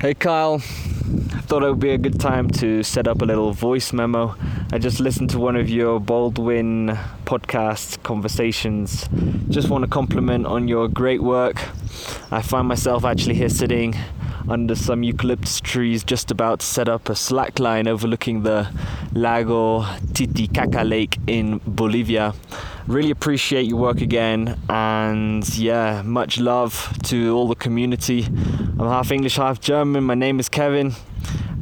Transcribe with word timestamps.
Hey 0.00 0.14
Kyle, 0.14 0.54
I 0.54 1.40
thought 1.42 1.62
it 1.62 1.68
would 1.68 1.78
be 1.78 1.90
a 1.90 1.98
good 1.98 2.18
time 2.18 2.48
to 2.52 2.82
set 2.82 3.06
up 3.06 3.20
a 3.20 3.26
little 3.26 3.52
voice 3.52 3.92
memo. 3.92 4.34
I 4.72 4.78
just 4.78 4.98
listened 4.98 5.28
to 5.30 5.38
one 5.38 5.56
of 5.56 5.68
your 5.68 6.00
Baldwin 6.00 6.96
podcast 7.26 8.02
conversations. 8.02 9.06
Just 9.50 9.68
want 9.68 9.84
to 9.84 9.90
compliment 9.90 10.46
on 10.46 10.68
your 10.68 10.88
great 10.88 11.22
work. 11.22 11.60
I 12.32 12.40
find 12.40 12.66
myself 12.66 13.04
actually 13.04 13.34
here 13.34 13.50
sitting 13.50 13.94
under 14.48 14.74
some 14.74 15.02
eucalyptus 15.02 15.60
trees 15.60 16.02
just 16.04 16.30
about 16.30 16.60
to 16.60 16.66
set 16.66 16.88
up 16.88 17.08
a 17.08 17.12
slackline 17.12 17.86
overlooking 17.86 18.42
the 18.42 18.68
Lago 19.12 19.84
Titicaca 20.12 20.82
Lake 20.84 21.18
in 21.26 21.60
Bolivia. 21.66 22.34
Really 22.86 23.10
appreciate 23.10 23.66
your 23.66 23.78
work 23.78 24.00
again, 24.00 24.58
and 24.68 25.48
yeah, 25.56 26.02
much 26.02 26.38
love 26.40 26.96
to 27.04 27.34
all 27.36 27.46
the 27.46 27.54
community. 27.54 28.24
I'm 28.24 28.88
half 28.88 29.10
English, 29.12 29.36
half 29.36 29.60
German. 29.60 30.04
My 30.04 30.14
name 30.14 30.40
is 30.40 30.48
Kevin, 30.48 30.94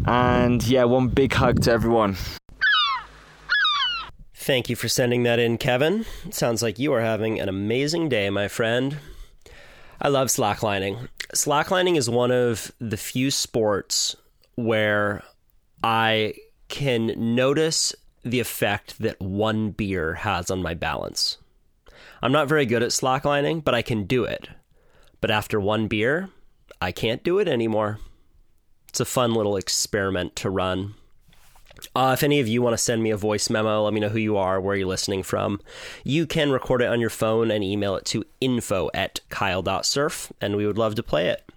and 0.06 0.62
yeah, 0.67 0.84
one 0.84 1.09
big 1.09 1.34
hug 1.34 1.62
to 1.62 1.73
everyone. 1.73 2.17
Thank 4.34 4.70
you 4.70 4.77
for 4.77 4.89
sending 4.89 5.25
that 5.25 5.39
in, 5.39 5.59
Kevin. 5.59 6.06
It 6.25 6.34
sounds 6.34 6.62
like 6.62 6.79
you 6.79 6.92
are 6.95 7.03
having 7.03 7.39
an 7.39 7.51
amazing 7.51 8.09
day, 8.09 8.31
my 8.31 8.48
friend. 8.48 8.97
I 10.01 10.09
love 10.09 10.29
slacklining. 10.29 11.09
Slacklining 11.35 11.97
is 11.97 12.09
one 12.09 12.31
of 12.31 12.73
the 12.79 12.97
few 12.97 13.31
sports 13.31 14.17
where 14.55 15.23
I 15.85 16.35
can 16.69 17.35
notice 17.35 17.95
the 18.25 18.41
effect 18.41 18.99
that 19.01 19.21
one 19.21 19.71
beer 19.71 20.15
has 20.15 20.51
on 20.51 20.63
my 20.63 20.75
balance. 20.75 21.37
I'm 22.23 22.33
not 22.33 22.49
very 22.49 22.67
good 22.67 22.83
at 22.83 22.91
slacklining, 22.91 23.63
but 23.63 23.75
I 23.75 23.83
can 23.83 24.05
do 24.05 24.25
it. 24.25 24.49
But 25.21 25.31
after 25.31 25.61
one 25.61 25.87
beer, 25.87 26.31
I 26.81 26.93
can't 26.93 27.23
do 27.23 27.39
it 27.39 27.49
anymore. 27.49 27.99
It's 28.89 29.01
a 29.01 29.05
fun 29.05 29.35
little 29.35 29.57
experiment 29.57 30.35
to 30.37 30.51
run. 30.51 30.95
Uh, 31.99 32.13
if 32.13 32.23
any 32.23 32.39
of 32.39 32.47
you 32.47 32.63
want 32.63 32.73
to 32.73 32.79
send 32.79 33.03
me 33.03 33.11
a 33.11 33.17
voice 33.17 33.51
memo, 33.51 33.83
let 33.83 33.93
me 33.93 33.99
know 33.99 34.09
who 34.09 34.21
you 34.21 34.37
are, 34.37 34.61
where 34.61 34.77
you're 34.77 34.87
listening 34.87 35.25
from. 35.25 35.61
You 36.05 36.29
can 36.29 36.53
record 36.53 36.81
it 36.81 36.89
on 36.89 37.01
your 37.01 37.11
phone 37.11 37.51
and 37.51 37.65
email 37.65 37.97
it 37.97 38.05
to 38.05 38.25
info 38.41 38.89
at 38.95 39.19
kyle.surf, 39.31 40.33
and 40.41 40.57
we 40.57 40.65
would 40.65 40.79
love 40.79 40.95
to 40.95 41.03
play 41.03 41.27
it. 41.27 41.51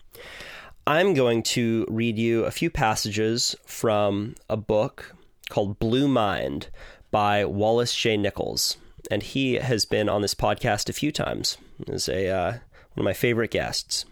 I'm 0.88 1.14
going 1.14 1.44
to 1.44 1.86
read 1.88 2.18
you 2.18 2.46
a 2.46 2.50
few 2.50 2.72
passages 2.72 3.56
from 3.68 4.34
a 4.50 4.58
book 4.58 5.16
called 5.52 5.78
Blue 5.78 6.08
Mind 6.08 6.70
by 7.12 7.46
Wallace 7.46 7.94
J. 7.94 8.18
Nichols. 8.18 8.78
And 9.12 9.22
he 9.22 9.56
has 9.56 9.86
been 9.86 10.10
on 10.10 10.24
this 10.24 10.34
podcast 10.34 10.90
a 10.90 10.94
few 10.94 11.12
times 11.12 11.60
as 11.88 12.10
a, 12.10 12.30
uh, 12.30 12.52
one 12.96 13.04
of 13.04 13.06
my 13.06 13.14
favorite 13.14 13.52
guests. 13.52 14.06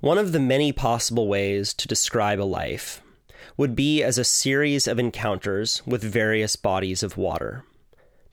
One 0.00 0.18
of 0.18 0.32
the 0.32 0.40
many 0.40 0.72
possible 0.72 1.28
ways 1.28 1.72
to 1.74 1.86
describe 1.86 2.40
a 2.40 2.42
life 2.42 3.00
would 3.56 3.74
be 3.74 4.02
as 4.02 4.18
a 4.18 4.24
series 4.24 4.86
of 4.86 4.98
encounters 4.98 5.82
with 5.86 6.02
various 6.02 6.56
bodies 6.56 7.02
of 7.02 7.16
water. 7.16 7.64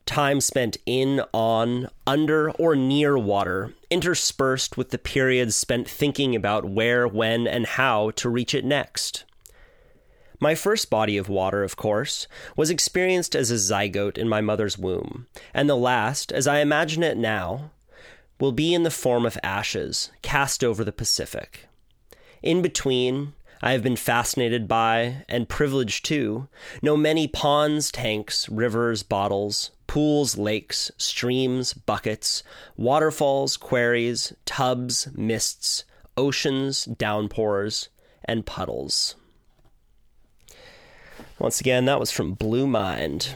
Time 0.06 0.42
spent 0.42 0.78
in, 0.86 1.22
on, 1.34 1.88
under, 2.08 2.50
or 2.52 2.76
near 2.76 3.18
water, 3.18 3.74
interspersed 3.92 4.76
with 4.76 4.90
the 4.90 4.98
periods 4.98 5.56
spent 5.56 5.88
thinking 5.88 6.36
about 6.36 6.66
where, 6.66 7.08
when, 7.08 7.48
and 7.48 7.66
how 7.66 8.12
to 8.12 8.30
reach 8.30 8.56
it 8.56 8.66
next. 8.66 9.24
My 10.40 10.56
first 10.56 10.90
body 10.90 11.18
of 11.18 11.28
water, 11.30 11.64
of 11.64 11.76
course, 11.76 12.28
was 12.56 12.70
experienced 12.70 13.36
as 13.36 13.52
a 13.52 13.56
zygote 13.56 14.18
in 14.18 14.30
my 14.30 14.42
mother's 14.42 14.78
womb, 14.78 15.28
and 15.54 15.70
the 15.70 15.76
last, 15.76 16.32
as 16.32 16.48
I 16.48 16.60
imagine 16.60 17.04
it 17.04 17.18
now, 17.18 17.72
will 18.40 18.54
be 18.54 18.74
in 18.74 18.84
the 18.84 18.90
form 18.90 19.26
of 19.26 19.38
ashes 19.44 20.12
cast 20.22 20.64
over 20.64 20.84
the 20.84 20.94
Pacific. 20.94 21.68
In 22.42 22.62
between, 22.62 23.34
I 23.62 23.74
have 23.74 23.84
been 23.84 23.98
fascinated 23.98 24.68
by, 24.68 25.26
and 25.28 25.50
privileged 25.50 26.06
to, 26.06 26.48
know 26.82 26.96
many 26.96 27.28
ponds, 27.28 27.92
tanks, 27.92 28.48
rivers, 28.48 29.04
bottles, 29.04 29.72
pools, 29.86 30.38
lakes, 30.38 30.92
streams, 30.98 31.74
buckets, 31.74 32.42
waterfalls, 32.78 33.58
quarries, 33.58 34.34
tubs, 34.46 35.10
mists, 35.14 35.84
oceans, 36.16 36.86
downpours, 36.86 37.90
and 38.24 38.46
puddles. 38.46 39.16
Once 41.38 41.60
again, 41.60 41.86
that 41.86 42.00
was 42.00 42.12
from 42.12 42.34
Blue 42.34 42.68
Mind. 42.68 43.34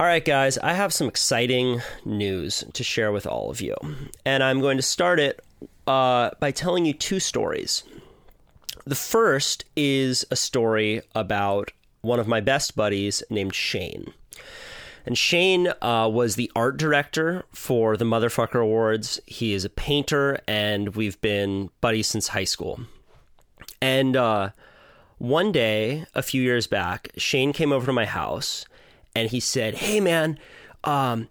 All 0.00 0.06
right, 0.06 0.24
guys, 0.24 0.58
I 0.58 0.74
have 0.74 0.92
some 0.92 1.08
exciting 1.08 1.80
news 2.04 2.64
to 2.72 2.84
share 2.84 3.10
with 3.10 3.26
all 3.26 3.50
of 3.50 3.60
you. 3.60 3.74
And 4.24 4.44
I'm 4.44 4.60
going 4.60 4.76
to 4.76 4.82
start 4.82 5.18
it 5.18 5.44
uh, 5.88 6.30
by 6.38 6.50
telling 6.50 6.84
you 6.84 6.92
two 6.92 7.18
stories. 7.18 7.82
The 8.84 8.94
first 8.94 9.64
is 9.74 10.24
a 10.30 10.36
story 10.36 11.02
about 11.14 11.72
one 12.02 12.20
of 12.20 12.28
my 12.28 12.40
best 12.40 12.76
buddies 12.76 13.22
named 13.30 13.54
Shane. 13.54 14.12
And 15.04 15.16
Shane 15.16 15.72
uh, 15.80 16.08
was 16.12 16.36
the 16.36 16.52
art 16.54 16.76
director 16.76 17.44
for 17.52 17.96
the 17.96 18.04
Motherfucker 18.04 18.62
Awards. 18.62 19.18
He 19.26 19.54
is 19.54 19.64
a 19.64 19.70
painter, 19.70 20.38
and 20.46 20.94
we've 20.94 21.20
been 21.22 21.70
buddies 21.80 22.06
since 22.06 22.28
high 22.28 22.44
school. 22.44 22.80
And 23.80 24.16
uh, 24.16 24.50
one 25.16 25.50
day, 25.50 26.04
a 26.14 26.22
few 26.22 26.42
years 26.42 26.66
back, 26.66 27.08
Shane 27.16 27.52
came 27.54 27.72
over 27.72 27.86
to 27.86 27.92
my 27.92 28.04
house 28.04 28.66
and 29.16 29.30
he 29.30 29.40
said, 29.40 29.76
Hey, 29.76 30.00
man, 30.00 30.38
um, 30.84 31.28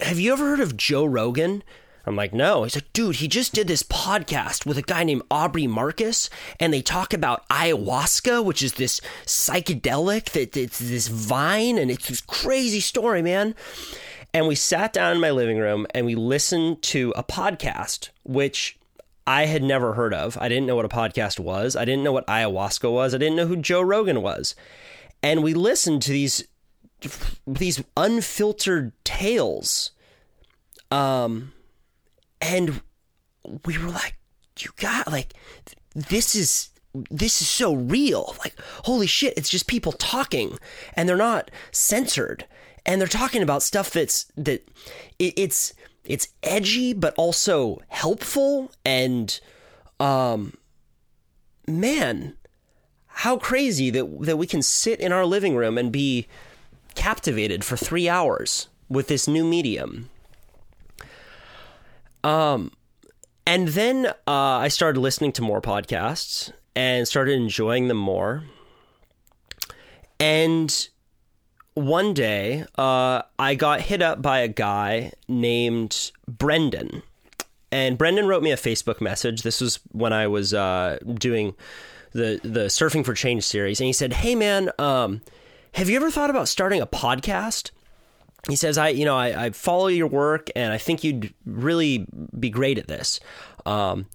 have 0.00 0.20
you 0.20 0.32
ever 0.32 0.44
heard 0.44 0.60
of 0.60 0.76
Joe 0.76 1.04
Rogan? 1.04 1.62
I'm 2.08 2.16
like, 2.16 2.32
no. 2.32 2.64
He's 2.64 2.74
like, 2.74 2.92
dude, 2.92 3.16
he 3.16 3.28
just 3.28 3.52
did 3.52 3.68
this 3.68 3.82
podcast 3.82 4.66
with 4.66 4.78
a 4.78 4.82
guy 4.82 5.04
named 5.04 5.22
Aubrey 5.30 5.66
Marcus, 5.66 6.30
and 6.58 6.72
they 6.72 6.82
talk 6.82 7.12
about 7.12 7.48
ayahuasca, 7.48 8.44
which 8.44 8.62
is 8.62 8.74
this 8.74 9.00
psychedelic 9.26 10.30
that 10.30 10.56
it's 10.56 10.78
this 10.78 11.08
vine, 11.08 11.78
and 11.78 11.90
it's 11.90 12.08
this 12.08 12.20
crazy 12.20 12.80
story, 12.80 13.22
man. 13.22 13.54
And 14.34 14.46
we 14.46 14.54
sat 14.54 14.92
down 14.92 15.14
in 15.14 15.20
my 15.20 15.30
living 15.30 15.58
room 15.58 15.86
and 15.94 16.04
we 16.04 16.14
listened 16.14 16.82
to 16.82 17.14
a 17.16 17.22
podcast, 17.22 18.10
which 18.24 18.78
I 19.26 19.46
had 19.46 19.62
never 19.62 19.94
heard 19.94 20.12
of. 20.14 20.36
I 20.40 20.48
didn't 20.48 20.66
know 20.66 20.76
what 20.76 20.84
a 20.84 20.88
podcast 20.88 21.38
was. 21.38 21.76
I 21.76 21.84
didn't 21.84 22.04
know 22.04 22.12
what 22.12 22.26
ayahuasca 22.26 22.90
was. 22.90 23.14
I 23.14 23.18
didn't 23.18 23.36
know 23.36 23.46
who 23.46 23.56
Joe 23.56 23.80
Rogan 23.80 24.22
was. 24.22 24.54
And 25.22 25.42
we 25.42 25.54
listened 25.54 26.02
to 26.02 26.12
these 26.12 26.44
these 27.46 27.82
unfiltered 27.96 28.92
tales. 29.04 29.92
Um 30.90 31.52
and 32.40 32.80
we 33.64 33.78
were 33.78 33.90
like 33.90 34.16
you 34.58 34.70
got 34.76 35.10
like 35.10 35.34
this 35.94 36.34
is 36.34 36.70
this 37.10 37.40
is 37.40 37.48
so 37.48 37.74
real. 37.74 38.34
Like 38.38 38.54
holy 38.84 39.06
shit, 39.06 39.34
it's 39.36 39.48
just 39.48 39.66
people 39.66 39.92
talking 39.92 40.58
and 40.94 41.08
they're 41.08 41.16
not 41.16 41.50
censored 41.70 42.46
and 42.86 43.00
they're 43.00 43.08
talking 43.08 43.42
about 43.42 43.62
stuff 43.62 43.90
that's 43.90 44.24
that 44.36 44.68
it, 45.18 45.34
it's 45.36 45.74
it's 46.04 46.28
edgy 46.42 46.92
but 46.92 47.14
also 47.16 47.80
helpful 47.88 48.70
and 48.84 49.40
um 50.00 50.54
man 51.66 52.34
how 53.06 53.36
crazy 53.36 53.90
that 53.90 54.22
that 54.22 54.38
we 54.38 54.46
can 54.46 54.62
sit 54.62 55.00
in 55.00 55.12
our 55.12 55.26
living 55.26 55.54
room 55.54 55.76
and 55.76 55.92
be 55.92 56.26
captivated 56.94 57.62
for 57.64 57.76
3 57.76 58.08
hours 58.08 58.68
with 58.88 59.08
this 59.08 59.28
new 59.28 59.44
medium 59.44 60.08
um 62.24 62.72
and 63.46 63.68
then 63.68 64.06
uh, 64.06 64.12
I 64.26 64.68
started 64.68 65.00
listening 65.00 65.32
to 65.32 65.42
more 65.42 65.62
podcasts 65.62 66.52
and 66.76 67.08
started 67.08 67.32
enjoying 67.32 67.88
them 67.88 67.96
more 67.96 68.44
and 70.20 70.88
one 71.78 72.12
day, 72.12 72.64
uh, 72.76 73.22
I 73.38 73.54
got 73.54 73.80
hit 73.80 74.02
up 74.02 74.20
by 74.20 74.40
a 74.40 74.48
guy 74.48 75.12
named 75.28 76.10
Brendan. 76.26 77.02
And 77.70 77.96
Brendan 77.96 78.26
wrote 78.26 78.42
me 78.42 78.50
a 78.50 78.56
Facebook 78.56 79.00
message. 79.00 79.42
This 79.42 79.60
was 79.60 79.78
when 79.92 80.12
I 80.12 80.26
was 80.26 80.54
uh, 80.54 80.98
doing 81.14 81.54
the 82.12 82.40
the 82.42 82.66
Surfing 82.66 83.04
for 83.04 83.14
Change 83.14 83.44
series, 83.44 83.80
and 83.80 83.86
he 83.86 83.92
said, 83.92 84.14
"Hey 84.14 84.34
man, 84.34 84.70
um, 84.78 85.20
have 85.74 85.90
you 85.90 85.96
ever 85.96 86.10
thought 86.10 86.30
about 86.30 86.48
starting 86.48 86.80
a 86.80 86.86
podcast?" 86.86 87.70
He 88.48 88.56
says, 88.56 88.78
"I, 88.78 88.88
you 88.88 89.04
know, 89.04 89.16
I, 89.16 89.46
I 89.46 89.50
follow 89.50 89.88
your 89.88 90.06
work, 90.06 90.50
and 90.56 90.72
I 90.72 90.78
think 90.78 91.04
you'd 91.04 91.32
really 91.44 92.06
be 92.38 92.50
great 92.50 92.78
at 92.78 92.88
this." 92.88 93.20
Um, 93.66 94.06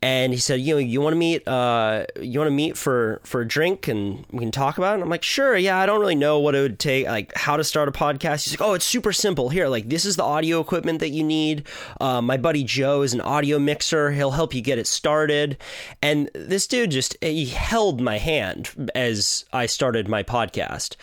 and 0.00 0.32
he 0.32 0.38
said, 0.38 0.60
"You 0.60 0.74
know, 0.74 0.78
you 0.78 1.00
want 1.00 1.14
to 1.14 1.18
meet? 1.18 1.48
Uh, 1.48 2.04
you 2.20 2.38
want 2.38 2.48
to 2.48 2.54
meet 2.54 2.76
for 2.76 3.20
for 3.24 3.40
a 3.40 3.48
drink, 3.48 3.88
and 3.88 4.24
we 4.30 4.40
can 4.40 4.52
talk 4.52 4.78
about 4.78 4.92
it." 4.92 4.94
And 4.94 5.02
I'm 5.02 5.08
like, 5.08 5.24
"Sure, 5.24 5.56
yeah." 5.56 5.76
I 5.78 5.86
don't 5.86 5.98
really 5.98 6.14
know 6.14 6.38
what 6.38 6.54
it 6.54 6.60
would 6.60 6.78
take, 6.78 7.06
like 7.06 7.34
how 7.34 7.56
to 7.56 7.64
start 7.64 7.88
a 7.88 7.92
podcast. 7.92 8.44
He's 8.44 8.52
like, 8.52 8.66
"Oh, 8.66 8.74
it's 8.74 8.84
super 8.84 9.12
simple. 9.12 9.48
Here, 9.48 9.66
like 9.66 9.88
this 9.88 10.04
is 10.04 10.14
the 10.14 10.22
audio 10.22 10.60
equipment 10.60 11.00
that 11.00 11.08
you 11.08 11.24
need. 11.24 11.66
Uh, 12.00 12.22
my 12.22 12.36
buddy 12.36 12.62
Joe 12.62 13.02
is 13.02 13.12
an 13.12 13.20
audio 13.20 13.58
mixer. 13.58 14.12
He'll 14.12 14.30
help 14.30 14.54
you 14.54 14.60
get 14.60 14.78
it 14.78 14.86
started." 14.86 15.58
And 16.00 16.30
this 16.32 16.68
dude 16.68 16.92
just 16.92 17.16
he 17.20 17.46
held 17.46 18.00
my 18.00 18.18
hand 18.18 18.92
as 18.94 19.46
I 19.52 19.66
started 19.66 20.06
my 20.06 20.22
podcast, 20.22 20.94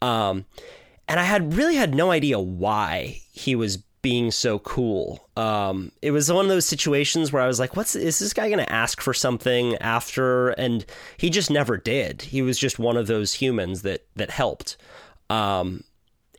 um, 0.00 0.44
and 1.08 1.20
I 1.20 1.24
had 1.24 1.54
really 1.54 1.76
had 1.76 1.94
no 1.94 2.10
idea 2.10 2.38
why 2.38 3.20
he 3.32 3.54
was 3.54 3.78
being 4.04 4.30
so 4.30 4.58
cool. 4.58 5.30
Um, 5.34 5.90
it 6.02 6.10
was 6.10 6.30
one 6.30 6.44
of 6.44 6.50
those 6.50 6.66
situations 6.66 7.32
where 7.32 7.42
I 7.42 7.46
was 7.46 7.58
like, 7.58 7.74
"What's 7.74 7.96
is 7.96 8.18
this 8.18 8.34
guy 8.34 8.48
going 8.48 8.64
to 8.64 8.72
ask 8.72 9.00
for 9.00 9.14
something 9.14 9.76
after?" 9.76 10.50
And 10.50 10.84
he 11.16 11.30
just 11.30 11.50
never 11.50 11.78
did. 11.78 12.20
He 12.20 12.42
was 12.42 12.58
just 12.58 12.78
one 12.78 12.98
of 12.98 13.06
those 13.06 13.32
humans 13.32 13.80
that 13.82 14.06
that 14.16 14.30
helped. 14.30 14.76
Um, 15.30 15.84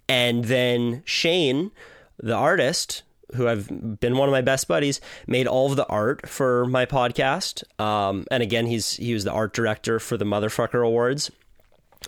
and 0.07 0.45
then 0.45 1.01
Shane, 1.05 1.71
the 2.17 2.35
artist, 2.35 3.01
who 3.33 3.47
I've 3.47 3.99
been 3.99 4.15
one 4.15 4.29
of 4.29 4.33
my 4.33 4.41
best 4.41 4.67
buddies, 4.67 5.01
made 5.25 5.47
all 5.47 5.71
of 5.71 5.75
the 5.75 5.87
art 5.87 6.29
for 6.29 6.65
my 6.65 6.85
podcast. 6.85 7.63
Um, 7.81 8.25
and 8.29 8.43
again, 8.43 8.67
he's 8.67 8.97
he 8.97 9.13
was 9.13 9.23
the 9.23 9.31
art 9.31 9.53
director 9.53 9.99
for 9.99 10.17
the 10.17 10.25
Motherfucker 10.25 10.85
Awards. 10.85 11.31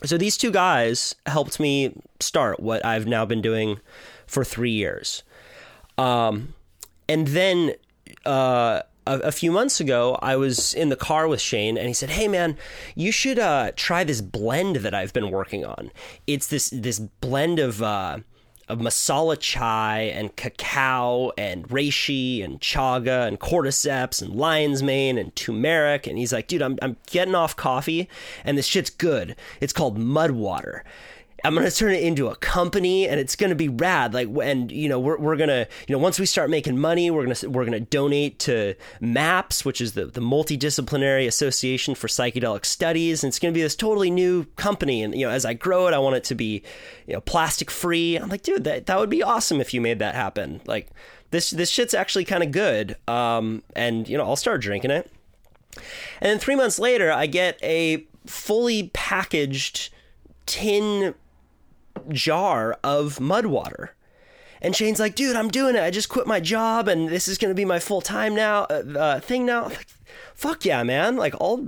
So 0.03 0.17
these 0.17 0.37
two 0.37 0.51
guys 0.51 1.15
helped 1.25 1.59
me 1.59 1.93
start 2.19 2.59
what 2.59 2.85
I've 2.85 3.07
now 3.07 3.25
been 3.25 3.41
doing 3.41 3.79
for 4.27 4.43
three 4.43 4.71
years. 4.71 5.23
Um, 5.97 6.53
and 7.09 7.27
then 7.27 7.73
uh, 8.25 8.81
a, 9.07 9.19
a, 9.19 9.31
few 9.31 9.51
months 9.51 9.79
ago, 9.79 10.19
I 10.21 10.35
was 10.35 10.73
in 10.73 10.89
the 10.89 10.95
car 10.95 11.27
with 11.27 11.41
Shane, 11.41 11.77
and 11.77 11.87
he 11.87 11.93
said, 11.93 12.11
"Hey, 12.11 12.27
man, 12.27 12.57
you 12.95 13.11
should 13.11 13.39
uh, 13.39 13.71
try 13.75 14.03
this 14.03 14.21
blend 14.21 14.77
that 14.77 14.93
I've 14.93 15.13
been 15.13 15.31
working 15.31 15.65
on. 15.65 15.91
It's 16.27 16.47
this 16.47 16.69
this 16.69 16.99
blend 16.99 17.59
of." 17.59 17.81
Uh, 17.81 18.19
of 18.67 18.79
masala 18.79 19.37
chai 19.39 20.01
and 20.13 20.35
cacao 20.35 21.31
and 21.37 21.67
reishi 21.69 22.43
and 22.43 22.59
chaga 22.59 23.27
and 23.27 23.39
cordyceps 23.39 24.21
and 24.21 24.35
lion's 24.35 24.83
mane 24.83 25.17
and 25.17 25.35
turmeric. 25.35 26.05
And 26.05 26.17
he's 26.17 26.33
like, 26.33 26.47
dude, 26.47 26.61
I'm, 26.61 26.77
I'm 26.81 26.97
getting 27.07 27.35
off 27.35 27.55
coffee 27.55 28.09
and 28.43 28.57
this 28.57 28.65
shit's 28.65 28.89
good. 28.89 29.35
It's 29.61 29.73
called 29.73 29.97
mud 29.97 30.31
water. 30.31 30.83
I'm 31.47 31.55
gonna 31.55 31.71
turn 31.71 31.93
it 31.93 32.03
into 32.03 32.27
a 32.27 32.35
company, 32.35 33.07
and 33.07 33.21
it's 33.21 33.37
gonna 33.37 33.55
be 33.55 33.69
rad. 33.69 34.13
Like, 34.13 34.27
and 34.43 34.69
you 34.69 34.89
know, 34.89 34.99
we're, 34.99 35.17
we're 35.17 35.37
gonna, 35.37 35.65
you 35.87 35.95
know, 35.95 35.97
once 35.97 36.19
we 36.19 36.25
start 36.25 36.49
making 36.49 36.77
money, 36.77 37.09
we're 37.09 37.23
gonna 37.23 37.49
we're 37.49 37.63
gonna 37.63 37.79
donate 37.79 38.37
to 38.39 38.75
MAPS, 38.99 39.63
which 39.63 39.79
is 39.79 39.93
the 39.93 40.07
the 40.07 40.19
Multidisciplinary 40.19 41.25
Association 41.25 41.95
for 41.95 42.07
Psychedelic 42.07 42.65
Studies, 42.65 43.23
and 43.23 43.31
it's 43.31 43.39
gonna 43.39 43.53
be 43.53 43.61
this 43.61 43.77
totally 43.77 44.11
new 44.11 44.43
company. 44.57 45.01
And 45.01 45.15
you 45.15 45.25
know, 45.25 45.31
as 45.31 45.45
I 45.45 45.53
grow 45.53 45.87
it, 45.87 45.93
I 45.93 45.99
want 45.99 46.17
it 46.17 46.25
to 46.25 46.35
be, 46.35 46.63
you 47.05 47.13
know, 47.13 47.21
plastic 47.21 47.71
free. 47.71 48.17
I'm 48.17 48.27
like, 48.27 48.41
dude, 48.41 48.65
that 48.65 48.87
that 48.87 48.99
would 48.99 49.09
be 49.09 49.23
awesome 49.23 49.61
if 49.61 49.73
you 49.73 49.79
made 49.79 49.99
that 49.99 50.15
happen. 50.15 50.59
Like, 50.65 50.89
this 51.31 51.51
this 51.51 51.69
shit's 51.69 51.93
actually 51.93 52.25
kind 52.25 52.43
of 52.43 52.51
good. 52.51 52.97
Um, 53.07 53.63
and 53.73 54.09
you 54.09 54.17
know, 54.17 54.25
I'll 54.25 54.35
start 54.35 54.59
drinking 54.59 54.91
it. 54.91 55.09
And 56.19 56.29
then 56.29 56.39
three 56.39 56.55
months 56.55 56.77
later, 56.77 57.09
I 57.09 57.25
get 57.25 57.57
a 57.63 58.05
fully 58.25 58.89
packaged 58.93 59.93
tin 60.45 61.15
jar 62.09 62.77
of 62.83 63.19
mud 63.19 63.45
water. 63.45 63.93
And 64.61 64.75
Shane's 64.75 64.99
like, 64.99 65.15
dude, 65.15 65.35
I'm 65.35 65.49
doing 65.49 65.75
it. 65.75 65.81
I 65.83 65.91
just 65.91 66.09
quit 66.09 66.25
my 66.25 66.39
job 66.39 66.87
and 66.87 67.09
this 67.09 67.27
is 67.27 67.37
going 67.37 67.51
to 67.51 67.55
be 67.55 67.65
my 67.65 67.79
full 67.79 68.01
time 68.01 68.33
now 68.33 68.63
uh, 68.63 68.83
uh, 68.97 69.19
thing 69.19 69.45
now. 69.45 69.65
Like, 69.65 69.87
Fuck 70.33 70.65
yeah, 70.65 70.83
man. 70.83 71.15
Like, 71.15 71.35
I'll, 71.39 71.67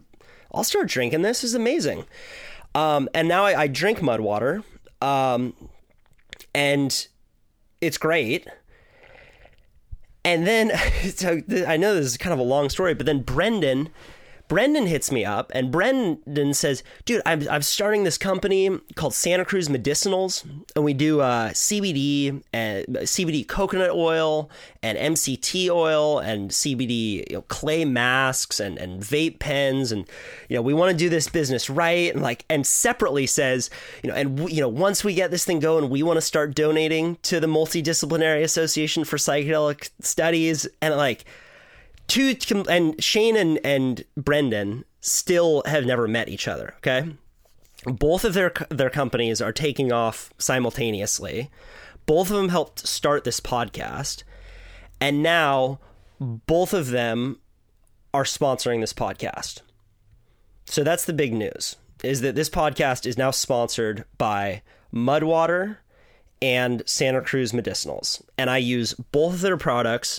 I'll 0.54 0.64
start 0.64 0.88
drinking 0.88 1.22
this. 1.22 1.44
is 1.44 1.54
amazing. 1.54 2.06
Um, 2.76 3.10
and 3.14 3.28
now 3.28 3.46
I, 3.46 3.62
I, 3.62 3.68
drink 3.68 4.02
mud 4.02 4.22
water. 4.22 4.64
Um, 5.02 5.56
and 6.54 7.08
it's 7.82 7.98
great. 7.98 8.48
And 10.24 10.46
then, 10.46 10.72
so 11.16 11.42
I 11.68 11.78
know 11.78 11.96
this 11.96 12.06
is 12.06 12.18
kind 12.18 12.34
of 12.34 12.40
a 12.40 12.44
long 12.44 12.70
story, 12.70 12.94
but 12.94 13.06
then 13.06 13.22
Brendan 13.22 13.90
Brendan 14.50 14.88
hits 14.88 15.12
me 15.12 15.24
up 15.24 15.52
and 15.54 15.72
Brendan 15.72 16.54
says, 16.56 16.84
dude, 17.06 17.22
I'm, 17.26 17.48
I'm 17.50 17.62
starting 17.62 18.04
this 18.04 18.18
company 18.18 18.70
called 18.96 19.14
Santa 19.14 19.46
Cruz 19.46 19.70
Medicinals 19.70 20.44
and 20.76 20.84
we 20.84 20.94
do 20.94 21.22
uh, 21.22 21.52
CBD 21.52 22.42
and 22.52 22.86
CBD 22.88 23.48
coconut 23.48 23.92
oil 23.92 24.50
and 24.82 24.98
MCT 24.98 25.70
oil 25.70 26.18
and 26.18 26.50
CBD 26.50 27.30
you 27.30 27.36
know, 27.36 27.42
clay 27.44 27.86
masks 27.86 28.60
and, 28.60 28.80
and 28.80 29.04
vape 29.04 29.38
pens. 29.38 29.92
And, 29.92 30.10
you 30.50 30.56
know, 30.56 30.64
we 30.64 30.74
want 30.74 30.92
to 30.92 30.98
do 30.98 31.10
this 31.10 31.30
business 31.30 31.70
right. 31.70 32.12
And 32.12 32.24
like, 32.24 32.44
and 32.50 32.66
separately 32.66 33.28
says, 33.28 33.70
you 34.04 34.10
know, 34.10 34.16
and, 34.16 34.50
you 34.50 34.62
know, 34.62 34.70
once 34.70 35.04
we 35.04 35.14
get 35.14 35.30
this 35.30 35.46
thing 35.46 35.60
going, 35.60 35.92
we 35.92 36.02
want 36.02 36.18
to 36.18 36.22
start 36.22 36.56
donating 36.56 37.18
to 37.22 37.40
the 37.40 37.48
Multidisciplinary 37.48 38.42
Association 38.42 39.04
for 39.04 39.18
Psychedelic 39.18 39.92
Studies. 40.02 40.68
And 40.82 40.96
like, 40.96 41.26
two 42.10 42.36
and 42.68 43.02
Shane 43.02 43.38
and 43.38 43.60
and 43.64 44.04
Brendan 44.18 44.84
still 45.00 45.64
have 45.66 45.86
never 45.86 46.08
met 46.08 46.28
each 46.28 46.48
other. 46.48 46.74
Okay, 46.78 47.16
both 47.86 48.26
of 48.26 48.34
their 48.34 48.52
their 48.70 48.90
companies 48.90 49.42
are 49.42 49.54
taking 49.54 49.94
off 49.94 50.34
simultaneously. 50.38 51.50
Both 52.06 52.30
of 52.30 52.36
them 52.36 52.50
helped 52.50 52.86
start 52.86 53.24
this 53.24 53.40
podcast, 53.40 54.24
and 55.00 55.24
now 55.24 55.80
both 56.20 56.74
of 56.74 56.90
them 56.90 57.40
are 58.14 58.24
sponsoring 58.24 58.82
this 58.82 58.94
podcast. 58.94 59.62
So 60.66 60.84
that's 60.84 61.06
the 61.06 61.14
big 61.14 61.34
news: 61.34 61.78
is 62.04 62.22
that 62.22 62.36
this 62.36 62.50
podcast 62.50 63.06
is 63.06 63.18
now 63.18 63.32
sponsored 63.32 64.04
by 64.18 64.64
Mudwater 64.94 65.78
and 66.42 66.82
Santa 66.86 67.22
Cruz 67.22 67.52
Medicinals, 67.52 68.22
and 68.38 68.50
I 68.50 68.58
use 68.58 68.94
both 68.94 69.36
of 69.36 69.42
their 69.42 69.58
products 69.58 70.18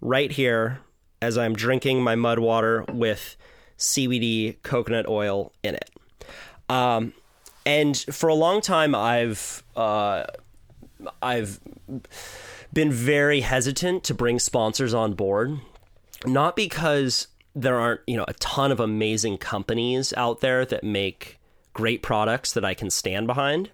right 0.00 0.32
here 0.32 0.80
as 1.22 1.38
I'm 1.38 1.54
drinking 1.54 2.02
my 2.02 2.16
mud 2.16 2.40
water 2.40 2.84
with 2.92 3.36
CBD 3.78 4.60
coconut 4.62 5.08
oil 5.08 5.52
in 5.62 5.76
it. 5.76 5.90
Um, 6.68 7.14
and 7.64 7.96
for 7.96 8.28
a 8.28 8.34
long 8.34 8.60
time, 8.60 8.94
I've 8.94 9.62
uh, 9.76 10.24
I've 11.22 11.60
been 12.72 12.92
very 12.92 13.40
hesitant 13.40 14.04
to 14.04 14.14
bring 14.14 14.38
sponsors 14.38 14.92
on 14.92 15.14
board, 15.14 15.58
not 16.26 16.56
because 16.56 17.28
there 17.54 17.78
aren't 17.78 18.00
you 18.06 18.16
know 18.16 18.24
a 18.26 18.34
ton 18.34 18.72
of 18.72 18.80
amazing 18.80 19.38
companies 19.38 20.12
out 20.16 20.40
there 20.40 20.64
that 20.66 20.82
make 20.82 21.38
great 21.72 22.02
products 22.02 22.52
that 22.52 22.64
I 22.64 22.74
can 22.74 22.90
stand 22.90 23.26
behind, 23.28 23.70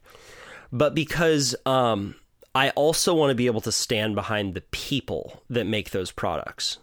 but 0.71 0.95
because 0.95 1.57
um, 1.65 2.15
I 2.55 2.71
also 2.71 3.15
want 3.15 3.31
to 3.31 3.35
be 3.35 3.47
able 3.47 3.63
to 3.63 3.73
stand 3.73 4.15
behind 4.15 4.55
the 4.55 4.61
people 4.61 5.43
that 5.49 5.67
make 5.67 5.91
those 5.91 6.13
products. 6.13 6.79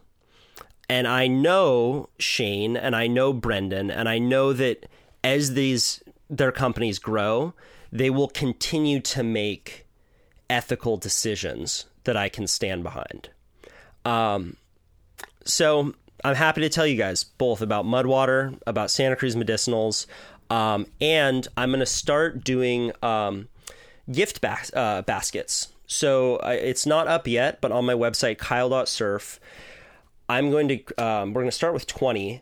And 0.87 1.07
I 1.07 1.27
know 1.27 2.09
Shane 2.19 2.77
and 2.77 2.95
I 2.95 3.07
know 3.07 3.33
Brendan 3.33 3.89
and 3.89 4.07
I 4.07 4.19
know 4.19 4.53
that 4.53 4.87
as 5.23 5.53
these 5.53 6.03
their 6.29 6.51
companies 6.51 6.99
grow, 6.99 7.53
they 7.91 8.09
will 8.09 8.27
continue 8.27 8.99
to 8.99 9.23
make 9.23 9.85
ethical 10.49 10.97
decisions 10.97 11.85
that 12.03 12.17
I 12.17 12.29
can 12.29 12.47
stand 12.47 12.83
behind. 12.83 13.29
Um, 14.03 14.57
so 15.43 15.93
I'm 16.23 16.35
happy 16.35 16.61
to 16.61 16.69
tell 16.69 16.87
you 16.87 16.97
guys 16.97 17.23
both 17.23 17.61
about 17.61 17.85
Mudwater, 17.85 18.59
about 18.65 18.91
Santa 18.91 19.15
Cruz 19.15 19.35
Medicinals, 19.35 20.05
um, 20.49 20.87
and 21.01 21.47
I'm 21.57 21.69
going 21.69 21.79
to 21.79 21.85
start 21.85 22.43
doing 22.43 22.91
um, 23.01 23.47
gift 24.11 24.41
bas- 24.41 24.71
uh, 24.73 25.01
baskets. 25.03 25.69
So 25.87 26.37
it's 26.37 26.85
not 26.85 27.07
up 27.07 27.27
yet, 27.27 27.61
but 27.61 27.71
on 27.71 27.85
my 27.85 27.93
website, 27.93 28.37
kyle.surf, 28.37 29.39
I'm 30.27 30.49
going 30.51 30.67
to 30.67 31.03
um, 31.03 31.33
we're 31.33 31.41
going 31.41 31.51
to 31.51 31.55
start 31.55 31.73
with 31.73 31.87
20. 31.87 32.41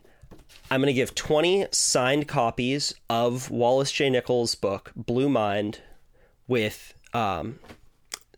I'm 0.70 0.80
going 0.80 0.86
to 0.86 0.94
give 0.94 1.14
20 1.14 1.66
signed 1.70 2.28
copies 2.28 2.94
of 3.10 3.50
Wallace 3.50 3.92
J. 3.92 4.10
Nichols' 4.10 4.54
book 4.54 4.92
Blue 4.96 5.28
Mind 5.28 5.80
with 6.46 6.94
um, 7.12 7.58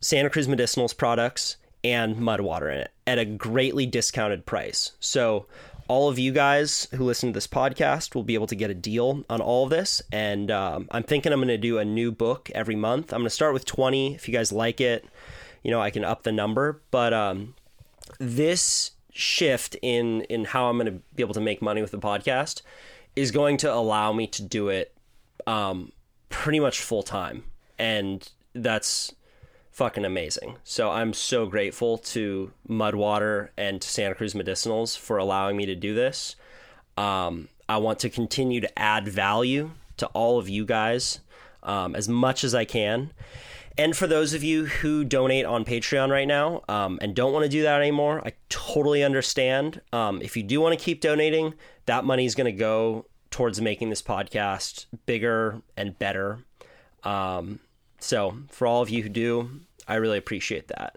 Santa 0.01 0.31
Cruz 0.31 0.49
Medicinals 0.49 0.97
products 0.97 1.57
and 1.85 2.17
Mudwater 2.17 2.73
in 2.73 2.79
it 2.79 2.91
at 3.07 3.19
a 3.19 3.25
greatly 3.25 3.87
discounted 3.87 4.45
price. 4.47 4.93
So 4.99 5.47
all 5.89 6.09
of 6.09 6.19
you 6.19 6.33
guys 6.33 6.89
who 6.95 7.05
listen 7.05 7.31
to 7.31 7.33
this 7.33 7.47
podcast 7.47 8.15
will 8.15 8.25
be 8.25 8.35
able 8.35 8.49
to 8.49 8.57
get 8.57 8.71
a 8.71 8.75
deal 8.75 9.25
on 9.31 9.41
all 9.41 9.65
of 9.65 9.71
this. 9.71 10.03
And 10.11 10.51
um, 10.51 10.89
I'm 10.91 11.05
thinking 11.05 11.33
I'm 11.33 11.39
going 11.39 11.49
to 11.49 11.59
do 11.59 11.79
a 11.79 11.85
new 11.85 12.11
book 12.11 12.51
every 12.55 12.75
month. 12.75 13.13
I'm 13.13 13.21
going 13.21 13.27
to 13.27 13.31
start 13.31 13.55
with 13.55 13.65
20. 13.65 14.15
If 14.15 14.27
you 14.27 14.35
guys 14.35 14.51
like 14.51 14.81
it, 14.81 15.05
you 15.63 15.71
know, 15.71 15.81
I 15.81 15.91
can 15.91 16.05
up 16.05 16.25
the 16.25 16.33
number. 16.33 16.83
But 16.91 17.15
um, 17.15 17.55
this 18.19 18.93
shift 19.17 19.77
in 19.83 20.23
in 20.23 20.45
how 20.47 20.69
I'm 20.69 20.77
going 20.79 20.93
to 20.93 21.01
be 21.15 21.23
able 21.23 21.35
to 21.35 21.41
make 21.41 21.63
money 21.63 21.81
with 21.81 21.91
the 21.91 21.99
podcast 21.99 22.63
is 23.15 23.31
going 23.31 23.57
to 23.59 23.73
allow 23.73 24.13
me 24.13 24.27
to 24.27 24.43
do 24.43 24.69
it 24.69 24.95
um, 25.47 25.93
pretty 26.29 26.61
much 26.61 26.81
full 26.81 27.03
time, 27.03 27.45
and 27.79 28.31
that's 28.55 29.15
fucking 29.71 30.05
amazing. 30.05 30.57
So 30.65 30.91
I'm 30.91 31.13
so 31.13 31.47
grateful 31.47 31.99
to 31.99 32.53
Mudwater 32.69 33.51
and 33.57 33.81
to 33.81 33.89
Santa 33.89 34.15
Cruz 34.15 34.35
Medicinals 34.35 34.97
for 34.97 35.19
allowing 35.19 35.57
me 35.57 35.67
to 35.67 35.75
do 35.75 35.95
this. 35.95 36.37
Um, 36.97 37.49
I 37.69 37.77
want 37.79 37.99
to 38.01 38.11
continue 38.11 38.61
to 38.61 38.79
add 38.79 39.07
value 39.09 39.73
to 39.99 40.07
all 40.09 40.39
of 40.39 40.49
you 40.49 40.65
guys 40.65 41.21
um, 41.63 41.95
as 41.95 42.09
much 42.09 42.45
as 42.45 42.55
I 42.55 42.65
can. 42.65 43.13
And 43.79 43.95
for 43.95 44.07
those 44.07 44.33
of 44.33 44.43
you 44.43 44.65
who 44.65 45.05
donate 45.05 45.45
on 45.45 45.65
Patreon 45.65 46.09
right 46.11 46.27
now 46.27 46.63
um, 46.69 46.99
and 47.03 47.15
don't 47.15 47.33
want 47.33 47.45
to 47.45 47.49
do 47.49 47.63
that 47.63 47.81
anymore, 47.81 48.23
I 48.25 48.33
totally 48.49 49.05
understand. 49.05 49.83
Um, 49.93 50.23
if 50.23 50.37
you 50.37 50.43
do 50.43 50.61
want 50.61 50.79
to 50.79 50.83
keep 50.83 51.03
donating, 51.03 51.55
that 51.85 52.05
money 52.05 52.25
is 52.25 52.35
going 52.35 52.47
to 52.47 52.53
go 52.53 53.07
towards 53.31 53.61
making 53.61 53.91
this 53.91 54.01
podcast 54.01 54.87
bigger 55.05 55.61
and 55.77 55.99
better. 55.99 56.39
Um, 57.05 57.61
so, 57.99 58.39
for 58.51 58.67
all 58.67 58.81
of 58.81 58.89
you 58.89 59.03
who 59.03 59.09
do, 59.11 59.61
I 59.87 59.97
really 59.97 60.19
appreciate 60.19 60.69
that. 60.69 60.97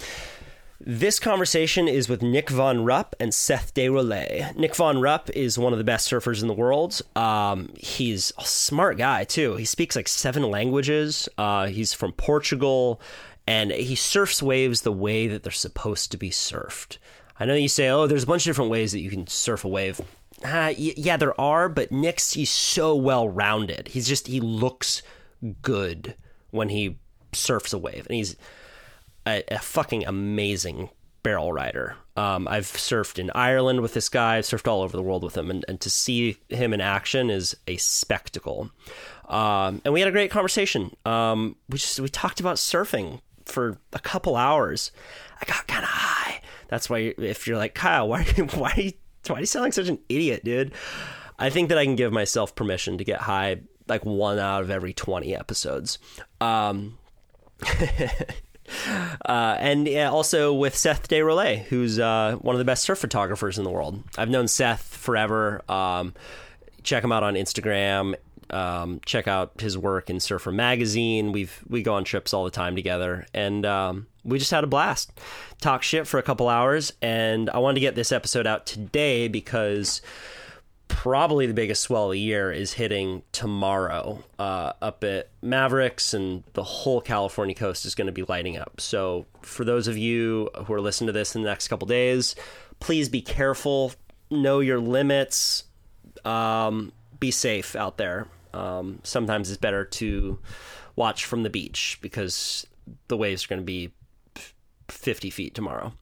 This 0.83 1.19
conversation 1.19 1.89
is 1.89 2.09
with 2.09 2.23
Nic 2.23 2.49
Von 2.49 2.85
Rupp 2.85 3.15
and 3.21 3.35
Seth 3.35 3.75
Desrouleaux. 3.75 4.57
Nic 4.57 4.75
Von 4.75 4.99
Rupp 4.99 5.29
is 5.31 5.59
one 5.59 5.75
of 5.75 5.79
the 5.79 5.85
best 5.85 6.11
surfers 6.11 6.41
in 6.41 6.49
the 6.49 6.55
world. 6.55 7.03
Um, 7.15 7.71
he's 7.77 8.33
a 8.39 8.47
smart 8.47 8.97
guy, 8.97 9.25
too. 9.25 9.57
He 9.57 9.67
speaks 9.67 9.95
like 9.95 10.09
seven 10.09 10.43
languages. 10.43 11.29
Uh, 11.37 11.67
he's 11.67 11.93
from 11.93 12.13
Portugal, 12.13 12.99
and 13.47 13.71
he 13.71 13.95
surfs 13.95 14.43
waves 14.43 14.81
the 14.81 14.91
way 14.91 15.27
that 15.27 15.43
they're 15.43 15.53
supposed 15.53 16.13
to 16.13 16.17
be 16.17 16.31
surfed. 16.31 16.97
I 17.39 17.45
know 17.45 17.53
you 17.53 17.69
say, 17.69 17.91
oh, 17.91 18.07
there's 18.07 18.25
a 18.25 18.27
bunch 18.27 18.47
of 18.47 18.51
different 18.51 18.71
ways 18.71 18.93
that 18.93 19.01
you 19.01 19.11
can 19.11 19.27
surf 19.27 19.67
a 19.67 19.69
wave. 19.69 20.01
Uh, 20.43 20.73
yeah, 20.79 21.19
there 21.19 21.39
are, 21.39 21.69
but 21.69 21.93
Nic's, 21.93 22.33
he's 22.33 22.51
so 22.51 22.97
well 22.97 23.29
rounded. 23.29 23.89
He's 23.89 24.09
just, 24.09 24.29
he 24.29 24.41
looks 24.41 25.03
good 25.61 26.15
when 26.53 26.71
he 26.71 26.99
surfs 27.35 27.75
a 27.75 27.79
wave. 27.79 28.07
And 28.07 28.17
he's 28.17 28.35
a, 29.37 29.45
a 29.49 29.59
fucking 29.59 30.07
amazing 30.07 30.91
barrel 31.23 31.53
rider. 31.53 31.97
Um, 32.17 32.49
I've 32.49 32.67
surfed 32.67 33.19
in 33.19 33.31
Ireland 33.35 33.81
with 33.81 33.95
this 33.95 34.09
guy, 34.09 34.37
I've 34.37 34.45
surfed 34.45 34.69
all 34.69 34.83
over 34.83 34.97
the 34.97 35.03
world 35.03 35.23
with 35.23 35.37
him, 35.37 35.51
and, 35.51 35.65
and 35.69 35.81
to 35.81 35.91
see 35.91 36.39
him 36.49 36.73
in 36.73 36.81
action 36.81 37.31
is 37.31 37.57
a 37.67 37.77
spectacle. 37.77 38.71
Um, 39.29 39.81
and 39.85 39.95
we 39.95 40.01
had 40.01 40.09
a 40.09 40.13
great 40.13 40.31
conversation. 40.31 40.95
Um, 41.05 41.57
we 41.69 41.79
just 41.79 42.01
we 42.01 42.09
talked 42.09 42.41
about 42.41 42.57
surfing 42.57 43.21
for 43.45 43.79
a 43.93 43.99
couple 43.99 44.37
hours. 44.37 44.93
I 45.41 45.45
got 45.47 45.67
kind 45.67 45.85
of 45.85 45.91
high. 45.91 46.41
That's 46.69 46.91
why 46.91 47.15
if 47.17 47.47
you're 47.47 47.57
like 47.57 47.75
Kyle, 47.75 48.09
why 48.09 48.25
why 48.55 48.73
are 48.77 48.81
you, 48.81 48.93
why 49.29 49.37
are 49.37 49.41
you 49.41 49.47
sound 49.47 49.65
like 49.65 49.73
such 49.73 49.89
an 49.89 50.01
idiot, 50.09 50.45
dude? 50.45 50.73
I 51.39 51.49
think 51.49 51.69
that 51.71 51.79
I 51.79 51.85
can 51.85 51.97
give 51.97 52.13
myself 52.13 52.55
permission 52.55 52.99
to 52.99 53.05
get 53.05 53.21
high 53.21 53.61
like 53.89 54.05
one 54.05 54.39
out 54.39 54.63
of 54.63 54.71
every 54.71 54.93
20 54.93 55.35
episodes. 55.35 55.99
Uh, 59.25 59.57
and 59.59 59.87
yeah, 59.87 60.11
also 60.11 60.53
with 60.53 60.77
Seth 60.77 61.09
De 61.09 61.21
Roulet, 61.21 61.65
who's 61.65 61.99
uh, 61.99 62.37
one 62.41 62.55
of 62.55 62.59
the 62.59 62.65
best 62.65 62.83
surf 62.83 62.99
photographers 62.99 63.59
in 63.59 63.65
the 63.65 63.71
world. 63.71 64.03
I've 64.17 64.31
known 64.31 64.49
Seth 64.49 64.83
forever. 64.83 65.63
Um, 65.69 66.15
check 66.83 67.05
him 67.05 67.13
out 67.13 67.23
on 67.23 67.35
Instagram. 67.35 68.15
Um, 68.51 69.01
check 69.07 69.29
out 69.29 69.61
his 69.61 69.79
work 69.79 70.11
in 70.11 70.19
Surfer 70.21 70.51
Magazine. 70.53 71.33
We've 71.33 71.63
we 71.69 71.83
go 71.83 71.95
on 71.95 72.05
trips 72.05 72.35
all 72.35 72.45
the 72.45 72.51
time 72.51 72.75
together, 72.75 73.27
and 73.33 73.65
um, 73.65 74.07
we 74.25 74.39
just 74.39 74.51
had 74.51 74.65
a 74.65 74.67
blast. 74.67 75.13
Talk 75.61 75.83
shit 75.83 76.07
for 76.07 76.19
a 76.19 76.23
couple 76.23 76.49
hours, 76.49 76.93
and 77.01 77.49
I 77.51 77.59
wanted 77.59 77.75
to 77.75 77.81
get 77.81 77.95
this 77.95 78.13
episode 78.13 78.47
out 78.47 78.67
today 78.67 79.29
because 79.29 80.03
probably 80.91 81.47
the 81.47 81.55
biggest 81.55 81.85
swell 81.85 82.07
of 82.07 82.13
the 82.13 82.19
year 82.19 82.51
is 82.51 82.73
hitting 82.73 83.23
tomorrow 83.31 84.23
uh, 84.41 84.73
up 84.83 85.05
at 85.05 85.31
Mavericks, 85.41 86.13
and 86.13 86.43
the 86.55 86.65
whole 86.65 87.01
California 87.01 87.55
coast 87.55 87.87
is 87.87 87.95
going 87.95 88.09
to 88.09 88.13
be 88.13 88.25
lighting 88.25 88.59
up. 88.59 88.81
So, 88.81 89.25
for 89.41 89.65
those 89.65 89.87
of 89.87 89.97
you 89.97 90.51
who 90.67 90.75
are 90.75 90.81
listening 90.81 91.07
to 91.07 91.13
this 91.13 91.35
in 91.37 91.43
the 91.43 91.49
next 91.49 91.69
couple 91.69 91.87
days, 91.87 92.35
please 92.81 93.09
be 93.09 93.23
careful, 93.23 93.93
know 94.31 94.59
your 94.59 94.81
limits, 94.81 95.65
um, 96.25 96.93
be 97.21 97.31
safe 97.31 97.77
out 97.77 97.97
there. 97.97 98.27
Um, 98.53 98.99
sometimes 99.05 99.49
it's 99.49 99.61
better 99.61 99.85
to 99.85 100.41
watch 100.97 101.25
from 101.25 101.45
the 101.45 101.51
beach 101.51 101.99
because 102.03 102.67
the 103.07 103.17
waves 103.17 103.45
are 103.45 103.49
going 103.49 103.61
to 103.61 103.65
be 103.65 103.93
50 104.89 105.31
feet 105.31 105.55
tomorrow. 105.55 105.93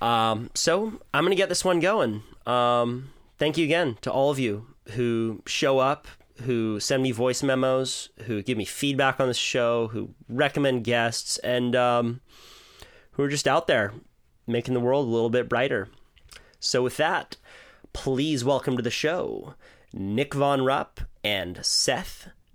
Um, 0.00 0.50
so 0.54 1.00
I'm 1.14 1.22
going 1.22 1.30
to 1.30 1.36
get 1.36 1.48
this 1.48 1.64
one 1.64 1.78
going. 1.78 2.22
Um, 2.44 3.10
thank 3.38 3.56
you 3.58 3.64
again 3.64 3.98
to 4.02 4.12
all 4.12 4.30
of 4.30 4.38
you 4.38 4.66
who 4.92 5.42
show 5.46 5.78
up, 5.78 6.06
who 6.42 6.80
send 6.80 7.02
me 7.02 7.12
voice 7.12 7.42
memos, 7.42 8.10
who 8.24 8.42
give 8.42 8.58
me 8.58 8.64
feedback 8.64 9.20
on 9.20 9.28
the 9.28 9.34
show, 9.34 9.88
who 9.88 10.14
recommend 10.28 10.84
guests, 10.84 11.38
and 11.38 11.74
um, 11.74 12.20
who 13.12 13.22
are 13.22 13.28
just 13.28 13.48
out 13.48 13.66
there 13.66 13.92
making 14.46 14.74
the 14.74 14.80
world 14.80 15.06
a 15.06 15.10
little 15.10 15.30
bit 15.30 15.48
brighter. 15.48 15.88
So, 16.60 16.82
with 16.82 16.96
that, 16.98 17.36
please 17.92 18.44
welcome 18.44 18.76
to 18.76 18.82
the 18.82 18.90
show 18.90 19.54
Nic 19.92 20.34
Von 20.34 20.64
Rupp 20.64 21.00
and 21.24 21.64
Seth 21.64 22.28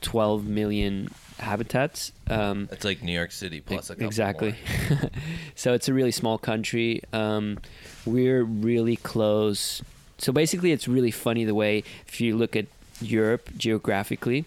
Twelve 0.00 0.46
million 0.46 1.08
habitats. 1.38 2.12
Um, 2.28 2.68
It's 2.70 2.84
like 2.84 3.02
New 3.02 3.12
York 3.12 3.32
City 3.32 3.60
plus 3.60 3.90
a 3.90 3.94
couple 3.94 4.06
exactly. 4.06 4.54
so 5.54 5.72
it's 5.74 5.88
a 5.88 5.94
really 5.94 6.10
small 6.12 6.38
country. 6.38 7.02
Um, 7.12 7.58
we're 8.04 8.44
really 8.44 8.96
close. 8.96 9.82
So 10.18 10.32
basically, 10.32 10.72
it's 10.72 10.86
really 10.86 11.10
funny 11.10 11.44
the 11.44 11.54
way 11.54 11.82
if 12.06 12.20
you 12.20 12.36
look 12.36 12.54
at 12.56 12.66
Europe 13.00 13.50
geographically. 13.56 14.44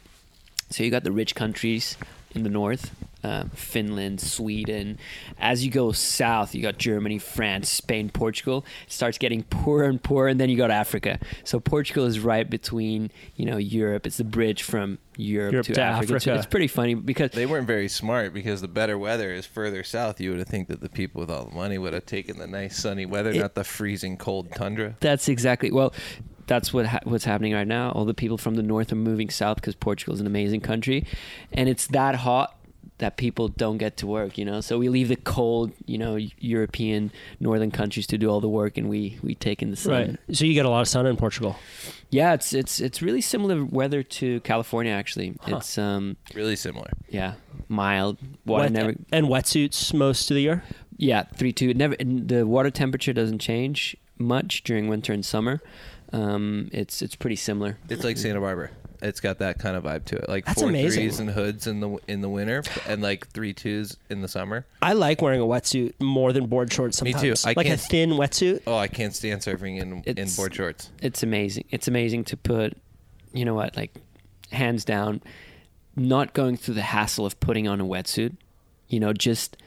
So 0.69 0.83
you 0.83 0.91
got 0.91 1.03
the 1.03 1.11
rich 1.11 1.35
countries 1.35 1.97
in 2.33 2.43
the 2.43 2.49
north, 2.49 2.91
um, 3.25 3.49
Finland, 3.49 4.21
Sweden. 4.21 4.97
As 5.39 5.65
you 5.65 5.71
go 5.71 5.91
south, 5.91 6.53
you 6.53 6.61
got 6.61 6.77
Germany, 6.77 7.17
France, 7.17 7.69
Spain, 7.69 8.09
Portugal. 8.09 8.63
It 8.85 8.91
starts 8.91 9.17
getting 9.17 9.43
poorer 9.57 9.85
and 9.85 10.01
poorer, 10.01 10.27
and 10.27 10.39
then 10.39 10.49
you 10.49 10.57
go 10.57 10.67
to 10.67 10.73
Africa. 10.73 11.19
So 11.43 11.59
Portugal 11.59 12.05
is 12.05 12.19
right 12.19 12.47
between, 12.49 13.09
you 13.35 13.45
know, 13.45 13.57
Europe. 13.57 14.05
It's 14.05 14.17
the 14.17 14.23
bridge 14.23 14.61
from 14.63 14.99
Europe, 15.17 15.53
Europe 15.53 15.67
to, 15.67 15.73
to 15.75 15.81
Africa. 15.81 16.15
It's- 16.15 16.37
It's 16.37 16.45
pretty 16.45 16.67
funny 16.67 16.93
because 16.93 17.31
They 17.31 17.45
weren't 17.45 17.67
very 17.67 17.87
smart 17.87 18.33
because 18.33 18.61
the 18.61 18.67
better 18.67 18.97
weather 18.97 19.31
is 19.33 19.45
further 19.45 19.83
south. 19.83 20.21
You 20.21 20.29
would 20.31 20.39
have 20.39 20.47
think 20.47 20.67
that 20.67 20.81
the 20.81 20.89
people 20.89 21.19
with 21.21 21.31
all 21.31 21.45
the 21.45 21.55
money 21.55 21.77
would 21.77 21.93
have 21.93 22.05
taken 22.05 22.37
the 22.37 22.47
nice 22.47 22.77
sunny 22.77 23.05
weather, 23.05 23.31
It- 23.31 23.39
not 23.39 23.55
the 23.55 23.63
freezing 23.63 24.17
cold 24.17 24.51
tundra. 24.53 24.95
That's 24.99 25.27
exactly 25.27 25.71
well. 25.71 25.93
That's 26.47 26.71
what 26.71 26.85
ha- 26.85 26.99
what's 27.05 27.25
happening 27.25 27.53
right 27.53 27.67
now. 27.67 27.89
All 27.91 28.05
the 28.05 28.13
people 28.13 28.37
from 28.37 28.53
the 28.53 28.61
north 28.61 28.91
are 28.91 28.95
moving 29.11 29.31
south 29.31 29.55
because 29.55 29.73
Portugal 29.73 30.13
is 30.13 30.19
an 30.21 30.27
amazing 30.27 30.61
country, 30.61 31.03
and 31.51 31.67
it's 31.67 31.87
that 31.87 32.13
hot 32.15 32.55
that 32.97 33.17
people 33.17 33.47
don't 33.49 33.77
get 33.77 33.97
to 33.97 34.07
work. 34.07 34.37
You 34.37 34.45
know, 34.45 34.61
so 34.61 34.77
we 34.77 34.89
leave 34.89 35.09
the 35.09 35.15
cold, 35.17 35.71
you 35.85 35.97
know, 35.97 36.17
European 36.39 37.11
northern 37.39 37.71
countries 37.71 38.07
to 38.07 38.17
do 38.17 38.29
all 38.29 38.39
the 38.41 38.49
work, 38.49 38.77
and 38.77 38.87
we 38.89 39.17
we 39.21 39.35
take 39.35 39.61
in 39.61 39.69
the 39.71 39.75
sun. 39.75 39.91
Right. 39.93 40.35
So 40.35 40.45
you 40.45 40.53
get 40.53 40.65
a 40.65 40.69
lot 40.69 40.81
of 40.81 40.87
sun 40.87 41.05
in 41.05 41.17
Portugal. 41.17 41.55
Yeah, 42.09 42.33
it's 42.33 42.53
it's 42.53 42.79
it's 42.79 43.01
really 43.01 43.21
similar 43.21 43.65
weather 43.65 44.01
to 44.03 44.39
California. 44.41 44.91
Actually, 44.93 45.35
it's 45.47 45.77
um 45.77 46.17
Really 46.33 46.55
similar. 46.55 46.89
yeah 47.09 47.33
mild 47.67 48.17
water 48.45 48.63
Wet- 48.65 48.71
never 48.71 48.93
and 49.11 49.25
wetsuits 49.27 49.91
most 49.93 50.29
of 50.29 50.35
the 50.35 50.41
year. 50.41 50.63
yeah 50.97 51.23
three 51.35 51.51
two 51.51 51.69
it 51.69 51.77
never 51.77 51.95
and 51.99 52.27
the 52.29 52.45
water 52.45 52.69
temperature 52.69 53.11
doesn't 53.11 53.39
change 53.39 53.97
much 54.19 54.63
during 54.63 54.87
winter 54.87 55.11
and 55.13 55.25
summer. 55.25 55.61
Um, 56.13 56.69
it's 56.71 57.01
it's 57.01 57.15
pretty 57.15 57.35
similar. 57.35 57.77
It's 57.89 58.03
like 58.05 58.17
Santa 58.17 58.39
Barbara. 58.39 58.69
It's 59.07 59.19
got 59.19 59.39
that 59.39 59.59
kind 59.59 59.75
of 59.77 59.83
vibe 59.83 60.05
to 60.05 60.17
it, 60.17 60.27
like 60.29 60.45
That's 60.45 60.59
four 60.59 60.69
amazing. 60.69 61.01
threes 61.03 61.19
and 61.19 61.29
hoods 61.29 61.67
in 61.67 61.79
the 61.79 61.97
in 62.07 62.21
the 62.21 62.29
winter, 62.29 62.63
and 62.87 63.01
like 63.01 63.27
three 63.29 63.53
twos 63.53 63.97
in 64.09 64.21
the 64.21 64.27
summer. 64.27 64.65
I 64.81 64.93
like 64.93 65.21
wearing 65.21 65.41
a 65.41 65.45
wetsuit 65.45 65.93
more 66.01 66.33
than 66.33 66.47
board 66.47 66.71
shorts 66.73 67.01
Me 67.01 67.11
sometimes. 67.11 67.41
too. 67.43 67.47
I 67.49 67.53
like 67.55 67.65
a 67.67 67.69
can't- 67.69 67.81
thin 67.81 68.09
wetsuit. 68.11 68.61
Oh, 68.67 68.75
I 68.77 68.87
can't 68.87 69.13
stand 69.15 69.41
surfing 69.41 69.79
in 69.81 69.93
in 69.93 70.03
It's- 70.05 70.35
board 70.35 70.53
shorts. 70.55 70.89
it's 71.01 71.23
amazing. 71.23 71.65
It's 71.71 71.87
amazing 71.87 72.23
to 72.25 72.37
put, 72.37 72.77
you 73.33 73.45
know 73.45 73.53
what, 73.53 73.75
like 73.77 73.93
hands 74.51 74.83
down, 74.85 75.21
not 75.95 76.33
going 76.33 76.57
through 76.57 76.75
the 76.75 76.81
hassle 76.81 77.25
of 77.25 77.39
putting 77.39 77.67
on 77.67 77.79
a 77.81 77.85
wetsuit. 77.85 78.35
You 78.87 78.99
know, 78.99 79.13
just 79.13 79.57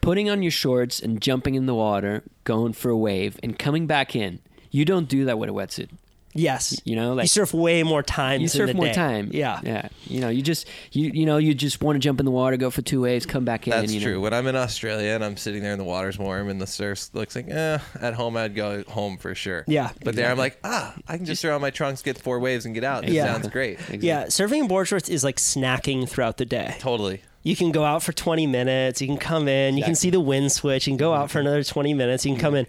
putting 0.00 0.30
on 0.30 0.42
your 0.42 0.52
shorts 0.52 1.00
and 1.00 1.20
jumping 1.20 1.54
in 1.54 1.66
the 1.66 1.74
water, 1.74 2.22
going 2.44 2.72
for 2.72 2.90
a 2.90 2.96
wave, 2.96 3.38
and 3.42 3.58
coming 3.58 3.86
back 3.86 4.14
in. 4.16 4.38
You 4.70 4.84
don't 4.84 5.08
do 5.08 5.24
that 5.24 5.38
with 5.38 5.48
a 5.48 5.52
wetsuit. 5.52 5.88
Yes. 6.32 6.80
You 6.84 6.96
know, 6.96 7.14
like 7.14 7.24
you 7.24 7.28
surf 7.28 7.52
way 7.52 7.82
more 7.82 8.02
times. 8.02 8.40
you 8.40 8.44
in 8.44 8.48
surf 8.50 8.68
the 8.68 8.74
more 8.74 8.86
day. 8.86 8.92
time. 8.92 9.30
Yeah. 9.32 9.60
yeah. 9.64 9.88
You 10.04 10.20
know, 10.20 10.28
you 10.28 10.42
just 10.42 10.66
you 10.92 11.10
you 11.12 11.26
know 11.26 11.38
you 11.38 11.54
just 11.54 11.82
want 11.82 11.96
to 11.96 12.00
jump 12.00 12.20
in 12.20 12.24
the 12.26 12.30
water, 12.30 12.56
go 12.56 12.70
for 12.70 12.82
two 12.82 13.00
waves, 13.02 13.26
come 13.26 13.44
back 13.44 13.66
in. 13.66 13.72
That's 13.72 13.92
you 13.92 14.00
know. 14.00 14.06
true. 14.06 14.20
When 14.20 14.32
I'm 14.32 14.46
in 14.46 14.56
Australia 14.56 15.10
and 15.10 15.24
I'm 15.24 15.36
sitting 15.36 15.62
there 15.62 15.72
and 15.72 15.80
the 15.80 15.84
water's 15.84 16.18
warm 16.18 16.48
and 16.48 16.60
the 16.60 16.66
surf 16.66 17.10
looks 17.14 17.34
like, 17.34 17.48
eh, 17.48 17.78
at 18.00 18.14
home 18.14 18.36
I'd 18.36 18.54
go 18.54 18.84
home 18.84 19.16
for 19.16 19.34
sure. 19.34 19.64
Yeah. 19.66 19.90
But 20.04 20.14
there 20.14 20.30
I'm 20.30 20.38
like, 20.38 20.58
ah, 20.62 20.94
I 21.08 21.16
can 21.16 21.26
just 21.26 21.42
throw 21.42 21.54
on 21.54 21.60
my 21.60 21.70
trunks, 21.70 22.02
get 22.02 22.16
four 22.18 22.38
waves, 22.38 22.64
and 22.64 22.74
get 22.74 22.84
out. 22.84 23.04
It 23.04 23.10
Yeah. 23.12 23.32
sounds 23.32 23.48
great. 23.48 23.78
Yeah, 23.90 24.26
surfing 24.26 24.60
in 24.60 24.68
board 24.68 24.86
shorts 24.88 25.08
is 25.08 25.24
like 25.24 25.36
snacking 25.36 26.08
throughout 26.08 26.36
the 26.36 26.44
day. 26.46 26.76
Totally. 26.78 27.22
You 27.42 27.56
can 27.56 27.72
go 27.72 27.84
out 27.84 28.02
for 28.02 28.12
20 28.12 28.46
minutes, 28.46 29.00
you 29.00 29.06
can 29.06 29.16
come 29.16 29.48
in, 29.48 29.78
you 29.78 29.82
can 29.82 29.94
see 29.94 30.10
the 30.10 30.20
wind 30.20 30.52
switch, 30.52 30.86
you 30.86 30.90
can 30.92 30.98
go 30.98 31.14
out 31.14 31.30
for 31.30 31.40
another 31.40 31.64
20 31.64 31.94
minutes, 31.94 32.26
you 32.26 32.32
can 32.34 32.40
come 32.40 32.54
in. 32.54 32.66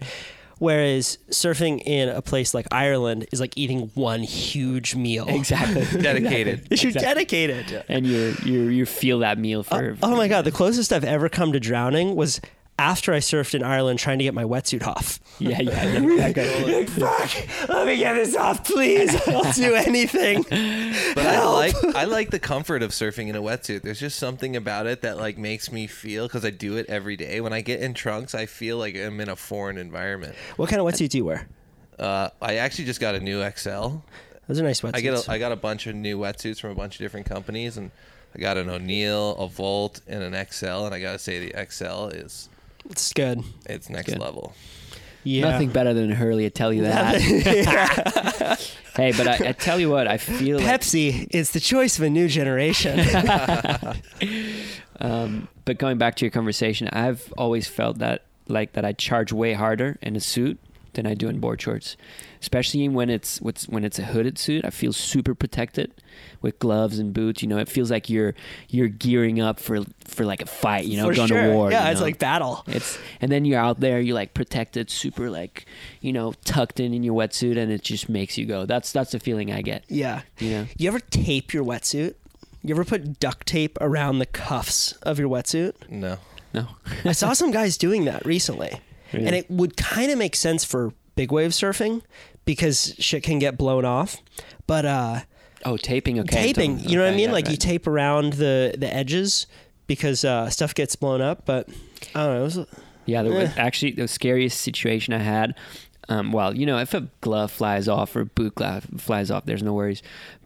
Whereas 0.62 1.18
surfing 1.30 1.82
in 1.84 2.08
a 2.08 2.22
place 2.22 2.54
like 2.54 2.68
Ireland 2.70 3.26
is 3.32 3.40
like 3.40 3.58
eating 3.58 3.90
one 3.94 4.22
huge 4.22 4.94
meal. 4.94 5.26
Exactly. 5.28 5.84
Dedicated. 6.00 6.68
You're 6.80 6.92
dedicated. 6.92 7.84
and 7.88 8.06
you 8.06 8.36
you 8.44 8.68
you 8.68 8.86
feel 8.86 9.18
that 9.18 9.38
meal 9.38 9.64
for. 9.64 9.96
Oh, 10.00 10.12
oh 10.12 10.16
my 10.16 10.28
god, 10.28 10.44
the 10.44 10.52
closest 10.52 10.92
I've 10.92 11.02
ever 11.02 11.28
come 11.28 11.50
to 11.52 11.58
drowning 11.58 12.14
was 12.14 12.40
after 12.78 13.12
I 13.12 13.18
surfed 13.18 13.54
in 13.54 13.62
Ireland 13.62 13.98
trying 13.98 14.18
to 14.18 14.24
get 14.24 14.34
my 14.34 14.44
wetsuit 14.44 14.86
off. 14.86 15.18
Yeah, 15.38 15.60
yeah, 15.60 15.98
yeah. 15.98 16.26
exactly. 16.26 16.86
Fuck, 16.86 17.68
let 17.68 17.86
me 17.86 17.96
get 17.96 18.14
this 18.14 18.36
off, 18.36 18.64
please. 18.64 19.16
I'll 19.26 19.50
do 19.54 19.74
anything. 19.86 20.42
But 20.42 21.26
I 21.26 21.44
like 21.48 21.74
I 21.96 22.04
like 22.04 22.30
the 22.30 22.38
comfort 22.38 22.82
of 22.82 22.90
surfing 22.90 23.28
in 23.28 23.34
a 23.34 23.40
wetsuit. 23.42 23.82
There's 23.82 23.98
just 23.98 24.20
something 24.20 24.54
about 24.54 24.86
it 24.86 25.00
that 25.02 25.16
like 25.16 25.38
makes 25.38 25.72
me 25.72 25.88
feel 25.88 26.28
because 26.28 26.44
I 26.44 26.50
do 26.50 26.76
it 26.76 26.86
every 26.88 27.16
day. 27.16 27.40
When 27.40 27.52
I 27.52 27.60
get 27.60 27.80
in 27.80 27.92
trunks, 27.94 28.36
I 28.36 28.46
feel 28.46 28.76
like 28.76 28.94
I'm 28.94 29.20
in 29.20 29.30
a 29.30 29.34
foreign 29.34 29.78
environment. 29.78 30.36
What 30.56 30.68
kind 30.68 30.80
of 30.80 30.86
wetsuit 30.86 31.08
do 31.08 31.18
you 31.18 31.24
wear? 31.24 31.48
Uh, 31.98 32.28
I 32.40 32.56
actually 32.56 32.84
just 32.84 33.00
got 33.00 33.16
a 33.16 33.20
new 33.20 33.42
XL. 33.50 33.96
Those 34.46 34.60
are 34.60 34.62
nice 34.62 34.82
wetsuits. 34.82 34.94
I 34.96 35.00
get 35.00 35.26
a, 35.26 35.30
I 35.30 35.38
got 35.38 35.50
a 35.50 35.56
bunch 35.56 35.86
of 35.88 35.96
new 35.96 36.18
wetsuits 36.18 36.60
from 36.60 36.70
a 36.70 36.74
bunch 36.76 36.96
of 36.96 36.98
different 36.98 37.26
companies, 37.26 37.78
and 37.78 37.90
I 38.36 38.38
got 38.38 38.58
an 38.58 38.68
O'Neill, 38.68 39.34
a 39.36 39.48
Volt, 39.48 40.02
and 40.06 40.22
an 40.22 40.46
XL. 40.50 40.84
And 40.86 40.94
I 40.94 41.00
gotta 41.00 41.18
say, 41.18 41.48
the 41.48 41.66
XL 41.68 42.08
is 42.08 42.48
it's 42.90 43.12
good. 43.12 43.42
it's 43.66 43.88
next 43.88 44.10
Good. 44.10 44.20
level. 44.20 44.54
Yeah. 45.24 45.50
Nothing 45.50 45.70
better 45.70 45.94
than 45.94 46.10
Hurley. 46.10 46.46
I 46.46 46.48
tell 46.48 46.72
you 46.72 46.82
that. 46.82 47.20
hey, 48.96 49.12
but 49.12 49.28
I, 49.28 49.48
I 49.48 49.52
tell 49.52 49.78
you 49.78 49.88
what, 49.88 50.08
I 50.08 50.18
feel 50.18 50.58
like, 50.58 50.80
Pepsi 50.80 51.28
is 51.30 51.52
the 51.52 51.60
choice 51.60 51.96
of 51.96 52.04
a 52.04 52.10
new 52.10 52.26
generation. 52.26 52.98
um, 55.00 55.46
but 55.64 55.78
going 55.78 55.98
back 55.98 56.16
to 56.16 56.24
your 56.24 56.32
conversation, 56.32 56.88
I've 56.88 57.32
always 57.38 57.68
felt 57.68 57.98
that 57.98 58.24
like 58.48 58.72
that 58.72 58.84
I 58.84 58.92
charge 58.92 59.32
way 59.32 59.52
harder 59.52 59.96
in 60.02 60.16
a 60.16 60.20
suit 60.20 60.58
than 60.94 61.06
I 61.06 61.14
do 61.14 61.28
in 61.28 61.38
board 61.40 61.60
shorts, 61.60 61.96
especially 62.40 62.88
when 62.88 63.08
it's 63.10 63.40
what's 63.40 63.68
when 63.68 63.84
it's 63.84 63.98
a 63.98 64.04
hooded 64.04 64.38
suit. 64.38 64.64
I 64.64 64.70
feel 64.70 64.92
super 64.92 65.34
protected 65.34 65.92
with 66.40 66.58
gloves 66.58 66.98
and 66.98 67.12
boots. 67.14 67.42
You 67.42 67.48
know, 67.48 67.58
it 67.58 67.68
feels 67.68 67.90
like 67.90 68.10
you're 68.10 68.34
you're 68.68 68.88
gearing 68.88 69.40
up 69.40 69.58
for 69.60 69.80
for 70.06 70.24
like 70.24 70.42
a 70.42 70.46
fight. 70.46 70.84
You 70.84 70.98
know, 70.98 71.08
For 71.08 71.14
going 71.14 71.28
sure. 71.28 71.42
to 71.42 71.52
war. 71.54 71.70
Yeah, 71.70 71.86
you 71.86 71.92
it's 71.92 72.00
like 72.00 72.18
battle. 72.18 72.62
It's 72.66 72.98
and 73.20 73.30
then 73.32 73.44
you're 73.44 73.60
out 73.60 73.80
there, 73.80 74.00
you're 74.00 74.14
like 74.14 74.34
protected, 74.34 74.90
super 74.90 75.30
like, 75.30 75.66
you 76.00 76.12
know, 76.12 76.34
tucked 76.44 76.80
in 76.80 76.92
in 76.94 77.02
your 77.02 77.14
wetsuit, 77.14 77.56
and 77.56 77.70
it 77.72 77.82
just 77.82 78.08
makes 78.08 78.36
you 78.36 78.46
go. 78.46 78.66
That's 78.66 78.92
that's 78.92 79.12
the 79.12 79.20
feeling 79.20 79.52
I 79.52 79.62
get. 79.62 79.84
Yeah. 79.88 80.22
You 80.38 80.50
know? 80.50 80.66
You 80.76 80.88
ever 80.88 81.00
tape 81.00 81.52
your 81.54 81.64
wetsuit? 81.64 82.14
You 82.64 82.74
ever 82.74 82.84
put 82.84 83.18
duct 83.18 83.46
tape 83.46 83.76
around 83.80 84.18
the 84.20 84.26
cuffs 84.26 84.92
of 85.02 85.18
your 85.18 85.28
wetsuit? 85.28 85.74
No, 85.90 86.18
No. 86.54 86.68
I 87.04 87.10
saw 87.10 87.32
some 87.32 87.50
guys 87.50 87.76
doing 87.76 88.04
that 88.04 88.24
recently. 88.24 88.78
Really? 89.12 89.26
And 89.26 89.34
it 89.36 89.50
would 89.50 89.76
kind 89.76 90.10
of 90.10 90.18
make 90.18 90.34
sense 90.36 90.64
for 90.64 90.92
big 91.16 91.30
wave 91.32 91.50
surfing 91.50 92.02
because 92.44 92.94
shit 92.98 93.22
can 93.22 93.38
get 93.38 93.58
blown 93.58 93.84
off. 93.84 94.16
But 94.66 94.84
uh 94.86 95.20
Oh, 95.64 95.76
taping. 95.76 96.18
Okay. 96.20 96.46
taping, 96.52 96.80
you 96.80 96.96
know 96.96 97.04
what 97.04 97.12
I 97.12 97.16
mean? 97.16 97.28
yeah, 97.28 97.32
like 97.32 97.48
you 97.48 97.56
tape 97.56 97.86
around 97.86 98.32
the 98.34 98.74
the 98.76 98.92
edges 98.92 99.46
because 99.86 100.24
uh 100.24 100.48
stuff 100.50 100.74
gets 100.74 100.96
blown 100.96 101.20
up, 101.20 101.44
but 101.46 101.68
I 102.14 102.24
don't 102.26 102.34
know. 102.34 102.40
It 102.40 102.44
was, 102.44 102.58
Yeah, 103.06 103.22
there 103.22 103.32
was 103.32 103.48
Eh. 103.50 103.52
actually 103.56 103.92
the 103.92 104.08
scariest 104.08 104.60
situation 104.60 105.12
I 105.14 105.18
had. 105.18 105.54
Um, 106.08 106.32
well, 106.32 106.56
you 106.56 106.66
know, 106.66 106.78
if 106.78 106.94
a 106.94 107.08
glove 107.20 107.52
flies 107.52 107.86
off 107.88 108.16
or 108.16 108.20
a 108.22 108.26
boot 108.26 108.56
glove 108.56 108.86
flies 108.98 109.30
off, 109.30 109.44
there's 109.44 109.62
no 109.62 109.72
worries. 109.72 110.02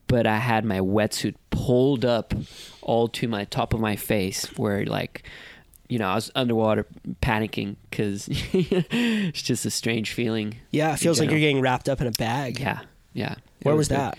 But 0.06 0.26
I 0.26 0.36
had 0.38 0.64
my 0.64 0.80
wetsuit 0.80 1.34
pulled 1.50 2.04
up 2.04 2.34
all 2.82 3.08
to 3.08 3.26
my 3.26 3.44
top 3.44 3.72
of 3.74 3.80
my 3.80 3.96
face, 3.96 4.44
where 4.58 4.84
like, 4.84 5.22
you 5.88 5.98
know, 5.98 6.08
I 6.08 6.14
was 6.16 6.30
underwater 6.34 6.86
panicking 7.22 7.76
because 7.90 8.28
it's 8.52 9.42
just 9.42 9.64
a 9.66 9.70
strange 9.70 10.12
feeling. 10.12 10.56
yeah, 10.70 10.92
it 10.94 10.98
feels 10.98 11.20
like 11.20 11.30
you're 11.30 11.40
getting 11.40 11.60
wrapped 11.60 11.88
up 11.88 12.00
in 12.00 12.06
a 12.06 12.12
bag. 12.12 12.58
Yeah, 12.60 12.80
yeah. 13.12 13.36
Where 13.62 13.74
was 13.76 13.88
good. 13.88 13.98
that? 13.98 14.18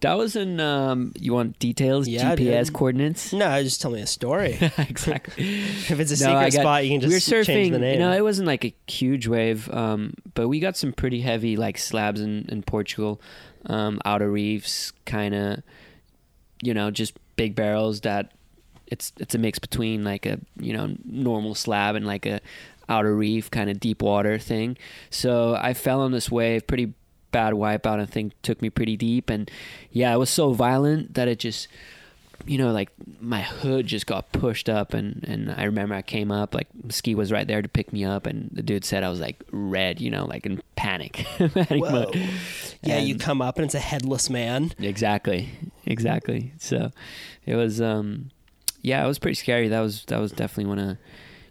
That 0.00 0.14
was 0.14 0.34
in. 0.34 0.60
Um, 0.60 1.12
you 1.18 1.34
want 1.34 1.58
details? 1.58 2.08
Yeah, 2.08 2.34
GPS 2.34 2.66
dude. 2.66 2.72
coordinates. 2.72 3.32
No, 3.34 3.62
just 3.62 3.82
tell 3.82 3.90
me 3.90 4.00
a 4.00 4.06
story. 4.06 4.56
exactly. 4.78 5.44
if 5.60 5.90
it's 6.00 6.10
a 6.20 6.24
No, 6.24 6.30
secret 6.40 6.52
got- 6.54 6.60
spot, 6.62 6.84
you 6.84 6.90
can 6.92 7.00
just 7.02 7.30
we 7.30 7.36
were 7.36 7.42
surfing. 7.42 7.46
change 7.46 7.72
the 7.72 7.78
name. 7.78 7.94
You 7.94 8.06
know, 8.06 8.12
it 8.12 8.22
wasn't 8.22 8.46
like 8.46 8.64
a 8.64 8.74
huge 8.86 9.26
wave, 9.28 9.68
um, 9.74 10.14
but 10.34 10.48
we 10.48 10.58
got 10.58 10.76
some 10.76 10.92
pretty 10.94 11.20
heavy 11.20 11.56
like 11.58 11.76
slabs 11.76 12.20
in, 12.22 12.46
in 12.48 12.62
Portugal, 12.62 13.20
um, 13.66 14.00
outer 14.06 14.30
reefs, 14.30 14.92
kind 15.04 15.34
of, 15.34 15.62
you 16.62 16.72
know, 16.72 16.90
just 16.90 17.12
big 17.36 17.54
barrels 17.54 18.00
that 18.00 18.32
it's 18.90 19.12
it's 19.18 19.34
a 19.34 19.38
mix 19.38 19.58
between 19.58 20.04
like 20.04 20.26
a 20.26 20.38
you 20.58 20.72
know 20.72 20.94
normal 21.04 21.54
slab 21.54 21.94
and 21.94 22.06
like 22.06 22.26
a 22.26 22.40
outer 22.88 23.14
reef 23.14 23.50
kind 23.50 23.70
of 23.70 23.80
deep 23.80 24.02
water 24.02 24.38
thing. 24.38 24.76
So 25.10 25.56
I 25.60 25.74
fell 25.74 26.00
on 26.00 26.12
this 26.12 26.30
wave, 26.30 26.66
pretty 26.66 26.92
bad 27.30 27.54
wipeout. 27.54 28.00
I 28.00 28.06
think 28.06 28.32
took 28.42 28.60
me 28.60 28.70
pretty 28.70 28.96
deep, 28.96 29.30
and 29.30 29.50
yeah, 29.90 30.12
it 30.12 30.18
was 30.18 30.30
so 30.30 30.52
violent 30.52 31.14
that 31.14 31.28
it 31.28 31.38
just 31.38 31.68
you 32.46 32.58
know, 32.58 32.72
like 32.72 32.90
my 33.20 33.42
hood 33.42 33.86
just 33.86 34.06
got 34.06 34.32
pushed 34.32 34.68
up, 34.68 34.94
and 34.94 35.24
and 35.26 35.52
I 35.56 35.64
remember 35.64 35.94
I 35.94 36.02
came 36.02 36.30
up, 36.30 36.54
like 36.54 36.68
Ski 36.88 37.14
was 37.14 37.30
right 37.32 37.46
there 37.46 37.62
to 37.62 37.68
pick 37.68 37.92
me 37.92 38.04
up, 38.04 38.26
and 38.26 38.50
the 38.52 38.62
dude 38.62 38.84
said 38.84 39.02
I 39.02 39.08
was 39.08 39.20
like 39.20 39.42
red, 39.50 40.00
you 40.00 40.10
know, 40.10 40.24
like 40.24 40.46
in 40.46 40.62
panic, 40.76 41.26
panic 41.38 41.82
Whoa. 41.82 42.10
yeah, 42.82 42.98
you 42.98 43.16
come 43.18 43.42
up 43.42 43.56
and 43.56 43.66
it's 43.66 43.74
a 43.74 43.80
headless 43.80 44.30
man. 44.30 44.72
Exactly, 44.78 45.50
exactly. 45.84 46.52
So 46.58 46.90
it 47.46 47.56
was, 47.56 47.80
um, 47.80 48.30
yeah, 48.82 49.04
it 49.04 49.06
was 49.06 49.18
pretty 49.18 49.34
scary. 49.34 49.68
That 49.68 49.80
was 49.80 50.04
that 50.06 50.18
was 50.20 50.32
definitely 50.32 50.66
one 50.66 50.78
of, 50.78 50.96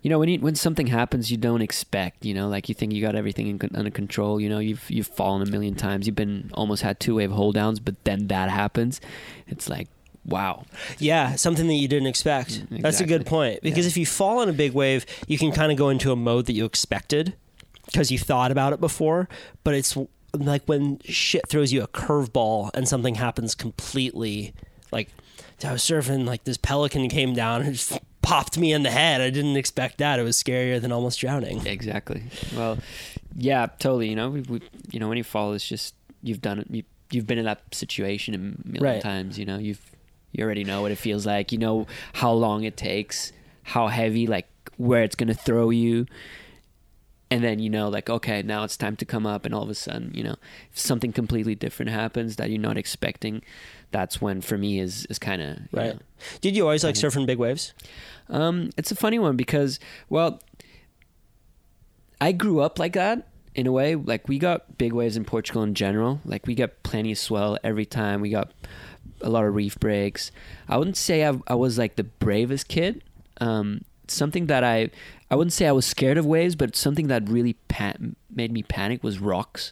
you 0.02 0.10
know, 0.10 0.20
when 0.20 0.30
you, 0.30 0.40
when 0.40 0.56
something 0.56 0.88
happens 0.88 1.30
you 1.32 1.38
don't 1.38 1.62
expect, 1.62 2.26
you 2.26 2.34
know, 2.34 2.48
like 2.48 2.70
you 2.70 2.76
think 2.76 2.94
you 2.94 3.02
got 3.02 3.16
everything 3.16 3.48
in, 3.48 3.60
under 3.76 3.92
control. 3.92 4.40
You 4.40 4.50
know, 4.50 4.60
you've 4.60 4.90
you've 4.90 5.08
fallen 5.08 5.42
a 5.48 5.52
million 5.52 5.76
times. 5.76 6.08
You've 6.08 6.16
been 6.16 6.50
almost 6.54 6.82
had 6.82 7.00
two 7.00 7.16
wave 7.16 7.32
hold 7.32 7.56
downs, 7.56 7.80
but 7.80 7.96
then 8.04 8.28
that 8.28 8.50
happens. 8.50 9.00
It's 9.48 9.70
like, 9.70 9.88
wow. 10.26 10.66
Yeah, 11.00 11.36
something 11.36 11.68
that 11.68 11.74
you 11.76 11.88
didn't 11.88 12.08
expect. 12.08 12.70
Mm, 12.70 12.82
That's 12.82 13.00
a 13.02 13.06
good 13.06 13.26
point. 13.26 13.62
Because 13.62 13.86
Yeah. 13.86 13.90
if 13.90 13.98
you 13.98 14.06
fall 14.06 14.40
on 14.40 14.50
a 14.50 14.54
big 14.54 14.74
wave, 14.74 15.06
you 15.28 15.38
can 15.38 15.52
kind 15.52 15.72
of 15.72 15.78
go 15.78 15.90
into 15.90 16.12
a 16.12 16.16
mode 16.16 16.46
that 16.48 16.54
you 16.54 16.66
expected 16.66 17.34
because 17.86 18.12
you 18.12 18.20
thought 18.20 18.52
about 18.52 18.72
it 18.74 18.80
before. 18.80 19.28
But 19.64 19.74
it's 19.76 19.98
like 20.34 20.64
when 20.66 21.00
shit 21.04 21.48
throws 21.50 21.74
you 21.74 21.82
a 21.82 21.88
curveball 21.88 22.70
and 22.76 22.88
something 22.88 23.16
happens 23.16 23.56
completely. 23.56 24.54
Like 24.92 25.10
I 25.64 25.72
was 25.74 25.82
surfing, 25.82 26.26
like 26.26 26.44
this 26.46 26.58
pelican 26.58 27.10
came 27.10 27.34
down 27.34 27.62
and 27.64 27.74
just 27.76 28.00
popped 28.22 28.58
me 28.58 28.72
in 28.74 28.84
the 28.84 28.92
head. 28.92 29.22
I 29.22 29.30
didn't 29.30 29.58
expect 29.58 29.98
that. 30.00 30.20
It 30.20 30.24
was 30.24 30.42
scarier 30.42 30.80
than 30.82 30.92
almost 30.92 31.20
drowning. 31.20 31.66
Exactly. 31.66 32.24
Well, 32.56 32.78
yeah, 33.36 33.68
totally. 33.80 34.10
You 34.10 34.16
know, 34.16 34.30
we, 34.30 34.42
we 34.42 34.62
you 34.92 35.00
know 35.00 35.08
when 35.08 35.18
you 35.18 35.24
fall, 35.24 35.54
it's 35.54 35.68
just 35.68 35.96
you've 36.22 36.42
done 36.42 36.60
it. 36.60 36.68
You, 36.70 36.84
you've 37.12 37.28
been 37.28 37.38
in 37.40 37.46
that 37.46 37.62
situation 37.74 38.34
a 38.36 38.38
million 38.38 38.84
Right. 38.84 39.02
times. 39.02 39.38
You 39.40 39.46
know, 39.46 39.58
you've 39.58 39.82
You 40.32 40.44
already 40.44 40.64
know 40.64 40.82
what 40.82 40.92
it 40.92 40.98
feels 40.98 41.26
like. 41.26 41.52
You 41.52 41.58
know 41.58 41.88
how 42.14 42.32
long 42.32 42.64
it 42.64 42.78
takes, 42.78 43.32
how 43.64 43.88
heavy, 43.88 44.28
like 44.28 44.48
where 44.78 45.04
it's 45.04 45.16
gonna 45.16 45.34
throw 45.34 45.70
you. 45.72 46.06
And 47.32 47.44
then 47.44 47.60
you 47.60 47.70
know, 47.70 47.90
like, 47.90 48.10
okay, 48.10 48.42
now 48.42 48.64
it's 48.64 48.76
time 48.76 48.96
to 48.96 49.06
come 49.06 49.28
up, 49.28 49.46
and 49.46 49.54
all 49.54 49.62
of 49.62 49.70
a 49.70 49.76
sudden, 49.76 50.12
you 50.16 50.24
know, 50.24 50.36
something 50.74 51.12
completely 51.14 51.54
different 51.54 51.92
happens 51.92 52.38
that 52.38 52.50
you're 52.50 52.60
not 52.60 52.76
expecting, 52.76 53.44
that's 53.92 54.22
when 54.22 54.42
for 54.42 54.58
me 54.58 54.80
is 54.80 55.06
is 55.10 55.18
kind 55.20 55.42
of 55.42 55.58
Right. 55.72 55.98
Did 56.42 56.56
you 56.56 56.64
always 56.64 56.84
like 56.84 56.96
Mm-hmm. 56.96 57.20
surfing 57.22 57.26
big 57.26 57.38
waves? 57.40 57.74
um, 58.30 58.70
it's 58.78 58.92
a 58.92 58.96
funny 58.96 59.18
one 59.20 59.36
because, 59.36 59.80
well, 60.10 60.42
I 62.22 62.32
grew 62.32 62.60
up 62.60 62.78
like 62.80 62.94
that 62.94 63.28
in 63.56 63.66
a 63.68 63.72
way. 63.72 63.96
Like 63.96 64.28
we 64.28 64.38
got 64.40 64.78
big 64.78 64.94
waves 64.94 65.16
in 65.18 65.26
Portugal 65.26 65.64
in 65.64 65.74
general. 65.74 66.20
Like 66.26 66.46
we 66.48 66.56
got 66.56 66.84
plenty 66.84 67.12
of 67.12 67.18
swell 67.18 67.58
every 67.64 67.86
time. 67.86 68.22
We 68.22 68.30
got 68.30 68.52
a 69.22 69.30
lot 69.30 69.46
of 69.46 69.56
reef 69.56 69.80
breaks. 69.80 70.32
I 70.68 70.78
wouldn't 70.78 70.98
say 70.98 71.26
I, 71.28 71.40
I 71.48 71.56
was 71.56 71.78
like 71.78 71.96
the 71.96 72.04
bravest 72.04 72.68
kid. 72.68 73.04
Um, 73.42 73.82
something 74.08 74.48
that 74.48 74.64
I 74.64 74.90
I 75.32 75.36
wouldn't 75.36 75.54
say 75.54 75.66
I 75.68 75.72
was 75.72 75.86
scared 75.86 76.18
of 76.18 76.26
waves, 76.26 76.56
but 76.56 76.76
something 76.76 77.08
that 77.08 77.30
really 77.30 77.54
pa- 77.68 77.94
made 78.30 78.52
me 78.52 78.64
panic 78.64 79.04
was 79.04 79.20
rocks. 79.20 79.72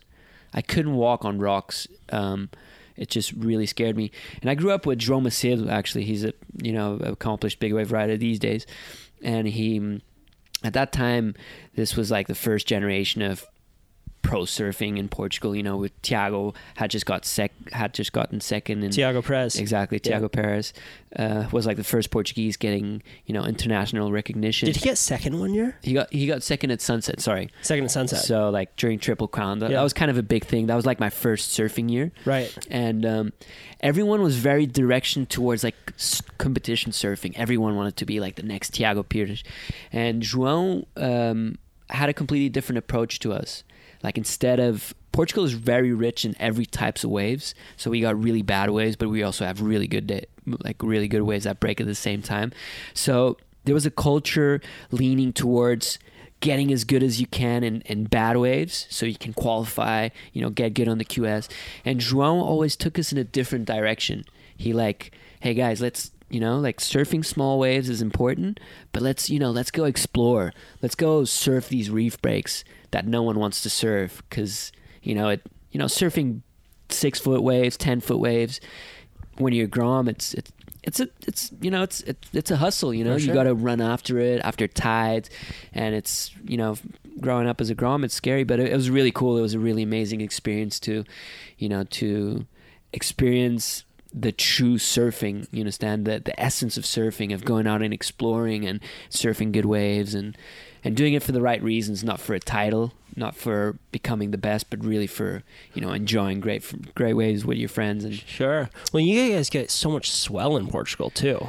I 0.54 0.62
couldn't 0.62 0.96
walk 0.96 1.26
on 1.26 1.40
rocks. 1.40 1.88
Um, 2.12 2.50
it 2.98 3.10
just 3.10 3.32
really 3.34 3.66
scared 3.66 3.96
me. 3.96 4.12
And 4.42 4.50
I 4.50 4.56
grew 4.56 4.72
up 4.72 4.86
with 4.86 5.00
João 5.00 5.22
Macedo. 5.22 5.70
Actually, 5.70 6.06
he's 6.06 6.24
a 6.24 6.34
you 6.62 6.74
know 6.74 6.96
accomplished 6.96 7.60
big 7.60 7.74
wave 7.74 7.92
rider 7.92 8.18
these 8.18 8.40
days, 8.40 8.66
and 9.22 9.48
he 9.48 10.02
at 10.64 10.74
that 10.74 10.92
time 10.92 11.36
this 11.76 11.96
was 11.96 12.10
like 12.10 12.28
the 12.28 12.36
first 12.36 12.68
generation 12.68 13.22
of 13.22 13.46
pro 14.28 14.42
surfing 14.42 14.98
in 14.98 15.08
Portugal. 15.10 15.56
You 15.56 15.64
know, 15.64 15.78
with 15.78 16.00
Tiago 16.02 16.54
had 16.76 16.92
just 16.92 17.06
got 17.06 17.26
sec 17.26 17.52
had 17.72 17.94
just 17.94 18.12
gotten 18.14 18.42
second 18.42 18.84
in 18.84 18.92
Tiago 18.92 19.22
Pires. 19.22 19.56
Exactly, 19.58 19.98
Yeah. 20.04 20.10
Tiago 20.12 20.28
Pires 20.30 20.74
uh, 21.16 21.46
was 21.52 21.66
like 21.66 21.78
the 21.78 21.84
first 21.84 22.12
Portuguese 22.12 22.58
getting 22.58 23.02
you 23.26 23.34
know 23.34 23.44
international 23.46 24.12
recognition. 24.12 24.68
Did 24.68 24.76
he 24.76 24.82
get 24.84 24.98
second 24.98 25.40
one 25.40 25.54
year? 25.54 25.78
He 25.82 25.94
got 25.94 26.12
he 26.14 26.28
got 26.28 26.44
second 26.44 26.72
at 26.72 26.82
Sunset. 26.82 27.20
Sorry. 27.22 27.50
Second 27.62 27.86
at 27.86 27.92
Sunset. 27.92 28.20
So 28.20 28.50
like 28.50 28.76
during 28.76 29.00
Triple 29.00 29.28
Crown, 29.28 29.60
that, 29.60 29.72
Yeah. 29.72 29.78
that 29.78 29.84
was 29.84 29.94
kind 29.94 30.12
of 30.12 30.18
a 30.18 30.24
big 30.24 30.46
thing. 30.46 30.68
That 30.68 30.76
was 30.76 30.86
like 30.86 31.00
my 31.00 31.10
first 31.10 31.58
surfing 31.58 31.90
year, 31.90 32.12
right. 32.26 32.52
and 32.70 33.06
um, 33.06 33.34
everyone 33.80 34.22
was 34.22 34.36
very 34.38 34.66
direction 34.66 35.26
towards 35.26 35.64
like 35.64 35.76
s- 35.96 36.22
competition 36.38 36.92
surfing. 36.92 37.34
Everyone 37.36 37.76
wanted 37.76 37.96
to 37.98 38.06
be 38.06 38.20
like 38.20 38.36
the 38.36 38.44
next 38.44 38.74
Tiago 38.74 39.04
Pires, 39.04 39.44
and 39.92 40.22
João 40.22 40.86
um, 40.98 41.58
had 41.90 42.10
a 42.10 42.14
completely 42.14 42.50
different 42.50 42.78
approach 42.78 43.20
to 43.20 43.32
us. 43.32 43.64
Like 44.08 44.18
instead 44.18 44.62
of 44.62 44.94
Portugal 45.12 45.44
is 45.44 45.52
very 45.52 45.92
rich 45.92 46.24
in 46.24 46.34
every 46.40 46.66
types 46.66 47.04
of 47.04 47.10
waves, 47.10 47.54
so 47.76 47.92
we 47.92 48.00
got 48.00 48.18
really 48.18 48.42
bad 48.42 48.70
waves, 48.70 48.96
but 48.96 49.10
we 49.10 49.22
also 49.22 49.44
have 49.44 49.60
really 49.60 49.86
good 49.86 50.08
day, 50.08 50.28
like 50.64 50.82
really 50.82 51.10
good 51.10 51.24
waves 51.24 51.44
that 51.44 51.60
break 51.60 51.82
at 51.82 51.88
the 51.88 51.94
same 51.94 52.22
time. 52.22 52.54
So 52.94 53.36
there 53.66 53.76
was 53.76 53.86
a 53.86 53.92
culture 53.92 54.62
leaning 54.92 55.34
towards 55.34 56.00
getting 56.40 56.72
as 56.72 56.86
good 56.86 57.04
as 57.04 57.20
you 57.20 57.28
can 57.28 57.66
in, 57.66 57.82
in 57.82 58.06
bad 58.06 58.38
waves 58.38 58.88
so 58.90 59.06
you 59.06 59.18
can 59.18 59.34
qualify, 59.34 60.08
you 60.32 60.42
know, 60.42 60.50
get 60.50 60.74
good 60.74 60.88
on 60.88 61.00
the 61.00 61.04
QS. 61.04 61.50
And 61.84 62.00
João 62.00 62.36
always 62.42 62.78
took 62.78 62.98
us 62.98 63.12
in 63.12 63.18
a 63.18 63.26
different 63.26 63.66
direction. 63.66 64.24
He 64.56 64.72
like, 64.72 65.12
hey 65.42 65.54
guys, 65.54 65.82
let's 65.82 66.12
you 66.30 66.40
know, 66.40 66.60
like 66.60 66.80
surfing 66.80 67.24
small 67.26 67.58
waves 67.60 67.90
is 67.90 68.02
important, 68.02 68.60
but 68.92 69.02
let's, 69.02 69.30
you 69.30 69.40
know, 69.40 69.52
let's 69.52 69.72
go 69.72 69.86
explore. 69.86 70.54
Let's 70.82 70.96
go 70.96 71.24
surf 71.24 71.70
these 71.70 71.90
reef 71.90 72.22
breaks 72.22 72.64
that 72.92 73.06
no 73.06 73.24
one 73.24 73.40
wants 73.40 73.62
to 73.62 73.70
surf 73.70 74.22
because, 74.30 74.72
you 75.02 75.16
know, 75.16 75.30
it, 75.30 75.42
you 75.72 75.80
know, 75.80 75.86
surfing 75.86 76.42
six 76.90 77.20
foot 77.20 77.44
waves, 77.44 77.78
10 77.78 78.02
foot 78.02 78.20
waves, 78.20 78.60
when 79.38 79.54
you're 79.54 79.68
Grom, 79.68 80.08
it's, 80.08 80.34
it's, 80.34 80.52
it's 80.84 81.00
a, 81.00 81.10
it's, 81.26 81.52
you 81.62 81.70
know, 81.72 81.84
it's, 81.84 82.02
it, 82.02 82.18
it's 82.34 82.52
a 82.52 82.58
hustle, 82.58 82.94
you 82.94 83.04
know, 83.04 83.14
For 83.14 83.20
you 83.20 83.34
got 83.34 83.44
to 83.44 83.54
run 83.54 83.82
after 83.82 84.20
it 84.20 84.42
after 84.44 84.68
tides. 84.68 85.30
And 85.74 85.94
it's, 85.94 86.32
you 86.46 86.58
know, 86.58 86.76
growing 87.20 87.48
up 87.48 87.62
as 87.62 87.70
a 87.70 87.76
Grom, 87.76 88.04
it's 88.04 88.14
scary, 88.14 88.44
but 88.44 88.60
it, 88.60 88.72
it 88.72 88.76
was 88.76 88.90
really 88.90 89.12
cool. 89.12 89.38
It 89.38 89.42
was 89.42 89.54
a 89.54 89.60
really 89.60 89.84
amazing 89.84 90.22
experience 90.22 90.80
to, 90.82 91.04
you 91.58 91.70
know, 91.70 91.84
to 91.84 92.46
experience 92.94 93.84
the 94.14 94.32
true 94.32 94.78
surfing 94.78 95.48
you 95.52 95.60
understand 95.62 96.06
the 96.06 96.20
the 96.20 96.40
essence 96.40 96.78
of 96.78 96.84
surfing 96.84 97.34
of 97.34 97.44
going 97.44 97.68
out 97.68 97.82
and 97.82 97.94
exploring 97.94 98.66
and 98.66 98.80
surfing 99.10 99.52
good 99.52 99.66
waves 99.66 100.14
and 100.14 100.38
and 100.84 100.96
doing 100.96 101.14
it 101.14 101.24
for 101.24 101.32
the 101.34 101.42
right 101.42 101.62
reasons 101.62 102.04
not 102.04 102.20
for 102.20 102.34
a 102.34 102.40
title 102.40 102.94
not 103.16 103.36
for 103.36 103.78
becoming 103.92 104.32
the 104.32 104.38
best 104.38 104.70
but 104.70 104.84
really 104.84 105.08
for 105.08 105.44
you 105.74 105.82
know 105.82 105.92
enjoying 105.92 106.40
great 106.40 106.94
great 106.96 107.16
waves 107.16 107.44
with 107.44 107.58
your 107.58 107.70
friends 107.70 108.04
and 108.06 108.14
Sure. 108.14 108.70
Well, 108.94 109.02
you 109.02 109.34
guys 109.34 109.50
get 109.50 109.72
so 109.72 109.90
much 109.90 110.12
swell 110.12 110.58
in 110.58 110.68
Portugal 110.68 111.10
too. 111.10 111.48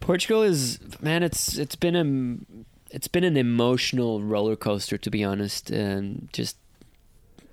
Portugal 0.00 0.42
is 0.42 0.78
man 1.00 1.22
it's 1.22 1.58
it's 1.58 1.76
been 1.76 1.96
a 1.96 2.94
it's 2.94 3.08
been 3.08 3.24
an 3.24 3.36
emotional 3.36 4.22
roller 4.22 4.56
coaster 4.56 4.96
to 4.96 5.10
be 5.10 5.22
honest 5.22 5.70
and 5.70 6.28
just 6.32 6.56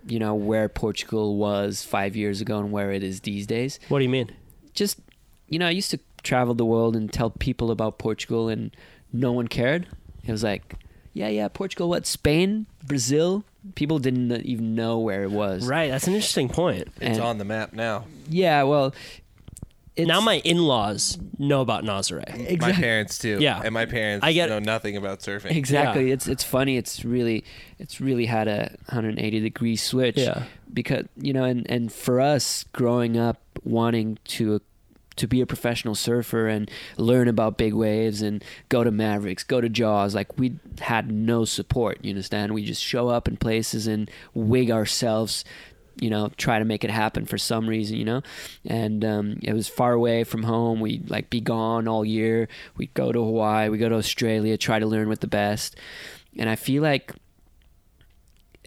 you 0.07 0.19
know 0.19 0.33
where 0.33 0.67
Portugal 0.69 1.37
was 1.37 1.83
5 1.83 2.15
years 2.15 2.41
ago 2.41 2.59
and 2.59 2.71
where 2.71 2.91
it 2.91 3.03
is 3.03 3.21
these 3.21 3.45
days 3.47 3.79
What 3.89 3.99
do 3.99 4.03
you 4.03 4.09
mean? 4.09 4.31
just 4.73 4.99
you 5.47 5.59
know, 5.59 5.67
I 5.67 5.71
used 5.71 5.91
to 5.91 5.99
travel 6.23 6.53
the 6.53 6.65
world 6.65 6.95
and 6.95 7.11
tell 7.11 7.29
people 7.29 7.71
about 7.71 7.97
Portugal 7.97 8.47
and 8.47 8.71
no 9.11 9.33
one 9.33 9.49
cared. 9.49 9.85
It 10.25 10.31
was 10.31 10.43
like, 10.43 10.75
yeah, 11.13 11.27
yeah, 11.27 11.49
Portugal, 11.49 11.89
what? 11.89 12.05
Spain, 12.07 12.67
Brazil? 12.85 13.43
People 13.75 13.99
didn't 13.99 14.31
even 14.45 14.75
know 14.75 14.97
where 14.97 15.23
it 15.23 15.31
was. 15.31 15.67
Right. 15.67 15.91
That's 15.91 16.07
an 16.07 16.13
interesting 16.13 16.47
point. 16.47 16.87
It's 17.01 17.17
And- 17.17 17.19
on 17.19 17.37
the 17.37 17.43
map 17.43 17.73
now. 17.73 18.05
Yeah, 18.29 18.63
well, 18.63 18.93
it's, 19.95 20.07
now 20.07 20.21
my 20.21 20.35
in-laws 20.45 21.17
know 21.37 21.61
about 21.61 21.83
Nazare. 21.83 22.59
My 22.59 22.71
parents 22.71 23.17
too. 23.17 23.37
Yeah. 23.39 23.61
and 23.63 23.73
my 23.73 23.85
parents 23.85 24.25
I 24.25 24.33
get- 24.33 24.49
know 24.49 24.59
nothing 24.59 24.95
about 24.97 25.19
surfing. 25.19 25.51
exactly. 25.55 26.07
Yeah. 26.07 26.13
It's 26.13 26.27
it's 26.27 26.43
funny. 26.43 26.77
It's 26.77 27.03
really 27.03 27.43
it's 27.79 27.99
really 27.99 28.25
had 28.25 28.47
a 28.47 28.75
180 28.87 29.39
degree 29.39 29.75
switch. 29.75 30.17
Yeah. 30.17 30.43
Because 30.73 31.05
you 31.17 31.33
know, 31.33 31.43
and 31.43 31.69
and 31.69 31.91
for 31.91 32.21
us 32.21 32.63
growing 32.73 33.17
up 33.17 33.41
wanting 33.63 34.17
to 34.25 34.61
to 35.17 35.27
be 35.27 35.41
a 35.41 35.45
professional 35.45 35.93
surfer 35.93 36.47
and 36.47 36.71
learn 36.97 37.27
about 37.27 37.57
big 37.57 37.73
waves 37.73 38.21
and 38.21 38.43
go 38.69 38.81
to 38.83 38.89
Mavericks, 38.91 39.43
go 39.43 39.59
to 39.59 39.67
Jaws, 39.67 40.15
like 40.15 40.39
we 40.39 40.53
had 40.79 41.11
no 41.11 41.43
support. 41.43 41.99
You 42.01 42.11
understand? 42.11 42.53
We 42.53 42.63
just 42.63 42.81
show 42.81 43.09
up 43.09 43.27
in 43.27 43.35
places 43.35 43.87
and 43.87 44.09
wig 44.33 44.71
ourselves. 44.71 45.43
You 46.01 46.09
know, 46.09 46.29
try 46.35 46.59
to 46.59 46.65
make 46.65 46.83
it 46.83 46.89
happen 46.89 47.25
for 47.25 47.37
some 47.37 47.69
reason. 47.69 47.95
You 47.95 48.05
know, 48.05 48.21
and 48.65 49.05
um, 49.05 49.37
it 49.41 49.53
was 49.53 49.67
far 49.69 49.93
away 49.93 50.23
from 50.25 50.43
home. 50.43 50.81
We'd 50.81 51.09
like 51.09 51.29
be 51.29 51.39
gone 51.39 51.87
all 51.87 52.03
year. 52.03 52.49
We 52.75 52.85
would 52.87 52.93
go 52.93 53.11
to 53.13 53.19
Hawaii. 53.23 53.69
We 53.69 53.77
go 53.77 53.87
to 53.87 53.95
Australia. 53.95 54.57
Try 54.57 54.79
to 54.79 54.85
learn 54.87 55.07
with 55.07 55.21
the 55.21 55.27
best. 55.27 55.75
And 56.37 56.49
I 56.49 56.55
feel 56.55 56.81
like 56.83 57.13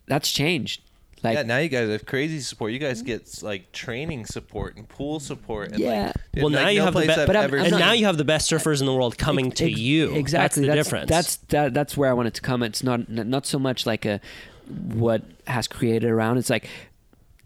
that's 0.06 0.30
changed. 0.30 0.80
Like 1.22 1.36
yeah, 1.36 1.42
now 1.42 1.56
you 1.56 1.70
guys 1.70 1.88
have 1.88 2.04
crazy 2.04 2.40
support. 2.40 2.72
You 2.72 2.78
guys 2.78 3.00
get 3.00 3.42
like 3.42 3.72
training 3.72 4.26
support 4.26 4.76
and 4.76 4.86
pool 4.86 5.20
support. 5.20 5.70
And, 5.72 5.78
Yeah. 5.80 6.06
like, 6.08 6.14
dude, 6.34 6.42
Well, 6.44 6.52
like, 6.52 6.62
now 6.64 6.68
you 6.68 6.78
no 6.80 6.84
have 6.84 6.94
the 6.94 7.00
place 7.04 7.16
be- 7.16 7.24
but 7.26 7.34
I'm- 7.36 7.54
I'm 7.54 7.60
and 7.60 7.70
not- 7.70 7.78
now 7.80 7.92
you 7.92 8.04
have 8.04 8.18
the 8.18 8.24
best 8.26 8.50
surfers 8.50 8.80
in 8.80 8.86
the 8.86 8.92
world 8.92 9.16
coming 9.16 9.50
to 9.52 9.70
Ex- 9.70 9.78
you. 9.80 10.14
Exactly. 10.14 10.66
That's 10.66 10.68
the 10.68 10.74
difference. 10.84 11.08
That's 11.08 11.36
that, 11.48 11.72
that's 11.72 11.96
where 11.96 12.10
I 12.10 12.12
wanted 12.12 12.34
to 12.34 12.42
come. 12.42 12.62
It's 12.62 12.82
not 12.84 13.08
not 13.08 13.46
so 13.46 13.58
much 13.58 13.86
like 13.86 14.04
a 14.04 14.20
what 14.66 15.22
has 15.46 15.66
created 15.66 16.10
around. 16.10 16.36
It's 16.36 16.50
like 16.50 16.68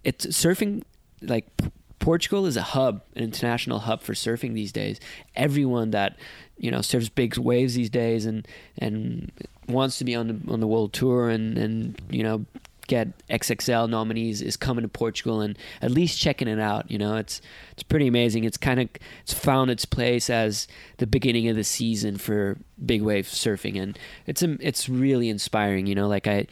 it's 0.05 0.27
surfing. 0.27 0.83
Like 1.21 1.47
Portugal 1.99 2.47
is 2.47 2.57
a 2.57 2.63
hub, 2.63 3.03
an 3.17 3.25
international 3.25 3.81
hub 3.81 4.03
for 4.03 4.15
surfing 4.15 4.55
these 4.55 4.73
days. 4.73 5.01
Everyone 5.35 5.91
that 5.91 6.17
you 6.57 6.71
know 6.71 6.81
surfs 6.81 7.09
big 7.09 7.37
waves 7.37 7.75
these 7.75 7.91
days 7.91 8.27
and 8.27 8.47
and 8.79 9.31
wants 9.69 9.99
to 9.99 10.05
be 10.05 10.15
on 10.15 10.29
the 10.29 10.53
on 10.53 10.61
the 10.61 10.67
world 10.67 10.93
tour 10.93 11.29
and 11.29 11.59
and 11.59 12.01
you 12.11 12.23
know 12.23 12.47
get 12.89 13.27
XXL 13.29 13.89
nominees 13.89 14.43
is 14.43 14.57
coming 14.57 14.83
to 14.83 14.89
Portugal 14.89 15.41
and 15.41 15.57
at 15.81 15.91
least 15.91 16.19
checking 16.19 16.49
it 16.49 16.59
out. 16.59 16.91
You 16.91 16.99
know, 16.99 17.17
it's 17.17 17.41
it's 17.73 17.85
pretty 17.85 18.09
amazing. 18.09 18.45
It's 18.45 18.57
kind 18.57 18.81
of 18.81 18.89
it's 19.23 19.33
found 19.33 19.71
its 19.71 19.85
place 19.85 20.29
as 20.29 20.67
the 20.97 21.07
beginning 21.07 21.49
of 21.49 21.55
the 21.55 21.63
season 21.65 22.17
for 22.17 22.57
big 22.85 23.03
wave 23.03 23.27
surfing, 23.27 23.81
and 23.81 23.97
it's 24.27 24.43
it's 24.43 24.89
really 24.89 25.29
inspiring. 25.29 25.87
You 25.87 25.95
know, 25.95 26.09
like 26.09 26.27
I 26.27 26.47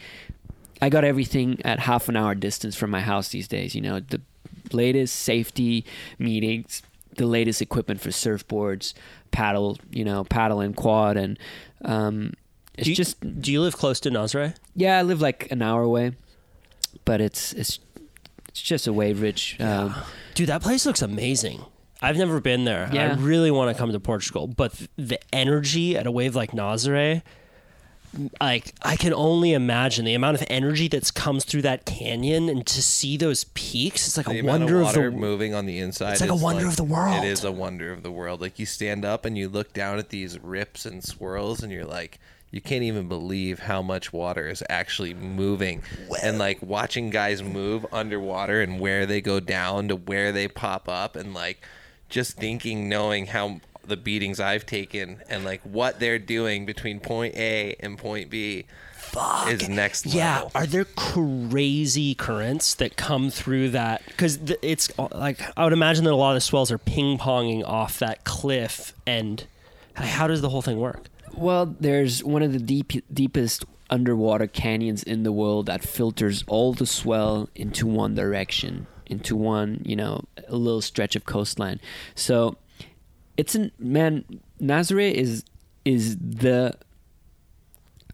I 0.81 0.89
got 0.89 1.03
everything 1.03 1.59
at 1.65 1.79
half 1.79 2.07
an 2.09 2.15
hour 2.15 2.35
distance 2.35 2.75
from 2.75 2.91
my 2.91 3.01
house 3.01 3.29
these 3.29 3.47
days. 3.47 3.73
You 3.75 3.81
know, 3.81 3.99
the 3.99 4.21
latest 4.71 5.15
safety 5.15 5.85
meetings, 6.19 6.81
the 7.15 7.25
latest 7.25 7.61
equipment 7.61 7.99
for 8.01 8.09
surfboards, 8.09 8.93
paddle, 9.31 9.77
you 9.91 10.03
know, 10.05 10.23
paddle 10.23 10.59
and 10.59 10.75
quad, 10.75 11.17
and 11.17 11.39
um, 11.83 12.33
it's 12.75 12.85
do 12.85 12.89
you, 12.91 12.95
just 12.95 13.41
Do 13.41 13.51
you 13.51 13.61
live 13.61 13.75
close 13.77 13.99
to 14.01 14.09
Nazare? 14.11 14.55
yeah, 14.75 14.99
I 14.99 15.01
live 15.01 15.21
like 15.21 15.49
an 15.51 15.61
hour 15.61 15.81
away, 15.81 16.11
but 17.05 17.21
it's 17.21 17.53
it's 17.53 17.79
it's 18.49 18.61
just 18.61 18.87
a 18.87 18.93
wave 18.93 19.21
rich. 19.21 19.59
Um, 19.59 19.95
Dude, 20.35 20.49
that 20.49 20.61
place 20.61 20.85
looks 20.85 21.01
amazing. 21.01 21.63
I've 22.01 22.17
never 22.17 22.39
been 22.39 22.63
there. 22.65 22.89
Yeah. 22.93 23.13
I 23.13 23.15
really 23.15 23.49
want 23.49 23.75
to 23.75 23.79
come 23.79 23.91
to 23.91 23.99
Portugal, 23.99 24.45
but 24.45 24.73
th- 24.73 24.89
the 24.97 25.19
energy 25.33 25.97
at 25.97 26.05
a 26.05 26.11
wave 26.11 26.35
like 26.35 26.51
Nazare, 26.51 27.23
like 28.41 28.73
I 28.81 28.95
can 28.95 29.13
only 29.13 29.53
imagine 29.53 30.05
the 30.05 30.13
amount 30.13 30.41
of 30.41 30.47
energy 30.49 30.87
that's 30.87 31.11
comes 31.11 31.45
through 31.45 31.63
that 31.63 31.85
canyon 31.85 32.49
and 32.49 32.65
to 32.65 32.81
see 32.81 33.17
those 33.17 33.45
peaks. 33.53 34.07
It's 34.07 34.17
like 34.17 34.27
the 34.27 34.39
a 34.39 34.43
wonder 34.43 34.81
of 34.81 34.87
of 34.87 34.93
the 34.93 35.11
moving 35.11 35.53
on 35.53 35.65
the 35.65 35.79
inside. 35.79 36.13
It's 36.13 36.21
like 36.21 36.29
a 36.29 36.35
wonder 36.35 36.67
of 36.67 36.75
the 36.75 36.83
world. 36.83 37.23
It 37.23 37.27
is 37.27 37.43
a 37.43 37.51
wonder 37.51 37.91
of 37.91 38.03
the 38.03 38.11
world. 38.11 38.41
Like 38.41 38.59
you 38.59 38.65
stand 38.65 39.05
up 39.05 39.25
and 39.25 39.37
you 39.37 39.49
look 39.49 39.73
down 39.73 39.99
at 39.99 40.09
these 40.09 40.39
rips 40.39 40.85
and 40.85 41.03
swirls, 41.03 41.63
and 41.63 41.71
you're 41.71 41.85
like, 41.85 42.19
you 42.51 42.61
can't 42.61 42.83
even 42.83 43.07
believe 43.07 43.59
how 43.59 43.81
much 43.81 44.13
water 44.13 44.47
is 44.47 44.63
actually 44.69 45.13
moving. 45.13 45.81
And 46.23 46.37
like 46.37 46.61
watching 46.61 47.09
guys 47.09 47.43
move 47.43 47.85
underwater 47.91 48.61
and 48.61 48.79
where 48.79 49.05
they 49.05 49.21
go 49.21 49.39
down 49.39 49.89
to 49.89 49.95
where 49.95 50.31
they 50.31 50.47
pop 50.47 50.87
up, 50.87 51.15
and 51.15 51.33
like 51.33 51.61
just 52.09 52.37
thinking, 52.37 52.87
knowing 52.87 53.27
how 53.27 53.59
the 53.87 53.97
beatings 53.97 54.39
I've 54.39 54.65
taken 54.65 55.21
and 55.29 55.43
like 55.43 55.61
what 55.61 55.99
they're 55.99 56.19
doing 56.19 56.65
between 56.65 56.99
point 56.99 57.35
A 57.35 57.75
and 57.79 57.97
point 57.97 58.29
B 58.29 58.65
Fuck. 58.93 59.49
is 59.49 59.69
next 59.69 60.05
level. 60.05 60.19
Yeah, 60.19 60.49
are 60.53 60.65
there 60.65 60.85
crazy 60.85 62.13
currents 62.15 62.75
that 62.75 62.97
come 62.97 63.29
through 63.29 63.69
that? 63.69 64.03
Because 64.05 64.39
it's 64.61 64.89
uh, 64.99 65.07
like 65.13 65.41
I 65.57 65.63
would 65.63 65.73
imagine 65.73 66.03
that 66.05 66.13
a 66.13 66.15
lot 66.15 66.31
of 66.31 66.35
the 66.35 66.41
swells 66.41 66.71
are 66.71 66.77
ping 66.77 67.17
ponging 67.17 67.63
off 67.65 67.99
that 67.99 68.23
cliff, 68.23 68.93
and 69.05 69.45
how 69.95 70.27
does 70.27 70.41
the 70.41 70.49
whole 70.49 70.61
thing 70.61 70.79
work? 70.79 71.07
Well, 71.33 71.75
there's 71.79 72.23
one 72.23 72.41
of 72.41 72.53
the 72.53 72.59
deep, 72.59 72.93
deepest 73.13 73.65
underwater 73.89 74.47
canyons 74.47 75.03
in 75.03 75.23
the 75.23 75.31
world 75.31 75.67
that 75.67 75.83
filters 75.83 76.43
all 76.47 76.73
the 76.73 76.85
swell 76.85 77.49
into 77.55 77.85
one 77.87 78.15
direction, 78.15 78.87
into 79.05 79.35
one, 79.35 79.81
you 79.85 79.95
know, 79.95 80.25
a 80.47 80.55
little 80.55 80.81
stretch 80.81 81.15
of 81.15 81.25
coastline. 81.25 81.79
So 82.15 82.57
it's 83.37 83.55
an 83.55 83.71
man. 83.79 84.25
Nazare 84.61 85.11
is 85.11 85.43
is 85.85 86.17
the 86.17 86.75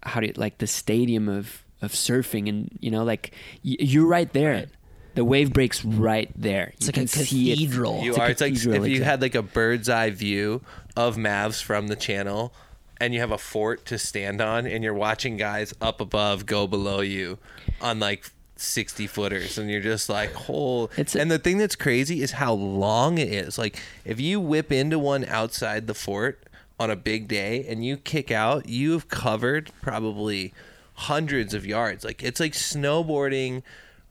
how 0.03 0.19
do 0.19 0.27
you 0.27 0.33
like 0.35 0.57
the 0.59 0.67
stadium 0.67 1.29
of 1.29 1.63
of 1.81 1.91
surfing, 1.91 2.47
and 2.49 2.69
you 2.81 2.91
know, 2.91 3.03
like 3.03 3.31
y- 3.63 3.77
you're 3.79 4.07
right 4.07 4.31
there. 4.33 4.67
The 5.15 5.23
wave 5.23 5.53
breaks 5.53 5.85
right 5.85 6.31
there. 6.35 6.71
It's 6.75 6.87
You 6.87 6.87
like 6.87 6.97
a 6.97 6.99
can 7.01 7.07
see 7.07 7.51
it. 7.51 7.55
cathedral. 7.55 8.01
You 8.03 8.09
It's 8.11 8.17
a 8.17 8.21
are. 8.21 8.29
It's 8.31 8.41
like 8.41 8.53
if 8.53 8.63
you 8.65 8.71
exactly. 8.73 8.99
had 9.01 9.21
like 9.21 9.35
a 9.35 9.43
bird's 9.43 9.87
eye 9.87 10.09
view 10.09 10.61
of 10.95 11.17
Mavs 11.17 11.61
from 11.61 11.87
the 11.87 11.95
channel, 11.95 12.51
and 12.99 13.13
you 13.13 13.19
have 13.19 13.31
a 13.31 13.37
fort 13.37 13.85
to 13.87 13.99
stand 13.99 14.41
on, 14.41 14.65
and 14.65 14.83
you're 14.83 14.93
watching 14.93 15.37
guys 15.37 15.73
up 15.81 16.01
above 16.01 16.45
go 16.47 16.65
below 16.65 17.01
you 17.01 17.37
on 17.79 17.99
like 17.99 18.31
sixty 18.55 19.07
footers, 19.07 19.57
and 19.57 19.69
you're 19.69 19.81
just 19.81 20.09
like, 20.09 20.33
"Whole." 20.33 20.89
It's 20.97 21.15
a- 21.15 21.21
and 21.21 21.29
the 21.31 21.39
thing 21.39 21.57
that's 21.57 21.75
crazy 21.75 22.21
is 22.21 22.31
how 22.33 22.53
long 22.53 23.17
it 23.17 23.27
is. 23.29 23.57
Like 23.57 23.81
if 24.05 24.19
you 24.19 24.39
whip 24.39 24.71
into 24.71 24.99
one 24.99 25.25
outside 25.25 25.87
the 25.87 25.93
fort 25.93 26.43
on 26.79 26.89
a 26.89 26.95
big 26.95 27.27
day, 27.27 27.65
and 27.67 27.85
you 27.85 27.97
kick 27.97 28.31
out, 28.31 28.67
you've 28.67 29.07
covered 29.09 29.71
probably 29.81 30.53
hundreds 30.95 31.53
of 31.53 31.65
yards. 31.65 32.03
Like 32.03 32.21
it's 32.23 32.39
like 32.39 32.53
snowboarding 32.53 33.63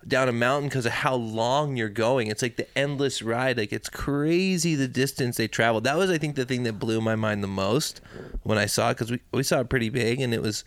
down 0.06 0.28
a 0.28 0.32
mountain 0.32 0.68
because 0.68 0.84
of 0.86 0.90
how 0.92 1.14
long 1.14 1.76
you're 1.76 1.88
going. 1.88 2.26
It's 2.26 2.42
like 2.42 2.56
the 2.56 2.66
endless 2.76 3.22
ride. 3.22 3.56
Like 3.56 3.72
it's 3.72 3.88
crazy 3.88 4.74
the 4.74 4.88
distance 4.88 5.36
they 5.36 5.46
traveled. 5.46 5.84
That 5.84 5.96
was, 5.96 6.10
I 6.10 6.18
think, 6.18 6.34
the 6.34 6.44
thing 6.44 6.64
that 6.64 6.80
blew 6.80 7.00
my 7.00 7.14
mind 7.14 7.42
the 7.44 7.48
most 7.48 8.00
when 8.42 8.58
I 8.58 8.66
saw 8.66 8.90
it 8.90 8.94
because 8.94 9.12
we, 9.12 9.20
we 9.32 9.42
saw 9.44 9.60
it 9.60 9.68
pretty 9.68 9.90
big 9.90 10.20
and 10.20 10.34
it 10.34 10.42
was 10.42 10.64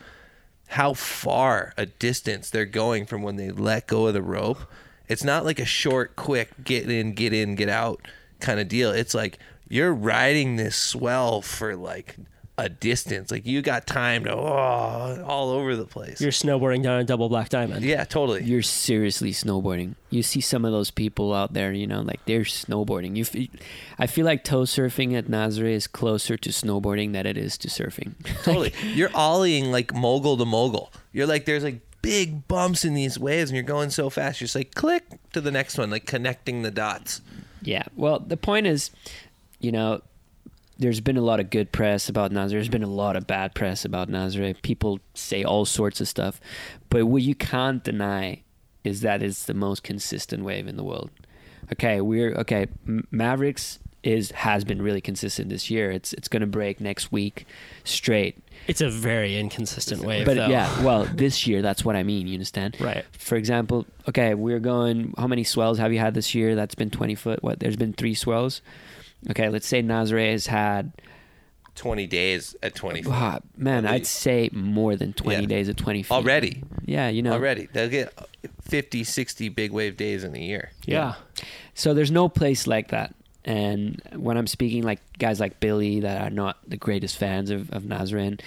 how 0.67 0.93
far 0.93 1.73
a 1.77 1.85
distance 1.85 2.49
they're 2.49 2.65
going 2.65 3.05
from 3.05 3.21
when 3.21 3.35
they 3.35 3.51
let 3.51 3.87
go 3.87 4.07
of 4.07 4.13
the 4.13 4.21
rope. 4.21 4.59
It's 5.07 5.23
not 5.23 5.45
like 5.45 5.59
a 5.59 5.65
short, 5.65 6.15
quick 6.15 6.63
get 6.63 6.89
in, 6.89 7.13
get 7.13 7.33
in, 7.33 7.55
get 7.55 7.69
out 7.69 8.01
kind 8.39 8.59
of 8.59 8.67
deal. 8.67 8.91
It's 8.91 9.13
like 9.13 9.37
you're 9.69 9.93
riding 9.93 10.55
this 10.55 10.75
swell 10.75 11.41
for 11.41 11.75
like 11.75 12.17
a 12.57 12.69
distance. 12.69 13.31
Like 13.31 13.45
you 13.45 13.61
got 13.61 13.85
time 13.85 14.23
to 14.25 14.33
oh, 14.33 15.23
all 15.27 15.49
over 15.49 15.75
the 15.75 15.85
place. 15.85 16.21
You're 16.21 16.31
snowboarding 16.31 16.83
down 16.83 16.99
a 16.99 17.03
double 17.03 17.27
black 17.29 17.49
diamond. 17.49 17.83
yeah, 17.83 18.03
totally. 18.05 18.43
You're 18.43 18.61
seriously 18.61 19.31
snowboarding. 19.31 19.95
You 20.09 20.23
see 20.23 20.41
some 20.41 20.63
of 20.63 20.71
those 20.71 20.91
people 20.91 21.33
out 21.33 21.53
there, 21.53 21.73
you 21.73 21.87
know, 21.87 22.01
like 22.01 22.23
they're 22.25 22.41
snowboarding. 22.41 23.17
You, 23.17 23.23
f- 23.23 23.49
I 23.99 24.07
feel 24.07 24.25
like 24.25 24.43
tow 24.43 24.61
surfing 24.63 25.13
at 25.17 25.25
Nazare 25.25 25.71
is 25.71 25.87
closer 25.87 26.37
to 26.37 26.49
snowboarding 26.49 27.11
than 27.13 27.25
it 27.25 27.37
is 27.37 27.57
to 27.59 27.67
surfing. 27.67 28.13
Totally. 28.43 28.73
You're 28.93 29.09
ollieing 29.09 29.71
like 29.71 29.93
mogul 29.93 30.37
to 30.37 30.45
mogul. 30.45 30.93
You're 31.11 31.27
like, 31.27 31.45
there's 31.45 31.63
like 31.63 31.81
big 32.01 32.47
bumps 32.47 32.85
in 32.85 32.93
these 32.93 33.19
waves 33.19 33.49
and 33.49 33.55
you're 33.55 33.63
going 33.63 33.89
so 33.89 34.09
fast. 34.09 34.39
You're 34.39 34.45
just 34.45 34.55
like, 34.55 34.75
click 34.75 35.03
to 35.33 35.41
the 35.41 35.51
next 35.51 35.77
one, 35.77 35.89
like 35.89 36.05
connecting 36.05 36.61
the 36.61 36.71
dots. 36.71 37.21
Yeah. 37.61 37.83
Well, 37.95 38.19
the 38.19 38.37
point 38.37 38.67
is, 38.67 38.91
you 39.59 39.71
know, 39.71 40.01
there's 40.77 41.01
been 41.01 41.17
a 41.17 41.21
lot 41.21 41.39
of 41.39 41.49
good 41.49 41.71
press 41.71 42.09
about 42.09 42.31
Nazare. 42.31 42.49
There's 42.51 42.69
been 42.69 42.83
a 42.83 42.87
lot 42.87 43.15
of 43.15 43.25
bad 43.27 43.55
press 43.55 43.85
about 43.85 44.09
Nazare. 44.09 44.61
People 44.61 44.99
say 45.13 45.43
all 45.43 45.65
sorts 45.65 46.01
of 46.01 46.07
stuff, 46.07 46.39
but 46.89 47.05
what 47.05 47.21
you 47.21 47.35
can't 47.35 47.83
deny 47.83 48.41
is 48.83 49.01
that 49.01 49.23
it's 49.23 49.45
the 49.45 49.53
most 49.53 49.83
consistent 49.83 50.43
wave 50.43 50.67
in 50.67 50.75
the 50.77 50.83
world. 50.83 51.09
Okay, 51.71 52.01
we're 52.01 52.33
okay. 52.35 52.67
Mavericks 53.11 53.79
is 54.03 54.29
has 54.31 54.63
been 54.63 54.79
really 54.81 55.01
consistent 55.01 55.49
this 55.49 55.71
year. 55.71 55.89
It's 55.89 56.13
it's 56.13 56.27
going 56.27 56.41
to 56.41 56.47
break 56.47 56.79
next 56.79 57.11
week 57.11 57.47
straight. 57.83 58.37
It's 58.67 58.81
a 58.81 58.89
very 58.89 59.37
inconsistent 59.37 60.03
wave, 60.03 60.25
But 60.25 60.35
though. 60.37 60.47
yeah, 60.47 60.83
well, 60.83 61.05
this 61.13 61.47
year 61.47 61.63
that's 61.63 61.83
what 61.83 61.95
I 61.95 62.03
mean. 62.03 62.27
You 62.27 62.33
understand? 62.33 62.77
Right. 62.79 63.03
For 63.13 63.35
example, 63.35 63.87
okay, 64.07 64.35
we're 64.35 64.59
going. 64.59 65.13
How 65.17 65.25
many 65.27 65.43
swells 65.43 65.79
have 65.79 65.91
you 65.91 65.99
had 65.99 66.13
this 66.13 66.35
year? 66.35 66.53
That's 66.53 66.75
been 66.75 66.91
twenty 66.91 67.15
foot. 67.15 67.41
What? 67.43 67.59
There's 67.59 67.77
been 67.77 67.93
three 67.93 68.13
swells. 68.13 68.61
Okay, 69.31 69.49
let's 69.49 69.67
say 69.67 69.81
Nazare 69.81 70.31
has 70.31 70.47
had. 70.47 70.91
20 71.75 72.07
days 72.07 72.55
at 72.63 72.73
20 72.73 73.01
feet. 73.03 73.11
ah, 73.11 73.39
man, 73.57 73.85
I'd 73.85 74.07
say 74.07 74.49
more 74.53 74.95
than 74.95 75.11
twenty 75.11 75.41
Yeah. 75.41 75.47
days 75.47 75.67
at 75.67 75.75
twenty 75.75 76.03
feet 76.03 76.11
Already. 76.11 76.63
Yeah, 76.85 77.09
you 77.09 77.21
know. 77.21 77.33
Already. 77.33 77.67
They'll 77.73 77.89
get 77.89 78.13
50, 78.61 79.03
60 79.03 79.49
big 79.49 79.73
wave 79.73 79.97
days 79.97 80.23
in 80.23 80.33
a 80.35 80.39
year. 80.39 80.71
yeah. 80.85 81.15
So 81.73 81.93
there's 81.93 82.11
no 82.11 82.29
place 82.29 82.65
like 82.65 82.87
that. 82.91 83.13
And 83.43 84.01
when 84.15 84.37
I'm 84.37 84.47
speaking 84.47 84.83
like 84.83 85.01
guys 85.19 85.41
like 85.41 85.59
Billy 85.59 85.99
that 85.99 86.21
are 86.21 86.29
not 86.29 86.57
the 86.65 86.77
greatest 86.77 87.17
fans 87.17 87.49
of, 87.51 87.69
of 87.71 87.83
Nazare, 87.83 88.39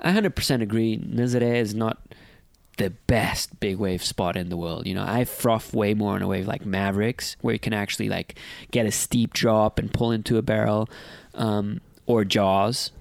I 0.00 0.10
100% 0.12 0.60
agree. 0.62 0.98
Nazare 0.98 1.54
is 1.58 1.76
not 1.76 1.98
the 2.78 2.90
best 2.90 3.60
big 3.60 3.76
wave 3.76 4.02
spot 4.02 4.36
in 4.36 4.48
the 4.48 4.56
world. 4.56 4.86
You 4.86 4.94
know, 4.94 5.04
I 5.06 5.24
froth 5.24 5.74
way 5.74 5.94
more 5.94 6.14
on 6.14 6.22
a 6.22 6.26
wave 6.26 6.46
like 6.46 6.64
Mavericks, 6.64 7.36
where 7.40 7.52
you 7.52 7.58
can 7.58 7.72
actually 7.72 8.08
like 8.08 8.38
get 8.70 8.86
a 8.86 8.90
steep 8.90 9.32
drop 9.32 9.78
and 9.78 9.92
pull 9.92 10.10
into 10.10 10.38
a 10.38 10.42
barrel, 10.42 10.88
um, 11.34 11.80
or 12.06 12.24
Jaws, 12.24 12.92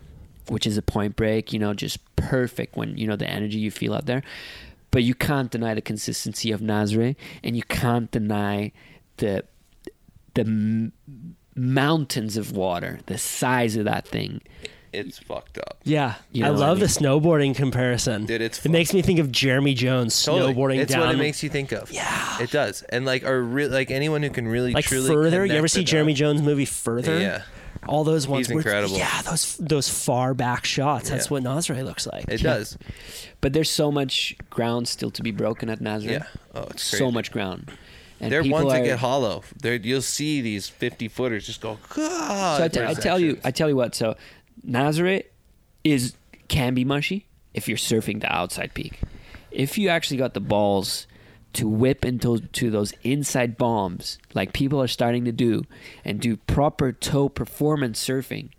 which 0.48 0.68
is 0.68 0.78
a 0.78 0.82
point 0.82 1.16
break. 1.16 1.54
You 1.54 1.60
know, 1.60 1.74
just 1.74 2.00
perfect 2.16 2.76
when 2.76 2.98
you 2.98 3.08
know 3.08 3.16
the 3.16 3.30
energy 3.30 3.60
you 3.60 3.72
feel 3.72 3.94
out 3.94 4.06
there. 4.06 4.24
But 4.92 5.04
you 5.04 5.16
can't 5.16 5.50
deny 5.50 5.74
the 5.74 5.82
consistency 5.82 6.52
of 6.52 6.60
Nazare, 6.60 7.16
and 7.44 7.56
you 7.56 7.64
can't 7.64 8.12
deny 8.12 8.74
the 9.18 9.46
the 10.34 10.42
m- 10.42 10.94
mountains 11.56 12.38
of 12.38 12.52
water, 12.52 13.00
the 13.06 13.18
size 13.18 13.76
of 13.76 13.86
that 13.86 14.08
thing. 14.08 14.42
It's 14.94 15.20
fucked 15.20 15.58
up. 15.58 15.78
Yeah, 15.84 16.16
You 16.32 16.44
I 16.46 16.50
know 16.50 16.56
I 16.56 16.58
love 16.58 16.80
the 16.80 16.86
mean? 16.86 16.90
snowboarding 17.22 17.56
comparison. 17.56 18.26
Dude, 18.26 18.42
it's 18.42 18.66
it 18.66 18.70
makes 18.70 18.94
me 18.94 19.02
think 19.02 19.20
of 19.20 19.32
Jeremy 19.32 19.74
Jones 19.74 20.22
Totally. 20.24 20.54
snowboarding 20.54 20.80
it's 20.80 20.92
down 20.92 21.02
what 21.08 21.16
it 21.16 21.18
makes 21.18 21.42
you 21.44 21.50
think 21.50 21.72
of. 21.72 21.92
Yeah. 21.92 22.42
It 22.42 22.52
does. 22.52 22.82
And 22.84 23.06
like, 23.06 23.24
or 23.24 23.42
re- 23.42 23.68
like 23.68 23.90
anyone 23.92 24.22
who 24.22 24.30
can 24.30 24.48
really 24.48 24.74
like 24.74 24.86
truly 24.86 25.08
further. 25.10 25.46
You 25.46 25.54
ever 25.54 25.68
see 25.68 25.84
Jeremy. 25.84 26.14
Jones 26.14 26.42
movie 26.42 26.66
Further? 26.66 27.20
Yeah. 27.20 27.44
all 27.88 28.04
those 28.04 28.28
ones. 28.28 28.48
He's 28.48 28.54
where- 28.54 28.60
incredible. 28.64 28.98
Yeah, 28.98 29.22
those 29.24 29.56
those 29.58 29.88
far 29.90 30.34
back 30.34 30.66
shots. 30.66 31.10
That's 31.10 31.28
Yeah. 31.28 31.30
what 31.40 31.44
Nazare 31.44 31.84
looks 31.86 32.06
like. 32.06 32.26
It 32.28 32.42
does. 32.42 32.78
But 33.40 33.54
there's 33.54 33.70
so 33.70 33.92
much 33.92 34.36
ground 34.50 34.88
still 34.88 35.10
to 35.12 35.24
be 35.24 35.32
broken 35.32 35.70
at 35.70 35.80
Nazare. 35.80 36.12
Yeah. 36.12 36.24
Oh, 36.54 36.68
it's 36.70 36.84
so 36.84 37.10
much 37.12 37.32
ground. 37.32 37.72
And 38.20 38.32
They're 38.32 38.44
people 38.44 38.60
ones 38.66 38.74
that 38.74 38.84
get 38.84 39.00
hollow. 39.00 39.42
They're, 39.60 39.78
you'll 39.78 40.04
see 40.04 40.42
these 40.42 40.70
50 40.70 41.08
footers 41.08 41.48
just 41.48 41.60
go, 41.60 41.80
God. 41.96 42.58
So 42.60 42.64
I, 42.66 42.68
t- 42.68 42.80
I 42.84 42.94
tell 42.94 43.20
you, 43.20 43.40
I 43.44 43.50
tell 43.50 43.68
you 43.68 43.76
what. 43.76 43.96
So 43.96 44.16
Nazare 44.68 45.24
is 45.84 46.16
can 46.48 46.74
be 46.74 46.84
mushy 46.86 47.26
if 47.54 47.68
you're 47.68 47.78
surfing 47.78 48.22
the 48.22 48.32
outside 48.34 48.74
peak. 48.74 49.00
If 49.52 49.78
you 49.78 49.90
actually 49.90 50.18
got 50.18 50.34
the 50.34 50.40
balls 50.40 51.08
to 51.54 51.68
whip 51.68 52.06
into 52.06 52.40
to 52.40 52.70
those 52.72 52.94
inside 53.04 53.58
bombs, 53.58 54.18
like 54.34 54.54
people 54.54 54.82
are 54.82 54.88
starting 54.88 55.26
to 55.26 55.32
do, 55.32 55.64
and 56.06 56.20
do 56.22 56.38
proper 56.38 56.92
tow 56.94 57.28
performance 57.28 58.04
surfing, 58.06 58.50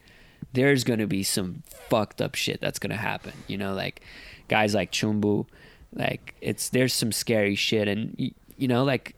there's 0.52 0.84
gonna 0.84 1.06
be 1.06 1.22
some 1.22 1.62
fucked 1.88 2.20
up 2.20 2.34
shit 2.34 2.60
that's 2.60 2.78
gonna 2.78 2.96
happen. 2.96 3.32
You 3.46 3.56
know, 3.56 3.72
like 3.72 4.02
guys 4.48 4.74
like 4.74 4.92
Chumbo, 4.92 5.46
like 5.94 6.34
it's 6.42 6.68
there's 6.68 6.92
some 6.92 7.12
scary 7.12 7.54
shit, 7.54 7.88
and 7.88 8.14
y- 8.18 8.32
you 8.58 8.68
know, 8.68 8.84
like 8.84 9.14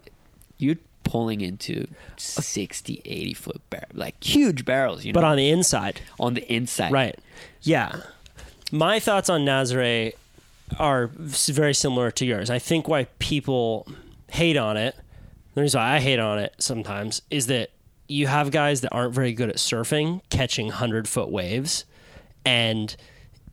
you're 0.59 0.77
pulling 1.05 1.41
into 1.41 1.87
uh, 1.87 2.17
60 2.17 3.03
80 3.05 3.35
foot 3.35 3.71
bar- 3.71 3.85
like 3.93 4.23
huge 4.23 4.65
barrels 4.65 5.05
you 5.05 5.13
know 5.13 5.21
But 5.21 5.27
on 5.27 5.37
the 5.37 5.51
inside, 5.51 6.01
on 6.19 6.35
the 6.35 6.53
inside 6.53 6.93
right? 6.93 7.19
Yeah. 7.63 7.97
My 8.73 8.99
thoughts 8.99 9.29
on 9.31 9.45
Nazare 9.45 10.13
are 10.79 11.07
very 11.17 11.75
similar 11.75 12.11
to 12.13 12.25
yours. 12.27 12.51
I 12.51 12.59
think 12.59 12.89
why 12.89 13.05
people 13.19 13.87
hate 14.31 14.57
on 14.57 14.77
it, 14.77 14.97
the 15.55 15.61
reason 15.63 15.79
why 15.81 15.95
I 15.95 16.01
hate 16.01 16.19
on 16.19 16.39
it 16.39 16.55
sometimes 16.59 17.23
is 17.31 17.47
that 17.47 17.71
you 18.09 18.27
have 18.27 18.51
guys 18.51 18.81
that 18.81 18.93
aren't 18.93 19.15
very 19.15 19.33
good 19.33 19.49
at 19.49 19.57
surfing 19.57 20.21
catching 20.31 20.71
hundred 20.71 21.07
foot 21.07 21.31
waves, 21.31 21.85
and 22.45 22.97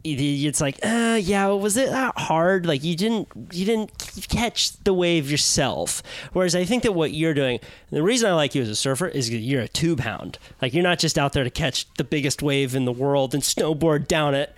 it's 0.04 0.62
like, 0.62 0.80
uh, 0.84 1.20
yeah, 1.22 1.48
was 1.48 1.78
it 1.78 1.90
that 1.90 2.18
hard? 2.18 2.66
Like 2.66 2.84
you 2.84 2.96
didn't 2.96 3.30
you 3.52 3.66
didn't 3.66 3.98
catch 4.30 4.74
the 4.84 4.94
wave 4.94 5.30
yourself. 5.30 6.02
Whereas 6.34 6.56
I 6.56 6.66
think 6.66 6.84
that 6.84 6.94
what 6.94 7.12
you're 7.12 7.34
doing, 7.34 7.60
the 7.90 8.04
reason 8.04 8.30
I 8.30 8.34
like 8.34 8.56
you 8.56 8.62
as 8.62 8.70
a 8.70 8.76
surfer 8.76 9.08
is 9.08 9.30
you're 9.30 9.62
a 9.62 9.68
tube 9.68 10.02
hound. 10.02 10.38
Like 10.62 10.74
you're 10.74 10.84
not 10.84 11.00
just 11.00 11.18
out 11.18 11.34
there 11.34 11.44
to 11.44 11.50
catch 11.50 11.92
the 11.96 12.04
biggest 12.04 12.42
wave 12.42 12.76
in 12.76 12.86
the 12.86 12.92
world 12.92 13.34
and 13.34 13.44
snowboard 13.44 14.08
down 14.08 14.34
it. 14.36 14.58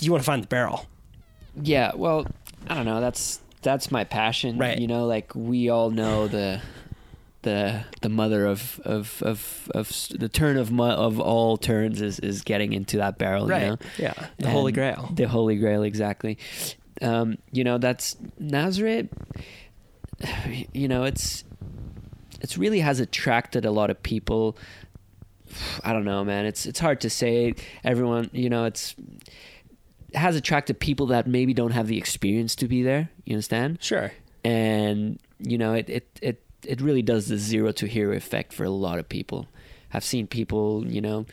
You 0.00 0.10
want 0.10 0.22
to 0.22 0.26
find 0.26 0.42
the 0.42 0.48
barrel. 0.48 0.86
Yeah, 1.60 1.92
well, 1.94 2.26
I 2.68 2.74
don't 2.74 2.84
know. 2.84 3.00
That's 3.00 3.40
that's 3.62 3.90
my 3.90 4.04
passion. 4.04 4.58
Right. 4.58 4.78
You 4.78 4.86
know, 4.86 5.06
like 5.06 5.34
we 5.34 5.68
all 5.68 5.90
know 5.90 6.28
the 6.28 6.60
the 7.44 7.84
the 8.02 8.08
mother 8.08 8.44
of 8.46 8.80
of 8.84 9.22
of, 9.22 9.70
of 9.74 10.08
the 10.10 10.28
turn 10.28 10.56
of 10.56 10.72
mu- 10.72 10.84
of 10.84 11.20
all 11.20 11.56
turns 11.56 12.00
is 12.02 12.18
is 12.18 12.42
getting 12.42 12.72
into 12.72 12.96
that 12.98 13.16
barrel. 13.18 13.44
You 13.44 13.48
know? 13.70 13.78
Yeah. 13.98 14.14
The 14.38 14.50
Holy 14.50 14.72
Grail. 14.72 15.10
The 15.14 15.28
Holy 15.28 15.56
Grail, 15.56 15.82
exactly. 15.84 16.38
Um, 17.00 17.38
you 17.52 17.64
know, 17.64 17.78
that's 17.78 18.16
Nazare. 18.40 19.08
You 20.72 20.88
know, 20.88 21.04
it's 21.04 21.44
it's 22.40 22.56
really 22.58 22.80
has 22.80 23.00
attracted 23.00 23.64
a 23.64 23.70
lot 23.70 23.90
of 23.90 24.02
people. 24.02 24.56
I 25.84 25.92
don't 25.92 26.04
know, 26.04 26.24
man. 26.24 26.46
It's 26.46 26.66
it's 26.66 26.80
hard 26.80 27.00
to 27.02 27.10
say. 27.10 27.54
Everyone, 27.84 28.30
you 28.32 28.48
know, 28.48 28.64
it's 28.64 28.94
it 30.10 30.16
has 30.16 30.36
attracted 30.36 30.78
people 30.78 31.06
that 31.06 31.26
maybe 31.26 31.52
don't 31.54 31.72
have 31.72 31.86
the 31.88 31.98
experience 31.98 32.54
to 32.56 32.68
be 32.68 32.82
there. 32.82 33.10
You 33.24 33.34
understand? 33.34 33.78
Sure. 33.82 34.12
and 34.44 35.18
you 35.40 35.58
know 35.58 35.74
it 35.74 35.88
it 35.90 36.18
it, 36.22 36.43
it 36.66 36.80
really 36.80 37.02
does 37.02 37.26
the 37.28 37.36
zero 37.38 37.72
to 37.72 37.86
hero 37.86 38.14
effect 38.16 38.52
for 38.52 38.64
a 38.64 38.70
lot 38.70 38.98
of 38.98 39.08
people 39.08 39.46
i've 39.92 40.04
seen 40.04 40.26
people 40.26 40.84
you 40.86 41.00
know 41.00 41.26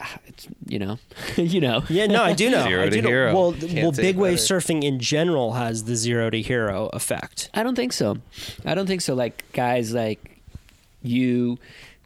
ah, 0.00 0.18
it's 0.26 0.48
you 0.66 0.78
know 0.78 0.98
you 1.36 1.60
know 1.60 1.82
Yeah, 1.88 2.06
no, 2.06 2.22
I 2.22 2.32
do 2.34 2.50
know. 2.50 2.62
Zero 2.64 2.84
I 2.84 2.88
to 2.90 3.02
know. 3.02 3.08
hero. 3.08 3.34
Well, 3.34 3.52
Can't 3.52 3.74
well, 3.82 3.92
big 3.92 4.16
wave 4.16 4.38
surfing 4.38 4.82
in 4.84 4.98
general 5.00 5.52
has 5.54 5.84
the 5.84 5.96
zero 5.96 6.30
to 6.30 6.40
hero 6.42 6.88
effect. 6.92 7.50
i 7.54 7.62
don't 7.62 7.74
think 7.74 7.92
so 7.92 8.16
i 8.64 8.74
don't 8.74 8.86
think 8.86 9.00
so 9.00 9.14
like 9.14 9.44
guys 9.52 9.92
like 9.94 10.40
you 11.02 11.58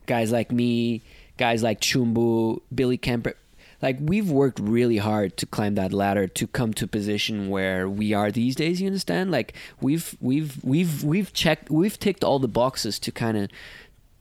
guys 0.07 0.31
like 0.33 0.53
me 0.53 1.01
guys 1.39 1.63
like 1.63 1.81
Chumbo 1.81 2.61
billy 2.75 2.99
kemper 2.99 3.35
like 3.83 3.99
we've 4.01 4.31
worked 4.31 4.61
really 4.61 4.99
hard 4.99 5.37
to 5.39 5.47
climb 5.47 5.75
that 5.75 5.93
ladder 5.93 6.27
to 6.29 6.47
come 6.47 6.73
to 6.75 6.85
a 6.85 6.89
position 6.89 7.49
where 7.51 7.89
we 7.89 8.15
are 8.15 8.31
these 8.31 8.55
days 8.55 8.81
you 8.81 8.87
understand? 8.87 9.31
Like 9.31 9.55
we've 9.81 10.17
we've 10.21 10.63
we've 10.65 11.03
we've 11.05 11.33
checked 11.33 11.69
we've 11.71 11.99
ticked 11.99 12.23
all 12.25 12.39
the 12.39 12.49
boxes 12.49 12.99
to 13.01 13.13
kind 13.13 13.37
of 13.37 13.51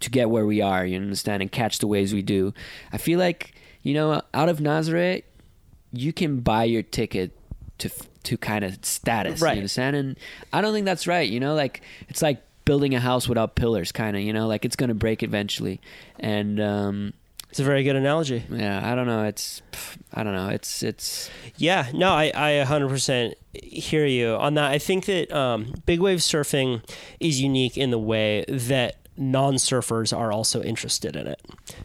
to 0.01 0.09
get 0.09 0.29
where 0.31 0.45
we 0.47 0.61
are 0.61 0.83
you 0.85 0.97
understand 0.97 1.41
and 1.43 1.51
catch 1.51 1.77
the 1.79 1.87
waves 1.87 2.11
we 2.13 2.23
do. 2.23 2.53
I 2.91 2.97
feel 2.97 3.19
like 3.19 3.53
you 3.83 3.93
know 3.93 4.21
out 4.33 4.49
of 4.49 4.57
nazare 4.59 5.23
you 5.93 6.11
can 6.13 6.39
buy 6.39 6.63
your 6.63 6.81
ticket 6.83 7.31
to 7.77 7.89
to 8.23 8.37
kind 8.37 8.63
of 8.63 8.83
status 8.83 9.41
Right. 9.41 9.53
you 9.53 9.57
understand? 9.59 9.95
And 9.95 10.17
i 10.53 10.61
don't 10.61 10.73
think 10.73 10.85
that's 10.85 11.05
right 11.07 11.29
you 11.29 11.39
know? 11.39 11.53
Like 11.53 11.81
it's 12.09 12.21
like 12.21 12.41
building 12.65 12.93
a 12.95 12.99
house 12.99 13.27
without 13.27 13.55
pillars 13.55 13.91
kind 13.91 14.15
of 14.15 14.23
you 14.23 14.33
know? 14.33 14.47
Like 14.47 14.65
it's 14.65 14.75
gonna 14.75 14.93
break 14.95 15.21
eventually. 15.23 15.79
And 16.19 16.59
um 16.59 17.13
It's 17.51 17.59
a 17.59 17.63
very 17.63 17.83
good 17.83 17.95
analogy. 17.95 18.43
yeah 18.49 18.81
i 18.89 18.95
don't 18.95 19.07
know 19.07 19.25
it's 19.25 19.61
i 20.13 20.23
don't 20.23 20.33
know 20.33 20.49
it's 20.49 20.81
it's 20.83 21.29
Yeah, 21.57 21.87
no, 21.93 22.09
I, 22.11 22.31
I 22.33 22.65
100% 22.65 23.33
hear 23.53 24.05
you 24.05 24.29
on 24.35 24.53
that. 24.55 24.71
I 24.71 24.79
think 24.79 25.05
that 25.05 25.31
um, 25.31 25.73
big 25.85 25.99
wave 25.99 26.19
surfing 26.19 26.81
is 27.19 27.39
unique 27.41 27.77
in 27.77 27.91
the 27.91 27.99
way 27.99 28.45
that 28.47 28.95
non 29.17 29.55
surfers 29.55 30.15
are 30.17 30.31
also 30.31 30.63
interested 30.63 31.15
in 31.15 31.27
it. 31.27 31.39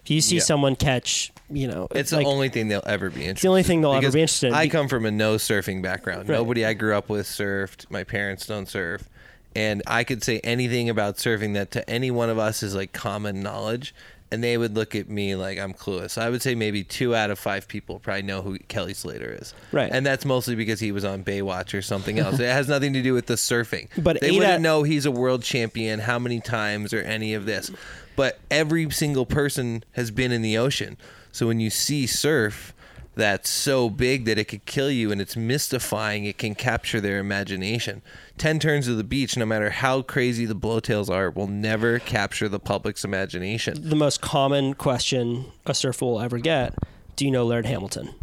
If 0.04 0.10
you 0.10 0.20
see 0.20 0.36
Yeah. 0.36 0.42
someone 0.42 0.76
catch, 0.76 1.32
you 1.50 1.66
know, 1.68 1.88
It's 1.90 2.12
like, 2.12 2.24
the 2.24 2.30
only 2.30 2.48
thing 2.48 2.68
they'll 2.68 2.82
ever 2.86 3.10
be 3.10 3.22
interested. 3.22 3.42
the 3.44 3.48
only 3.50 3.64
thing 3.64 3.80
they'll 3.82 3.92
ever 3.94 4.12
be 4.12 4.20
interested 4.22 4.48
in. 4.48 4.54
I 4.54 4.68
come 4.68 4.88
from 4.88 5.04
a 5.04 5.10
no 5.10 5.34
surfing 5.34 5.82
background. 5.82 6.28
Right. 6.28 6.36
Nobody 6.38 6.64
I 6.64 6.72
grew 6.72 6.94
up 6.94 7.08
with 7.10 7.26
surfed. 7.26 7.90
My 7.90 8.04
parents 8.04 8.46
don't 8.46 8.68
surf, 8.68 9.08
and 9.56 9.82
I 9.86 10.04
could 10.04 10.22
say 10.22 10.38
anything 10.44 10.88
about 10.88 11.16
surfing 11.16 11.54
that 11.54 11.70
to 11.72 11.90
any 11.90 12.10
one 12.12 12.30
of 12.30 12.38
us 12.38 12.62
is 12.62 12.74
like 12.74 12.92
common 12.92 13.42
knowledge, 13.42 13.92
and 14.32 14.42
they 14.42 14.58
would 14.58 14.74
look 14.74 14.94
at 14.94 15.08
me 15.08 15.34
like 15.36 15.58
I'm 15.58 15.72
clueless. 15.72 16.18
I 16.18 16.30
would 16.30 16.42
say 16.42 16.54
maybe 16.54 16.82
two 16.84 17.14
out 17.14 17.30
of 17.30 17.38
five 17.38 17.68
people 17.68 17.98
probably 18.00 18.22
know 18.22 18.42
who 18.42 18.58
Kelly 18.58 18.94
Slater 18.94 19.36
is. 19.40 19.54
Right. 19.72 19.90
and 19.92 20.04
that's 20.04 20.24
mostly 20.24 20.54
because 20.54 20.80
he 20.80 20.92
was 20.92 21.04
on 21.04 21.22
Baywatch 21.24 21.74
or 21.76 21.82
something 21.82 22.18
else. 22.18 22.38
it 22.40 22.50
has 22.50 22.68
nothing 22.68 22.92
to 22.94 23.02
do 23.02 23.14
with 23.14 23.26
the 23.26 23.34
surfing. 23.34 23.88
But 23.96 24.20
they 24.20 24.32
wouldn't 24.32 24.54
out- 24.54 24.60
know 24.60 24.82
he's 24.82 25.06
a 25.06 25.10
world 25.10 25.42
champion, 25.42 26.00
how 26.00 26.18
many 26.18 26.40
times, 26.40 26.92
or 26.92 27.00
any 27.00 27.34
of 27.34 27.46
this. 27.46 27.70
But 28.16 28.38
every 28.50 28.90
single 28.90 29.26
person 29.26 29.84
has 29.92 30.10
been 30.10 30.32
in 30.32 30.42
the 30.42 30.56
ocean. 30.58 30.96
So 31.32 31.46
when 31.46 31.60
you 31.60 31.68
see 31.70 32.06
surf 32.06 32.72
that's 33.16 33.48
so 33.50 33.90
big 33.90 34.26
that 34.26 34.38
it 34.38 34.44
could 34.44 34.64
kill 34.66 34.90
you 34.90 35.10
and 35.10 35.20
it's 35.20 35.36
mystifying, 35.36 36.24
it 36.26 36.38
can 36.38 36.54
capture 36.54 37.00
their 37.00 37.18
imagination. 37.18 38.02
10 38.38 38.58
turns 38.60 38.86
to 38.86 38.94
the 38.94 39.02
beach, 39.04 39.36
no 39.36 39.46
matter 39.46 39.70
how 39.70 40.02
crazy 40.02 40.44
the 40.44 40.54
blowtails 40.54 41.10
are, 41.10 41.30
will 41.30 41.46
never 41.48 41.98
capture 41.98 42.48
the 42.48 42.60
public's 42.60 43.04
imagination. 43.04 43.88
the 43.88 43.96
most 43.96 44.20
common 44.20 44.74
question 44.74 45.46
a 45.64 45.74
surfer 45.74 46.04
will 46.04 46.20
ever 46.20 46.38
get 46.38 46.74
do 47.16 47.24
you 47.24 47.30
know 47.30 47.44
Laird 47.46 47.66
Hamilton? 47.66 48.14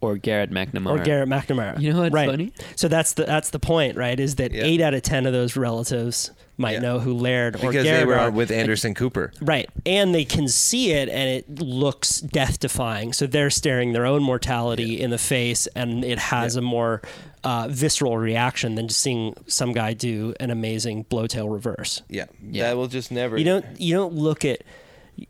or 0.00 0.16
garrett 0.16 0.50
mcnamara 0.50 1.00
or 1.00 1.02
Garrett 1.02 1.28
McNamara. 1.28 1.80
You 1.80 1.92
know 1.92 2.00
what's 2.02 2.12
right. 2.12 2.28
funny? 2.28 2.52
So 2.76 2.88
that's 2.88 3.14
the 3.14 3.24
that's 3.24 3.50
the 3.50 3.58
point, 3.58 3.96
right? 3.96 4.18
Is 4.18 4.36
that 4.36 4.52
Yeah. 4.52 4.64
eight 4.64 4.80
out 4.80 4.94
of 4.94 5.02
ten 5.02 5.26
of 5.26 5.32
those 5.32 5.56
relatives 5.56 6.30
might 6.62 6.72
Yeah. 6.74 6.78
know 6.80 6.98
who 7.00 7.12
Laird 7.12 7.56
or 7.56 7.58
Because 7.58 7.84
Garrett 7.84 8.00
they 8.00 8.06
were 8.06 8.18
are. 8.18 8.30
with 8.30 8.50
Anderson 8.50 8.94
Cooper. 8.94 9.32
Right. 9.42 9.68
And 9.84 10.14
they 10.14 10.24
can 10.24 10.48
see 10.48 10.92
it 10.92 11.08
and 11.10 11.28
it 11.28 11.60
looks 11.60 12.20
death 12.20 12.58
defying. 12.60 13.12
So 13.12 13.26
they're 13.26 13.50
staring 13.50 13.92
their 13.92 14.06
own 14.06 14.22
mortality 14.22 15.00
in 15.00 15.10
the 15.10 15.18
face 15.18 15.66
and 15.76 16.04
it 16.04 16.18
has 16.18 16.56
a 16.56 16.62
more 16.62 17.02
uh, 17.44 17.66
visceral 17.68 18.16
reaction 18.16 18.76
than 18.76 18.86
just 18.88 19.00
seeing 19.00 19.34
some 19.46 19.72
guy 19.72 19.92
do 19.92 20.32
an 20.40 20.50
amazing 20.50 21.04
blowtail 21.10 21.52
reverse. 21.52 22.00
Yeah. 22.08 22.26
Yeah. 22.50 22.68
That 22.68 22.76
will 22.76 22.86
just 22.86 23.10
never. 23.10 23.36
You 23.36 23.44
don't 23.44 23.66
you 23.80 23.94
don't 23.94 24.14
look 24.14 24.44
at 24.44 24.62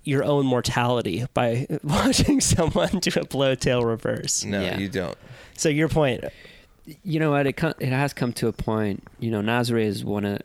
your 0.05 0.23
own 0.23 0.47
mortality 0.47 1.25
by 1.35 1.67
watching 1.83 2.41
someone 2.41 2.91
do 3.01 3.11
a 3.19 3.25
blowtail 3.25 3.85
reverse. 3.85 4.45
No, 4.45 4.61
Yeah. 4.61 4.79
you 4.79 4.89
don't. 4.89 5.17
So 5.57 5.69
your 5.69 5.89
point 5.89 6.23
you 7.05 7.21
know 7.21 7.31
what 7.31 7.47
it 7.47 7.53
co- 7.57 7.75
it 7.79 7.91
has 7.91 8.13
come 8.13 8.33
to 8.33 8.49
a 8.49 8.53
point 8.53 9.05
you 9.21 9.31
know 9.31 9.41
nazare 9.41 9.85
is 9.85 10.05
one 10.05 10.25
of 10.25 10.41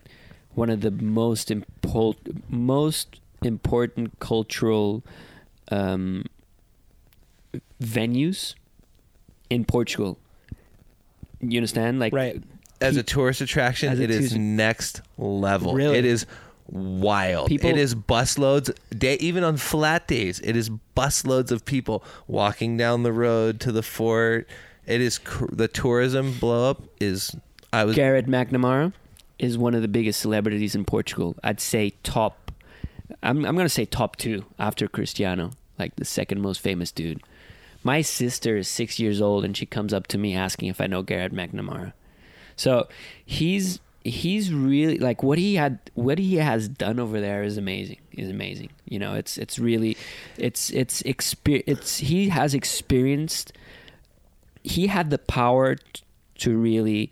one 0.54 0.70
of 0.70 0.80
the 0.80 0.90
most 0.90 1.50
important 1.50 2.50
most 2.50 3.20
important 3.42 4.18
cultural 4.20 5.02
um, 5.70 6.24
venues 7.82 8.54
in 9.50 9.64
portugal 9.64 10.18
you 11.40 11.58
understand 11.58 11.98
like 12.00 12.12
right. 12.12 12.42
As 12.80 12.96
a 12.96 13.02
tourist 13.02 13.40
attraction, 13.40 13.90
As 13.92 13.98
a 13.98 14.04
it 14.04 14.10
is 14.10 14.16
tourist- 14.30 14.36
next 14.36 15.02
level. 15.18 15.74
Really? 15.74 15.98
It 15.98 16.04
is 16.04 16.26
wild. 16.70 17.48
People- 17.48 17.70
it 17.70 17.76
is 17.76 17.92
busloads. 17.96 18.72
Day, 18.96 19.16
even 19.18 19.42
on 19.42 19.56
flat 19.56 20.06
days, 20.06 20.38
it 20.44 20.54
is 20.54 20.70
busloads 20.96 21.50
of 21.50 21.64
people 21.64 22.04
walking 22.28 22.76
down 22.76 23.02
the 23.02 23.12
road 23.12 23.58
to 23.60 23.72
the 23.72 23.82
fort. 23.82 24.46
It 24.86 25.00
is 25.00 25.18
cr- 25.18 25.46
the 25.50 25.66
tourism 25.66 26.38
blow 26.38 26.70
up 26.70 26.82
is. 27.00 27.34
I 27.72 27.84
was 27.84 27.96
garrett 27.96 28.26
mcnamara 28.26 28.92
is 29.38 29.56
one 29.56 29.74
of 29.74 29.82
the 29.82 29.88
biggest 29.88 30.20
celebrities 30.20 30.74
in 30.74 30.84
portugal 30.84 31.36
i'd 31.44 31.60
say 31.60 31.90
top 32.02 32.52
i'm, 33.22 33.44
I'm 33.44 33.56
gonna 33.56 33.68
say 33.68 33.84
top 33.84 34.16
two 34.16 34.44
after 34.58 34.88
cristiano 34.88 35.50
like 35.78 35.96
the 35.96 36.04
second 36.04 36.40
most 36.40 36.60
famous 36.60 36.90
dude 36.92 37.22
my 37.84 38.02
sister 38.02 38.56
is 38.56 38.68
six 38.68 38.98
years 38.98 39.20
old 39.20 39.44
and 39.44 39.56
she 39.56 39.66
comes 39.66 39.92
up 39.94 40.06
to 40.08 40.18
me 40.18 40.34
asking 40.34 40.68
if 40.68 40.80
i 40.80 40.86
know 40.86 41.02
garrett 41.02 41.32
mcnamara 41.32 41.92
So 42.56 42.88
he's 43.24 43.78
he's 44.04 44.52
really 44.52 44.98
like 44.98 45.22
what 45.22 45.38
he 45.38 45.54
had 45.56 45.78
what 45.94 46.18
he 46.18 46.36
has 46.36 46.68
done 46.68 46.98
over 46.98 47.20
there 47.20 47.42
is 47.44 47.56
amazing. 47.58 47.98
Is 48.12 48.30
amazing. 48.30 48.70
You 48.88 48.98
know, 48.98 49.14
it's 49.14 49.36
it's 49.38 49.58
really 49.58 49.96
it's 50.38 50.70
it's 50.70 51.02
exper- 51.04 51.62
it's 51.66 51.98
he 51.98 52.30
has 52.30 52.54
experienced 52.54 53.52
he 54.64 54.86
had 54.88 55.10
the 55.10 55.18
power 55.18 55.76
t- 55.76 56.02
to 56.38 56.56
really 56.56 57.10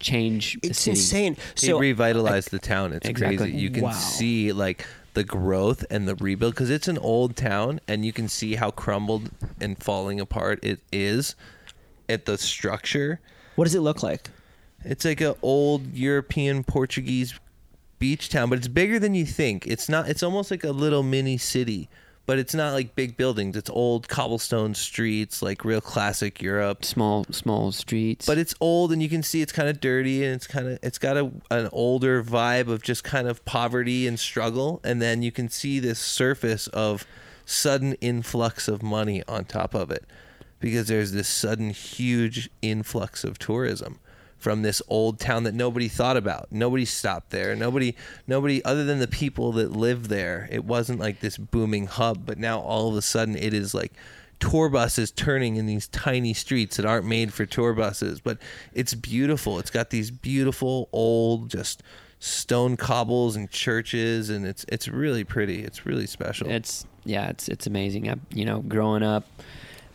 change 0.00 0.58
It's 0.62 0.80
city. 0.80 0.96
insane. 0.98 1.36
he 1.56 1.66
So 1.68 1.78
revitalized 1.78 2.50
the 2.50 2.58
town. 2.58 2.92
It's 2.92 3.08
Exactly. 3.08 3.36
crazy. 3.36 3.56
You 3.58 3.70
can 3.70 3.84
Wow. 3.84 3.92
see 3.92 4.52
like 4.52 4.84
the 5.14 5.22
growth 5.24 5.84
and 5.90 6.08
the 6.08 6.14
rebuild 6.16 6.54
because 6.54 6.70
it's 6.70 6.88
an 6.88 6.98
old 6.98 7.36
town, 7.36 7.80
and 7.86 8.04
you 8.04 8.12
can 8.12 8.28
see 8.28 8.54
how 8.56 8.70
crumbled 8.70 9.30
and 9.60 9.80
falling 9.82 10.18
apart 10.20 10.58
it 10.62 10.80
is 10.92 11.34
at 12.08 12.26
the 12.26 12.36
structure. 12.38 13.20
what 13.56 13.64
does 13.64 13.74
it 13.74 13.80
look 13.80 14.02
like? 14.02 14.30
It's 14.84 15.04
like 15.04 15.20
an 15.20 15.34
old 15.42 15.92
European 15.94 16.64
Portuguese 16.64 17.38
beach 17.98 18.30
town, 18.30 18.48
but 18.48 18.58
it's 18.58 18.68
bigger 18.68 18.98
than 18.98 19.14
you 19.14 19.26
think. 19.26 19.66
It's 19.66 19.88
not. 19.88 20.08
It's 20.08 20.22
almost 20.22 20.50
like 20.50 20.64
a 20.64 20.70
little 20.70 21.02
mini 21.02 21.36
city, 21.36 21.90
but 22.30 22.38
it's 22.38 22.54
not 22.54 22.74
like 22.74 22.94
big 22.94 23.16
buildings. 23.16 23.56
It's 23.56 23.68
old 23.68 24.06
cobblestone 24.06 24.76
streets, 24.76 25.42
like 25.42 25.64
real 25.64 25.80
classic 25.80 26.40
Europe. 26.40 26.84
small 26.84 27.24
small 27.32 27.72
streets. 27.72 28.24
But 28.24 28.38
it's 28.38 28.54
old, 28.60 28.92
and 28.92 29.02
you 29.02 29.08
can 29.08 29.24
see 29.24 29.42
it's 29.42 29.50
kind 29.50 29.68
of 29.68 29.80
dirty, 29.80 30.24
and 30.24 30.36
it's 30.36 30.46
kind 30.46 30.68
of 30.68 30.78
it's 30.80 30.98
got 30.98 31.16
a 31.16 31.32
an 31.50 31.68
older 31.72 32.22
vibe 32.22 32.68
of 32.68 32.84
just 32.84 33.02
kind 33.02 33.26
of 33.26 33.44
poverty 33.44 34.06
and 34.06 34.16
struggle, 34.16 34.80
and 34.84 35.02
then 35.02 35.22
you 35.22 35.32
can 35.32 35.48
see 35.48 35.80
this 35.80 35.98
surface 35.98 36.68
of 36.68 37.04
sudden 37.44 37.94
influx 37.94 38.68
of 38.68 38.80
money 38.80 39.24
on 39.26 39.44
top 39.44 39.74
of 39.74 39.90
it. 39.90 40.04
because 40.60 40.86
there's 40.86 41.10
this 41.10 41.26
sudden 41.26 41.70
huge 41.70 42.48
influx 42.62 43.24
of 43.24 43.40
tourism 43.40 43.98
from 44.40 44.62
this 44.62 44.80
old 44.88 45.20
town 45.20 45.44
that 45.44 45.54
nobody 45.54 45.86
thought 45.86 46.16
about. 46.16 46.48
Nobody 46.50 46.86
stopped 46.86 47.30
there. 47.30 47.54
Nobody 47.54 47.94
nobody 48.26 48.64
other 48.64 48.84
than 48.84 48.98
the 48.98 49.06
people 49.06 49.52
that 49.52 49.70
live 49.70 50.08
there. 50.08 50.48
It 50.50 50.64
wasn't 50.64 50.98
like 50.98 51.20
this 51.20 51.36
booming 51.36 51.86
hub, 51.86 52.24
but 52.24 52.38
now 52.38 52.58
all 52.58 52.88
of 52.88 52.96
a 52.96 53.02
sudden 53.02 53.36
it 53.36 53.52
is 53.52 53.74
like 53.74 53.92
tour 54.40 54.70
buses 54.70 55.10
turning 55.10 55.56
in 55.56 55.66
these 55.66 55.86
tiny 55.88 56.32
streets 56.32 56.78
that 56.78 56.86
aren't 56.86 57.06
made 57.06 57.34
for 57.34 57.44
tour 57.44 57.74
buses, 57.74 58.20
but 58.20 58.38
it's 58.72 58.94
beautiful. 58.94 59.58
It's 59.58 59.70
got 59.70 59.90
these 59.90 60.10
beautiful 60.10 60.88
old 60.90 61.50
just 61.50 61.82
stone 62.18 62.76
cobbles 62.76 63.36
and 63.36 63.50
churches 63.50 64.30
and 64.30 64.46
it's 64.46 64.64
it's 64.68 64.88
really 64.88 65.22
pretty. 65.22 65.62
It's 65.62 65.84
really 65.84 66.06
special. 66.06 66.48
It's 66.48 66.86
yeah, 67.04 67.28
it's 67.28 67.48
it's 67.48 67.66
amazing. 67.66 68.08
I, 68.08 68.16
you 68.30 68.46
know, 68.46 68.60
growing 68.60 69.02
up 69.02 69.26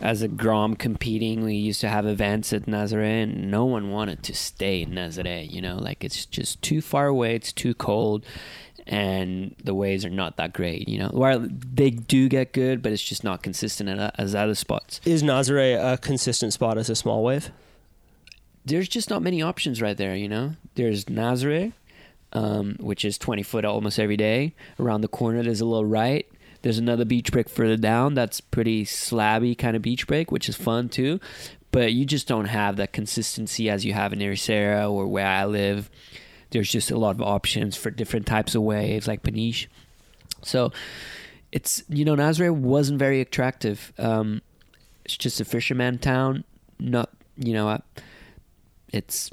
as 0.01 0.21
a 0.21 0.27
Grom 0.27 0.75
competing, 0.75 1.43
we 1.43 1.55
used 1.55 1.81
to 1.81 1.89
have 1.89 2.05
events 2.05 2.51
at 2.53 2.63
Nazaré, 2.63 3.23
and 3.23 3.49
no 3.49 3.65
one 3.65 3.91
wanted 3.91 4.23
to 4.23 4.33
stay 4.35 4.81
in 4.81 4.91
Nazaré. 4.91 5.49
You 5.49 5.61
know, 5.61 5.77
like 5.77 6.03
it's 6.03 6.25
just 6.25 6.61
too 6.61 6.81
far 6.81 7.07
away. 7.07 7.35
It's 7.35 7.51
too 7.53 7.73
cold, 7.73 8.25
and 8.87 9.55
the 9.63 9.73
waves 9.73 10.05
are 10.05 10.09
not 10.09 10.37
that 10.37 10.53
great. 10.53 10.87
You 10.89 10.99
know, 10.99 11.09
while 11.09 11.39
they 11.49 11.89
do 11.91 12.27
get 12.29 12.51
good, 12.53 12.81
but 12.81 12.91
it's 12.91 13.03
just 13.03 13.23
not 13.23 13.41
consistent 13.41 13.89
at- 13.89 14.15
as 14.17 14.35
other 14.35 14.55
spots. 14.55 14.99
Is 15.05 15.23
Nazare 15.23 15.93
a 15.93 15.97
consistent 15.97 16.53
spot 16.53 16.77
as 16.77 16.89
a 16.89 16.95
small 16.95 17.23
wave? 17.23 17.51
there's 18.67 18.87
just 18.87 19.11
not 19.11 19.21
many 19.21 19.43
options 19.43 19.79
right 19.79 19.95
there, 19.95 20.15
you 20.15 20.27
know. 20.27 20.55
There's 20.73 21.05
Nazare, 21.05 21.73
um, 22.33 22.77
which 22.79 23.05
is 23.05 23.15
20 23.19 23.43
foot 23.43 23.63
almost 23.63 23.99
every 23.99 24.17
day. 24.17 24.53
Around 24.79 25.01
the 25.01 25.07
corner, 25.07 25.43
there's 25.43 25.61
a 25.61 25.65
little 25.65 25.85
right. 25.85 26.27
There's 26.65 26.79
another 26.79 27.05
beach 27.05 27.31
break 27.31 27.47
further 27.47 27.77
down 27.77 28.15
that's 28.15 28.41
pretty 28.41 28.85
slabby 28.85 29.55
kind 29.55 29.75
of 29.75 29.83
beach 29.83 30.07
break, 30.07 30.31
which 30.31 30.49
is 30.49 30.55
fun 30.55 30.89
too. 30.89 31.19
But 31.69 31.93
you 31.93 32.05
just 32.05 32.27
don't 32.27 32.45
have 32.45 32.77
that 32.77 32.91
consistency 32.91 33.69
as 33.69 33.85
you 33.85 33.93
have 33.93 34.11
in 34.11 34.17
Ericeira 34.17 34.91
or 34.91 35.05
where 35.05 35.27
I 35.27 35.45
live. 35.45 35.91
There's 36.49 36.71
just 36.71 36.89
a 36.89 36.97
lot 36.97 37.11
of 37.11 37.21
options 37.21 37.77
for 37.77 37.91
different 37.91 38.25
types 38.25 38.55
of 38.55 38.63
waves, 38.63 39.07
like 39.07 39.21
Peniche. 39.21 39.67
So 40.41 40.71
it's 41.51 41.83
you 41.87 42.03
know 42.03 42.15
Nazaré 42.15 42.49
wasn't 42.49 42.97
very 42.97 43.21
attractive. 43.21 43.93
Um, 43.99 44.41
it's 45.03 45.17
just 45.17 45.39
a 45.39 45.45
fisherman 45.45 45.99
town. 45.99 46.45
Not 46.79 47.11
you 47.37 47.53
know 47.53 47.79
it's 48.91 49.29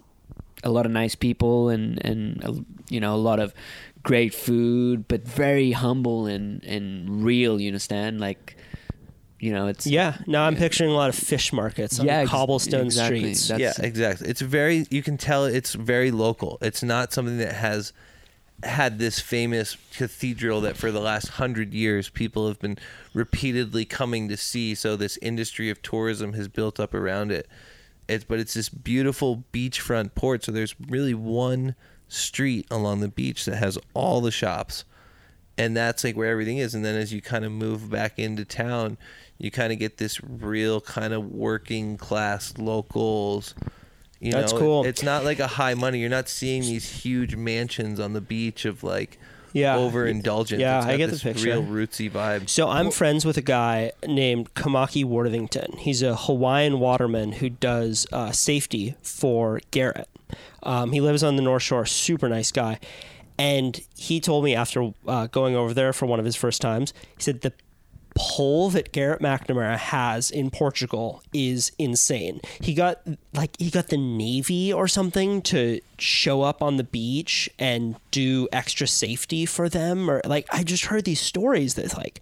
a 0.62 0.68
lot 0.68 0.84
of 0.84 0.92
nice 0.92 1.14
people 1.14 1.70
and 1.70 1.98
and 2.04 2.44
uh, 2.44 2.52
you 2.90 3.00
know 3.00 3.14
a 3.14 3.16
lot 3.16 3.40
of 3.40 3.54
great 4.02 4.34
food, 4.34 5.06
but 5.08 5.26
very 5.26 5.72
humble 5.72 6.26
and 6.26 6.62
and 6.64 7.24
real. 7.24 7.60
You 7.60 7.68
understand? 7.68 8.20
Like 8.20 8.56
you 9.40 9.52
know 9.52 9.66
it's 9.66 9.86
Yeah. 9.86 10.18
Now 10.26 10.44
I'm 10.44 10.56
picturing 10.56 10.90
a 10.90 10.94
lot 10.94 11.08
of 11.08 11.14
fish 11.16 11.52
markets 11.52 11.98
on 11.98 12.06
Yeah, 12.06 12.18
ex- 12.20 12.30
cobblestone 12.30 12.86
exactly. 12.86 13.18
streets. 13.34 13.48
That's- 13.48 13.78
yeah, 13.78 13.84
exactly. 13.84 14.28
It's 14.28 14.40
very 14.40 14.86
you 14.90 15.02
can 15.02 15.16
tell 15.16 15.44
it's 15.44 15.74
very 15.74 16.10
local. 16.10 16.58
It's 16.62 16.82
not 16.82 17.12
something 17.12 17.38
that 17.38 17.54
has 17.54 17.92
had 18.64 19.00
this 19.00 19.18
famous 19.18 19.76
cathedral 19.92 20.60
that 20.60 20.76
for 20.76 20.92
the 20.92 21.00
last 21.00 21.26
hundred 21.30 21.74
years 21.74 22.08
people 22.08 22.46
have 22.46 22.60
been 22.60 22.78
repeatedly 23.12 23.84
coming 23.84 24.28
to 24.28 24.36
see. 24.36 24.76
So 24.76 24.94
this 24.94 25.16
industry 25.20 25.68
of 25.70 25.82
tourism 25.82 26.34
has 26.34 26.46
built 26.46 26.78
up 26.78 26.94
around 26.94 27.32
it. 27.32 27.48
It's 28.08 28.22
but 28.22 28.38
it's 28.38 28.54
this 28.54 28.68
beautiful 28.68 29.42
beachfront 29.52 30.14
port. 30.14 30.44
So 30.44 30.52
there's 30.52 30.76
really 30.88 31.14
one 31.14 31.74
street 32.12 32.66
along 32.70 33.00
the 33.00 33.08
beach 33.08 33.44
that 33.46 33.56
has 33.56 33.78
all 33.94 34.20
the 34.20 34.30
shops 34.30 34.84
and 35.58 35.76
that's 35.76 36.04
like 36.04 36.16
where 36.16 36.30
everything 36.30 36.58
is 36.58 36.74
and 36.74 36.84
then 36.84 36.94
as 36.94 37.12
you 37.12 37.20
kind 37.22 37.44
of 37.44 37.52
move 37.52 37.90
back 37.90 38.18
into 38.18 38.44
town 38.44 38.96
you 39.38 39.50
kind 39.50 39.72
of 39.72 39.78
get 39.78 39.96
this 39.98 40.22
real 40.22 40.80
kind 40.80 41.12
of 41.12 41.24
working 41.32 41.96
class 41.96 42.54
locals 42.58 43.54
you 44.20 44.30
That's 44.32 44.52
know 44.52 44.58
cool. 44.58 44.84
it's 44.84 45.02
not 45.02 45.24
like 45.24 45.40
a 45.40 45.46
high 45.46 45.74
money 45.74 45.98
you're 46.00 46.10
not 46.10 46.28
seeing 46.28 46.62
these 46.62 47.02
huge 47.02 47.34
mansions 47.34 47.98
on 47.98 48.12
the 48.12 48.20
beach 48.20 48.64
of 48.64 48.82
like 48.84 49.18
Yeah. 49.54 49.76
overindulgence 49.76 50.60
Yeah, 50.60 50.78
It's 50.78 50.86
I 50.86 50.96
get 50.96 51.10
the 51.10 51.18
picture. 51.18 51.46
real 51.46 51.62
rootsy 51.64 52.10
vibe 52.10 52.48
So 52.48 52.68
I'm 52.68 52.90
friends 52.90 53.24
with 53.24 53.36
a 53.36 53.42
guy 53.42 53.92
named 54.06 54.54
Kamaki 54.54 55.04
Worthington. 55.04 55.76
He's 55.78 56.02
a 56.02 56.14
Hawaiian 56.14 56.78
waterman 56.78 57.32
who 57.32 57.48
does 57.50 58.06
uh, 58.12 58.32
safety 58.32 58.94
for 59.02 59.60
Garrett. 59.70 60.08
Um, 60.62 60.92
he 60.92 61.00
lives 61.00 61.22
on 61.22 61.36
the 61.36 61.42
North 61.42 61.62
Shore. 61.62 61.86
Super 61.86 62.28
nice 62.28 62.52
guy. 62.52 62.78
And 63.38 63.80
he 63.96 64.20
told 64.20 64.44
me 64.44 64.54
after 64.54 64.92
uh, 65.06 65.26
going 65.28 65.56
over 65.56 65.74
there 65.74 65.92
for 65.92 66.06
one 66.06 66.18
of 66.18 66.24
his 66.24 66.36
first 66.36 66.60
times, 66.60 66.92
he 67.16 67.22
said 67.22 67.40
the 67.40 67.52
pull 68.14 68.70
that 68.70 68.92
Garrett 68.92 69.22
McNamara 69.22 69.76
has 69.76 70.30
in 70.30 70.50
Portugal 70.50 71.22
is 71.32 71.72
insane. 71.78 72.40
He 72.60 72.74
got 72.74 73.00
like 73.32 73.56
he 73.58 73.70
got 73.70 73.88
the 73.88 73.96
navy 73.96 74.72
or 74.72 74.86
something 74.86 75.42
to 75.42 75.80
show 75.98 76.42
up 76.42 76.62
on 76.62 76.76
the 76.76 76.84
beach 76.84 77.48
and 77.58 77.96
do 78.10 78.48
extra 78.52 78.86
safety 78.86 79.46
for 79.46 79.68
them 79.68 80.10
or 80.10 80.20
like 80.26 80.46
I 80.52 80.62
just 80.62 80.86
heard 80.86 81.04
these 81.04 81.20
stories 81.20 81.74
that 81.74 81.96
like 81.96 82.20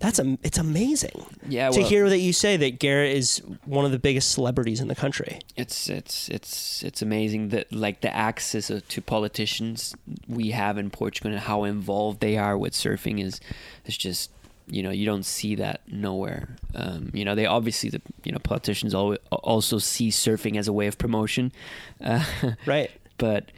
that's 0.00 0.18
a 0.18 0.36
it's 0.42 0.58
amazing. 0.58 1.24
Yeah, 1.48 1.70
to 1.70 1.82
hear 1.82 2.08
that 2.08 2.18
you 2.18 2.32
say 2.32 2.56
that 2.56 2.78
Garrett 2.80 3.14
is 3.16 3.40
one 3.64 3.84
of 3.84 3.92
the 3.92 3.98
biggest 3.98 4.32
celebrities 4.32 4.80
in 4.80 4.88
the 4.88 4.94
country. 4.94 5.38
it's 5.56 5.88
it's 5.88 6.28
it's 6.28 6.82
it's 6.82 7.02
amazing 7.02 7.50
that 7.50 7.70
like 7.72 8.00
the 8.00 8.14
access 8.14 8.72
to 8.88 9.02
politicians 9.02 9.94
we 10.26 10.50
have 10.50 10.78
in 10.78 10.90
Portugal 10.90 11.30
and 11.30 11.40
how 11.40 11.64
involved 11.64 12.20
they 12.20 12.36
are 12.36 12.56
with 12.58 12.72
surfing 12.72 13.22
is 13.22 13.40
is 13.86 13.96
just 13.96 14.30
you 14.66 14.82
know 14.82 14.90
you 14.90 15.04
don't 15.04 15.24
see 15.26 15.54
that 15.56 15.80
nowhere. 15.86 16.56
Um, 16.74 17.10
you 17.12 17.24
know 17.24 17.34
they 17.34 17.46
obviously 17.46 17.90
the 17.90 18.00
you 18.24 18.32
know 18.32 18.38
politicians 18.38 18.94
al- 18.94 19.16
also 19.30 19.78
see 19.78 20.08
surfing 20.10 20.56
as 20.56 20.66
a 20.68 20.72
way 20.72 20.86
of 20.86 20.96
promotion, 20.98 21.52
uh, 22.02 22.24
Right. 22.66 22.90
but 23.18 23.50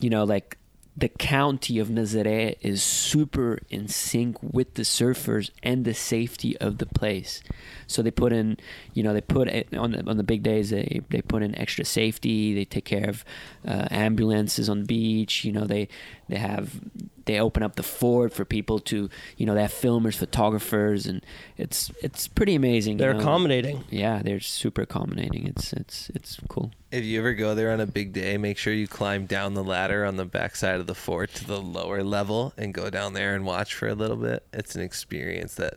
you 0.00 0.08
know 0.10 0.24
like 0.24 0.56
the 0.94 1.08
county 1.08 1.78
of 1.78 1.88
Nazaré 1.88 2.56
is 2.60 2.82
super 2.82 3.58
in 3.70 3.88
sync 3.88 4.36
with 4.42 4.74
the 4.74 4.82
surfers 4.82 5.50
and 5.62 5.86
the 5.86 5.94
safety 5.94 6.56
of 6.58 6.78
the 6.78 6.86
place. 6.86 7.42
So 7.86 8.02
they 8.02 8.10
put 8.10 8.32
in, 8.32 8.58
you 8.92 9.02
know, 9.02 9.14
they 9.14 9.22
put 9.22 9.48
it 9.48 9.74
on 9.74 9.92
the, 9.92 10.04
on 10.06 10.18
the 10.18 10.22
big 10.22 10.42
days. 10.42 10.68
They 10.68 11.00
they 11.08 11.22
put 11.22 11.42
in 11.42 11.56
extra 11.56 11.86
safety. 11.86 12.54
They 12.54 12.66
take 12.66 12.84
care 12.84 13.08
of 13.08 13.24
uh, 13.66 13.88
ambulances 13.90 14.68
on 14.68 14.80
the 14.80 14.86
beach. 14.86 15.44
You 15.44 15.52
know, 15.52 15.64
they 15.64 15.88
they 16.32 16.38
have 16.38 16.80
they 17.26 17.38
open 17.38 17.62
up 17.62 17.76
the 17.76 17.82
fort 17.82 18.32
for 18.32 18.44
people 18.44 18.78
to, 18.80 19.08
you 19.36 19.46
know, 19.46 19.54
they 19.54 19.62
have 19.62 19.72
filmers, 19.72 20.16
photographers, 20.16 21.06
and 21.06 21.24
it's 21.56 21.90
it's 22.02 22.26
pretty 22.26 22.54
amazing. 22.54 22.96
They're 22.96 23.12
know. 23.12 23.20
accommodating. 23.20 23.84
Yeah, 23.90 24.22
they're 24.22 24.40
super 24.40 24.82
accommodating. 24.82 25.46
It's 25.46 25.72
it's 25.74 26.10
it's 26.14 26.40
cool. 26.48 26.72
if 26.90 27.04
you 27.04 27.18
ever 27.18 27.34
go 27.34 27.54
there 27.54 27.70
on 27.70 27.80
a 27.80 27.86
big 27.86 28.12
day 28.12 28.38
make 28.38 28.58
sure 28.58 28.72
you 28.72 28.88
climb 28.88 29.26
down 29.26 29.54
the 29.54 29.62
ladder 29.62 30.04
on 30.04 30.16
the 30.16 30.24
backside 30.24 30.80
of 30.80 30.86
the 30.86 30.94
fort 30.94 31.32
to 31.34 31.46
the 31.46 31.60
lower 31.60 32.02
level 32.02 32.52
and 32.56 32.74
go 32.74 32.90
down 32.90 33.12
there 33.12 33.34
and 33.34 33.44
watch 33.44 33.74
for 33.74 33.88
a 33.88 33.94
little 33.94 34.16
bit 34.16 34.46
it's 34.52 34.74
an 34.74 34.82
experience 34.82 35.54
that 35.54 35.74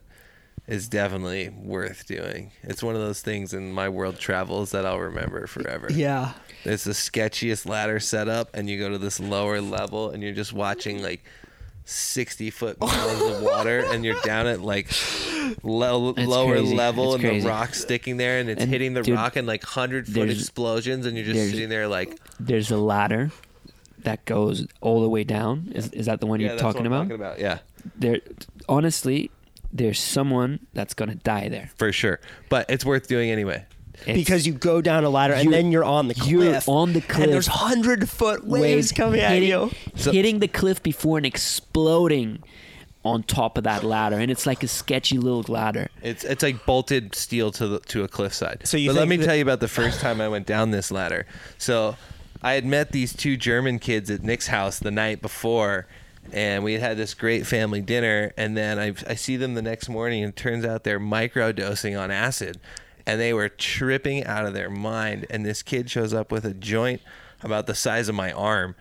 is 0.67 0.87
definitely 0.87 1.49
worth 1.49 2.07
doing 2.07 2.51
it's 2.63 2.81
one 2.81 2.95
of 2.95 3.01
those 3.01 3.21
things 3.21 3.53
in 3.53 3.71
my 3.71 3.87
world 3.87 4.17
travels 4.17 4.71
that 4.71 4.85
i'll 4.85 4.99
remember 4.99 5.45
forever 5.47 5.87
Yeah. 5.91 6.33
It's 6.63 6.83
the 6.83 6.93
sketchiest 6.93 7.67
ladder 7.69 7.99
setup, 7.99 8.49
and 8.55 8.67
you 8.67 8.79
go 8.79 8.89
to 8.89 8.97
this 8.97 9.19
lower 9.19 9.61
level, 9.61 10.09
and 10.09 10.23
you're 10.23 10.33
just 10.33 10.51
watching 10.51 11.03
like 11.03 11.23
sixty 11.83 12.49
foot 12.49 12.79
miles 12.81 13.21
of 13.21 13.43
water, 13.43 13.85
and 13.91 14.03
you're 14.03 14.19
down 14.23 14.47
at 14.47 14.61
like 14.61 14.89
lo- 15.63 16.13
lower 16.17 16.53
crazy. 16.55 16.75
level, 16.75 17.05
It's 17.13 17.15
and 17.15 17.23
crazy. 17.23 17.43
the 17.43 17.49
rock's 17.49 17.81
sticking 17.81 18.17
there, 18.17 18.39
and 18.39 18.49
it's 18.49 18.61
And, 18.63 18.71
hitting 18.71 18.95
the 18.95 19.03
dude, 19.03 19.13
rock, 19.15 19.35
and 19.35 19.45
like 19.47 19.63
hundred 19.63 20.07
foot 20.07 20.29
explosions, 20.31 21.05
and 21.05 21.15
you're 21.15 21.25
just 21.27 21.51
sitting 21.51 21.69
there 21.69 21.87
like, 21.87 22.17
There's 22.39 22.71
a 22.71 22.77
ladder 22.77 23.29
that 23.99 24.25
goes 24.25 24.65
all 24.81 25.01
the 25.03 25.09
way 25.09 25.23
down. 25.23 25.71
Is 25.75 25.89
is 25.89 26.07
that 26.07 26.19
the 26.19 26.25
one 26.25 26.39
yeah, 26.39 26.49
you're 26.49 26.57
talking 26.57 26.87
about? 26.87 27.01
talking 27.03 27.15
about, 27.15 27.39
yeah, 27.39 27.59
There, 27.95 28.21
honestly, 28.67 29.29
there's 29.75 29.99
someone 29.99 30.59
that's 30.73 30.93
gonna 30.93 31.15
die 31.15 31.49
there. 31.49 31.69
for 31.77 31.91
sure. 31.91 32.19
But 32.49 32.69
it's 32.69 32.85
worth 32.85 33.07
doing 33.07 33.29
anyway. 33.29 33.65
It's- 34.01 34.15
because 34.17 34.45
you 34.45 34.53
go 34.53 34.81
down 34.81 35.03
a 35.05 35.09
ladder 35.09 35.33
and 35.33 35.45
You're- 35.45 35.55
then 35.57 35.71
you're 35.71 35.83
on 35.85 36.07
the 36.09 36.13
cliff. 36.15 36.29
you're 36.29 36.61
on 36.67 36.93
the 36.93 37.01
cliff. 37.01 37.23
And 37.25 37.31
there's 37.33 37.47
hundred 37.47 38.09
foot 38.09 38.45
waves, 38.45 38.91
coming 38.91 39.21
at 39.21 39.31
hitting, 39.31 39.49
you. 39.49 39.71
So- 39.95 40.11
hitting 40.11 40.39
the 40.39 40.47
cliff 40.49 40.83
before 40.83 41.17
and 41.17 41.25
exploding 41.25 42.39
on 43.03 43.21
top 43.23 43.57
of 43.57 43.63
that 43.65 43.83
ladder, 43.83 44.17
and 44.17 44.31
it's 44.31 44.45
like 44.47 44.63
a 44.63 44.67
sketchy 44.67 45.17
little 45.19 45.45
ladder. 45.53 45.89
It's 46.01 46.23
it's 46.23 46.41
like 46.43 46.65
bolted 46.65 47.13
steel 47.15 47.51
to 47.51 47.67
the, 47.67 47.79
to 47.81 48.03
a 48.03 48.07
cliffside. 48.07 48.61
So 48.67 48.77
you 48.77 48.89
but 48.89 48.95
let 48.95 49.01
think 49.01 49.09
me 49.11 49.17
that- 49.17 49.25
tell 49.27 49.35
you 49.35 49.43
about 49.43 49.59
the 49.59 49.67
first 49.67 49.99
time 50.01 50.19
I 50.19 50.27
went 50.27 50.45
down 50.47 50.71
this 50.71 50.89
ladder. 50.91 51.25
So 51.57 51.95
I 52.41 52.53
had 52.53 52.65
met 52.65 52.91
these 52.91 53.13
two 53.13 53.37
German 53.37 53.77
kids 53.79 54.09
at 54.09 54.23
Nick's 54.23 54.47
house 54.47 54.79
the 54.79 54.91
night 54.91 55.21
before, 55.21 55.87
and 56.33 56.63
we 56.63 56.73
had 56.73 56.81
had 56.81 56.97
this 56.97 57.13
great 57.13 57.45
family 57.45 57.81
dinner. 57.81 58.33
And 58.37 58.55
then 58.55 58.79
I 58.79 58.93
I 59.07 59.15
see 59.15 59.37
them 59.37 59.53
the 59.53 59.61
next 59.61 59.89
morning, 59.89 60.23
and 60.23 60.33
it 60.33 60.35
turns 60.35 60.65
out 60.65 60.83
they're 60.83 60.99
microdosing 60.99 61.99
on 61.99 62.11
acid, 62.11 62.59
and 63.05 63.19
they 63.19 63.33
were 63.33 63.49
tripping 63.49 64.25
out 64.25 64.45
of 64.45 64.53
their 64.53 64.69
mind. 64.69 65.25
And 65.29 65.45
this 65.45 65.63
kid 65.63 65.89
shows 65.89 66.13
up 66.13 66.31
with 66.31 66.45
a 66.45 66.53
joint 66.53 67.01
about 67.41 67.67
the 67.67 67.75
size 67.75 68.09
of 68.09 68.15
my 68.15 68.31
arm. 68.31 68.75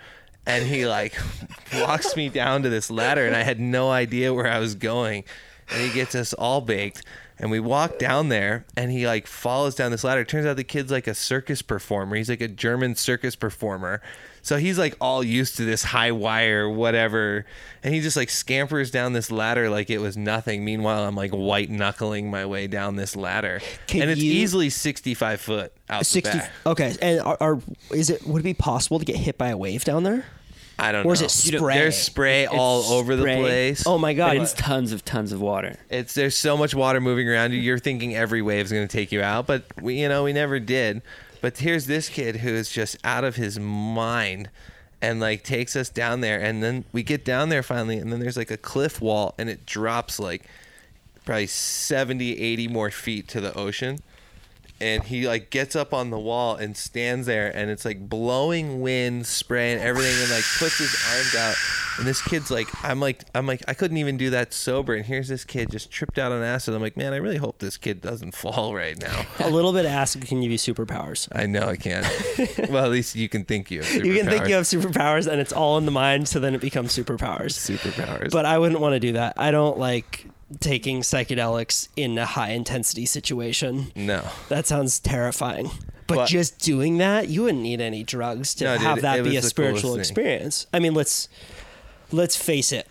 And 0.47 0.67
he 0.67 0.87
like 0.87 1.17
walks 1.75 2.17
me 2.17 2.29
down 2.29 2.63
to 2.63 2.69
this 2.69 2.91
ladder, 2.91 3.27
and 3.27 3.35
I 3.35 3.43
had 3.43 3.61
no 3.61 3.91
idea 3.91 4.35
where 4.35 4.47
I 4.47 4.59
was 4.59 4.75
going 4.75 5.25
and 5.71 5.83
he 5.83 5.93
gets 5.93 6.15
us 6.15 6.33
all 6.35 6.61
baked 6.61 7.03
And 7.39 7.51
we 7.51 7.59
walk 7.59 7.99
down 7.99 8.29
there, 8.29 8.65
and 8.77 8.93
he 8.93 9.07
like 9.07 9.27
follows 9.27 9.75
down 9.75 9.91
this 9.91 10.05
ladder. 10.05 10.25
Turns 10.25 10.47
out 10.47 10.57
the 10.57 10.63
kid's 10.65 10.93
like 10.93 11.07
a 11.09 11.15
circus 11.15 11.63
performer. 11.63 12.15
He's 12.17 12.29
like 12.29 12.41
a 12.41 12.49
German 12.49 12.95
circus 12.95 13.35
performer. 13.35 14.01
So 14.43 14.59
he's 14.59 14.79
like 14.79 14.95
all 15.01 15.25
used 15.25 15.57
to 15.57 15.65
this 15.65 15.83
high 15.83 16.13
wire, 16.13 16.69
whatever. 16.69 17.47
And 17.83 17.95
he 17.95 18.01
just 18.03 18.17
like 18.17 18.29
scampers 18.31 18.91
down 18.91 19.15
this 19.15 19.31
ladder 19.33 19.69
like 19.71 19.89
it 19.91 19.99
was 19.99 20.17
nothing. 20.17 20.65
Meanwhile, 20.65 21.05
I'm 21.05 21.17
like 21.17 21.31
white 21.33 21.71
knuckling 21.71 22.31
my 22.31 22.45
way 22.47 22.67
down 22.67 22.97
this 22.97 23.17
ladder. 23.17 23.61
Can 23.87 24.03
and 24.03 24.11
it's 24.11 24.21
you- 24.21 24.33
easily 24.33 24.69
65 24.71 25.41
foot 25.41 25.73
out 25.89 26.01
the 26.01 26.05
60 26.05 26.39
back. 26.39 26.51
okay 26.67 26.95
and 27.03 27.21
are, 27.21 27.37
are 27.41 27.59
is 27.91 28.11
it 28.11 28.27
would 28.27 28.41
it 28.41 28.45
be 28.45 28.55
possible 28.55 28.99
to 28.99 29.05
get 29.05 29.17
hit 29.17 29.37
by 29.37 29.49
a 29.49 29.57
wave 29.57 29.85
down 29.85 30.03
there 30.03 30.25
I 30.79 30.93
don't 30.93 31.03
or 31.03 31.05
know. 31.07 31.13
is 31.13 31.23
it 31.23 31.45
You 31.47 31.53
don't- 31.53 31.61
spray 31.61 31.75
There's 31.75 31.97
spray 31.97 32.47
all 32.47 32.81
It's 32.81 32.91
over 32.91 33.15
the 33.17 33.23
place. 33.23 33.85
oh 33.87 33.97
my 33.99 34.13
god 34.13 34.37
it's 34.37 34.53
tons 34.55 34.93
of 34.93 35.05
tons 35.05 35.33
of 35.33 35.41
water. 35.41 35.77
It's 35.91 36.15
there's 36.15 36.37
so 36.37 36.57
much 36.57 36.75
water 36.75 37.01
moving 37.01 37.29
around 37.29 37.53
you. 37.53 37.59
You're 37.59 37.79
thinking 37.79 38.15
every 38.17 38.43
wave's 38.43 38.73
going 38.73 38.87
to 38.87 38.93
take 38.97 39.13
you 39.13 39.23
out, 39.23 39.47
but 39.47 39.65
we 39.81 40.01
you 40.01 40.09
know 40.09 40.25
we 40.25 40.33
never 40.33 40.59
did. 40.59 41.03
But 41.41 41.59
here's 41.59 41.87
this 41.87 42.09
kid 42.09 42.37
who 42.37 42.49
is 42.49 42.71
just 42.71 42.97
out 43.05 43.23
of 43.23 43.37
his 43.37 43.59
mind, 43.61 44.49
and 45.03 45.21
like 45.21 45.43
takes 45.45 45.77
us 45.77 45.91
down 45.91 46.23
there, 46.23 46.41
and 46.41 46.63
then 46.63 46.85
we 46.93 47.03
get 47.03 47.25
down 47.25 47.51
there 47.51 47.63
finally, 47.63 47.99
and 47.99 48.11
then 48.13 48.19
there's 48.21 48.37
like 48.37 48.51
a 48.51 48.57
cliff 48.57 49.01
wall, 49.01 49.35
and 49.39 49.49
it 49.51 49.67
drops 49.67 50.19
like 50.19 50.43
probably 51.27 51.47
70, 51.47 52.39
80 52.41 52.69
more 52.69 52.91
feet 52.91 53.29
to 53.29 53.41
the 53.41 53.57
ocean. 53.57 54.01
And 54.85 55.03
he 55.03 55.27
like 55.27 55.51
gets 55.51 55.75
up 55.75 55.95
on 55.95 56.11
the 56.11 56.19
wall 56.19 56.57
and 56.57 56.77
stands 56.77 57.27
there, 57.27 57.55
and 57.57 57.71
it's 57.71 57.85
like 57.85 58.09
blowing 58.09 58.81
wind, 58.81 59.27
spraying 59.27 59.79
everything, 59.81 60.21
and 60.23 60.31
like 60.31 60.45
puts 60.59 60.79
his 60.79 60.95
arms 61.11 61.35
out. 61.35 61.57
And 61.97 62.07
this 62.07 62.21
kid's 62.21 62.51
like, 62.51 62.67
I'm 62.85 63.01
like, 63.01 63.25
I'm 63.35 63.47
like, 63.47 63.63
I 63.69 63.75
couldn't 63.75 63.99
even 63.99 64.17
do 64.17 64.31
that 64.31 64.53
sober. 64.53 64.95
And 64.95 65.07
here's 65.07 65.29
this 65.29 65.45
kid 65.45 65.71
just 65.71 65.91
tripped 65.93 66.19
out 66.19 66.33
on 66.33 66.43
acid. 66.43 66.75
I'm 66.75 66.83
like, 66.83 66.97
man, 66.97 67.13
I 67.13 67.17
really 67.17 67.37
hope 67.37 67.61
this 67.61 67.77
kid 67.77 68.01
doesn't 68.01 68.35
fall 68.37 68.75
right 68.75 69.01
now. 69.01 69.25
a 69.39 69.49
little 69.49 69.73
bit 69.73 69.85
of 69.85 69.93
acid 69.93 70.27
can 70.27 70.41
give 70.41 70.51
you 70.51 70.59
superpowers 70.59 71.29
I 71.33 71.47
know 71.47 71.63
I 71.63 71.77
can't. 71.77 72.07
well, 72.71 72.85
at 72.85 72.91
least 72.91 73.15
you 73.15 73.29
can 73.29 73.45
think 73.45 73.71
you. 73.71 73.83
Have 73.83 74.05
you 74.05 74.15
can 74.15 74.27
think 74.27 74.49
you 74.49 74.55
have 74.55 74.65
superpowers 74.65 75.31
and 75.31 75.41
it's 75.41 75.53
all 75.53 75.79
in 75.79 75.87
the 75.87 75.93
mind 75.93 76.29
so 76.29 76.41
then 76.41 76.55
it 76.55 76.61
becomes 76.61 76.97
superpowers 76.97 77.53
superpowers. 77.55 78.31
but 78.31 78.45
i 78.45 78.59
wouldn't 78.59 78.81
want 78.81 78.93
to 78.95 79.01
do 79.01 79.13
that 79.13 79.35
i 79.37 79.51
don't 79.51 79.79
like 79.79 80.27
taking 80.61 81.01
psychedelics 81.01 81.89
in 81.97 82.17
a 82.19 82.27
high 82.27 82.51
intensity 82.51 83.07
situation. 83.07 83.93
No, 83.97 84.23
that 84.49 84.67
sounds 84.67 84.99
terrifying. 85.01 85.71
But, 86.07 86.17
But- 86.17 86.29
just 86.29 86.59
doing 86.59 86.99
that 86.99 87.29
you 87.29 87.45
wouldn't 87.45 87.63
need 87.63 87.81
any 87.81 88.03
drugs 88.03 88.55
to 88.57 88.65
No, 88.65 88.75
dude, 88.75 88.83
have 88.87 89.01
that 89.03 89.25
be 89.25 89.37
a 89.37 89.43
spiritual 89.43 89.97
experience. 89.97 90.67
I 90.73 90.79
mean 90.79 90.93
let's 90.95 91.29
let's 92.13 92.37
face 92.37 92.73
it. 92.73 92.87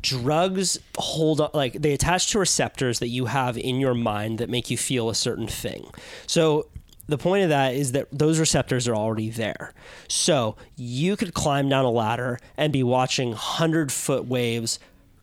Drugs 0.00 0.78
hold 0.96 1.40
on 1.40 1.50
like 1.54 1.72
they 1.72 1.92
attach 1.92 2.30
to 2.30 2.38
receptors 2.38 3.00
that 3.00 3.08
you 3.08 3.26
have 3.26 3.56
in 3.58 3.80
your 3.80 3.94
mind 3.94 4.38
that 4.38 4.48
make 4.48 4.70
you 4.70 4.76
feel 4.76 5.08
a 5.10 5.14
certain 5.14 5.48
thing. 5.48 5.90
So 6.26 6.68
the 7.08 7.18
point 7.18 7.42
of 7.42 7.48
that 7.48 7.74
is 7.74 7.92
that 7.92 8.06
those 8.12 8.38
receptors 8.38 8.86
are 8.86 8.94
already 8.94 9.30
there. 9.30 9.72
So 10.06 10.56
you 10.76 11.16
could 11.16 11.34
climb 11.34 11.68
down 11.68 11.84
a 11.84 11.90
ladder 11.90 12.38
and 12.56 12.72
be 12.72 12.82
watching 12.82 13.30
100 13.30 13.90
foot 13.90 14.26
waves 14.26 14.78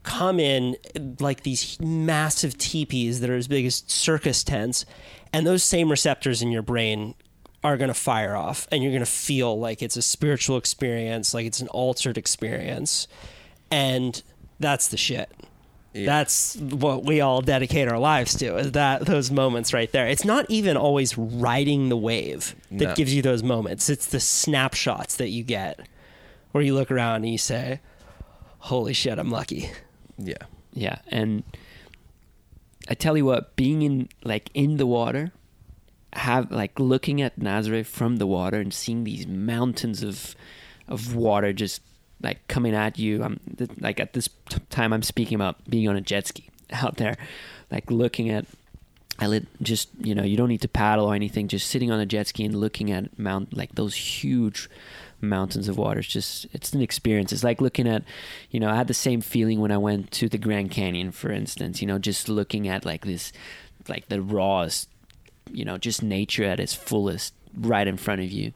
come 0.05 0.39
in 0.39 0.77
like 1.19 1.43
these 1.43 1.79
massive 1.81 2.57
teepees 2.57 3.19
that 3.19 3.29
are 3.29 3.35
as 3.35 3.47
big 3.47 3.65
as 3.65 3.83
circus 3.87 4.43
tents 4.43 4.85
and 5.33 5.45
those 5.45 5.63
same 5.63 5.89
receptors 5.89 6.41
in 6.41 6.51
your 6.51 6.61
brain 6.61 7.13
are 7.63 7.75
going 7.75 7.87
to 7.87 7.93
fire 7.95 8.35
off 8.35 8.67
and 8.71 8.81
you're 8.83 8.91
going 8.91 9.01
to 9.03 9.05
feel 9.05 9.59
like 9.59 9.81
it's 9.81 9.97
a 9.97 10.01
spiritual 10.01 10.55
experience 10.57 11.33
like 11.33 11.45
it's 11.45 11.59
an 11.59 11.67
altered 11.69 12.17
experience 12.17 13.07
and 13.71 14.21
that's 14.59 14.87
the 14.89 14.97
shit. 14.97 15.29
That's 15.93 16.55
what 16.57 17.05
we 17.05 17.21
all 17.21 17.41
dedicate 17.41 17.87
our 17.87 17.97
lives 17.99 18.35
to 18.39 18.57
is 18.57 18.73
that 18.73 19.05
those 19.05 19.31
moments 19.31 19.73
right 19.73 19.89
there. 19.91 20.07
It's 20.07 20.25
not 20.25 20.45
even 20.49 20.75
always 20.77 21.17
riding 21.17 21.87
the 21.89 21.95
wave 21.97 22.53
that 22.69 22.87
No. 22.89 22.95
gives 22.95 23.13
you 23.13 23.21
those 23.21 23.43
moments. 23.43 23.89
It's 23.89 24.05
the 24.07 24.19
snapshots 24.19 25.15
that 25.15 25.29
you 25.29 25.43
get 25.43 25.79
where 26.51 26.63
you 26.63 26.73
look 26.73 26.91
around 26.91 27.23
and 27.23 27.29
you 27.29 27.37
say 27.37 27.79
holy 28.59 28.93
shit 28.93 29.19
i'm 29.19 29.29
lucky 29.29 29.69
yeah, 30.17 30.43
Yeah, 30.73 30.97
and 31.07 31.43
I 32.87 32.93
tell 32.93 33.17
you 33.17 33.25
what, 33.25 33.55
being 33.55 33.81
in 33.81 34.09
like 34.23 34.49
in 34.53 34.77
the 34.77 34.85
water, 34.85 35.31
have 36.13 36.51
like 36.51 36.79
looking 36.79 37.21
at 37.21 37.39
Nazare 37.39 37.85
from 37.85 38.17
the 38.17 38.27
water 38.27 38.59
and 38.59 38.73
seeing 38.73 39.03
these 39.03 39.27
mountains 39.27 40.03
of 40.03 40.35
of 40.87 41.15
water 41.15 41.51
just 41.51 41.81
like 42.21 42.47
coming 42.47 42.73
at 42.73 42.97
you. 42.97 43.23
I'm 43.23 43.39
like 43.79 43.99
at 43.99 44.13
this 44.13 44.29
t- 44.49 44.59
time 44.69 44.93
I'm 44.93 45.03
speaking 45.03 45.35
about 45.35 45.69
being 45.69 45.87
on 45.87 45.95
a 45.95 46.01
jet 46.01 46.27
ski 46.27 46.49
out 46.71 46.97
there, 46.97 47.15
like 47.71 47.89
looking 47.91 48.29
at. 48.29 48.45
I 49.17 49.27
lit 49.27 49.47
just 49.61 49.87
you 50.01 50.13
know 50.13 50.23
you 50.23 50.35
don't 50.35 50.49
need 50.49 50.61
to 50.61 50.67
paddle 50.67 51.05
or 51.05 51.15
anything. 51.15 51.47
Just 51.47 51.67
sitting 51.69 51.89
on 51.89 52.01
a 52.01 52.05
jet 52.05 52.27
ski 52.27 52.43
and 52.43 52.53
looking 52.53 52.91
at 52.91 53.17
mount 53.17 53.55
like 53.55 53.75
those 53.75 53.95
huge 53.95 54.69
mountains 55.21 55.67
of 55.67 55.77
water. 55.77 55.99
It's 55.99 56.09
just 56.09 56.45
it's 56.53 56.73
an 56.73 56.81
experience. 56.81 57.31
It's 57.33 57.43
like 57.43 57.61
looking 57.61 57.87
at, 57.87 58.03
you 58.51 58.59
know, 58.59 58.69
I 58.69 58.75
had 58.75 58.87
the 58.87 58.93
same 58.93 59.21
feeling 59.21 59.59
when 59.61 59.71
I 59.71 59.77
went 59.77 60.11
to 60.13 60.29
the 60.29 60.37
Grand 60.37 60.71
Canyon, 60.71 61.11
for 61.11 61.31
instance. 61.31 61.81
You 61.81 61.87
know, 61.87 61.97
just 61.99 62.29
looking 62.29 62.67
at 62.67 62.85
like 62.85 63.05
this, 63.05 63.31
like 63.87 64.07
the 64.09 64.21
rawest, 64.21 64.89
you 65.51 65.65
know, 65.65 65.77
just 65.77 66.03
nature 66.03 66.43
at 66.43 66.59
its 66.59 66.73
fullest 66.73 67.33
right 67.57 67.87
in 67.87 67.97
front 67.97 68.21
of 68.21 68.31
you. 68.31 68.51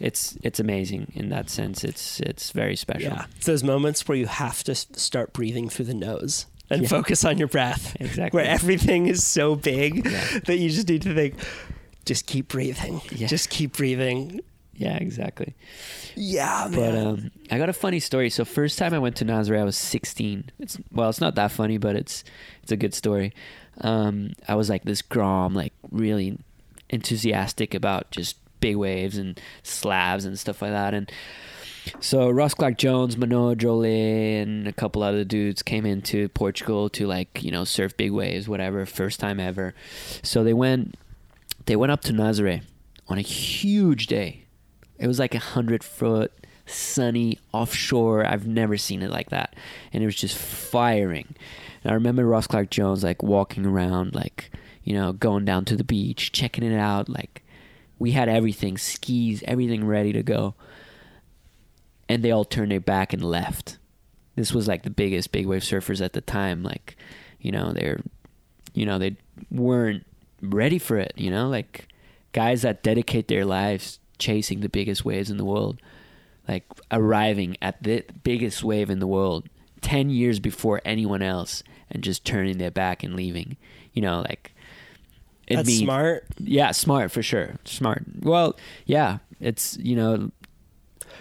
It's 0.00 0.38
it's 0.44 0.60
amazing 0.60 1.12
in 1.14 1.28
that 1.30 1.50
sense. 1.50 1.82
It's 1.84 2.20
it's 2.20 2.52
very 2.52 2.76
special. 2.76 3.10
yeah 3.10 3.26
it's 3.36 3.46
those 3.46 3.64
moments 3.64 4.06
where 4.06 4.16
you 4.16 4.26
have 4.26 4.62
to 4.64 4.74
start 4.74 5.32
breathing 5.32 5.68
through 5.68 5.86
the 5.86 5.94
nose 5.94 6.46
and 6.70 6.82
Yeah. 6.82 6.88
focus 6.88 7.24
on 7.24 7.36
your 7.38 7.48
breath 7.48 7.96
Exactly. 8.00 8.36
where 8.38 8.48
everything 8.48 9.06
is 9.08 9.26
so 9.26 9.56
big 9.56 10.04
Yeah. 10.04 10.38
that 10.46 10.58
you 10.58 10.70
just 10.70 10.88
need 10.88 11.02
to 11.02 11.14
think 11.14 11.34
just 12.04 12.26
keep 12.26 12.46
breathing 12.48 13.00
Yeah. 13.10 13.26
just 13.26 13.50
keep 13.50 13.76
breathing 13.76 14.40
Yeah, 14.78 14.96
exactly. 14.96 15.54
yeah 16.14 16.68
But 16.70 16.94
man. 16.94 17.06
um, 17.06 17.30
I 17.50 17.58
got 17.58 17.68
a 17.68 17.72
funny 17.72 17.98
story. 17.98 18.30
So 18.30 18.44
first 18.44 18.78
time 18.78 18.94
I 18.94 18.98
went 19.00 19.16
to 19.16 19.24
Nazare, 19.24 19.60
I 19.60 19.64
was 19.64 19.76
16. 19.76 20.50
It's 20.60 20.78
well, 20.92 21.08
it's 21.10 21.20
not 21.20 21.34
that 21.34 21.50
funny, 21.50 21.78
but 21.78 21.96
it's 21.96 22.22
it's 22.62 22.70
a 22.70 22.76
good 22.76 22.94
story. 22.94 23.34
Um, 23.80 24.32
I 24.46 24.54
was 24.54 24.70
like 24.70 24.84
this 24.84 25.02
grom, 25.02 25.52
like 25.54 25.72
really 25.90 26.38
enthusiastic 26.90 27.74
about 27.74 28.10
just 28.12 28.36
big 28.60 28.76
waves 28.76 29.18
and 29.18 29.40
slabs 29.62 30.24
and 30.24 30.38
stuff 30.38 30.62
like 30.62 30.70
that. 30.70 30.94
And 30.94 31.10
so 32.00 32.28
Ross 32.30 32.54
Clarke-Jones, 32.54 33.16
Manoa 33.16 33.56
Drollet, 33.56 34.42
and 34.42 34.68
a 34.68 34.72
couple 34.72 35.02
other 35.02 35.24
dudes 35.24 35.62
came 35.62 35.86
into 35.86 36.28
Portugal 36.30 36.88
to 36.90 37.06
like 37.06 37.42
you 37.42 37.50
know 37.50 37.64
surf 37.64 37.96
big 37.96 38.12
waves, 38.12 38.48
whatever, 38.48 38.86
first 38.86 39.18
time 39.18 39.40
ever. 39.40 39.74
So 40.22 40.44
they 40.44 40.52
went 40.54 40.94
they 41.66 41.74
went 41.76 41.90
up 41.90 42.02
to 42.02 42.12
Nazare 42.12 42.62
on 43.08 43.18
a 43.18 43.22
huge 43.22 44.06
day. 44.06 44.44
It 44.98 45.06
was 45.06 45.18
like 45.18 45.34
a 45.34 45.38
hundred 45.38 45.84
foot 45.84 46.32
sunny 46.66 47.38
offshore. 47.52 48.26
I've 48.26 48.46
never 48.46 48.76
seen 48.76 49.02
it 49.02 49.10
like 49.10 49.30
that, 49.30 49.54
and 49.92 50.02
it 50.02 50.06
was 50.06 50.16
just 50.16 50.36
firing. 50.36 51.34
And 51.82 51.92
I 51.92 51.94
remember 51.94 52.26
Ross 52.26 52.46
Clarke-Jones 52.46 53.04
like 53.04 53.22
walking 53.22 53.64
around, 53.64 54.14
like 54.14 54.50
you 54.84 54.94
know, 54.94 55.12
going 55.12 55.44
down 55.44 55.64
to 55.66 55.76
the 55.76 55.84
beach, 55.84 56.32
checking 56.32 56.64
it 56.64 56.76
out. 56.76 57.08
Like 57.08 57.44
we 57.98 58.12
had 58.12 58.28
everything, 58.28 58.78
skis, 58.78 59.42
everything 59.46 59.86
ready 59.86 60.12
to 60.12 60.22
go, 60.22 60.54
and 62.08 62.22
they 62.22 62.30
all 62.30 62.44
turned 62.44 62.72
their 62.72 62.80
back 62.80 63.12
and 63.12 63.22
left. 63.22 63.78
This 64.34 64.52
was 64.52 64.68
like 64.68 64.84
the 64.84 64.90
biggest 64.90 65.32
big 65.32 65.46
wave 65.46 65.62
surfers 65.62 66.04
at 66.04 66.12
the 66.12 66.20
time. 66.20 66.62
Like, 66.62 66.96
you 67.40 67.50
know, 67.50 67.72
they're, 67.72 68.00
you 68.72 68.86
know, 68.86 68.98
they 68.98 69.16
weren't 69.50 70.06
ready 70.40 70.78
for 70.78 70.96
it. 70.96 71.12
You 71.16 71.30
know, 71.30 71.48
like 71.48 71.88
guys 72.32 72.62
that 72.62 72.82
dedicate 72.82 73.28
their 73.28 73.44
lives 73.44 73.98
chasing 74.18 74.60
the 74.60 74.68
biggest 74.68 75.04
waves 75.04 75.30
in 75.30 75.36
the 75.36 75.44
world, 75.44 75.80
like 76.46 76.64
arriving 76.90 77.56
at 77.62 77.82
the 77.82 78.04
biggest 78.22 78.62
wave 78.64 78.90
in 78.90 78.98
the 78.98 79.06
world 79.06 79.48
10 79.80 80.10
years 80.10 80.40
before 80.40 80.80
anyone 80.84 81.22
else 81.22 81.62
and 81.90 82.02
just 82.02 82.24
turning 82.24 82.58
their 82.58 82.70
back 82.70 83.02
and 83.02 83.14
leaving. 83.14 83.56
You 83.92 84.02
know, 84.02 84.20
like 84.20 84.52
it 85.46 85.56
that's 85.56 85.66
means- 85.68 85.80
smart 85.82 86.26
Yeah, 86.38 86.70
smart 86.72 87.10
for 87.10 87.22
sure. 87.22 87.56
Smart. 87.64 88.04
Well, 88.20 88.56
yeah, 88.86 89.18
it's, 89.40 89.76
you 89.78 89.96
know, 89.96 90.30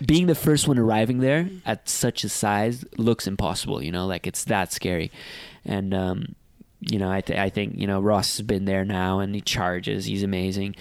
being 0.06 0.28
the 0.28 0.36
first 0.36 0.68
one 0.68 0.78
arriving 0.78 1.20
there 1.20 1.50
at 1.66 1.90
such 1.90 2.24
a 2.24 2.30
size 2.30 2.86
looks 2.98 3.26
impossible, 3.28 3.82
you 3.84 3.92
know, 3.92 4.06
like 4.06 4.28
it's 4.28 4.44
that 4.46 4.72
scary. 4.74 5.12
And 5.66 5.94
um 5.94 6.36
you 6.80 7.00
know, 7.00 7.12
I 7.12 7.22
th- 7.22 7.40
I 7.40 7.50
think, 7.50 7.76
you 7.80 7.88
know, 7.88 8.00
Ross 8.00 8.38
has 8.38 8.46
been 8.46 8.66
there 8.66 8.86
now 8.86 9.20
and 9.20 9.34
he 9.34 9.42
charges. 9.42 10.06
He's 10.06 10.22
amazing. 10.22 10.76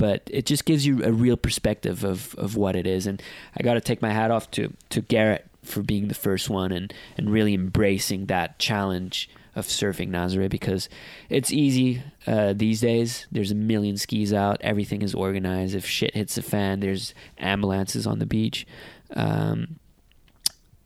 But 0.00 0.22
it 0.32 0.46
just 0.46 0.64
gives 0.64 0.86
you 0.86 1.04
a 1.04 1.12
real 1.12 1.36
perspective 1.36 2.04
of, 2.04 2.34
of 2.36 2.56
what 2.56 2.74
it 2.74 2.86
is. 2.86 3.06
And 3.06 3.22
I 3.54 3.62
got 3.62 3.74
to 3.74 3.80
take 3.80 4.00
my 4.00 4.12
hat 4.12 4.30
off 4.30 4.50
to, 4.52 4.72
to 4.88 5.02
Garrett 5.02 5.46
for 5.62 5.82
being 5.82 6.08
the 6.08 6.14
first 6.14 6.48
one 6.48 6.72
and, 6.72 6.92
and 7.18 7.30
really 7.30 7.52
embracing 7.52 8.26
that 8.26 8.58
challenge 8.58 9.28
of 9.54 9.66
surfing 9.66 10.08
Nazare 10.08 10.48
because 10.48 10.88
it's 11.28 11.52
easy 11.52 12.02
uh, 12.26 12.54
these 12.54 12.80
days. 12.80 13.26
There's 13.30 13.50
a 13.50 13.54
million 13.54 13.98
skis 13.98 14.32
out. 14.32 14.58
Everything 14.62 15.02
is 15.02 15.14
organized. 15.14 15.74
If 15.74 15.84
shit 15.84 16.14
hits 16.14 16.36
the 16.36 16.42
fan, 16.42 16.80
there's 16.80 17.14
ambulances 17.36 18.06
on 18.06 18.20
the 18.20 18.26
beach. 18.26 18.66
Um, 19.14 19.76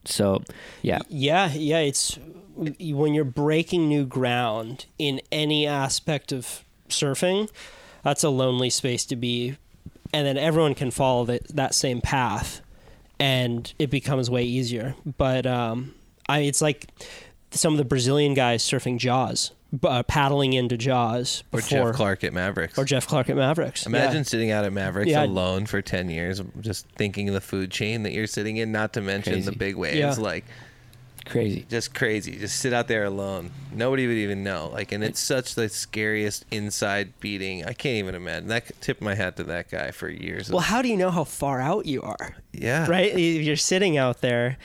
so, 0.07 0.43
yeah. 0.83 0.99
yeah 1.09 1.53
yeah 1.55 1.79
it's 1.79 2.19
when 2.57 3.15
you're 3.15 3.25
breaking 3.25 3.89
new 3.89 4.05
ground 4.05 4.87
in 4.99 5.21
any 5.33 5.67
aspect 5.67 6.33
of 6.33 6.65
surfing, 6.89 7.51
that's 8.05 8.23
a 8.23 8.29
lonely 8.29 8.71
space 8.71 9.05
to 9.07 9.17
be. 9.17 9.57
And 10.13 10.25
then 10.27 10.39
everyone 10.39 10.77
can 10.77 10.93
follow 10.93 11.25
that 11.25 11.49
that 11.57 11.75
same 11.75 12.01
path, 12.01 12.61
and 13.19 13.73
it 13.81 13.91
becomes 13.91 14.31
way 14.31 14.45
easier. 14.45 14.95
But 15.19 15.45
um, 15.47 15.95
I, 16.29 16.41
it's 16.41 16.63
like 16.63 16.87
some 17.51 17.73
of 17.75 17.79
the 17.79 17.85
Brazilian 17.85 18.35
guys 18.35 18.63
surfing 18.63 18.99
Jaws, 18.99 19.51
uh, 19.83 20.03
paddling 20.05 20.53
into 20.53 20.77
Jaws 20.77 21.43
Before, 21.51 21.79
Or 21.81 21.87
Jeff 21.91 21.97
Clark 21.97 22.25
at 22.25 22.33
Mavericks. 22.33 22.79
or 22.79 22.85
Jeff 22.85 23.07
Clark 23.09 23.29
at 23.29 23.37
Mavericks. 23.37 23.87
Imagine 23.87 24.19
Yeah. 24.19 24.23
sitting 24.23 24.51
out 24.53 24.65
at 24.65 24.73
Mavericks 24.73 25.11
Yeah. 25.11 25.25
alone 25.25 25.67
for 25.67 25.83
10 25.83 26.11
years, 26.11 26.41
just 26.61 26.87
thinking 26.97 27.29
of 27.29 27.35
the 27.35 27.41
food 27.41 27.71
chain 27.73 28.03
that 28.05 28.13
you're 28.13 28.27
sitting 28.29 28.57
in, 28.57 28.71
not 28.71 28.93
to 28.95 29.01
mention 29.01 29.33
Crazy. 29.35 29.51
the 29.51 29.57
big 29.57 29.75
waves. 29.77 29.99
Yeah. 29.99 30.15
Like, 30.19 30.45
Crazy. 31.25 31.67
just 31.69 31.95
crazy. 31.95 32.37
Just 32.37 32.59
sit 32.61 32.73
out 32.73 32.89
there 32.89 33.05
alone. 33.05 33.51
Nobody 33.73 34.07
would 34.07 34.17
even 34.17 34.43
know. 34.45 34.71
Like, 34.73 34.93
and 34.93 35.03
it's 35.03 35.21
such 35.21 35.55
the 35.55 35.69
scariest 35.69 36.45
inside 36.51 37.13
beating. 37.21 37.65
I 37.65 37.73
can't 37.73 37.97
even 37.97 38.15
imagine. 38.15 38.49
That 38.49 38.71
tip 38.81 39.01
my 39.01 39.15
hat 39.15 39.37
to 39.37 39.45
that 39.45 39.71
guy 39.71 39.91
for 39.91 40.09
years. 40.09 40.51
Well, 40.51 40.61
how 40.61 40.83
do 40.83 40.89
you 40.89 40.97
know 40.97 41.11
how 41.11 41.25
far 41.25 41.61
out 41.61 41.87
you 41.87 42.03
are? 42.03 42.37
yeah. 42.53 42.87
right? 42.89 43.13
If 43.13 43.43
You're 43.45 43.57
sitting 43.57 43.97
out 43.97 44.21
there 44.21 44.59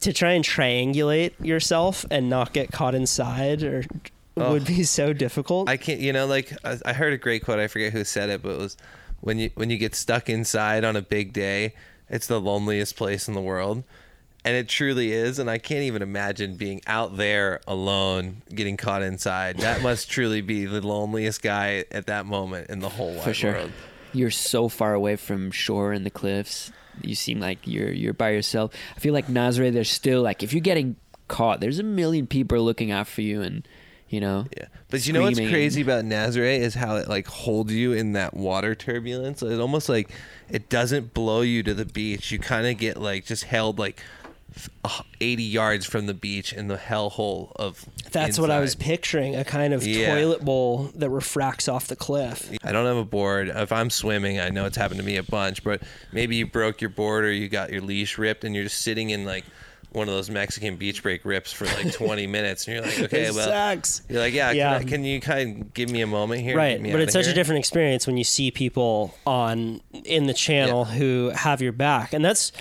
to 0.00 0.12
try 0.12 0.32
and 0.32 0.44
triangulate 0.44 1.32
yourself 1.44 2.04
and 2.10 2.28
not 2.28 2.52
get 2.52 2.72
caught 2.72 2.94
inside, 2.94 3.62
or 3.62 3.84
Oh. 4.38 4.52
would 4.52 4.66
be 4.66 4.84
so 4.84 5.14
difficult. 5.14 5.66
I 5.66 5.78
can't. 5.78 5.98
You 5.98 6.12
know, 6.12 6.26
like 6.26 6.52
I, 6.62 6.78
I 6.84 6.92
heard 6.92 7.14
a 7.14 7.16
great 7.16 7.42
quote. 7.42 7.58
I 7.58 7.68
forget 7.68 7.94
who 7.94 8.04
said 8.04 8.28
it, 8.28 8.42
but 8.42 8.50
it 8.50 8.58
was 8.58 8.76
when 9.22 9.38
you 9.38 9.48
when 9.54 9.70
you 9.70 9.78
get 9.78 9.94
stuck 9.94 10.28
inside 10.28 10.84
on 10.84 10.94
a 10.94 11.00
big 11.00 11.32
day, 11.32 11.72
it's 12.10 12.26
the 12.26 12.38
loneliest 12.38 12.96
place 12.96 13.28
in 13.28 13.34
the 13.34 13.40
world. 13.40 13.82
And 14.46 14.54
it 14.54 14.68
truly 14.68 15.10
is, 15.10 15.40
and 15.40 15.50
I 15.50 15.58
can't 15.58 15.82
even 15.82 16.02
imagine 16.02 16.54
being 16.54 16.80
out 16.86 17.16
there 17.16 17.60
alone, 17.66 18.42
getting 18.54 18.76
caught 18.76 19.02
inside. 19.02 19.58
That 19.58 19.82
must 19.82 20.08
truly 20.10 20.40
be 20.40 20.66
the 20.66 20.86
loneliest 20.86 21.42
guy 21.42 21.84
at 21.90 22.06
that 22.06 22.26
moment 22.26 22.70
in 22.70 22.78
the 22.78 22.88
whole 22.88 23.12
wide 23.12 23.24
For 23.24 23.34
sure. 23.34 23.52
world. 23.54 23.72
You're 24.12 24.30
so 24.30 24.68
far 24.68 24.94
away 24.94 25.16
from 25.16 25.50
shore 25.50 25.92
and 25.92 26.06
the 26.06 26.10
cliffs. 26.10 26.70
You 27.02 27.16
seem 27.16 27.40
like 27.40 27.58
you're 27.64 27.90
you're 27.90 28.14
by 28.14 28.30
yourself. 28.30 28.72
I 28.96 29.00
feel 29.00 29.12
like 29.12 29.26
Nazare, 29.26 29.72
there's 29.72 29.90
still 29.90 30.22
like 30.22 30.44
if 30.44 30.52
you're 30.52 30.60
getting 30.60 30.94
caught, 31.28 31.58
there's 31.60 31.80
a 31.80 31.82
million 31.82 32.28
people 32.28 32.62
looking 32.62 32.92
out 32.92 33.08
for 33.08 33.22
you 33.22 33.42
and 33.42 33.66
you 34.08 34.20
know 34.20 34.46
Yeah, 34.56 34.66
but 34.88 35.04
you 35.04 35.12
know 35.12 35.22
what's 35.22 35.40
crazy 35.40 35.82
about 35.82 36.04
Nazare 36.04 36.56
is 36.60 36.74
how 36.74 36.94
it 36.96 37.08
like 37.08 37.26
holds 37.26 37.72
you 37.72 37.92
in 37.92 38.12
that 38.12 38.34
water 38.34 38.76
turbulence. 38.76 39.42
It 39.42 39.58
almost 39.60 39.88
like 39.88 40.10
it 40.48 40.68
doesn't 40.68 41.12
blow 41.12 41.40
you 41.40 41.64
to 41.64 41.74
the 41.74 41.84
beach. 41.84 42.30
You 42.30 42.38
kind 42.38 42.66
of 42.68 42.78
get 42.78 42.96
like 42.96 43.26
just 43.26 43.44
held 43.44 43.78
like 43.80 44.00
80 45.20 45.42
yards 45.42 45.84
from 45.86 46.06
the 46.06 46.14
beach 46.14 46.52
in 46.52 46.68
the 46.68 46.76
hellhole 46.76 47.52
of. 47.56 47.84
That's 48.12 48.38
what 48.38 48.50
I 48.50 48.60
was 48.60 48.74
picturing 48.74 49.34
a 49.36 49.44
kind 49.44 49.74
of 49.74 49.86
Yeah. 49.86 50.14
toilet 50.14 50.44
bowl 50.44 50.90
that 50.94 51.10
refracts 51.10 51.68
off 51.68 51.86
the 51.88 51.96
cliff. 51.96 52.50
I 52.64 52.72
don't 52.72 52.86
have 52.86 52.96
a 52.96 53.04
board. 53.04 53.48
If 53.48 53.72
I'm 53.72 53.90
swimming, 53.90 54.40
I 54.40 54.48
know 54.50 54.64
it's 54.66 54.76
happened 54.76 55.00
to 55.00 55.06
me 55.06 55.16
a 55.16 55.22
bunch, 55.22 55.62
but 55.64 55.82
maybe 56.12 56.36
you 56.36 56.46
broke 56.46 56.80
your 56.80 56.90
board 56.90 57.24
or 57.24 57.32
you 57.32 57.48
got 57.48 57.70
your 57.70 57.80
leash 57.82 58.18
ripped 58.18 58.44
and 58.44 58.54
you're 58.54 58.64
just 58.64 58.82
sitting 58.82 59.10
in 59.10 59.24
like 59.24 59.44
one 59.92 60.08
of 60.08 60.14
those 60.14 60.28
Mexican 60.28 60.76
beach 60.76 61.02
break 61.02 61.24
rips 61.24 61.52
for 61.52 61.64
like 61.64 61.90
20 61.94 62.26
minutes 62.26 62.66
and 62.66 62.76
you're 62.76 62.84
like, 62.84 62.98
okay, 63.00 63.26
It 63.26 63.34
well, 63.34 63.48
sucks. 63.48 64.02
you're 64.08 64.20
like, 64.20 64.34
yeah, 64.34 64.50
Yeah. 64.50 64.78
Can, 64.78 64.86
I, 64.86 64.90
can 64.90 65.04
you 65.04 65.20
kind 65.20 65.62
of 65.62 65.74
give 65.74 65.90
me 65.90 66.02
a 66.02 66.06
moment 66.06 66.42
here? 66.42 66.56
Right, 66.56 66.82
but 66.82 67.00
it's 67.00 67.12
such 67.14 67.26
a 67.26 67.32
different 67.34 67.60
experience 67.60 68.06
when 68.06 68.16
you 68.16 68.24
see 68.24 68.50
people 68.50 69.14
on 69.26 69.80
in 70.04 70.26
the 70.26 70.34
channel 70.34 70.84
who 70.84 71.30
have 71.34 71.62
your 71.62 71.72
back, 71.72 72.12
and 72.12 72.22
that's 72.24 72.52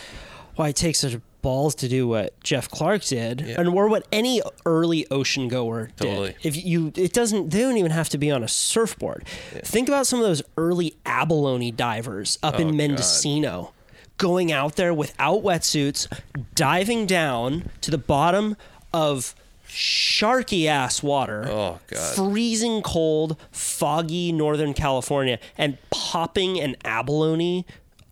why 0.56 0.70
it 0.70 0.76
takes 0.78 1.00
such 1.00 1.18
balls 1.46 1.76
to 1.76 1.88
do 1.88 2.08
what 2.08 2.38
Jeff 2.44 2.70
Clark 2.70 3.04
did, 3.06 3.42
Yeah. 3.42 3.60
and 3.62 3.70
or 3.70 3.88
what 3.88 4.06
any 4.12 4.42
early 4.66 5.06
ocean 5.12 5.48
goer 5.48 5.92
did. 5.96 6.08
Totally. 6.08 6.36
If 6.44 6.58
you, 6.66 6.92
it 6.96 7.14
doesn't. 7.14 7.52
They 7.52 7.62
don't 7.62 7.78
even 7.78 7.92
have 7.92 8.10
to 8.10 8.18
be 8.18 8.32
on 8.32 8.44
a 8.44 8.48
surfboard. 8.48 9.26
Think 9.64 9.88
about 9.88 10.08
some 10.08 10.20
of 10.20 10.26
those 10.26 10.42
early 10.58 10.96
abalone 11.06 11.72
divers 11.72 12.38
up 12.44 12.56
Oh, 12.56 12.62
in 12.62 12.68
God. 12.70 12.76
Mendocino. 12.78 13.72
Going 14.18 14.52
out 14.52 14.76
there 14.76 14.94
without 14.94 15.44
wetsuits, 15.44 16.08
diving 16.56 17.06
down 17.06 17.70
to 17.82 17.92
the 17.92 17.98
bottom 17.98 18.56
of 18.94 19.36
sharky 19.68 20.68
ass 20.68 21.04
water 21.04 21.46
Oh, 21.50 21.80
God. 21.88 22.16
freezing 22.16 22.82
cold, 22.82 23.36
foggy 23.52 24.32
Northern 24.32 24.74
California 24.74 25.38
and 25.58 25.78
popping 25.90 26.60
an 26.60 26.76
abalone 26.86 27.66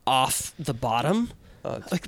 off 0.05 0.53
the 0.59 0.73
bottom. 0.73 1.31
Uh, 1.63 1.79
like 1.91 2.07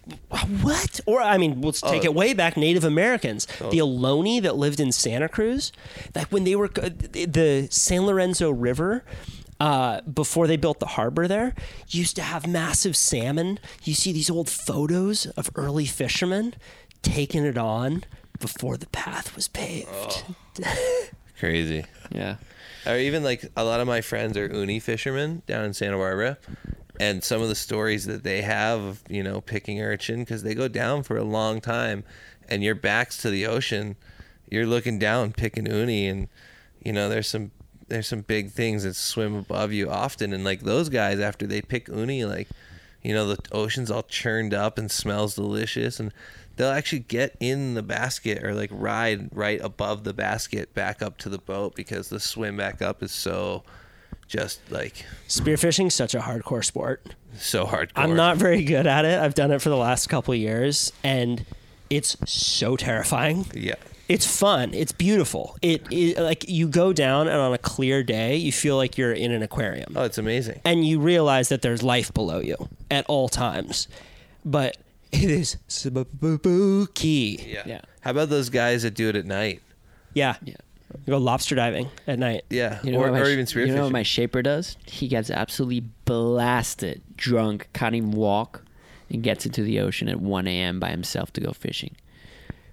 what? 0.62 1.00
Or 1.06 1.22
I 1.22 1.38
mean, 1.38 1.62
let's 1.62 1.82
take 1.82 2.04
uh, 2.04 2.06
it 2.06 2.14
way 2.14 2.34
back. 2.34 2.58
Native 2.58 2.84
Americans, 2.84 3.48
uh, 3.62 3.70
the 3.70 3.80
Ohlone 3.80 4.42
that 4.42 4.56
lived 4.56 4.80
in 4.80 4.92
Santa 4.92 5.30
Cruz, 5.30 5.72
like 6.14 6.28
when 6.28 6.44
they 6.44 6.56
were 6.56 6.68
the 6.68 7.68
San 7.72 8.06
Lorenzo 8.06 8.52
River. 8.52 9.04
Uh, 9.58 10.02
before 10.02 10.48
they 10.48 10.58
built 10.58 10.82
the 10.82 10.86
harbor 10.86 11.30
there, 11.30 11.56
used 11.88 12.18
to 12.18 12.22
have 12.22 12.46
massive 12.46 12.94
salmon. 12.94 13.58
You 13.86 13.94
see 13.94 14.12
these 14.12 14.30
old 14.30 14.50
photos 14.50 15.28
of 15.28 15.50
early 15.56 15.86
fishermen 15.86 16.56
taking 17.02 17.46
it 17.46 17.58
on 17.58 18.04
before 18.38 18.76
the 18.76 18.88
path 18.88 19.34
was 19.34 19.48
paved. 19.48 19.88
Oh. 19.90 20.36
Crazy. 21.40 21.86
yeah. 22.12 22.36
Or 22.86 22.98
even 22.98 23.24
like 23.24 23.50
a 23.56 23.64
lot 23.64 23.80
of 23.80 23.88
my 23.88 24.02
friends 24.02 24.38
are 24.38 24.46
uni 24.46 24.80
fishermen 24.80 25.42
down 25.48 25.66
in 25.66 25.74
Santa 25.74 25.98
Barbara, 25.98 26.38
and 27.00 27.24
some 27.24 27.42
of 27.42 27.50
the 27.50 27.56
stories 27.56 28.06
that 28.06 28.24
they 28.24 28.42
have 28.42 28.82
of 28.82 29.04
you 29.10 29.24
know 29.24 29.42
picking 29.42 29.82
urchin 29.82 30.20
because 30.20 30.44
they 30.44 30.56
go 30.56 30.68
down 30.68 31.04
for 31.04 31.18
a 31.18 31.24
long 31.24 31.62
time, 31.62 32.04
and 32.48 32.64
your 32.64 32.76
back's 32.76 33.22
to 33.22 33.30
the 33.30 33.46
ocean, 33.46 33.96
you're 34.50 34.66
looking 34.66 35.00
down 35.00 35.34
picking 35.34 35.66
uni, 35.66 36.08
and 36.08 36.28
you 36.84 36.94
know 36.94 37.10
there's 37.10 37.28
some 37.28 37.52
there's 37.88 38.08
some 38.08 38.22
big 38.22 38.52
things 38.52 38.84
that 38.84 38.96
swim 38.96 39.36
above 39.36 39.72
you 39.72 39.90
often, 39.90 40.34
and 40.34 40.44
like 40.44 40.62
those 40.62 40.90
guys 40.90 41.20
after 41.20 41.46
they 41.46 41.62
pick 41.62 41.88
uni, 41.88 42.26
like 42.26 42.48
you 43.04 43.14
know 43.14 43.28
the 43.28 43.38
ocean's 43.52 43.92
all 43.92 44.04
churned 44.04 44.54
up 44.54 44.78
and 44.78 44.90
smells 44.92 45.36
delicious, 45.36 46.00
and 46.00 46.12
they'll 46.56 46.70
actually 46.70 47.00
get 47.00 47.36
in 47.40 47.74
the 47.74 47.84
basket 47.84 48.44
or 48.44 48.54
like 48.54 48.70
ride 48.72 49.30
right 49.36 49.60
above 49.62 50.04
the 50.04 50.14
basket 50.14 50.74
back 50.74 51.02
up 51.02 51.18
to 51.18 51.30
the 51.30 51.38
boat 51.38 51.76
because 51.76 52.10
the 52.10 52.20
swim 52.20 52.58
back 52.58 52.82
up 52.82 53.04
is 53.04 53.12
so 53.12 53.64
just 54.28 54.60
like 54.72 55.06
Spearfishing's 55.28 55.94
such 55.96 56.16
a 56.16 56.20
hardcore 56.20 56.64
sport. 56.64 57.02
so 57.38 57.66
hardcore. 57.66 57.92
I'm 57.96 58.16
not 58.16 58.38
very 58.38 58.64
good 58.64 58.88
at 58.88 59.06
it. 59.06 59.20
I've 59.20 59.36
done 59.36 59.52
it 59.52 59.62
for 59.62 59.70
the 59.70 59.78
last 59.78 60.08
couple 60.08 60.34
of 60.34 60.40
years, 60.40 60.92
and 61.04 61.46
it's 61.90 62.18
so 62.26 62.76
terrifying. 62.76 63.46
Yeah. 63.54 63.76
It's 64.08 64.26
fun. 64.28 64.74
It's 64.76 64.92
beautiful. 64.92 65.58
It, 65.64 65.84
it 65.92 66.20
like 66.22 66.48
you 66.48 66.68
go 66.68 66.94
down 66.94 67.28
and 67.28 67.38
on 67.38 67.54
a 67.54 67.58
clear 67.58 68.04
day, 68.04 68.36
you 68.36 68.52
feel 68.52 68.78
like 68.78 68.98
you're 69.00 69.14
in 69.14 69.32
an 69.32 69.42
aquarium, 69.42 69.94
Oh, 69.96 70.04
it's 70.04 70.20
amazing. 70.20 70.62
and 70.64 70.86
you 70.86 71.00
realize 71.00 71.50
that 71.50 71.64
there's 71.64 71.82
life 71.82 72.14
below 72.14 72.40
you 72.40 72.56
at 72.92 73.06
all 73.08 73.28
times. 73.30 73.88
But 74.46 74.78
it 75.12 75.24
is 75.32 75.58
spooky. 75.68 77.44
Yeah. 77.48 77.64
Yeah. 77.66 77.82
How 78.02 78.12
about 78.12 78.30
those 78.30 78.50
guys 78.50 78.84
that 78.84 78.94
do 78.94 79.10
it 79.10 79.16
at 79.16 79.26
night? 79.26 79.62
Yeah. 80.14 80.36
Yeah. 80.44 80.56
You 81.06 81.12
go 81.12 81.18
lobster 81.18 81.56
diving 81.56 81.90
at 82.08 82.20
night. 82.20 82.46
Yeah. 82.50 82.80
You 82.84 82.92
know 82.92 83.00
or, 83.00 83.12
what 83.12 83.14
my, 83.14 83.22
or 83.22 83.30
even 83.30 83.46
spearfishing. 83.46 83.68
You 83.68 83.76
know 83.76 83.84
what 83.84 83.92
my 83.92 84.04
shaper 84.04 84.42
does? 84.42 84.78
He 84.86 85.08
gets 85.08 85.30
absolutely 85.30 85.82
blasted, 86.06 87.02
drunk, 87.16 87.68
can't 87.74 87.96
even 87.96 88.12
walk, 88.12 88.64
and 89.10 89.22
gets 89.22 89.46
into 89.46 89.62
the 89.62 89.80
ocean 89.80 90.08
at 90.08 90.20
1 90.20 90.48
a.m. 90.48 90.80
by 90.80 90.90
himself 90.90 91.32
to 91.34 91.42
go 91.42 91.52
fishing, 91.52 91.96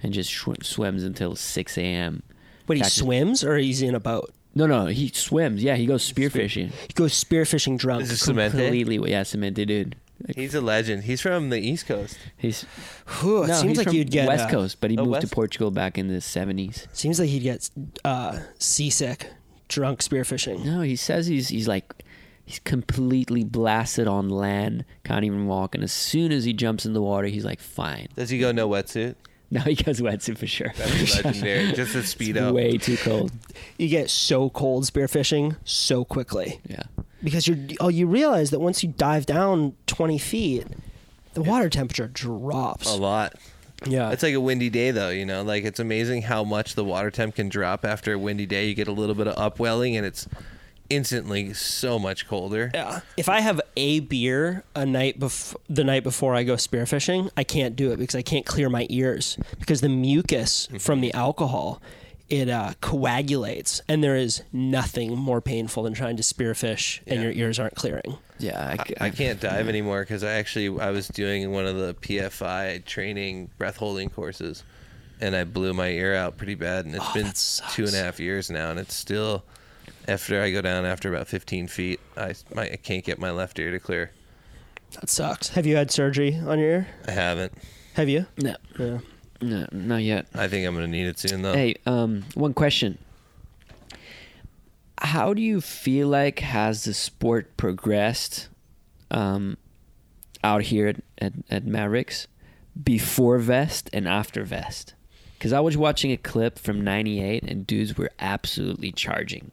and 0.03 0.13
just 0.13 0.31
sh- 0.31 0.49
swims 0.63 1.03
until 1.03 1.37
6 1.37 1.79
a.m. 1.79 2.23
But 2.67 2.77
he 2.77 2.85
swims 2.85 3.43
or 3.45 3.57
he's 3.57 3.83
in 3.83 3.95
a 3.95 4.01
boat. 4.01 4.33
No, 4.55 4.67
no, 4.67 4.87
he 4.87 5.09
swims. 5.09 5.63
Yeah, 5.63 5.77
he 5.77 5.87
goes 5.87 6.11
spearfishing. 6.11 6.73
He 6.87 6.93
goes 6.95 7.13
spearfishing 7.13 7.79
drunk. 7.79 8.03
Is 8.03 8.11
this 8.11 8.27
Semente? 8.27 8.51
Completely, 8.51 9.11
yeah, 9.11 9.23
cemented 9.23 9.69
dude. 9.69 9.97
Like, 10.27 10.37
He's 10.37 10.55
a 10.55 10.61
legend. 10.61 11.05
He's 11.05 11.21
from 11.21 11.51
the 11.51 11.59
East 11.59 11.87
Coast. 11.87 12.19
he's 12.37 12.65
Whew, 13.21 13.45
it 13.45 13.49
no, 13.49 13.55
seems 13.55 13.69
he's 13.71 13.79
like 13.79 13.87
from 13.89 13.97
you'd 13.97 14.11
get 14.11 14.29
West 14.29 14.47
uh, 14.47 14.51
Coast, 14.51 14.81
but 14.81 14.91
he 14.91 14.99
Oh, 14.99 15.05
moved 15.05 15.21
to 15.23 15.27
Portugal 15.29 15.71
back 15.71 15.99
in 15.99 16.09
the 16.09 16.17
70s. 16.19 16.87
Seems 16.93 17.19
like 17.19 17.29
he'd 17.29 17.41
get 17.43 17.69
uh, 18.05 18.39
seasick, 18.59 19.29
drunk 19.69 20.01
spearfishing. 20.01 20.65
No, 20.65 20.81
he 20.83 20.97
says 20.97 21.27
he's 21.27 21.49
he's 21.49 21.67
like 21.69 21.93
he's 22.45 22.59
completely 22.61 23.45
blasted 23.45 24.07
on 24.09 24.29
land, 24.29 24.85
can't 25.05 25.25
even 25.25 25.47
walk, 25.47 25.75
and 25.75 25.83
as 25.83 25.93
soon 25.93 26.33
as 26.33 26.45
he 26.45 26.53
jumps 26.53 26.85
in 26.87 26.93
the 26.93 27.03
water, 27.03 27.27
he's 27.29 27.45
like 27.45 27.61
fine. 27.61 28.09
Does 28.17 28.31
he 28.31 28.39
go 28.39 28.53
no 28.53 28.69
wetsuit? 28.69 29.15
No, 29.51 29.61
he 29.61 29.75
goes 29.75 30.01
wetsuit 30.01 30.39
for 30.39 30.47
sure. 30.47 30.73
That'd 30.79 31.25
legendary. 31.25 31.73
Just 31.75 31.93
to 31.93 32.03
speed 32.05 32.39
It's 32.39 32.45
up. 32.47 32.55
way 32.55 32.79
too 32.79 32.97
cold. 32.97 33.33
You 33.77 33.89
get 33.89 34.09
so 34.09 34.49
cold 34.49 34.85
spearfishing 34.85 35.57
so 35.65 36.07
quickly 36.07 36.59
Yeah. 36.67 36.85
Because 37.23 37.47
you're 37.47 37.59
oh 37.81 37.89
you 37.89 38.07
realize 38.07 38.51
that 38.51 38.61
once 38.61 38.83
you 38.83 38.91
dive 38.97 39.27
down 39.27 39.75
20 39.87 40.19
feet, 40.19 40.67
the 41.35 41.43
water 41.43 41.69
temperature 41.69 42.09
drops. 42.09 42.89
A 42.89 42.95
lot. 42.97 43.35
Yeah, 43.85 44.11
It's 44.11 44.23
like 44.23 44.35
a 44.35 44.41
windy 44.41 44.71
day, 44.71 44.93
though. 44.93 45.09
You 45.09 45.27
know, 45.27 45.43
like 45.43 45.65
it's 45.65 45.81
amazing 45.81 46.23
how 46.23 46.45
much 46.45 46.75
the 46.77 46.85
water 46.85 47.11
temp 47.11 47.35
can 47.35 47.49
drop 47.49 47.85
after 47.85 48.13
a 48.13 48.19
windy 48.19 48.47
day. 48.47 48.67
You 48.67 48.75
get 48.75 48.87
a 48.87 48.93
little 48.93 49.15
bit 49.15 49.27
of 49.27 49.37
upwelling, 49.37 49.97
and 49.97 50.07
it's 50.07 50.29
instantly 50.89 51.53
so 51.55 51.99
much 51.99 52.29
colder. 52.29 52.71
Yeah. 52.75 53.01
If 53.17 53.29
I 53.29 53.41
have 53.41 53.61
a 53.77 54.01
beer 54.01 54.63
a 54.77 54.87
night 54.87 55.19
bef- 55.19 55.57
the 55.69 55.85
night 55.85 56.05
before 56.05 56.35
I 56.35 56.45
go 56.45 56.55
spearfishing, 56.55 57.31
I 57.37 57.45
can't 57.45 57.75
do 57.75 57.91
it 57.93 57.97
because 57.97 58.15
I 58.15 58.23
can't 58.23 58.47
clear 58.47 58.69
my 58.69 58.87
ears 58.91 59.39
because 59.59 59.81
the 59.81 59.89
mucus 59.89 60.67
mm-hmm. 60.67 60.77
from 60.79 61.01
the 61.01 61.13
alcohol 61.15 61.81
it 62.29 62.49
uh, 62.49 62.73
coagulates, 62.81 63.81
and 63.89 64.03
there 64.03 64.17
is 64.17 64.43
nothing 64.53 65.17
more 65.17 65.41
painful 65.41 65.83
than 65.83 65.93
trying 65.95 66.17
to 66.17 66.23
spearfish 66.23 67.01
and 67.07 67.17
Yeah. 67.17 67.23
your 67.23 67.33
ears 67.33 67.59
aren't 67.59 67.75
clearing. 67.75 68.17
Yeah, 68.39 68.77
I 69.01 69.11
can't 69.11 69.41
dive 69.41 69.69
anymore 69.69 70.03
because 70.03 70.25
I 70.25 70.33
actually 70.33 70.81
I 70.81 70.91
was 70.91 71.07
doing 71.09 71.53
one 71.53 71.67
of 71.67 71.77
the 71.77 71.95
PFI 71.95 72.85
training 72.85 73.51
breath 73.59 73.77
holding 73.77 74.09
courses, 74.11 74.65
and 75.21 75.37
I 75.37 75.45
blew 75.45 75.73
my 75.75 75.89
ear 75.89 76.15
out 76.15 76.37
pretty 76.39 76.55
bad, 76.57 76.87
and 76.87 76.95
it's 76.97 77.05
oh, 77.09 77.15
been 77.15 77.33
two 77.75 77.85
and 77.85 77.95
a 77.95 77.99
half 78.03 78.19
years 78.19 78.51
now, 78.51 78.71
and 78.71 78.81
it's 78.81 78.95
still 78.95 79.45
after 80.09 80.43
I 80.43 80.51
go 80.51 80.61
down 80.61 80.85
after 80.85 81.09
about 81.15 81.29
15 81.29 81.69
feet, 81.69 82.01
I 82.17 82.35
my, 82.55 82.65
I 82.65 82.77
can't 82.77 83.05
get 83.05 83.19
my 83.21 83.31
left 83.31 83.59
ear 83.59 83.71
to 83.71 83.79
clear. 83.79 84.11
That 85.01 85.09
sucks. 85.09 85.51
Have 85.51 85.65
you 85.67 85.77
had 85.77 85.91
surgery 85.91 86.37
on 86.45 86.59
your 86.59 86.69
ear? 86.69 86.89
I 87.07 87.13
haven't. 87.13 87.53
Have 87.95 88.09
you? 88.09 88.27
no, 88.39 88.57
Yeah. 88.79 88.99
No, 89.43 89.67
not 89.73 90.03
yet. 90.03 90.27
I 90.35 90.49
think 90.49 90.67
I'm 90.67 90.75
gonna 90.75 90.87
need 90.87 91.07
it 91.07 91.19
soon 91.19 91.43
though. 91.43 91.55
Hey, 91.55 91.77
um, 91.87 92.25
one 92.35 92.55
question. 92.55 92.99
How 94.99 95.35
do 95.35 95.43
you 95.43 95.61
feel 95.61 96.09
like 96.09 96.39
has 96.39 96.85
the 96.85 96.95
sport 96.95 97.57
progressed 97.57 98.49
um, 99.11 99.57
out 100.45 100.63
here 100.63 100.87
at, 100.87 101.03
at, 101.19 101.33
at 101.51 101.67
Mavericks 101.67 102.29
before 102.83 103.39
vest 103.39 103.91
and 103.93 104.07
after 104.07 104.45
vest? 104.45 104.95
Because 105.35 105.53
I 105.53 105.59
was 105.59 105.77
watching 105.77 106.13
a 106.13 106.17
clip 106.17 106.59
from 106.59 106.83
'98 106.83 107.43
and 107.43 107.67
dudes 107.67 107.99
were 107.99 108.11
absolutely 108.21 108.93
charging, 108.93 109.51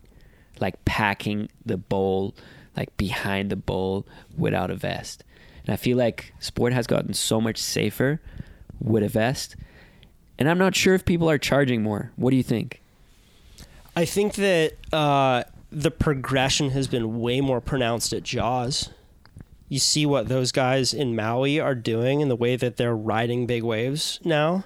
like 0.60 0.86
packing 0.86 1.50
the 1.66 1.78
bowl, 1.78 2.36
like 2.78 2.96
behind 2.96 3.50
the 3.50 3.56
bowl 3.56 4.06
without 4.38 4.70
a 4.70 4.76
vest. 4.76 5.24
And 5.66 5.74
I 5.74 5.78
feel 5.78 5.98
like 5.98 6.34
sport 6.40 6.74
has 6.74 6.86
gotten 6.86 7.14
so 7.14 7.42
much 7.42 7.58
safer 7.58 8.22
with 8.80 9.04
a 9.04 9.10
vest. 9.10 9.56
And 10.40 10.50
I'm 10.50 10.58
not 10.58 10.74
sure 10.74 10.96
if 10.96 11.04
people 11.04 11.30
are 11.30 11.38
charging 11.38 11.84
more. 11.84 12.12
What 12.16 12.32
do 12.32 12.38
you 12.38 12.44
think? 12.44 12.82
I 13.96 14.06
think 14.06 14.36
that 14.36 14.74
uh, 14.94 15.44
the 15.70 15.92
progression 15.92 16.70
has 16.70 16.88
been 16.88 17.20
way 17.20 17.42
more 17.42 17.60
pronounced 17.60 18.14
at 18.14 18.24
Jaws. 18.24 18.90
You 19.68 19.80
see 19.80 20.06
what 20.06 20.30
those 20.30 20.54
guys 20.54 20.94
in 20.94 21.14
Maui 21.16 21.60
are 21.60 21.76
doing 21.76 22.22
and 22.22 22.32
the 22.32 22.38
way 22.38 22.56
that 22.56 22.78
they're 22.78 22.96
riding 22.96 23.46
big 23.46 23.64
waves 23.64 24.20
now. 24.24 24.64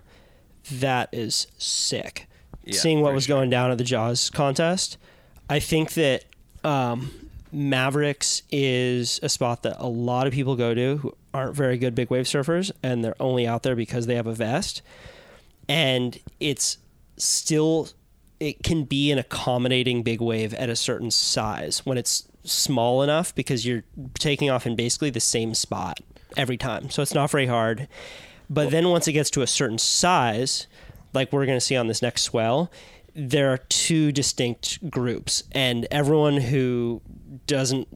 That 0.72 1.10
is 1.12 1.48
sick. 1.58 2.28
Yeah, 2.64 2.80
Seeing 2.80 3.02
what 3.02 3.14
was 3.14 3.26
sure. 3.26 3.38
going 3.38 3.50
down 3.50 3.72
at 3.72 3.80
the 3.80 3.84
Jaws 3.84 4.30
contest, 4.30 4.98
I 5.50 5.60
think 5.60 5.94
that 5.96 6.24
um, 6.64 7.12
Mavericks 7.52 8.44
is 8.52 9.20
a 9.24 9.28
spot 9.28 9.64
that 9.64 9.76
a 9.80 9.88
lot 9.88 10.28
of 10.28 10.34
people 10.34 10.56
go 10.56 10.74
to 10.74 10.98
who 10.98 11.18
aren't 11.34 11.56
very 11.56 11.78
good 11.78 11.96
big 11.96 12.10
wave 12.10 12.26
surfers, 12.26 12.72
and 12.82 13.04
they're 13.04 13.20
only 13.20 13.46
out 13.46 13.64
there 13.64 13.76
because 13.76 14.06
they 14.06 14.16
have 14.16 14.28
a 14.28 14.34
vest 14.34 14.82
and 15.68 16.20
it's 16.40 16.78
still 17.18 17.90
it 18.40 18.64
can 18.64 18.84
be 18.84 19.12
an 19.12 19.18
accommodating 19.18 20.04
big 20.04 20.20
wave 20.20 20.54
at 20.56 20.70
a 20.70 20.76
certain 20.76 21.10
size 21.12 21.86
when 21.86 21.98
it's 21.98 22.28
small 22.44 23.02
enough 23.02 23.34
because 23.36 23.66
you're 23.66 23.84
taking 24.16 24.50
off 24.50 24.66
in 24.68 24.76
basically 24.76 25.10
the 25.10 25.20
same 25.20 25.54
spot 25.54 26.00
every 26.36 26.58
time. 26.58 26.90
So 26.90 27.02
it's 27.02 27.14
not 27.14 27.32
very 27.32 27.48
hard. 27.48 27.88
But 28.50 28.72
then 28.72 28.90
once 28.90 29.08
it 29.08 29.14
gets 29.14 29.30
to 29.32 29.42
a 29.42 29.48
certain 29.48 29.78
size 29.78 30.68
like 31.14 31.32
we're 31.32 31.46
going 31.46 31.58
to 31.58 31.66
see 31.66 31.76
on 31.76 31.88
this 31.88 32.02
next 32.02 32.24
swell 32.24 32.72
there 33.16 33.54
are 33.54 33.58
two 33.58 34.12
distinct 34.12 34.90
groups. 34.90 35.44
And 35.52 35.88
everyone 35.92 36.38
who 36.38 37.02
doesn't 37.46 37.88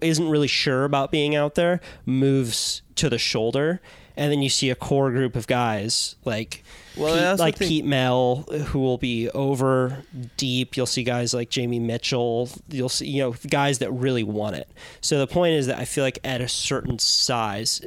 isn't 0.00 0.28
really 0.28 0.48
sure 0.48 0.84
about 0.84 1.10
being 1.10 1.34
out 1.34 1.54
there 1.54 1.80
moves 2.06 2.82
to 2.96 3.08
the 3.08 3.18
shoulder 3.18 3.80
and 4.16 4.30
then 4.30 4.42
you 4.42 4.48
see 4.50 4.70
a 4.70 4.74
core 4.74 5.10
group 5.10 5.34
of 5.36 5.46
guys 5.46 6.16
like 6.24 6.62
Well, 6.96 7.32
Pete, 7.32 7.40
like 7.40 7.56
think- 7.56 7.68
Pete 7.68 7.84
Mel 7.84 8.42
who 8.66 8.78
will 8.80 8.98
be 8.98 9.28
over 9.30 10.04
deep 10.36 10.76
you'll 10.76 10.86
see 10.86 11.02
guys 11.04 11.32
like 11.34 11.48
Jamie 11.50 11.78
Mitchell 11.80 12.48
you'll 12.68 12.88
see 12.88 13.06
you 13.08 13.22
know 13.22 13.34
guys 13.48 13.78
that 13.78 13.90
really 13.90 14.22
want 14.24 14.56
it 14.56 14.68
so 15.00 15.18
the 15.18 15.26
point 15.26 15.54
is 15.54 15.66
that 15.68 15.78
I 15.78 15.84
feel 15.84 16.04
like 16.04 16.18
at 16.24 16.40
a 16.40 16.48
certain 16.48 16.98
size 16.98 17.80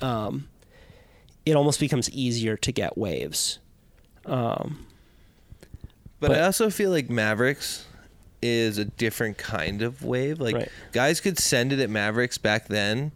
um, 0.00 0.48
it 1.44 1.54
almost 1.56 1.80
becomes 1.80 2.10
easier 2.10 2.56
to 2.56 2.72
get 2.72 2.96
waves 2.98 3.58
But, 4.24 4.70
But- 6.20 6.32
I 6.32 6.40
also 6.42 6.70
feel 6.70 6.90
like 6.90 7.10
Mavericks 7.10 7.84
is 8.42 8.78
a 8.78 8.84
different 8.84 9.38
kind 9.38 9.82
of 9.82 10.02
wave. 10.04 10.40
Like 10.40 10.54
Right. 10.54 10.68
guys 10.92 11.20
could 11.20 11.38
send 11.38 11.72
it 11.72 11.80
at 11.80 11.90
Mavericks 11.90 12.38
back 12.38 12.68
then, 12.68 13.12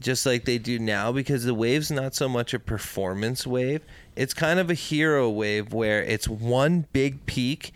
just 0.00 0.24
like 0.26 0.44
they 0.44 0.58
do 0.58 0.78
now, 0.78 1.12
because 1.12 1.44
the 1.44 1.54
wave's 1.54 1.90
not 1.90 2.14
so 2.14 2.28
much 2.28 2.54
a 2.54 2.58
performance 2.58 3.46
wave. 3.46 3.82
It's 4.16 4.34
kind 4.34 4.60
of 4.60 4.70
a 4.70 4.74
hero 4.74 5.28
wave 5.28 5.72
where 5.72 6.02
it's 6.02 6.28
one 6.28 6.86
big 6.92 7.26
peak 7.26 7.72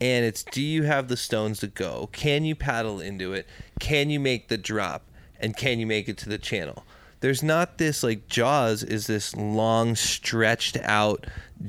and 0.00 0.24
it's 0.24 0.42
do 0.42 0.62
you 0.62 0.82
have 0.82 1.08
the 1.08 1.16
stones 1.16 1.60
to 1.60 1.66
go? 1.66 2.08
Can 2.12 2.44
you 2.44 2.54
paddle 2.54 3.00
into 3.00 3.32
it? 3.32 3.46
Can 3.80 4.10
you 4.10 4.20
make 4.20 4.48
the 4.48 4.58
drop? 4.58 5.02
And 5.40 5.56
can 5.56 5.78
you 5.78 5.86
make 5.86 6.08
it 6.08 6.16
to 6.18 6.28
the 6.28 6.38
channel? 6.38 6.84
There's 7.20 7.42
not 7.42 7.78
this 7.78 8.02
like 8.02 8.28
Jaws 8.28 8.82
is 8.82 9.06
this 9.06 9.34
long 9.34 9.94
stretched 9.94 10.76
out 10.82 11.26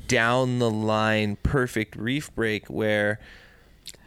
down 0.08 0.60
the 0.60 0.70
line 0.70 1.38
perfect 1.42 1.96
reef 1.96 2.34
break 2.36 2.68
where 2.68 3.20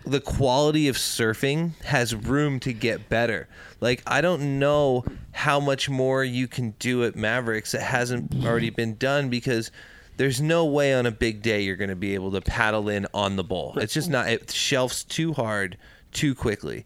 the 0.04 0.20
quality 0.20 0.88
of 0.88 0.96
surfing 0.96 1.80
has 1.84 2.14
room 2.14 2.58
to 2.60 2.72
get 2.72 3.08
better. 3.08 3.48
Like 3.80 4.02
I 4.06 4.20
don't 4.20 4.58
know 4.58 5.04
how 5.32 5.60
much 5.60 5.88
more 5.88 6.24
you 6.24 6.48
can 6.48 6.72
do 6.78 7.04
at 7.04 7.16
Mavericks 7.16 7.72
that 7.72 7.82
hasn't 7.82 8.44
already 8.44 8.70
been 8.70 8.96
done 8.96 9.28
because 9.28 9.70
there's 10.16 10.40
no 10.40 10.64
way 10.66 10.92
on 10.94 11.06
a 11.06 11.10
big 11.10 11.42
day 11.42 11.62
you're 11.62 11.76
going 11.76 11.90
to 11.90 11.96
be 11.96 12.14
able 12.14 12.30
to 12.32 12.40
paddle 12.40 12.88
in 12.88 13.06
on 13.14 13.36
the 13.36 13.44
bowl. 13.44 13.74
It's 13.76 13.94
just 13.94 14.10
not 14.10 14.28
it 14.28 14.50
shelves 14.50 15.04
too 15.04 15.32
hard 15.32 15.76
too 16.12 16.34
quickly. 16.34 16.84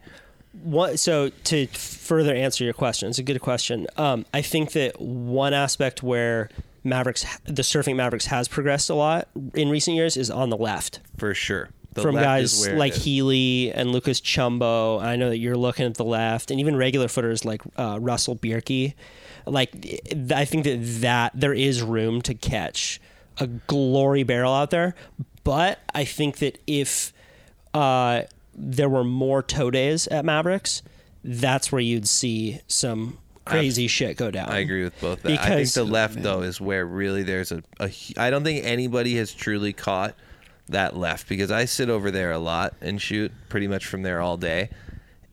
what 0.62 1.00
so 1.00 1.30
to 1.44 1.66
further 1.68 2.32
answer 2.34 2.62
your 2.62 2.74
question 2.74 3.08
it's 3.08 3.18
a 3.18 3.22
good 3.24 3.40
question 3.40 3.86
um, 3.96 4.24
i 4.32 4.40
think 4.42 4.70
that 4.72 5.00
one 5.00 5.52
aspect 5.52 6.02
where 6.02 6.48
mavericks 6.84 7.24
the 7.44 7.62
surfing 7.62 7.96
mavericks 7.96 8.26
has 8.26 8.46
progressed 8.46 8.88
a 8.90 8.94
lot 8.94 9.26
in 9.54 9.68
recent 9.68 9.96
years 9.96 10.16
is 10.16 10.30
on 10.30 10.50
the 10.50 10.56
left 10.56 11.00
For 11.16 11.34
sure. 11.34 11.70
The 11.94 12.02
from 12.02 12.16
guys 12.16 12.68
like. 12.68 12.92
Healey 12.94 13.72
and 13.72 13.90
Lucas 13.92 14.20
Chumbo. 14.20 15.02
I 15.02 15.16
know 15.16 15.30
that 15.30 15.38
you're 15.38 15.56
looking 15.56 15.86
at 15.86 15.94
the 15.94 16.04
left, 16.04 16.50
and 16.50 16.60
even 16.60 16.76
regular 16.76 17.08
footers 17.08 17.44
like 17.44 17.62
uh, 17.76 17.98
Russell 18.00 18.36
Bierke. 18.36 18.94
Like, 19.46 19.70
I 20.34 20.44
think 20.44 20.64
that 20.64 20.78
that 21.02 21.32
there 21.34 21.52
is 21.54 21.82
room 21.82 22.22
to 22.22 22.34
catch 22.34 23.00
a 23.38 23.46
glory 23.46 24.22
barrel 24.22 24.52
out 24.52 24.70
there, 24.70 24.94
but 25.42 25.78
I 25.94 26.04
think 26.04 26.38
that 26.38 26.58
if 26.66 27.12
uh, 27.74 28.22
there 28.54 28.88
were 28.88 29.04
more 29.04 29.42
tow 29.42 29.70
days 29.70 30.06
at 30.08 30.24
Mavericks, 30.24 30.82
that's 31.22 31.70
where 31.72 31.80
you'd 31.80 32.08
see 32.08 32.60
some 32.66 33.18
crazy 33.44 33.86
shit 33.88 34.16
go 34.16 34.30
down. 34.30 34.48
I 34.48 34.60
agree 34.60 34.84
with 34.84 34.98
both. 35.00 35.18
Of 35.18 35.22
that. 35.24 35.32
I 35.32 35.36
think 35.36 35.48
Because- 35.56 35.74
the 35.74 35.84
left 35.84 36.22
though 36.22 36.42
is 36.42 36.60
where 36.60 36.86
really 36.86 37.22
there's 37.22 37.52
a, 37.52 37.62
a. 37.80 37.90
I 38.16 38.30
don't 38.30 38.44
think 38.44 38.64
anybody 38.64 39.16
has 39.16 39.32
truly 39.32 39.72
caught 39.72 40.14
that 40.68 40.96
left 40.96 41.28
because 41.28 41.50
I 41.50 41.64
sit 41.66 41.90
over 41.90 42.10
there 42.10 42.32
a 42.32 42.38
lot 42.38 42.74
and 42.80 43.00
shoot 43.00 43.32
pretty 43.48 43.68
much 43.68 43.86
from 43.86 44.02
there 44.02 44.20
all 44.20 44.36
day, 44.36 44.70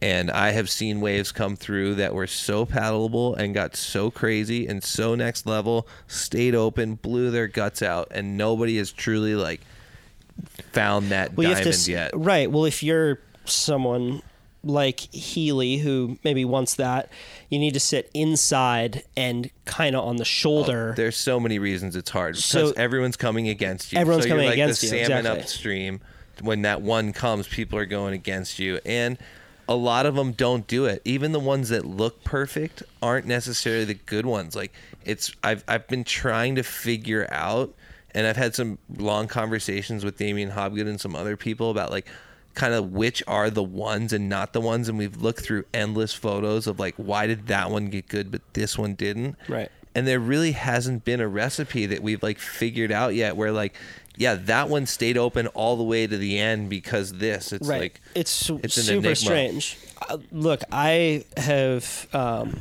and 0.02 0.32
I 0.32 0.52
have 0.52 0.70
seen 0.70 1.00
waves 1.00 1.32
come 1.32 1.56
through 1.56 1.96
that 1.96 2.14
were 2.14 2.28
so 2.28 2.66
paddleable 2.66 3.38
and 3.38 3.54
got 3.54 3.76
so 3.76 4.12
crazy 4.12 4.68
and 4.68 4.84
so 4.84 5.16
next 5.16 5.46
level, 5.46 5.88
stayed 6.08 6.56
open, 6.56 6.96
blew 6.96 7.32
their 7.32 7.48
guts 7.48 7.82
out, 7.82 8.08
and 8.12 8.38
nobody 8.38 8.78
has 8.78 8.92
truly 8.92 9.36
like 9.36 9.62
found 10.72 11.10
that 11.10 11.36
well, 11.36 11.48
you 11.48 11.56
have 11.56 11.64
diamond 11.64 11.86
to 11.86 11.92
yet. 11.92 12.12
right. 12.14 12.52
Well, 12.52 12.66
if 12.66 12.82
you're 12.84 13.20
someone 13.46 14.22
like 14.64 14.99
Healey 14.99 15.78
who 15.78 16.18
maybe 16.24 16.45
wants 16.45 16.76
that, 16.76 17.09
you 17.49 17.57
need 17.59 17.74
to 17.74 17.80
sit 17.80 18.09
inside 18.14 19.03
and 19.18 19.49
kind 19.66 19.95
of 19.95 20.05
on 20.05 20.18
the 20.18 20.26
shoulder. 20.26 20.91
Oh, 20.91 20.95
there's 20.95 21.18
so 21.18 21.39
many 21.39 21.57
reasons 21.59 21.95
it's 21.95 22.12
hard 22.12 22.36
because 22.36 22.45
So- 22.45 22.74
everyone's 22.78 23.18
coming 23.18 23.47
against 23.47 23.91
you. 23.91 23.99
Everyone's 23.99 24.26
so 24.26 24.30
you're 24.30 24.38
coming 24.38 24.45
like 24.47 24.53
against 24.53 24.82
the 24.82 24.88
you, 24.88 25.05
salmon 25.05 25.18
exactly. 25.20 25.41
upstream. 25.41 26.01
When 26.41 26.62
that 26.64 26.82
one 26.82 27.14
comes, 27.14 27.47
people 27.47 27.78
are 27.78 27.86
going 27.86 28.14
against 28.14 28.57
you, 28.57 28.80
and 28.86 29.18
a 29.68 29.76
lot 29.76 30.05
of 30.05 30.16
them 30.16 30.32
don't 30.32 30.66
do 30.66 30.86
it. 30.86 31.01
Even 31.05 31.32
the 31.34 31.39
ones 31.39 31.70
that 31.70 31.86
look 31.86 32.24
perfect 32.24 32.82
aren't 33.01 33.26
necessarily 33.28 33.86
the 33.86 33.93
good 33.93 34.26
ones. 34.26 34.55
Like 34.55 34.74
it's, 35.05 35.32
I've 35.43 35.64
I've 35.68 35.88
been 35.88 36.03
trying 36.03 36.55
to 36.55 36.64
figure 36.64 37.28
out, 37.32 37.74
and 38.16 38.26
I've 38.26 38.38
had 38.38 38.55
some 38.55 38.80
long 38.97 39.28
conversations 39.28 40.03
with 40.03 40.18
Damien 40.18 40.51
Hobgood 40.51 40.88
and 40.88 40.99
some 40.99 41.16
other 41.16 41.38
people 41.38 41.70
about 41.70 41.91
like 41.91 42.07
kind 42.54 42.74
of 42.74 42.91
which 42.91 43.24
are 43.28 43.49
the 43.49 43.64
ones 43.64 44.12
and 44.14 44.28
not 44.30 44.54
the 44.54 44.62
ones 44.62 44.89
and 44.89 44.97
we've 44.97 45.22
looked 45.22 45.41
through 45.41 45.64
endless 45.74 46.14
photos 46.14 46.68
of 46.68 46.80
like 46.80 46.93
why 46.97 47.26
did 47.28 47.47
that 47.47 47.72
one 47.72 47.88
get 47.89 48.08
good 48.08 48.30
but 48.32 48.41
this 48.54 48.78
one 48.78 48.93
didn't 48.95 49.36
Right. 49.47 49.70
and 49.95 50.06
there 50.08 50.20
really 50.20 50.52
hasn't 50.52 51.06
been 51.06 51.20
a 51.22 51.28
recipe 51.28 51.86
that 51.86 52.02
we've 52.02 52.22
like 52.22 52.39
figured 52.39 52.91
out 52.91 53.16
yet 53.16 53.36
where 53.38 53.52
like 53.52 53.76
yeah 54.18 54.36
that 54.36 54.68
one 54.70 54.86
stayed 54.86 55.18
open 55.18 55.47
all 55.47 55.78
the 55.78 55.84
way 55.84 56.06
to 56.06 56.18
the 56.18 56.38
end 56.39 56.70
because 56.70 57.14
this 57.14 57.54
it's 57.54 57.68
right. 57.68 57.82
like 57.82 58.02
it's 58.16 58.49
it's 58.49 58.74
super 58.76 58.97
enigma. 58.97 59.16
strange. 59.16 59.78
Uh, 60.10 60.18
look, 60.32 60.62
I 60.72 61.24
have 61.38 62.08
um, 62.12 62.60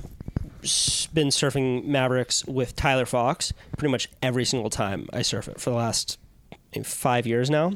been 0.62 1.28
surfing 1.28 1.84
Mavericks 1.86 2.45
with 2.45 2.76
Tyler 2.76 3.07
Fox 3.07 3.53
pretty 3.78 3.91
much 3.91 4.09
every 4.22 4.45
single 4.45 4.70
time 4.70 5.09
I 5.12 5.22
surf 5.22 5.49
it 5.49 5.59
for 5.61 5.70
the 5.70 5.76
last 5.76 6.18
five 6.84 7.26
years 7.26 7.49
now, 7.51 7.72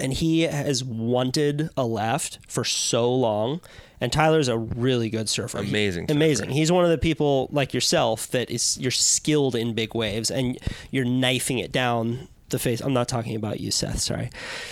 and 0.00 0.12
he 0.12 0.42
has 0.42 0.82
wanted 0.84 1.70
a 1.76 1.84
left 1.86 2.38
for 2.48 2.64
so 2.64 3.12
long. 3.14 3.60
And 4.00 4.12
Tyler's 4.12 4.48
a 4.48 4.58
really 4.58 5.10
good 5.10 5.28
surfer. 5.28 5.58
Amazing 5.58 6.08
surfer. 6.08 6.16
amazing. 6.16 6.50
He's 6.50 6.72
one 6.72 6.84
of 6.84 6.90
the 6.90 6.98
people 6.98 7.48
like 7.52 7.72
yourself 7.72 8.26
that 8.32 8.50
is 8.50 8.76
you're 8.78 8.90
skilled 8.90 9.54
in 9.54 9.74
big 9.74 9.94
waves 9.94 10.28
and 10.30 10.58
you're 10.90 11.04
knifing 11.04 11.58
it 11.60 11.70
down 11.70 12.26
the 12.48 12.58
face. 12.58 12.80
I'm 12.80 12.92
not 12.92 13.06
talking 13.08 13.36
about 13.36 13.60
you, 13.60 13.70
Seth. 13.70 14.00
Sorry. 14.00 14.28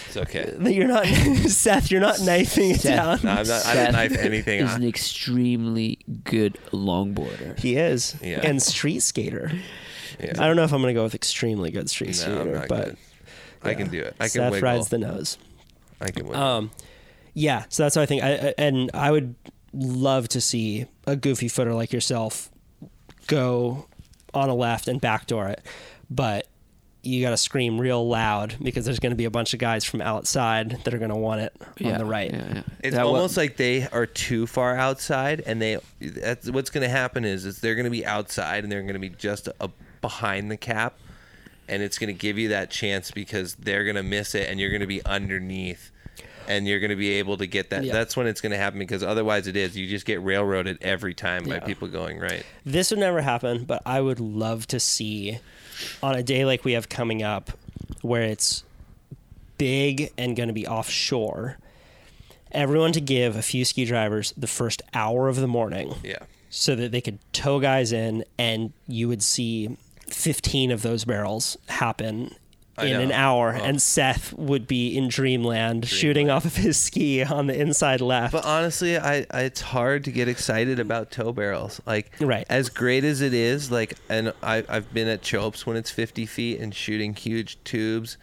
it's 0.09 0.17
okay 0.17 0.53
That 0.59 0.75
you're 0.75 0.89
not 0.89 1.07
Seth. 1.49 1.93
You're 1.93 2.01
not 2.01 2.21
knifing 2.21 2.73
it 2.73 2.83
down. 2.83 3.21
no, 3.23 3.31
I'm 3.31 3.47
not, 3.47 3.67
I 3.67 3.75
don't 3.75 3.93
knife 3.93 4.17
anything 4.19 4.61
Is 4.63 4.75
an 4.75 4.83
extremely 4.85 5.99
good 6.25 6.59
longboarder. 6.73 7.57
He 7.59 7.77
is, 7.77 8.17
Yeah. 8.21 8.41
and 8.43 8.61
street 8.61 9.01
skater. 9.01 9.53
Yeah. 10.19 10.33
I 10.39 10.47
don't 10.49 10.57
know 10.57 10.65
if 10.65 10.73
I'm 10.73 10.81
gonna 10.83 10.93
go 10.93 11.05
with 11.05 11.15
extremely 11.15 11.71
good 11.71 11.89
street 11.89 12.21
no, 12.27 12.33
I'm 12.33 12.39
skater, 12.49 12.59
not 12.59 12.69
but 12.69 12.85
good. 12.87 12.97
I 13.63 13.75
can 13.75 13.89
do 13.89 14.01
it 14.01 14.15
I 14.19 14.25
can 14.25 14.31
Seth 14.31 14.53
wiggle 14.53 14.69
rides 14.69 14.89
the 14.89 14.99
nose. 14.99 15.39
I 16.01 16.11
can 16.11 16.27
wiggle 16.27 16.43
Um, 16.43 16.71
yeah. 17.35 17.65
So 17.69 17.83
that's 17.83 17.97
what 17.97 18.03
I 18.03 18.07
think. 18.07 18.23
I, 18.23 18.33
I 18.33 18.55
and 18.59 18.91
I 18.95 19.11
would 19.11 19.35
love 19.73 20.29
to 20.29 20.41
see 20.41 20.87
a 21.07 21.15
goofy 21.17 21.49
footer 21.49 21.75
like 21.75 21.93
yourself 21.93 22.51
go 23.27 23.87
on 24.35 24.49
a 24.49 24.55
left 24.55 24.89
and 24.89 25.01
backdoor 25.01 25.49
it, 25.49 25.65
but 26.11 26.47
you 27.03 27.23
got 27.23 27.31
to 27.31 27.37
scream 27.37 27.81
real 27.81 28.07
loud 28.07 28.57
because 28.63 28.85
there's 28.85 28.99
going 28.99 29.11
to 29.11 29.17
be 29.17 29.25
a 29.25 29.31
bunch 29.31 29.55
of 29.55 29.59
guys 29.59 29.85
from 29.85 30.03
outside 30.03 30.83
that 30.85 30.93
are 30.93 30.99
going 30.99 31.11
to 31.11 31.17
want 31.17 31.41
it 31.41 31.53
on 31.83 31.97
the 31.99 32.05
right. 32.05 32.31
Yeah, 32.31 32.55
yeah. 32.55 32.63
It's 32.81 32.95
That 32.95 33.07
wa- 33.07 33.13
almost 33.13 33.37
like 33.37 33.57
they 33.57 33.87
are 33.89 34.07
too 34.07 34.47
far 34.47 34.77
outside, 34.77 35.43
and 35.47 35.63
they. 35.63 35.79
That's, 36.01 36.51
what's 36.51 36.69
going 36.69 36.83
to 36.83 36.91
happen 36.91 37.25
is, 37.25 37.47
is 37.47 37.61
they're 37.61 37.75
going 37.75 37.85
to 37.85 37.91
be 37.91 38.05
outside, 38.05 38.65
and 38.65 38.73
they're 38.73 38.83
going 38.83 38.95
to 38.95 38.99
be 39.01 39.09
just 39.09 39.49
a, 39.61 39.71
behind 40.03 40.51
the 40.51 40.57
cap, 40.59 40.99
and 41.71 41.83
it's 41.83 41.99
going 41.99 42.09
to 42.09 42.19
give 42.19 42.37
you 42.39 42.49
that 42.49 42.71
chance 42.71 43.11
because 43.11 43.55
they're 43.55 43.85
going 43.85 43.97
to 43.97 44.03
miss 44.03 44.35
it, 44.35 44.49
and 44.51 44.59
you're 44.61 44.71
going 44.71 44.81
to 44.83 44.87
be 44.87 45.05
underneath, 45.07 45.91
and 46.49 46.67
you're 46.67 46.81
going 46.81 46.91
to 46.91 46.97
be 46.97 47.11
able 47.13 47.37
to 47.39 47.47
get 47.47 47.71
that. 47.71 47.85
Yeah. 47.85 47.93
That's 47.93 48.17
when 48.17 48.27
it's 48.27 48.41
going 48.41 48.53
to 48.53 48.59
happen 48.59 48.79
because 48.79 49.03
otherwise, 49.03 49.47
it 49.47 49.57
is 49.57 49.77
you 49.77 49.87
just 49.87 50.05
get 50.07 50.21
railroaded 50.23 50.79
every 50.83 51.15
time 51.15 51.45
by 51.45 51.61
people 51.61 51.89
going 51.89 52.19
right. 52.19 52.45
This 52.67 52.91
would 52.91 53.01
never 53.01 53.21
happen, 53.23 53.65
but 53.65 53.81
I 53.87 54.01
would 54.01 54.21
love 54.21 54.67
to 54.69 54.81
see 54.81 55.39
on 56.03 56.15
a 56.17 56.23
day 56.23 56.45
like 56.45 56.65
we 56.65 56.73
have 56.73 56.89
coming 56.89 57.23
up 57.23 57.51
where 58.03 58.23
it's 58.23 58.65
big 59.59 60.13
and 60.19 60.37
going 60.37 60.49
to 60.49 60.53
be 60.53 60.67
offshore. 60.67 61.59
Everyone 62.53 62.93
to 62.93 63.01
give 63.01 63.37
a 63.37 63.43
few 63.43 63.65
ski 63.65 63.85
drivers 63.85 64.33
the 64.37 64.47
first 64.47 64.83
hour 64.93 65.29
of 65.29 65.37
the 65.37 65.47
morning 65.47 65.95
Yeah. 66.03 66.19
so 66.49 66.75
that 66.75 66.91
they 66.91 67.01
could 67.01 67.19
tow 67.33 67.61
guys 67.61 67.93
in 67.93 68.25
and 68.39 68.73
you 68.89 69.07
would 69.07 69.23
see 69.23 69.77
15 70.15 70.71
of 70.71 70.83
those 70.83 71.05
barrels 71.05 71.57
happen 71.69 72.35
I 72.79 72.87
in 72.87 73.01
an 73.01 73.13
hour 73.13 73.55
Oh. 73.59 73.63
and 73.63 73.83
Seth 73.83 74.33
would 74.33 74.67
be 74.67 74.97
in 74.97 75.09
dreamland, 75.09 75.87
shooting 75.87 76.31
off 76.31 76.45
of 76.47 76.57
his 76.57 76.79
ski 76.79 77.23
on 77.23 77.47
the 77.47 77.61
inside 77.61 78.01
left. 78.01 78.33
But 78.33 78.47
honestly, 78.47 78.97
I, 78.97 79.27
I 79.31 79.43
it's 79.43 79.61
hard 79.61 80.05
to 80.05 80.11
get 80.13 80.29
excited 80.29 80.79
about 80.79 81.11
tow 81.11 81.33
barrels. 81.33 81.81
Like, 81.85 82.11
Right. 82.21 82.47
as 82.49 82.71
great 82.71 83.05
as 83.05 83.21
it 83.21 83.35
is, 83.35 83.71
like, 83.71 83.97
and 84.09 84.33
I 84.43 84.65
I've 84.69 84.95
been 84.95 85.09
at 85.09 85.21
Chopes 85.21 85.67
when 85.67 85.77
it's 85.77 85.91
50 85.91 86.25
feet 86.27 86.59
and 86.61 86.75
shooting 86.75 87.15
huge 87.15 87.59
tubes, 87.65 88.17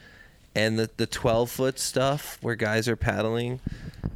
and 0.56 0.80
the 0.80 0.90
the 0.98 1.06
12 1.06 1.52
foot 1.52 1.78
stuff 1.78 2.40
where 2.42 2.56
guys 2.56 2.88
are 2.88 2.96
paddling 2.96 3.60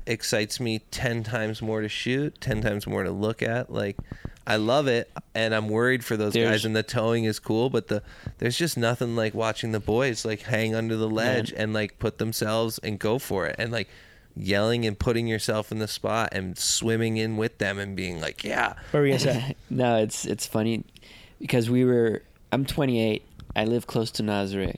excites 0.07 0.59
me 0.59 0.79
10 0.89 1.23
times 1.23 1.61
more 1.61 1.81
to 1.81 1.89
shoot, 1.89 2.39
10 2.41 2.61
times 2.61 2.87
more 2.87 3.03
to 3.03 3.11
look 3.11 3.43
at. 3.43 3.71
Like, 3.71 3.97
I 4.51 4.57
love 4.57 4.87
it, 4.87 5.09
and 5.33 5.55
I'm 5.55 5.69
worried 5.69 6.03
for 6.03 6.17
those 6.17 6.33
There's- 6.33 6.51
guys. 6.51 6.65
And 6.65 6.75
the 6.75 6.83
towing 6.83 7.23
is 7.23 7.39
cool, 7.39 7.69
but 7.69 7.87
the 7.87 8.03
there's 8.39 8.57
just 8.57 8.77
nothing 8.77 9.15
like 9.15 9.33
watching 9.33 9.71
the 9.71 9.79
boys 9.79 10.25
like 10.25 10.41
hang 10.41 10.75
under 10.75 10.95
the 10.97 11.09
ledge 11.09 11.53
and 11.55 11.73
like 11.73 11.99
put 11.99 12.17
themselves 12.17 12.77
and 12.79 12.99
go 12.99 13.17
for 13.19 13.47
it, 13.47 13.55
and 13.57 13.71
like 13.71 13.87
yelling 14.35 14.85
and 14.85 14.97
putting 14.97 15.27
yourself 15.27 15.71
in 15.71 15.79
the 15.79 15.87
spot 15.87 16.29
and 16.31 16.57
swimming 16.57 17.17
in 17.17 17.35
with 17.37 17.57
them 17.57 17.77
and 17.79 17.95
being 17.95 18.21
like, 18.21 18.43
yeah, 18.43 18.73
what 18.91 18.99
were 19.01 19.05
you 19.05 19.17
going 19.17 19.19
to 19.19 19.33
say? 19.41 19.55
no, 19.69 19.97
it's 19.97 20.25
it's 20.25 20.45
funny 20.45 20.83
because 21.39 21.69
we 21.69 21.85
were. 21.85 22.21
I'm 22.51 22.65
28. 22.65 23.23
I 23.55 23.63
live 23.65 23.87
close 23.87 24.11
to 24.11 24.23
Nazare. 24.23 24.75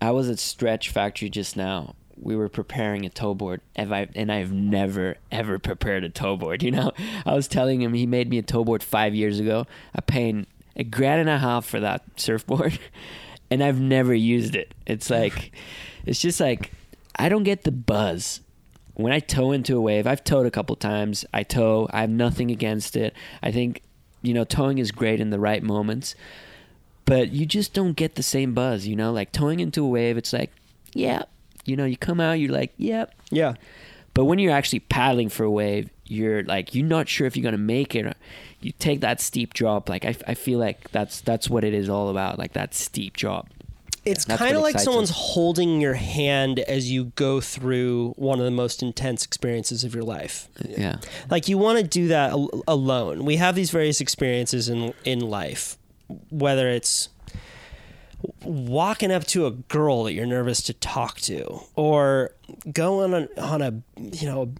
I 0.00 0.12
was 0.12 0.30
at 0.30 0.38
Stretch 0.38 0.88
Factory 0.90 1.28
just 1.28 1.56
now. 1.56 1.94
We 2.20 2.36
were 2.36 2.48
preparing 2.48 3.06
a 3.06 3.10
tow 3.10 3.34
board, 3.34 3.60
and, 3.74 3.94
I, 3.94 4.08
and 4.14 4.30
I've 4.30 4.52
never 4.52 5.16
ever 5.32 5.58
prepared 5.58 6.04
a 6.04 6.10
tow 6.10 6.36
board. 6.36 6.62
You 6.70 6.70
know, 6.70 6.92
I 7.26 7.34
was 7.34 7.48
telling 7.48 7.82
him 7.82 7.94
he 7.94 8.06
made 8.06 8.28
me 8.28 8.38
a 8.38 8.42
tow 8.42 8.64
board 8.64 8.82
five 8.82 9.14
years 9.14 9.40
ago. 9.40 9.66
I 9.94 10.00
paid 10.00 10.46
a 10.76 10.84
grand 10.84 11.22
and 11.22 11.30
a 11.30 11.38
half 11.38 11.64
for 11.64 11.80
that 11.80 12.02
surfboard, 12.16 12.78
and 13.50 13.62
I've 13.62 13.80
never 13.80 14.14
used 14.14 14.54
it. 14.54 14.74
It's 14.86 15.10
like, 15.10 15.52
it's 16.06 16.20
just 16.20 16.40
like 16.40 16.72
I 17.16 17.28
don't 17.28 17.42
get 17.42 17.64
the 17.64 17.72
buzz 17.72 18.40
when 19.00 19.12
I 19.12 19.20
tow 19.20 19.52
into 19.52 19.76
a 19.76 19.80
wave, 19.80 20.06
I've 20.06 20.22
towed 20.22 20.46
a 20.46 20.50
couple 20.50 20.76
times. 20.76 21.24
I 21.32 21.42
tow. 21.42 21.88
I 21.90 22.02
have 22.02 22.10
nothing 22.10 22.50
against 22.50 22.96
it. 22.96 23.14
I 23.42 23.50
think, 23.50 23.82
you 24.22 24.34
know, 24.34 24.44
towing 24.44 24.78
is 24.78 24.92
great 24.92 25.20
in 25.20 25.30
the 25.30 25.38
right 25.38 25.62
moments, 25.62 26.14
but 27.06 27.32
you 27.32 27.46
just 27.46 27.72
don't 27.72 27.94
get 27.94 28.14
the 28.14 28.22
same 28.22 28.52
buzz. 28.52 28.86
You 28.86 28.96
know, 28.96 29.12
like 29.12 29.32
towing 29.32 29.60
into 29.60 29.84
a 29.84 29.88
wave, 29.88 30.16
it's 30.16 30.32
like, 30.32 30.50
yeah, 30.92 31.22
you 31.64 31.76
know, 31.76 31.84
you 31.84 31.96
come 31.96 32.20
out, 32.20 32.32
you're 32.32 32.52
like, 32.52 32.72
yep. 32.76 33.14
Yeah. 33.30 33.54
But 34.14 34.24
when 34.24 34.38
you're 34.38 34.52
actually 34.52 34.80
paddling 34.80 35.28
for 35.28 35.44
a 35.44 35.50
wave, 35.50 35.88
you're 36.06 36.42
like, 36.42 36.74
you're 36.74 36.86
not 36.86 37.08
sure 37.08 37.26
if 37.26 37.36
you're 37.36 37.44
gonna 37.44 37.58
make 37.58 37.94
it. 37.94 38.16
You 38.60 38.72
take 38.78 39.00
that 39.00 39.20
steep 39.20 39.54
drop. 39.54 39.88
Like 39.88 40.04
I, 40.04 40.14
I 40.26 40.34
feel 40.34 40.58
like 40.58 40.90
that's 40.90 41.20
that's 41.20 41.48
what 41.48 41.64
it 41.64 41.72
is 41.72 41.88
all 41.88 42.08
about. 42.08 42.38
Like 42.38 42.52
that 42.54 42.74
steep 42.74 43.16
drop. 43.16 43.48
It's 44.04 44.24
That's 44.24 44.38
kind 44.38 44.56
of 44.56 44.62
like 44.62 44.78
someone's 44.78 45.10
us. 45.10 45.16
holding 45.16 45.78
your 45.80 45.92
hand 45.92 46.58
as 46.60 46.90
you 46.90 47.12
go 47.16 47.38
through 47.40 48.14
one 48.16 48.38
of 48.38 48.46
the 48.46 48.50
most 48.50 48.82
intense 48.82 49.26
experiences 49.26 49.84
of 49.84 49.94
your 49.94 50.04
life. 50.04 50.48
Yeah. 50.66 50.96
Like 51.28 51.48
you 51.48 51.58
want 51.58 51.80
to 51.80 51.84
do 51.84 52.08
that 52.08 52.30
al- 52.30 52.62
alone. 52.66 53.26
We 53.26 53.36
have 53.36 53.54
these 53.54 53.70
various 53.70 54.00
experiences 54.00 54.70
in 54.70 54.94
in 55.04 55.20
life, 55.20 55.76
whether 56.30 56.68
it's 56.68 57.10
walking 58.44 59.12
up 59.12 59.24
to 59.28 59.46
a 59.46 59.50
girl 59.50 60.04
that 60.04 60.12
you're 60.12 60.26
nervous 60.26 60.62
to 60.62 60.74
talk 60.74 61.20
to, 61.20 61.60
or 61.74 62.34
going 62.72 63.14
on 63.14 63.28
on 63.38 63.62
a 63.62 63.82
you 63.96 64.26
know 64.26 64.52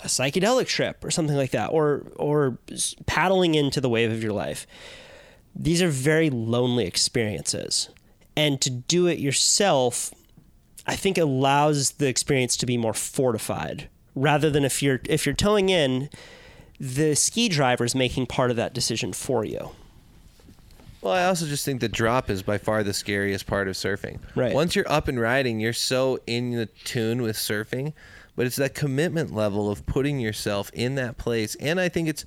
a 0.00 0.06
psychedelic 0.06 0.66
trip 0.66 1.04
or 1.04 1.10
something 1.10 1.36
like 1.36 1.50
that, 1.52 1.68
or 1.68 2.06
or 2.16 2.58
paddling 3.06 3.54
into 3.54 3.80
the 3.80 3.88
wave 3.88 4.12
of 4.12 4.22
your 4.22 4.32
life. 4.32 4.66
These 5.56 5.82
are 5.82 5.88
very 5.88 6.30
lonely 6.30 6.86
experiences, 6.86 7.88
and 8.36 8.60
to 8.60 8.70
do 8.70 9.06
it 9.06 9.18
yourself 9.18 10.12
I 10.86 10.96
think 10.96 11.18
allows 11.18 11.92
the 11.92 12.08
experience 12.08 12.56
to 12.58 12.66
be 12.66 12.76
more 12.76 12.94
fortified 12.94 13.88
rather 14.14 14.50
than 14.50 14.64
if 14.64 14.82
you're 14.82 15.00
if 15.08 15.26
you're 15.26 15.34
towing 15.34 15.70
in 15.70 16.10
the 16.78 17.14
ski 17.14 17.48
driver 17.48 17.84
is 17.84 17.94
making 17.94 18.26
part 18.26 18.50
of 18.50 18.56
that 18.56 18.74
decision 18.74 19.12
for 19.12 19.44
you. 19.44 19.70
Well, 21.04 21.12
I 21.12 21.26
also 21.26 21.44
just 21.46 21.66
think 21.66 21.82
the 21.82 21.88
drop 21.88 22.30
is 22.30 22.42
by 22.42 22.56
far 22.56 22.82
the 22.82 22.94
scariest 22.94 23.46
part 23.46 23.68
of 23.68 23.74
surfing. 23.74 24.20
Right. 24.34 24.54
Once 24.54 24.74
you're 24.74 24.90
up 24.90 25.06
and 25.06 25.20
riding, 25.20 25.60
you're 25.60 25.74
so 25.74 26.18
in 26.26 26.52
the 26.52 26.64
tune 26.64 27.20
with 27.20 27.36
surfing, 27.36 27.92
but 28.36 28.46
it's 28.46 28.56
that 28.56 28.74
commitment 28.74 29.30
level 29.34 29.70
of 29.70 29.84
putting 29.84 30.18
yourself 30.18 30.70
in 30.72 30.94
that 30.94 31.18
place, 31.18 31.56
and 31.56 31.78
I 31.78 31.90
think 31.90 32.08
it's 32.08 32.24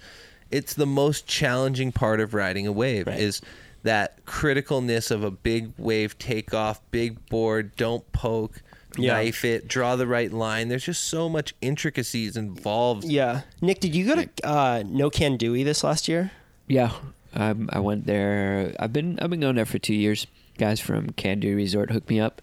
it's 0.52 0.76
the 0.76 0.86
most 0.86 1.26
challenging 1.28 1.92
part 1.92 2.20
of 2.22 2.34
riding 2.36 2.66
a 2.68 2.72
wave 2.72 3.08
Right. 3.08 3.20
is 3.20 3.42
that 3.84 4.24
criticalness 4.26 5.10
of 5.12 5.24
a 5.24 5.32
big 5.32 5.74
wave 5.78 6.18
takeoff, 6.20 6.80
big 6.92 7.26
board, 7.30 7.76
don't 7.78 8.10
poke, 8.14 8.62
Yeah. 8.98 9.14
knife 9.14 9.44
it, 9.44 9.68
draw 9.68 9.96
the 9.98 10.08
right 10.08 10.32
line. 10.32 10.70
There's 10.70 10.86
just 10.86 11.04
so 11.04 11.28
much 11.28 11.54
intricacies 11.62 12.38
involved. 12.38 13.04
Yeah. 13.06 13.42
Nick, 13.60 13.80
did 13.82 13.94
you 13.96 14.06
go 14.06 14.16
to 14.24 14.30
uh, 14.48 14.84
No 14.86 15.10
Kandui 15.10 15.66
this 15.66 15.84
last 15.84 16.08
year? 16.08 16.32
Yeah, 16.68 16.92
um, 17.34 17.70
I 17.72 17.80
went 17.80 18.06
there. 18.06 18.74
I've 18.80 18.94
been 18.94 19.20
I've 19.20 19.30
been 19.30 19.40
going 19.40 19.56
there 19.56 19.66
for 19.66 19.80
two 19.80 19.96
years. 19.96 20.28
Guys 20.58 20.80
from 20.80 21.12
Kandui 21.12 21.56
Resort 21.56 21.92
hooked 21.92 22.10
me 22.10 22.20
up. 22.20 22.42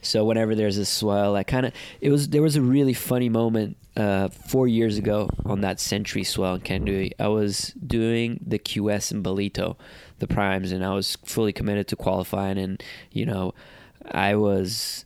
So 0.00 0.24
whenever 0.24 0.54
there's 0.54 0.78
a 0.78 0.84
swell, 0.84 1.34
I 1.34 1.42
kind 1.42 1.66
of 1.66 1.72
it 2.00 2.10
was 2.10 2.28
there 2.28 2.42
was 2.42 2.56
a 2.56 2.62
really 2.62 2.94
funny 2.94 3.28
moment 3.28 3.76
uh, 3.96 4.28
four 4.28 4.68
years 4.68 4.96
ago 4.96 5.28
on 5.44 5.60
that 5.62 5.80
Century 5.80 6.24
swell 6.24 6.54
in 6.54 6.60
Kandui. 6.60 7.12
I 7.18 7.28
was 7.28 7.74
doing 7.84 8.40
the 8.46 8.58
QS 8.58 9.12
in 9.12 9.22
Bolito, 9.22 9.76
the 10.20 10.28
primes, 10.28 10.72
and 10.72 10.84
I 10.84 10.94
was 10.94 11.16
fully 11.24 11.52
committed 11.52 11.88
to 11.88 11.96
qualifying. 11.96 12.58
And 12.58 12.82
you 13.10 13.26
know, 13.26 13.54
I 14.10 14.36
was 14.36 15.04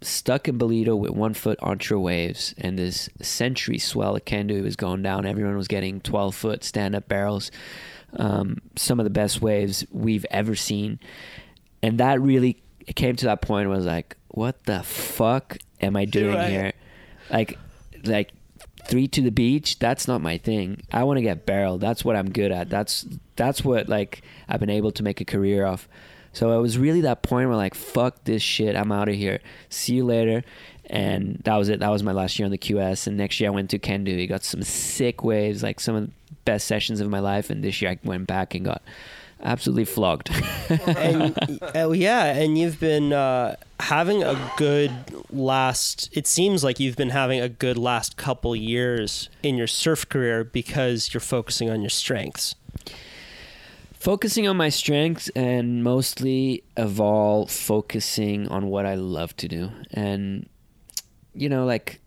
stuck 0.00 0.46
in 0.46 0.58
Bolito 0.58 0.96
with 0.96 1.10
one 1.10 1.34
foot 1.34 1.58
onshore 1.60 2.00
waves, 2.00 2.54
and 2.58 2.78
this 2.78 3.08
century 3.20 3.78
swell 3.78 4.16
at 4.16 4.26
Kandui 4.26 4.62
was 4.62 4.76
going 4.76 5.02
down. 5.02 5.26
Everyone 5.26 5.56
was 5.56 5.68
getting 5.68 6.00
12 6.00 6.34
foot 6.34 6.64
stand 6.64 6.94
up 6.94 7.08
barrels. 7.08 7.50
Um, 8.16 8.62
some 8.76 8.98
of 9.00 9.04
the 9.04 9.10
best 9.10 9.42
waves 9.42 9.84
we've 9.92 10.24
ever 10.30 10.54
seen. 10.54 10.98
And 11.82 11.98
that 11.98 12.20
really 12.20 12.62
it 12.86 12.96
came 12.96 13.16
to 13.16 13.26
that 13.26 13.42
point 13.42 13.68
where 13.68 13.74
I 13.74 13.78
was 13.78 13.86
like, 13.86 14.16
what 14.28 14.64
the 14.64 14.82
fuck 14.82 15.58
am 15.82 15.94
I 15.96 16.06
doing 16.06 16.34
Right. 16.34 16.48
here? 16.50 16.72
Like, 17.30 17.58
like 18.04 18.32
three 18.86 19.08
to 19.08 19.20
the 19.20 19.30
beach. 19.30 19.78
That's 19.78 20.08
not 20.08 20.22
my 20.22 20.38
thing. 20.38 20.80
I 20.90 21.04
want 21.04 21.18
to 21.18 21.22
get 21.22 21.44
barreled. 21.44 21.82
That's 21.82 22.02
what 22.04 22.16
I'm 22.16 22.30
good 22.30 22.50
at. 22.50 22.70
That's 22.70 23.06
that's 23.36 23.62
what 23.62 23.88
like 23.88 24.22
I've 24.48 24.60
been 24.60 24.70
able 24.70 24.90
to 24.92 25.02
make 25.02 25.20
a 25.20 25.24
career 25.26 25.66
of. 25.66 25.86
So 26.32 26.56
it 26.58 26.62
was 26.62 26.78
really 26.78 27.02
that 27.02 27.22
point 27.22 27.48
where 27.48 27.56
like, 27.56 27.74
fuck 27.74 28.24
this 28.24 28.42
shit. 28.42 28.74
I'm 28.76 28.90
out 28.92 29.08
of 29.08 29.14
here. 29.16 29.40
See 29.68 29.94
you 29.96 30.04
later. 30.06 30.44
And 30.86 31.42
that 31.44 31.56
was 31.56 31.68
it. 31.68 31.80
That 31.80 31.90
was 31.90 32.02
my 32.02 32.12
last 32.12 32.38
year 32.38 32.46
on 32.46 32.52
the 32.52 32.58
QS. 32.58 33.06
And 33.06 33.18
next 33.18 33.38
year 33.40 33.50
I 33.50 33.52
went 33.52 33.68
to 33.70 33.78
Kandui. 33.78 34.16
He 34.18 34.26
got 34.26 34.42
some 34.44 34.62
sick 34.62 35.22
waves, 35.22 35.62
like 35.62 35.80
some 35.80 35.94
of 35.94 36.10
best 36.48 36.66
sessions 36.66 37.02
of 37.02 37.10
my 37.10 37.20
life. 37.20 37.50
And 37.50 37.62
this 37.62 37.82
year 37.82 37.90
I 37.90 37.98
went 38.02 38.26
back 38.26 38.54
and 38.54 38.64
got 38.64 38.80
absolutely 39.42 39.84
flogged. 39.84 40.30
and 40.70 41.60
uh, 41.76 41.90
yeah, 41.90 42.24
and 42.24 42.56
you've 42.56 42.80
been 42.80 43.12
uh, 43.12 43.56
having 43.80 44.22
a 44.22 44.34
good 44.56 44.90
last. 45.30 46.08
It 46.16 46.26
seems 46.26 46.64
like 46.64 46.80
you've 46.80 46.96
been 46.96 47.10
having 47.10 47.38
a 47.38 47.50
good 47.50 47.76
last 47.76 48.16
couple 48.16 48.56
years 48.56 49.28
in 49.42 49.58
your 49.58 49.66
surf 49.66 50.08
career 50.08 50.42
because 50.42 51.12
you're 51.12 51.20
focusing 51.20 51.68
on 51.68 51.82
your 51.82 51.90
strengths. 51.90 52.54
focusing 53.92 54.48
on 54.48 54.56
my 54.56 54.70
strengths 54.70 55.28
and 55.36 55.84
mostly 55.84 56.62
of 56.76 56.98
all 56.98 57.46
focusing 57.46 58.48
on 58.48 58.68
what 58.68 58.86
I 58.86 58.94
love 58.94 59.36
to 59.36 59.48
do. 59.48 59.70
And 59.92 60.48
you 61.34 61.50
know, 61.50 61.66
like 61.66 62.00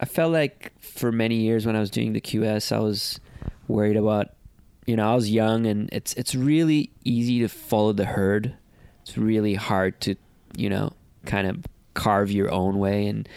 I 0.00 0.06
felt 0.06 0.32
like 0.32 0.72
for 0.80 1.12
many 1.12 1.36
years 1.36 1.66
when 1.66 1.76
I 1.76 1.80
was 1.80 1.90
doing 1.90 2.14
the 2.14 2.20
QS, 2.20 2.74
I 2.74 2.80
was 2.80 3.20
worried 3.68 3.96
about 3.96 4.30
you 4.86 4.96
know, 4.96 5.08
I 5.08 5.14
was 5.14 5.30
young 5.30 5.66
and 5.66 5.88
it's 5.92 6.14
it's 6.14 6.34
really 6.34 6.90
easy 7.04 7.40
to 7.40 7.48
follow 7.48 7.92
the 7.92 8.06
herd. 8.06 8.54
It's 9.02 9.16
really 9.16 9.54
hard 9.54 10.00
to, 10.00 10.16
you 10.56 10.68
know, 10.68 10.94
kind 11.26 11.46
of 11.46 11.64
carve 11.94 12.30
your 12.30 12.50
own 12.50 12.78
way 12.78 13.06
and 13.06 13.28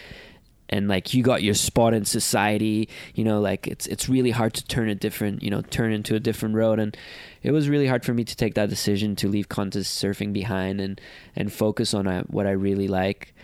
and 0.68 0.88
like 0.88 1.12
you 1.12 1.22
got 1.22 1.42
your 1.42 1.52
spot 1.52 1.92
in 1.92 2.04
society 2.04 2.88
you 3.14 3.22
know 3.22 3.40
like 3.40 3.66
it's 3.66 3.86
it's 3.86 4.08
really 4.08 4.30
hard 4.30 4.54
to 4.54 4.64
turn 4.66 4.88
a 4.88 4.94
different 4.94 5.42
you 5.42 5.50
know 5.50 5.60
turn 5.60 5.92
into 5.92 6.14
a 6.14 6.20
different 6.20 6.54
road 6.54 6.78
and 6.78 6.96
it 7.42 7.50
was 7.50 7.68
really 7.68 7.86
hard 7.86 8.04
for 8.04 8.14
me 8.14 8.24
to 8.24 8.34
take 8.34 8.54
that 8.54 8.70
decision 8.70 9.14
to 9.14 9.28
leave 9.28 9.48
contest 9.48 10.02
surfing 10.02 10.32
behind 10.32 10.80
and 10.80 11.00
and 11.36 11.52
focus 11.52 11.92
on 11.92 12.06
uh, 12.06 12.22
what 12.24 12.46
I 12.46 12.52
really 12.52 12.88
like 12.88 13.34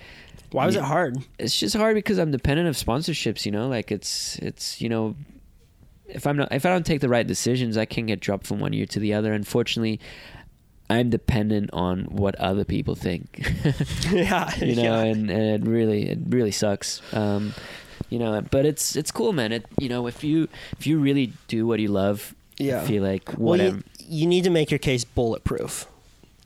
Why 0.52 0.66
was 0.66 0.76
it 0.76 0.82
hard? 0.82 1.18
it's 1.38 1.58
just 1.58 1.76
hard 1.76 1.94
because 1.94 2.18
I'm 2.18 2.30
dependent 2.30 2.68
of 2.68 2.76
sponsorships 2.76 3.44
you 3.46 3.52
know 3.52 3.68
like 3.68 3.90
it's 3.92 4.36
it's 4.38 4.80
you 4.80 4.88
know 4.88 5.14
if 6.06 6.26
I'm 6.26 6.36
not 6.36 6.52
if 6.52 6.66
I 6.66 6.70
don't 6.70 6.84
take 6.86 7.00
the 7.00 7.08
right 7.08 7.26
decisions 7.26 7.76
I 7.76 7.84
can 7.84 8.06
get 8.06 8.20
dropped 8.20 8.46
from 8.46 8.58
one 8.60 8.72
year 8.72 8.86
to 8.86 8.98
the 8.98 9.14
other 9.14 9.32
unfortunately 9.32 10.00
I'm 10.88 11.08
dependent 11.08 11.70
on 11.72 12.04
what 12.06 12.34
other 12.36 12.64
people 12.64 12.96
think 12.96 13.44
yeah, 14.10 14.52
you 14.56 14.74
know, 14.74 14.82
yeah. 14.82 15.02
and, 15.04 15.30
and 15.30 15.62
it 15.64 15.68
really 15.68 16.08
it 16.10 16.18
really 16.28 16.50
sucks. 16.50 17.00
Um, 17.14 17.54
you 18.08 18.18
know, 18.18 18.40
but 18.50 18.66
it's 18.66 18.96
it's 18.96 19.12
cool, 19.12 19.32
man. 19.32 19.52
It 19.52 19.66
you 19.78 19.88
know 19.88 20.08
if 20.08 20.24
you 20.24 20.48
if 20.78 20.88
you 20.88 20.98
really 20.98 21.32
do 21.46 21.64
what 21.64 21.78
you 21.78 21.86
love, 21.88 22.34
Yeah. 22.58 22.82
I 22.82 22.86
feel 22.86 23.04
like 23.04 23.28
Well, 23.38 23.50
whatever. 23.50 23.76
you, 23.76 23.82
you 24.22 24.26
need 24.26 24.42
to 24.44 24.50
make 24.50 24.72
your 24.72 24.78
case 24.78 25.04
bulletproof 25.04 25.86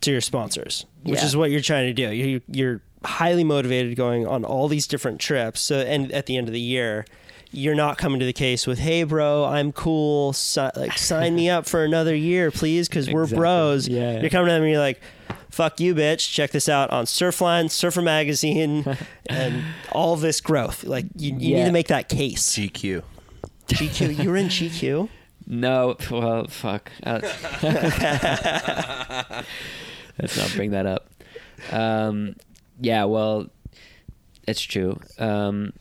to 0.02 0.11
your 0.11 0.20
sponsors, 0.20 0.84
which 1.05 1.20
Yeah. 1.20 1.24
is 1.24 1.34
what 1.38 1.50
you're 1.50 1.62
trying 1.62 1.86
to 1.86 1.94
do. 1.94 2.12
You, 2.14 2.42
you're 2.48 2.82
highly 3.05 3.44
motivated 3.44 3.96
going 3.96 4.26
on 4.26 4.44
all 4.44 4.68
these 4.68 4.86
different 4.86 5.20
trips. 5.20 5.61
So, 5.61 5.78
and 5.78 6.11
at 6.12 6.26
the 6.26 6.36
end 6.36 6.48
of 6.48 6.52
the 6.55 6.61
year, 6.61 7.05
you're 7.52 7.74
not 7.74 7.98
coming 7.98 8.18
to 8.20 8.26
the 8.26 8.32
case 8.32 8.66
with, 8.66 8.78
"Hey, 8.80 9.05
bro, 9.05 9.44
I'm 9.44 9.70
cool. 9.72 10.32
Si- 10.32 10.61
like, 10.76 10.98
sign 10.98 11.36
me 11.36 11.48
up 11.48 11.66
for 11.66 11.84
another 11.84 12.14
year, 12.14 12.50
please, 12.50 12.88
because 12.88 13.09
we're 13.11 13.22
Exactly. 13.22 13.38
bros." 13.40 13.88
Yeah, 13.88 14.12
yeah. 14.14 14.20
You're 14.22 14.30
coming 14.30 14.48
to 14.48 14.52
them 14.55 14.62
and 14.62 14.70
you're 14.72 14.80
like, 14.80 15.00
"Fuck 15.50 15.78
you, 15.78 15.94
bitch! 15.94 16.32
Check 16.32 16.50
this 16.50 16.68
out 16.68 16.90
on 16.90 17.05
Surfline, 17.05 17.70
Surfer 17.70 18.02
Magazine, 18.02 18.84
and 19.28 19.62
all 19.92 20.16
this 20.16 20.40
growth." 20.40 20.82
Like, 20.84 21.07
you, 21.16 21.32
you 21.38 21.55
need 21.57 21.64
to 21.66 21.72
make 21.72 21.88
that 21.88 22.09
case. 22.09 22.57
GQ. 22.57 23.02
GQ, 23.68 24.22
you 24.24 24.30
were 24.30 24.36
in 24.36 24.48
GQ. 24.48 25.09
no, 25.46 25.96
well, 26.11 26.46
fuck. 26.48 26.90
Uh, 27.05 27.20
Let's 30.18 30.36
not 30.36 30.52
bring 30.55 30.70
that 30.72 30.86
up. 30.86 31.09
Um, 31.72 32.36
yeah, 32.81 33.05
well, 33.05 33.47
it's 34.47 34.62
true. 34.62 34.99
Um, 35.18 35.72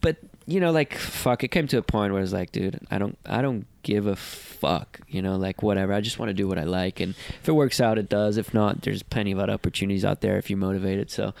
but 0.00 0.16
you 0.46 0.60
know, 0.60 0.70
like 0.70 0.94
fuck, 0.94 1.44
it 1.44 1.48
came 1.48 1.66
to 1.68 1.78
a 1.78 1.82
point 1.82 2.12
where 2.12 2.22
it's 2.22 2.32
like, 2.32 2.52
dude, 2.52 2.80
I 2.90 2.98
don't, 2.98 3.18
I 3.26 3.42
don't 3.42 3.66
give 3.82 4.06
a 4.06 4.16
fuck. 4.16 5.00
You 5.08 5.22
know, 5.22 5.36
like 5.36 5.62
whatever. 5.62 5.92
I 5.92 6.00
just 6.00 6.18
want 6.18 6.30
to 6.30 6.34
do 6.34 6.48
what 6.48 6.58
I 6.58 6.64
like, 6.64 7.00
and 7.00 7.14
if 7.40 7.48
it 7.48 7.52
works 7.52 7.80
out, 7.80 7.98
it 7.98 8.08
does. 8.08 8.36
If 8.36 8.54
not, 8.54 8.82
there's 8.82 9.02
plenty 9.02 9.32
of 9.32 9.38
other 9.38 9.52
opportunities 9.52 10.04
out 10.04 10.20
there 10.20 10.38
if 10.38 10.50
you're 10.50 10.58
motivated. 10.58 11.10
So, 11.10 11.34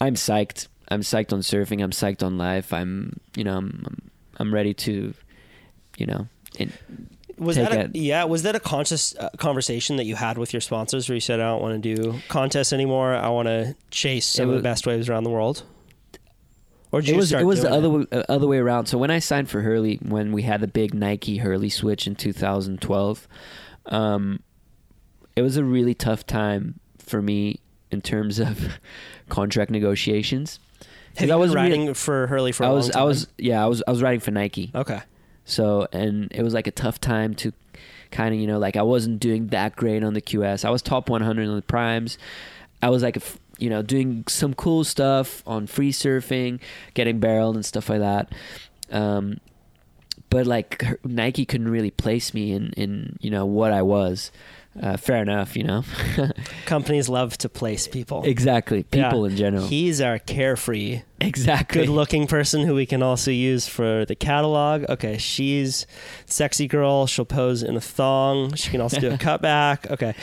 I'm 0.00 0.14
psyched. 0.14 0.68
I'm 0.88 1.00
psyched 1.00 1.32
on 1.32 1.40
surfing. 1.40 1.82
I'm 1.82 1.92
psyched 1.92 2.22
on 2.22 2.36
life. 2.36 2.72
I'm, 2.72 3.18
you 3.36 3.44
know, 3.44 3.56
I'm, 3.56 3.84
I'm, 3.86 4.10
I'm 4.36 4.54
ready 4.54 4.74
to, 4.74 5.14
you 5.96 6.06
know, 6.06 6.28
in, 6.58 6.72
Was 7.38 7.56
that 7.56 7.72
a, 7.72 7.80
it. 7.80 7.96
yeah? 7.96 8.24
Was 8.24 8.42
that 8.44 8.54
a 8.54 8.60
conscious 8.60 9.14
uh, 9.16 9.30
conversation 9.38 9.96
that 9.96 10.04
you 10.04 10.14
had 10.16 10.38
with 10.38 10.52
your 10.52 10.60
sponsors, 10.60 11.08
where 11.08 11.14
you 11.14 11.20
said, 11.20 11.40
"I 11.40 11.50
don't 11.50 11.62
want 11.62 11.82
to 11.82 11.94
do 11.96 12.20
contests 12.28 12.72
anymore. 12.72 13.14
I 13.14 13.28
want 13.28 13.48
to 13.48 13.74
chase 13.90 14.26
some 14.26 14.48
It 14.50 14.52
of 14.52 14.56
the 14.58 14.62
best 14.62 14.86
waves 14.86 15.08
around 15.08 15.24
the 15.24 15.30
world"? 15.30 15.64
Or 16.92 17.00
did 17.00 17.08
it 17.08 17.12
you 17.12 17.16
was 17.18 17.28
start 17.30 17.42
it 17.42 17.46
was 17.46 17.62
the 17.62 17.72
other 17.72 17.90
way, 17.90 18.06
uh, 18.12 18.22
other 18.28 18.46
way 18.46 18.58
around. 18.58 18.86
So 18.86 18.98
when 18.98 19.10
I 19.10 19.18
signed 19.18 19.48
for 19.50 19.62
Hurley, 19.62 19.96
when 19.96 20.30
we 20.30 20.42
had 20.42 20.60
the 20.60 20.68
big 20.68 20.94
Nike 20.94 21.38
Hurley 21.38 21.68
switch 21.68 22.06
in 22.06 22.14
2012, 22.14 23.26
um, 23.86 24.40
it 25.34 25.42
was 25.42 25.56
a 25.56 25.64
really 25.64 25.94
tough 25.94 26.24
time 26.24 26.78
for 26.98 27.20
me 27.20 27.58
in 27.90 28.00
terms 28.00 28.38
of 28.38 28.78
contract 29.28 29.72
negotiations. 29.72 30.60
Have 31.16 31.28
you 31.28 31.34
I 31.34 31.36
was 31.36 31.50
been 31.52 31.62
really- 31.64 31.78
riding 31.78 31.94
for 31.94 32.28
Hurley 32.28 32.52
for 32.52 32.62
a 32.62 32.68
I 32.68 32.70
was? 32.70 32.90
I 32.92 33.02
was 33.02 33.26
yeah 33.38 33.62
I 33.64 33.66
was 33.66 33.82
I 33.86 33.90
was 33.90 34.00
riding 34.02 34.20
for 34.20 34.30
Nike. 34.30 34.70
okay. 34.74 35.00
So 35.44 35.86
and 35.92 36.30
it 36.32 36.42
was 36.42 36.54
like 36.54 36.66
a 36.66 36.72
tough 36.72 37.00
time 37.00 37.34
to 37.36 37.52
kind 38.10 38.34
of 38.34 38.40
you 38.40 38.46
know 38.46 38.58
like 38.58 38.76
I 38.76 38.82
wasn't 38.82 39.20
doing 39.20 39.48
that 39.48 39.76
great 39.76 40.02
on 40.02 40.14
the 40.14 40.22
QS. 40.22 40.64
I 40.64 40.70
was 40.70 40.82
top 40.82 41.08
100 41.08 41.48
on 41.48 41.56
the 41.56 41.62
primes. 41.62 42.18
I 42.82 42.90
was 42.90 43.02
like 43.02 43.18
you 43.58 43.70
know 43.70 43.82
doing 43.82 44.24
some 44.28 44.54
cool 44.54 44.84
stuff 44.84 45.42
on 45.46 45.66
free 45.66 45.92
surfing, 45.92 46.60
getting 46.94 47.20
barreled 47.20 47.56
and 47.56 47.64
stuff 47.64 47.88
like 47.88 48.00
that. 48.00 48.32
Um, 48.90 49.40
but 50.30 50.46
like 50.46 50.82
Nike 51.04 51.44
couldn't 51.44 51.68
really 51.68 51.90
place 51.90 52.34
me 52.34 52.52
in 52.52 52.72
in 52.76 53.18
you 53.20 53.30
know 53.30 53.46
what 53.46 53.72
I 53.72 53.82
was. 53.82 54.30
Uh, 54.82 54.96
fair 54.96 55.22
enough, 55.22 55.56
you 55.56 55.62
know. 55.62 55.84
Companies 56.66 57.08
love 57.08 57.38
to 57.38 57.48
place 57.48 57.86
people. 57.86 58.24
exactly, 58.24 58.84
Yeah. 58.92 59.04
people 59.08 59.24
in 59.24 59.36
general. 59.36 59.66
He's 59.66 60.00
our 60.00 60.18
carefree, 60.18 61.02
exactly. 61.20 61.82
good-looking 61.82 62.26
person 62.26 62.66
who 62.66 62.74
we 62.74 62.84
can 62.84 63.00
also 63.02 63.30
use 63.30 63.68
for 63.68 64.04
the 64.04 64.16
catalog. 64.16 64.84
Okay, 64.88 65.16
she's 65.16 65.86
sexy 66.26 66.66
girl. 66.66 67.06
She'll 67.06 67.24
pose 67.24 67.62
in 67.62 67.76
a 67.76 67.80
thong. 67.80 68.54
She 68.54 68.70
can 68.70 68.80
also 68.80 68.98
do 68.98 69.10
a 69.12 69.16
cutback. 69.18 69.88
Okay, 69.92 70.14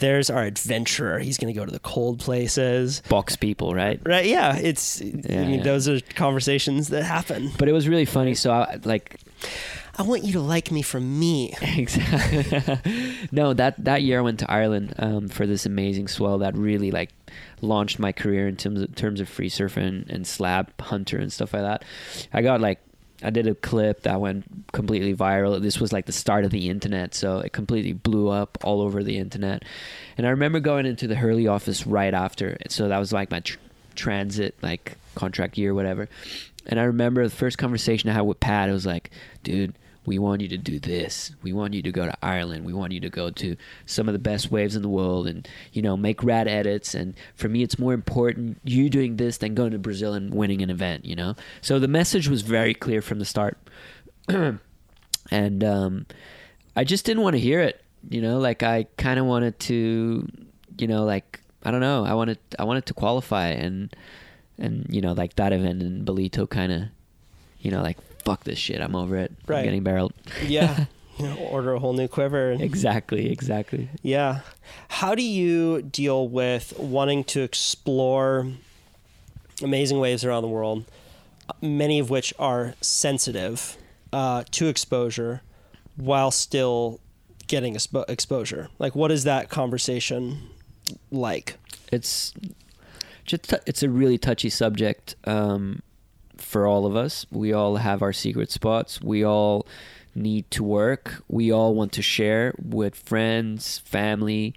there's 0.00 0.28
our 0.28 0.42
adventurer. 0.44 1.18
He's 1.20 1.38
going 1.38 1.52
to 1.52 1.58
go 1.58 1.64
to 1.64 1.72
the 1.72 1.78
cold 1.80 2.18
places. 2.18 3.00
box 3.08 3.36
people, 3.36 3.74
right? 3.74 3.98
Right? 4.04 4.26
Yeah, 4.26 4.56
it's. 4.56 5.00
I 5.00 5.04
mean, 5.04 5.50
yeah. 5.54 5.62
those 5.62 5.88
are 5.88 5.98
conversations 6.14 6.88
that 6.88 7.04
happen. 7.04 7.52
But 7.58 7.68
it 7.68 7.72
was 7.72 7.88
really 7.88 8.04
funny. 8.04 8.34
So 8.34 8.50
I 8.52 8.78
like 8.84 9.18
I 9.96 10.02
want 10.02 10.24
you 10.24 10.32
to 10.32 10.40
like 10.40 10.70
me 10.70 10.82
for 10.82 11.00
me. 11.00 11.54
Exactly. 11.62 13.28
no, 13.32 13.52
that 13.54 13.82
that 13.84 14.02
year 14.02 14.18
I 14.18 14.22
went 14.22 14.38
to 14.40 14.50
Ireland 14.50 14.94
um, 14.98 15.28
for 15.28 15.46
this 15.46 15.66
amazing 15.66 16.08
swell 16.08 16.38
that 16.38 16.56
really 16.56 16.90
like 16.90 17.10
launched 17.60 17.98
my 17.98 18.12
career 18.12 18.46
in 18.46 18.56
terms 18.56 18.80
of, 18.80 18.94
terms 18.94 19.20
of 19.20 19.28
free 19.28 19.50
surfing 19.50 20.08
and, 20.08 20.26
slab 20.26 20.70
hunter 20.80 21.18
and 21.18 21.32
stuff 21.32 21.52
like 21.52 21.62
that. 21.62 21.84
I 22.32 22.42
got 22.42 22.60
like 22.60 22.80
I 23.22 23.30
did 23.30 23.46
a 23.46 23.54
clip 23.54 24.02
that 24.02 24.20
went 24.20 24.44
completely 24.72 25.14
viral. 25.14 25.60
This 25.60 25.80
was 25.80 25.92
like 25.92 26.06
the 26.06 26.12
start 26.12 26.44
of 26.44 26.50
the 26.50 26.68
internet, 26.68 27.14
so 27.14 27.38
it 27.38 27.52
completely 27.52 27.92
blew 27.92 28.28
up 28.28 28.58
all 28.62 28.80
over 28.82 29.02
the 29.02 29.18
internet. 29.18 29.64
And 30.16 30.26
I 30.26 30.30
remember 30.30 30.60
going 30.60 30.86
into 30.86 31.06
the 31.06 31.16
Hurley 31.16 31.46
office 31.46 31.86
right 31.86 32.14
after. 32.14 32.56
So 32.68 32.88
that 32.88 32.98
was 32.98 33.12
like 33.12 33.30
my 33.30 33.40
tr- 33.40 33.58
transit 33.94 34.54
like 34.62 34.96
contract 35.14 35.58
year, 35.58 35.74
whatever. 35.74 36.08
And 36.66 36.80
I 36.80 36.84
remember 36.84 37.24
the 37.24 37.34
first 37.34 37.58
conversation 37.58 38.10
I 38.10 38.14
had 38.14 38.22
with 38.22 38.40
Pat. 38.40 38.68
It 38.68 38.72
was 38.72 38.86
like, 38.86 39.10
dude, 39.42 39.74
we 40.06 40.18
want 40.18 40.40
you 40.40 40.48
to 40.48 40.58
do 40.58 40.78
this. 40.78 41.32
We 41.42 41.52
want 41.52 41.74
you 41.74 41.82
to 41.82 41.92
go 41.92 42.04
to 42.04 42.14
Ireland. 42.22 42.64
We 42.64 42.72
want 42.72 42.92
you 42.92 43.00
to 43.00 43.10
go 43.10 43.30
to 43.30 43.56
some 43.86 44.08
of 44.08 44.12
the 44.12 44.18
best 44.18 44.50
waves 44.50 44.76
in 44.76 44.82
the 44.82 44.88
world 44.88 45.26
and, 45.26 45.48
you 45.72 45.82
know, 45.82 45.96
make 45.96 46.22
rad 46.22 46.46
edits. 46.46 46.94
And 46.94 47.14
for 47.34 47.48
me, 47.48 47.62
it's 47.62 47.78
more 47.78 47.94
important 47.94 48.58
you 48.64 48.90
doing 48.90 49.16
this 49.16 49.38
than 49.38 49.54
going 49.54 49.72
to 49.72 49.78
Brazil 49.78 50.14
and 50.14 50.34
winning 50.34 50.62
an 50.62 50.70
event, 50.70 51.04
you 51.04 51.16
know? 51.16 51.34
So 51.62 51.78
the 51.78 51.88
message 51.88 52.28
was 52.28 52.42
very 52.42 52.74
clear 52.74 53.00
from 53.00 53.18
the 53.18 53.24
start. 53.24 53.56
and 54.28 55.64
um, 55.64 56.06
I 56.76 56.84
just 56.84 57.04
didn't 57.06 57.22
want 57.22 57.34
to 57.34 57.40
hear 57.40 57.60
it, 57.60 57.82
you 58.10 58.20
know? 58.20 58.38
Like, 58.38 58.62
I 58.62 58.86
kind 58.98 59.18
of 59.18 59.26
wanted 59.26 59.58
to, 59.60 60.28
you 60.78 60.86
know, 60.86 61.04
like, 61.04 61.40
I 61.64 61.70
don't 61.70 61.80
know. 61.80 62.04
I 62.04 62.14
wanted 62.14 62.38
I 62.58 62.64
wanted 62.64 62.86
to 62.86 62.94
qualify 62.94 63.48
and 63.48 63.94
and 64.58 64.86
you 64.90 65.00
know 65.00 65.12
like 65.12 65.36
that 65.36 65.52
event 65.52 65.82
in 65.82 66.04
Belito 66.04 66.48
kind 66.48 66.70
of 66.70 66.82
you 67.60 67.70
know 67.70 67.82
like 67.82 67.96
fuck 68.24 68.44
this 68.44 68.58
shit. 68.58 68.80
I'm 68.80 68.94
over 68.96 69.16
it. 69.16 69.32
Right. 69.46 69.58
I'm 69.58 69.64
getting 69.64 69.82
barreled. 69.82 70.12
Yeah. 70.46 70.86
Order 71.38 71.74
a 71.74 71.78
whole 71.78 71.92
new 71.92 72.08
quiver. 72.08 72.52
exactly. 72.52 73.30
Exactly. 73.30 73.88
Yeah. 74.02 74.40
How 74.88 75.14
do 75.14 75.22
you 75.22 75.82
deal 75.82 76.26
with 76.28 76.76
wanting 76.76 77.22
to 77.24 77.42
explore 77.42 78.48
amazing 79.62 80.00
waves 80.00 80.24
around 80.24 80.42
the 80.42 80.48
world, 80.48 80.84
many 81.62 82.00
of 82.00 82.10
which 82.10 82.34
are 82.38 82.74
sensitive 82.80 83.76
uh, 84.12 84.42
to 84.50 84.66
exposure, 84.66 85.42
while 85.96 86.32
still 86.32 86.98
getting 87.46 87.74
expo- 87.74 88.08
exposure? 88.10 88.68
Like, 88.80 88.96
what 88.96 89.12
is 89.12 89.22
that 89.22 89.48
conversation 89.48 90.48
like? 91.12 91.56
it's 91.92 92.34
just—it's 93.24 93.82
a 93.84 93.88
really 93.88 94.18
touchy 94.18 94.50
subject 94.50 95.14
um, 95.24 95.80
for 96.44 96.66
all 96.66 96.86
of 96.86 96.96
us. 96.96 97.26
We 97.30 97.52
all 97.52 97.76
have 97.76 98.02
our 98.02 98.12
secret 98.12 98.50
spots. 98.50 99.00
We 99.00 99.24
all 99.24 99.66
need 100.14 100.50
to 100.52 100.62
work. 100.62 101.22
We 101.28 101.52
all 101.52 101.74
want 101.74 101.92
to 101.92 102.02
share 102.02 102.54
with 102.62 102.94
friends, 102.94 103.78
family, 103.80 104.54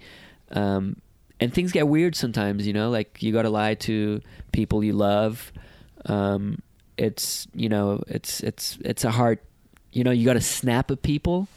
um, 0.52 0.96
and 1.40 1.52
things 1.52 1.72
get 1.72 1.88
weird 1.88 2.14
sometimes. 2.16 2.66
You 2.66 2.72
know, 2.72 2.90
like 2.90 3.22
you 3.22 3.32
got 3.32 3.42
to 3.42 3.50
lie 3.50 3.74
to 3.74 4.20
people 4.52 4.82
you 4.84 4.92
love. 4.92 5.52
Um, 6.06 6.62
it's 6.96 7.46
you 7.54 7.68
know, 7.68 8.02
it's 8.06 8.40
it's 8.40 8.78
it's 8.84 9.04
a 9.04 9.10
hard. 9.10 9.38
You 9.92 10.04
know, 10.04 10.10
you 10.10 10.24
got 10.24 10.34
to 10.34 10.40
snap 10.40 10.90
at 10.90 11.02
people. 11.02 11.48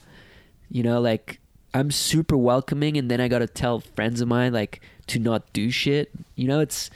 You 0.70 0.84
know, 0.84 1.02
like 1.02 1.42
I'm 1.74 1.92
super 1.92 2.38
welcoming, 2.38 2.98
and 2.98 3.10
then 3.10 3.22
I 3.22 3.28
gotta 3.28 3.48
tell 3.48 3.80
friends 3.80 4.22
of 4.22 4.28
mine 4.28 4.54
like 4.54 4.82
to 5.08 5.20
not 5.20 5.52
do 5.54 5.72
shit. 5.72 6.12
You 6.36 6.48
know, 6.48 6.60
it's 6.60 6.90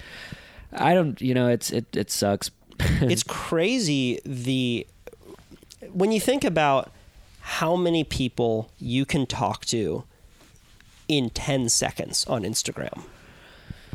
I 0.73 0.93
don't. 0.93 1.19
You 1.21 1.33
know, 1.33 1.47
it's 1.47 1.71
it 1.71 1.86
it 1.95 2.11
sucks. 2.11 2.51
it's 3.01 3.23
crazy 3.23 4.19
the 4.26 4.88
when 5.91 6.11
you 6.11 6.19
think 6.19 6.43
about 6.43 6.91
how 7.39 7.76
many 7.76 8.03
people 8.03 8.71
you 8.80 9.05
can 9.05 9.26
talk 9.26 9.65
to 9.65 10.03
in 11.07 11.30
10 11.30 11.69
seconds 11.69 12.26
on 12.26 12.43
Instagram. 12.43 13.03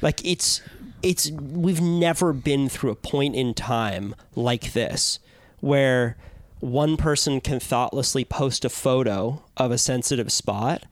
Like 0.00 0.24
it's 0.24 0.62
it's 1.02 1.30
we've 1.30 1.80
never 1.80 2.32
been 2.32 2.68
through 2.68 2.90
a 2.90 2.94
point 2.94 3.34
in 3.34 3.54
time 3.54 4.14
like 4.34 4.72
this 4.72 5.18
where 5.60 6.16
one 6.60 6.96
person 6.96 7.40
can 7.40 7.58
thoughtlessly 7.58 8.24
post 8.24 8.64
a 8.64 8.68
photo 8.68 9.42
of 9.56 9.70
a 9.70 9.78
sensitive 9.78 10.30
spot 10.30 10.84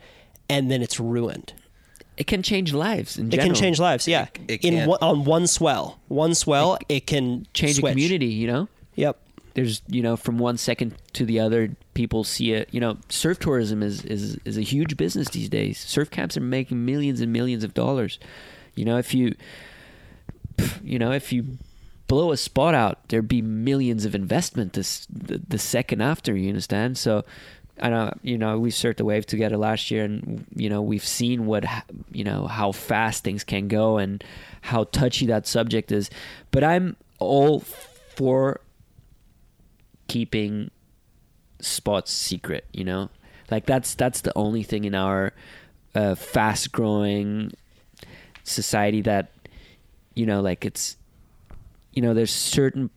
and 0.49 0.71
then 0.71 0.83
it's 0.83 0.99
ruined. 0.99 1.53
It 2.19 2.27
can 2.27 2.43
change 2.43 2.73
lives 2.75 3.17
in 3.17 3.29
It 3.29 3.31
general. 3.31 3.47
can 3.49 3.55
change 3.55 3.79
lives, 3.81 4.07
yeah. 4.09 4.27
it 4.49 4.63
in 4.65 4.87
one, 4.89 4.99
on 5.01 5.25
one 5.25 5.47
swell, 5.47 5.99
one 6.09 6.35
swell, 6.35 6.77
it, 6.89 7.07
can 7.07 7.47
change 7.55 7.77
switch. 7.77 7.91
a 7.93 7.95
community. 7.95 8.27
You 8.27 8.47
know, 8.49 8.69
Yep. 8.97 9.17
there's 9.55 9.81
you 9.89 10.03
know 10.03 10.17
from 10.17 10.39
one 10.39 10.57
second 10.59 10.95
to 11.15 11.25
the 11.25 11.39
other, 11.41 11.77
people 11.95 12.25
see 12.25 12.53
it. 12.53 12.69
You 12.73 12.81
know, 12.81 12.99
surf 13.09 13.39
tourism 13.39 13.83
is 13.83 14.05
is 14.05 14.37
is 14.45 14.57
a 14.59 14.63
huge 14.63 14.97
business 14.97 15.29
these 15.31 15.49
days. 15.49 15.79
Surf 15.79 16.11
camps 16.11 16.37
are 16.37 16.41
making 16.43 16.85
millions 16.85 17.21
and 17.21 17.33
millions 17.33 17.65
of 17.65 17.73
dollars. 17.75 18.19
You 18.75 18.85
know, 18.85 18.99
if 18.99 19.15
you 19.15 19.35
you 20.83 20.99
know 20.99 21.13
if 21.13 21.33
you 21.33 21.59
blow 22.09 22.33
a 22.33 22.37
spot 22.37 22.75
out, 22.75 23.07
there'd 23.09 23.29
be 23.29 23.43
millions 23.43 24.05
of 24.05 24.15
investment 24.15 24.73
this 24.73 25.07
the, 25.11 25.41
the 25.47 25.59
second 25.59 26.01
after. 26.03 26.37
You 26.37 26.49
understand? 26.49 26.99
So. 26.99 27.25
I 27.81 27.89
know, 27.91 28.13
you 28.23 28.39
know, 28.39 28.59
we 28.59 28.71
surfed 28.71 28.97
the 28.97 29.05
wave 29.05 29.27
together 29.27 29.57
last 29.57 29.91
year, 29.91 30.05
and 30.05 30.47
you 30.55 30.69
know, 30.69 30.83
we've 30.83 31.05
seen 31.05 31.47
what, 31.47 31.65
you 32.13 32.25
know, 32.25 32.47
how 32.47 32.73
fast 32.73 33.25
things 33.25 33.45
can 33.45 33.69
go 33.69 33.99
and 33.99 34.23
how 34.63 34.85
touchy 34.85 35.27
that 35.27 35.47
subject 35.47 35.93
is. 35.93 36.11
But 36.51 36.65
I'm 36.65 36.97
all 37.19 37.61
for 37.61 38.61
keeping 40.09 40.71
spots 41.61 42.13
secret. 42.13 42.67
You 42.73 42.85
know, 42.85 43.11
like 43.51 43.67
that's 43.67 43.95
that's 43.95 44.23
the 44.23 44.33
only 44.37 44.63
thing 44.63 44.85
in 44.85 44.95
our 44.95 45.33
uh, 45.95 46.15
fast-growing 46.15 47.53
society 48.45 49.03
that 49.03 49.31
you 50.19 50.27
know, 50.27 50.41
like 50.41 50.65
it's, 50.65 50.97
you 51.93 52.03
know, 52.03 52.13
there's 52.13 52.33
certain 52.33 52.91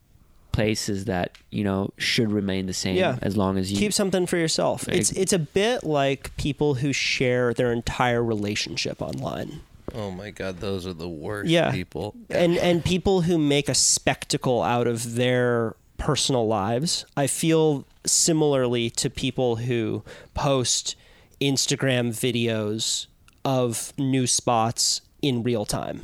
places 0.51 1.05
that 1.05 1.37
you 1.49 1.63
know 1.63 1.91
should 1.97 2.31
remain 2.31 2.65
the 2.65 2.73
same 2.73 2.95
Yeah. 2.97 3.17
as 3.21 3.37
long 3.37 3.57
as 3.57 3.71
you 3.71 3.77
keep 3.77 3.93
something 3.93 4.25
for 4.25 4.37
yourself. 4.37 4.87
It's 4.89 5.11
it's 5.11 5.33
a 5.33 5.39
bit 5.39 5.83
like 5.83 6.35
people 6.37 6.75
who 6.75 6.91
share 6.93 7.53
their 7.53 7.71
entire 7.71 8.23
relationship 8.23 9.01
online. 9.01 9.61
Oh 9.93 10.11
my 10.11 10.29
god, 10.31 10.59
those 10.59 10.85
are 10.87 10.93
the 10.93 11.09
worst 11.09 11.49
Yeah. 11.49 11.71
people. 11.71 12.15
And 12.29 12.57
and 12.67 12.83
people 12.83 13.21
who 13.21 13.37
make 13.37 13.67
a 13.69 13.75
spectacle 13.75 14.61
out 14.61 14.87
of 14.87 15.15
their 15.15 15.75
personal 15.97 16.47
lives. 16.47 17.05
I 17.15 17.27
feel 17.27 17.85
similarly 18.05 18.89
to 18.89 19.09
people 19.09 19.57
who 19.57 20.03
post 20.33 20.95
Instagram 21.39 22.09
videos 22.09 23.07
of 23.45 23.93
new 23.97 24.27
spots 24.27 25.01
in 25.21 25.43
real 25.43 25.65
time. 25.65 26.03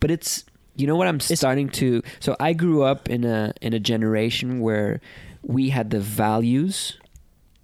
but 0.00 0.10
it's 0.12 0.44
you 0.78 0.86
know 0.86 0.96
what 0.96 1.08
I'm 1.08 1.20
starting 1.20 1.68
to 1.70 2.02
so 2.20 2.36
I 2.40 2.54
grew 2.54 2.82
up 2.82 3.10
in 3.10 3.24
a 3.24 3.52
in 3.60 3.74
a 3.74 3.80
generation 3.80 4.60
where 4.60 5.00
we 5.42 5.70
had 5.70 5.90
the 5.90 6.00
values 6.00 6.98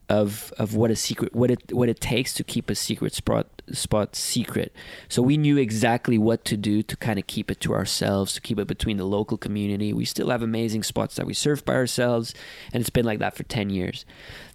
of 0.08 0.52
of 0.58 0.74
what 0.74 0.90
a 0.90 0.96
secret 0.96 1.34
what 1.34 1.50
it 1.50 1.72
what 1.72 1.88
it 1.88 2.00
takes 2.00 2.34
to 2.34 2.44
keep 2.44 2.68
a 2.68 2.74
secret 2.74 3.14
spot 3.14 3.62
spot 3.72 4.14
secret. 4.14 4.74
So 5.08 5.22
we 5.22 5.36
knew 5.36 5.56
exactly 5.56 6.18
what 6.18 6.44
to 6.46 6.56
do 6.56 6.82
to 6.82 6.96
kind 6.96 7.18
of 7.18 7.26
keep 7.26 7.50
it 7.50 7.60
to 7.60 7.72
ourselves, 7.72 8.34
to 8.34 8.40
keep 8.40 8.58
it 8.58 8.66
between 8.66 8.98
the 8.98 9.06
local 9.06 9.38
community. 9.38 9.92
We 9.92 10.04
still 10.04 10.28
have 10.28 10.42
amazing 10.42 10.82
spots 10.82 11.16
that 11.16 11.26
we 11.26 11.32
surf 11.32 11.64
by 11.64 11.74
ourselves 11.74 12.34
and 12.72 12.80
it's 12.80 12.90
been 12.90 13.06
like 13.06 13.20
that 13.20 13.34
for 13.34 13.44
10 13.44 13.70
years. 13.70 14.04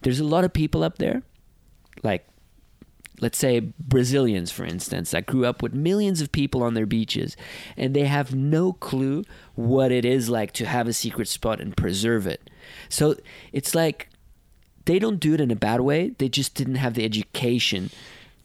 There's 0.01 0.20
a 0.20 0.26
lot 0.26 0.43
of 0.43 0.53
people 0.53 0.84
up 0.84 0.99
there 0.99 1.24
like 2.03 2.28
let's 3.22 3.38
say 3.38 3.59
Brazilians, 3.80 4.51
for 4.51 4.63
instance, 4.65 5.11
that 5.11 5.26
grew 5.26 5.45
up 5.45 5.61
with 5.61 5.74
millions 5.74 6.22
of 6.22 6.32
people 6.32 6.63
on 6.63 6.74
their 6.74 6.86
beaches, 6.86 7.36
and 7.78 7.93
they 7.95 8.05
have 8.05 8.34
no 8.36 8.74
clue 8.74 9.24
what 9.55 9.91
it 9.91 10.05
is 10.05 10.30
like 10.30 10.51
to 10.53 10.65
have 10.65 10.88
a 10.88 10.93
secret 10.93 11.28
spot 11.28 11.59
and 11.59 11.76
preserve 11.76 12.26
it. 12.28 12.49
So 12.89 13.15
it's 13.51 13.74
like 13.76 14.09
they 14.86 14.99
don't 14.99 15.20
do 15.20 15.34
it 15.34 15.41
in 15.41 15.51
a 15.51 15.55
bad 15.55 15.82
way. 15.82 16.09
They 16.17 16.30
just 16.30 16.55
didn't 16.55 16.76
have 16.76 16.93
the 16.95 17.05
education 17.05 17.89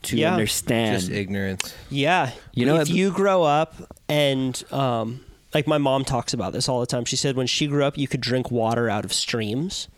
to 0.02 0.16
Yeah. 0.18 0.32
understand. 0.32 1.00
Just 1.00 1.10
ignorance. 1.12 1.74
Yeah. 1.88 2.32
You 2.52 2.66
know, 2.66 2.76
if 2.80 2.88
you 2.90 3.10
grow 3.10 3.42
up 3.42 3.74
and 4.08 4.62
um 4.72 5.20
like 5.54 5.66
my 5.66 5.78
mom 5.78 6.04
talks 6.04 6.34
about 6.34 6.52
this 6.52 6.68
all 6.68 6.80
the 6.80 6.86
time. 6.86 7.04
She 7.04 7.16
said 7.16 7.36
when 7.36 7.46
she 7.46 7.66
grew 7.68 7.84
up 7.84 7.96
you 7.96 8.08
could 8.08 8.20
drink 8.20 8.50
water 8.50 8.90
out 8.90 9.04
of 9.04 9.12
streams 9.12 9.88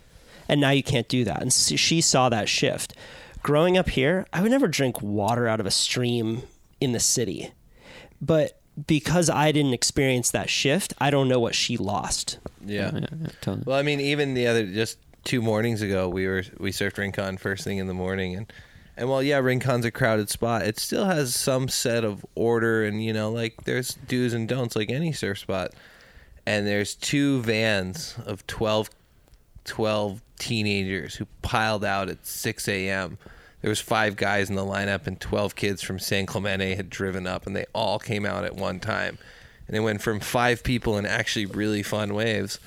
and 0.49 0.61
now 0.61 0.71
you 0.71 0.83
can't 0.83 1.09
do 1.09 1.25
that. 1.25 1.41
And 1.41 1.49
s- 1.49 1.73
she 1.77 2.01
saw 2.01 2.29
that 2.29 2.49
shift. 2.49 2.95
Growing 3.47 3.79
up 3.79 3.91
here, 3.91 4.27
I 4.33 4.43
would 4.43 4.51
never 4.51 4.67
drink 4.67 5.01
water 5.01 5.47
out 5.47 5.61
of 5.61 5.67
a 5.67 5.71
stream 5.71 6.43
in 6.81 6.91
the 6.91 6.99
city. 6.99 7.53
But 8.21 8.61
because 8.89 9.31
I 9.31 9.53
didn't 9.53 9.73
experience 9.73 10.33
that 10.33 10.51
shift, 10.51 10.95
I 10.99 11.11
don't 11.11 11.29
know 11.29 11.39
what 11.39 11.55
she 11.55 11.77
lost. 11.77 12.41
Yeah. 12.65 12.91
Yeah, 12.93 13.07
yeah, 13.21 13.29
totally. 13.41 13.63
Well, 13.65 13.79
I 13.79 13.83
mean, 13.83 14.01
even 14.01 14.35
the 14.35 14.49
other 14.49 14.67
just 14.67 14.99
two 15.23 15.41
mornings 15.41 15.81
ago, 15.81 16.09
we 16.09 16.27
were 16.27 16.43
we 16.59 16.73
surfed 16.73 16.99
Rincon 16.99 17.37
first 17.37 17.63
thing 17.63 17.79
in 17.79 17.87
the 17.87 17.95
morning, 17.95 18.35
and 18.35 18.53
and 18.97 19.09
while 19.09 19.23
yeah, 19.23 19.39
Rincon's 19.39 19.85
a 19.85 19.93
crowded 19.93 20.29
spot, 20.29 20.63
it 20.63 20.81
still 20.81 21.05
has 21.05 21.33
some 21.33 21.69
set 21.69 22.03
of 22.05 22.27
order, 22.35 22.83
and 22.83 23.05
you 23.05 23.13
know, 23.13 23.31
like 23.31 23.63
there's 23.63 23.95
do's 24.09 24.35
and 24.35 24.49
don'ts 24.49 24.75
like 24.75 24.91
any 24.91 25.13
surf 25.13 25.39
spot, 25.39 25.71
and 26.47 26.67
there's 26.67 26.97
two 26.97 27.43
vans 27.43 28.17
of 28.27 28.45
12, 28.49 28.91
12 29.67 30.21
teenagers 30.37 31.15
who 31.15 31.27
piled 31.43 31.85
out 31.85 32.09
at 32.09 32.27
six 32.27 32.67
a.m. 32.67 33.19
There 33.63 33.69
was 33.71 33.81
five 33.81 34.17
guys 34.17 34.49
in 34.51 34.57
the 34.57 34.65
lineup, 34.65 35.07
and 35.07 35.19
twelve 35.21 35.55
kids 35.57 35.83
from 35.83 35.99
San 35.99 36.27
Clemente 36.27 36.75
had 36.75 36.91
driven 36.91 37.27
up, 37.27 37.47
and 37.47 37.57
they 37.57 37.67
all 37.73 37.99
came 37.99 38.25
out 38.27 38.45
at 38.45 38.55
one 38.55 38.79
time, 38.81 39.19
and 39.67 39.77
it 39.77 39.81
went 39.81 40.03
from 40.03 40.21
five 40.21 40.63
people 40.63 40.99
in 40.99 41.07
actually 41.07 41.47
really 41.47 41.83
fun 41.83 42.15
waves 42.15 42.61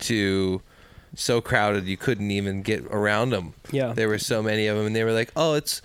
to 0.00 0.60
so 1.14 1.40
crowded 1.40 1.84
you 1.86 1.96
couldn't 1.96 2.30
even 2.30 2.62
get 2.62 2.84
around 2.90 3.30
them. 3.30 3.54
Yeah. 3.72 3.92
there 3.94 4.08
were 4.08 4.18
so 4.18 4.42
many 4.42 4.66
of 4.66 4.76
them, 4.76 4.86
and 4.86 4.94
they 4.94 5.04
were 5.04 5.12
like, 5.12 5.32
"Oh, 5.34 5.54
it's 5.54 5.80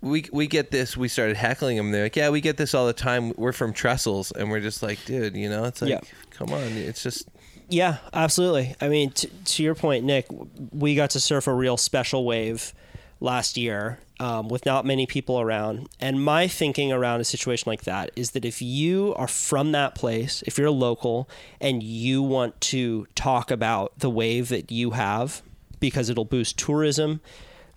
we 0.00 0.24
we 0.32 0.46
get 0.46 0.70
this." 0.70 0.96
We 0.96 1.08
started 1.08 1.36
heckling 1.36 1.76
them. 1.76 1.92
They're 1.92 2.04
like, 2.04 2.16
"Yeah, 2.16 2.30
we 2.30 2.40
get 2.40 2.56
this 2.56 2.74
all 2.74 2.86
the 2.86 2.92
time. 2.94 3.34
We're 3.36 3.52
from 3.52 3.72
Trestles," 3.74 4.32
and 4.32 4.50
we're 4.50 4.60
just 4.60 4.82
like, 4.82 5.04
"Dude, 5.04 5.36
you 5.36 5.48
know, 5.50 5.64
it's 5.64 5.82
like, 5.82 5.90
Yeah. 5.90 6.00
come 6.30 6.50
on, 6.52 6.62
it's 6.62 7.02
just." 7.02 7.28
Yeah, 7.68 7.98
absolutely. 8.12 8.74
I 8.80 8.88
mean, 8.88 9.10
t- 9.12 9.30
to 9.44 9.62
your 9.62 9.76
point, 9.76 10.04
Nic, 10.04 10.26
we 10.72 10.96
got 10.96 11.10
to 11.10 11.20
surf 11.20 11.46
a 11.46 11.54
real 11.54 11.76
special 11.76 12.24
wave 12.24 12.72
last 13.20 13.56
year 13.56 13.98
um, 14.18 14.48
with 14.48 14.66
not 14.66 14.84
many 14.84 15.06
people 15.06 15.40
around. 15.40 15.88
And 16.00 16.24
my 16.24 16.48
thinking 16.48 16.92
around 16.92 17.20
a 17.20 17.24
situation 17.24 17.70
like 17.70 17.82
that 17.82 18.10
is 18.16 18.32
that 18.32 18.44
if 18.44 18.60
you 18.60 19.14
are 19.16 19.28
from 19.28 19.72
that 19.72 19.94
place, 19.94 20.42
if 20.46 20.58
you're 20.58 20.68
a 20.68 20.72
local 20.72 21.28
and 21.60 21.82
you 21.82 22.22
want 22.22 22.60
to 22.62 23.06
talk 23.14 23.50
about 23.50 23.98
the 23.98 24.10
wave 24.10 24.48
that 24.48 24.70
you 24.70 24.92
have 24.92 25.42
because 25.80 26.10
it'll 26.10 26.24
boost 26.24 26.58
tourism, 26.58 27.20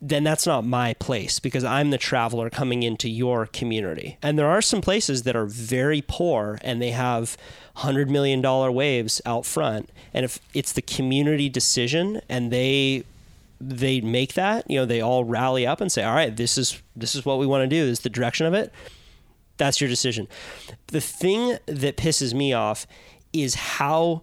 then 0.02 0.26
that's 0.26 0.45
not 0.45 0.65
my 0.65 0.94
place 0.95 1.40
because 1.40 1.64
I'm 1.64 1.90
the 1.90 1.98
traveler 1.98 2.49
coming 2.49 2.84
into 2.84 3.10
your 3.10 3.45
community. 3.45 4.18
And 4.22 4.38
there 4.38 4.49
are 4.49 4.61
some 4.61 4.82
places 4.82 5.24
that 5.24 5.36
are 5.36 5.45
very 5.45 6.03
poor 6.06 6.60
and 6.61 6.82
they 6.82 6.91
have 6.91 7.38
$100 7.78 8.10
million 8.10 8.41
waves 8.74 9.22
out 9.26 9.45
front. 9.45 9.90
And 10.14 10.26
if 10.26 10.40
it's 10.53 10.74
the 10.74 10.82
community 10.82 11.48
decision 11.48 12.20
and 12.28 12.52
they 12.52 13.06
they 13.69 14.02
make 14.02 14.34
that, 14.34 14.69
you 14.69 14.77
know, 14.77 14.85
they 14.85 15.02
all 15.02 15.23
rally 15.23 15.65
up 15.65 15.80
and 15.81 15.91
say, 15.91 16.03
"All 16.03 16.15
right, 16.15 16.35
this 16.35 16.57
is 16.57 16.81
this 16.95 17.15
is 17.15 17.26
what 17.26 17.40
we 17.40 17.45
want 17.45 17.64
to 17.64 17.68
do. 17.68 17.85
This 17.85 17.99
is 17.99 18.03
the 18.03 18.10
direction 18.10 18.45
of 18.45 18.53
it." 18.53 18.72
That's 19.57 19.80
your 19.80 19.90
decision. 19.90 20.27
The 20.88 21.02
thing 21.02 21.57
that 21.68 21.95
pisses 21.98 22.34
me 22.34 22.53
off 22.53 22.88
is 23.31 23.56
how 23.56 24.22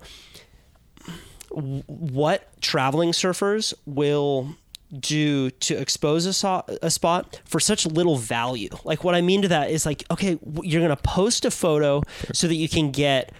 what 1.50 2.48
traveling 2.60 3.12
surfers 3.12 3.74
will 3.86 4.54
do 4.98 5.50
to 5.50 5.76
expose 5.76 6.26
a, 6.26 6.32
so- 6.32 6.64
a 6.82 6.90
spot 6.90 7.40
for 7.44 7.60
such 7.60 7.86
little 7.86 8.16
value. 8.16 8.68
Like 8.84 9.04
what 9.04 9.14
I 9.14 9.20
mean 9.20 9.42
to 9.42 9.48
that 9.48 9.70
is 9.70 9.86
like, 9.86 10.04
okay, 10.10 10.38
you're 10.62 10.82
gonna 10.82 10.96
post 10.96 11.44
a 11.44 11.50
photo 11.50 12.02
so 12.32 12.48
that 12.48 12.54
you 12.56 12.68
can 12.68 12.90
get 12.90 13.32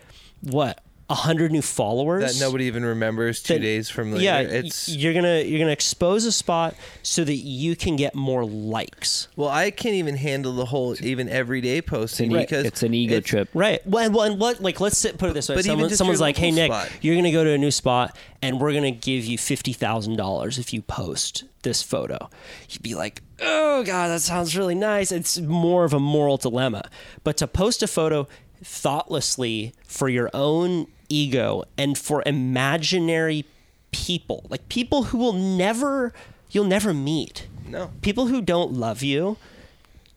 what 0.43 0.83
hundred 1.15 1.53
new 1.53 1.63
followers 1.63 2.39
that 2.39 2.45
nobody 2.45 2.65
even 2.65 2.85
remembers 2.85 3.43
two 3.43 3.55
that- 3.55 3.61
days 3.61 3.89
from 3.89 4.13
later. 4.13 4.25
Yeah, 4.25 4.41
it's 4.41 4.89
you're 4.89 5.13
gonna 5.15 5.41
you're 5.43 5.59
gonna 5.59 5.71
expose 5.73 6.25
a 6.25 6.33
spot 6.33 6.75
so 7.03 7.25
that 7.25 7.35
you 7.37 7.77
can 7.77 7.97
get 7.97 8.15
more 8.15 8.45
likes. 8.45 9.29
well, 9.37 9.49
I 9.49 9.71
can't 9.71 9.95
even 9.97 10.17
handle 10.17 10.53
the 10.55 10.67
whole 10.67 10.95
even 11.05 11.29
everyday 11.29 11.81
posting 11.83 12.31
It's 12.33 12.39
e- 12.39 12.41
because 12.47 12.67
it's 12.67 12.83
an 12.83 12.95
ego 12.95 13.17
it's- 13.17 13.29
trip. 13.29 13.49
Right. 13.55 13.85
Well, 13.87 14.05
and, 14.05 14.15
well, 14.15 14.25
and 14.25 14.41
what 14.41 14.61
like 14.63 14.81
let's 14.81 14.99
sit, 14.99 15.19
put 15.19 15.31
it 15.31 15.35
this 15.35 15.49
way. 15.49 15.57
But 15.57 15.65
Someone, 15.65 15.91
someone's 15.91 16.21
like, 16.21 16.37
"Hey 16.37 16.51
Nic, 16.51 16.71
spot. 16.73 16.89
you're 17.01 17.17
gonna 17.17 17.33
go 17.33 17.45
to 17.45 17.51
a 17.51 17.59
new 17.59 17.71
spot, 17.71 18.17
and 18.43 18.61
we're 18.61 18.73
gonna 18.73 18.91
give 18.91 19.25
you 19.25 19.39
fifty 19.39 19.73
thousand 19.73 20.17
dollars 20.17 20.59
if 20.59 20.73
you 20.73 20.83
post 20.83 21.45
this 21.63 21.83
photo." 21.83 22.31
You'd 22.69 22.83
be 22.83 22.95
like, 22.95 23.23
"Oh 23.41 23.83
God, 23.83 24.09
that 24.09 24.21
sounds 24.21 24.57
really 24.57 24.75
nice." 24.75 25.11
It's 25.13 25.39
more 25.39 25.85
of 25.85 25.93
a 25.93 26.01
moral 26.01 26.37
dilemma. 26.37 26.89
But 27.25 27.37
to 27.39 27.47
post 27.47 27.83
a 27.83 27.87
photo 27.87 28.29
thoughtlessly 28.63 29.73
for 29.87 30.09
your 30.09 30.31
own 30.35 30.87
ego 31.11 31.65
and 31.77 31.99
for 31.99 32.23
imaginary 32.25 33.45
people, 33.93 34.47
like 34.49 34.69
people 34.71 35.05
who 35.05 35.19
will 35.19 35.33
never, 35.35 36.15
you'll 36.51 36.65
never 36.65 36.95
meet, 36.95 37.47
No. 37.69 37.91
people 38.01 38.29
who 38.29 38.41
don't 38.41 38.73
love 38.73 39.03
you, 39.03 39.37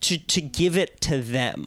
to 0.01 0.17
to 0.17 0.41
give 0.41 0.77
it 0.77 1.01
to 1.01 1.17
them. 1.21 1.65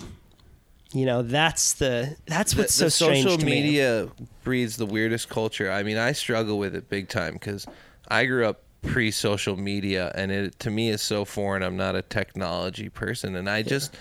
You 0.93 1.05
know, 1.05 1.23
that's 1.23 1.75
the 1.75 2.17
that's 2.27 2.55
what's 2.57 2.79
the 2.79 2.91
so 2.91 3.07
strange 3.07 3.25
social 3.25 3.39
to 3.39 3.45
me. 3.45 3.63
media 3.63 4.09
breeds 4.45 4.77
the 4.77 4.87
weirdest 4.87 5.29
culture. 5.29 5.71
I 5.71 5.83
mean, 5.83 5.99
I 5.99 6.13
struggle 6.13 6.59
with 6.59 6.75
it 6.75 6.89
big 6.89 7.09
time 7.09 7.35
because 7.35 7.67
I 8.09 8.25
grew 8.27 8.47
up 8.47 8.63
pre-social 8.83 9.57
media, 9.57 10.13
and 10.15 10.31
it 10.31 10.59
to 10.61 10.71
me 10.71 10.91
is 10.91 11.03
so 11.03 11.25
foreign. 11.25 11.63
I'm 11.63 11.77
not 11.77 11.97
a 11.97 12.03
technology 12.03 12.89
person, 12.89 13.35
and 13.37 13.51
I 13.51 13.63
just 13.63 13.97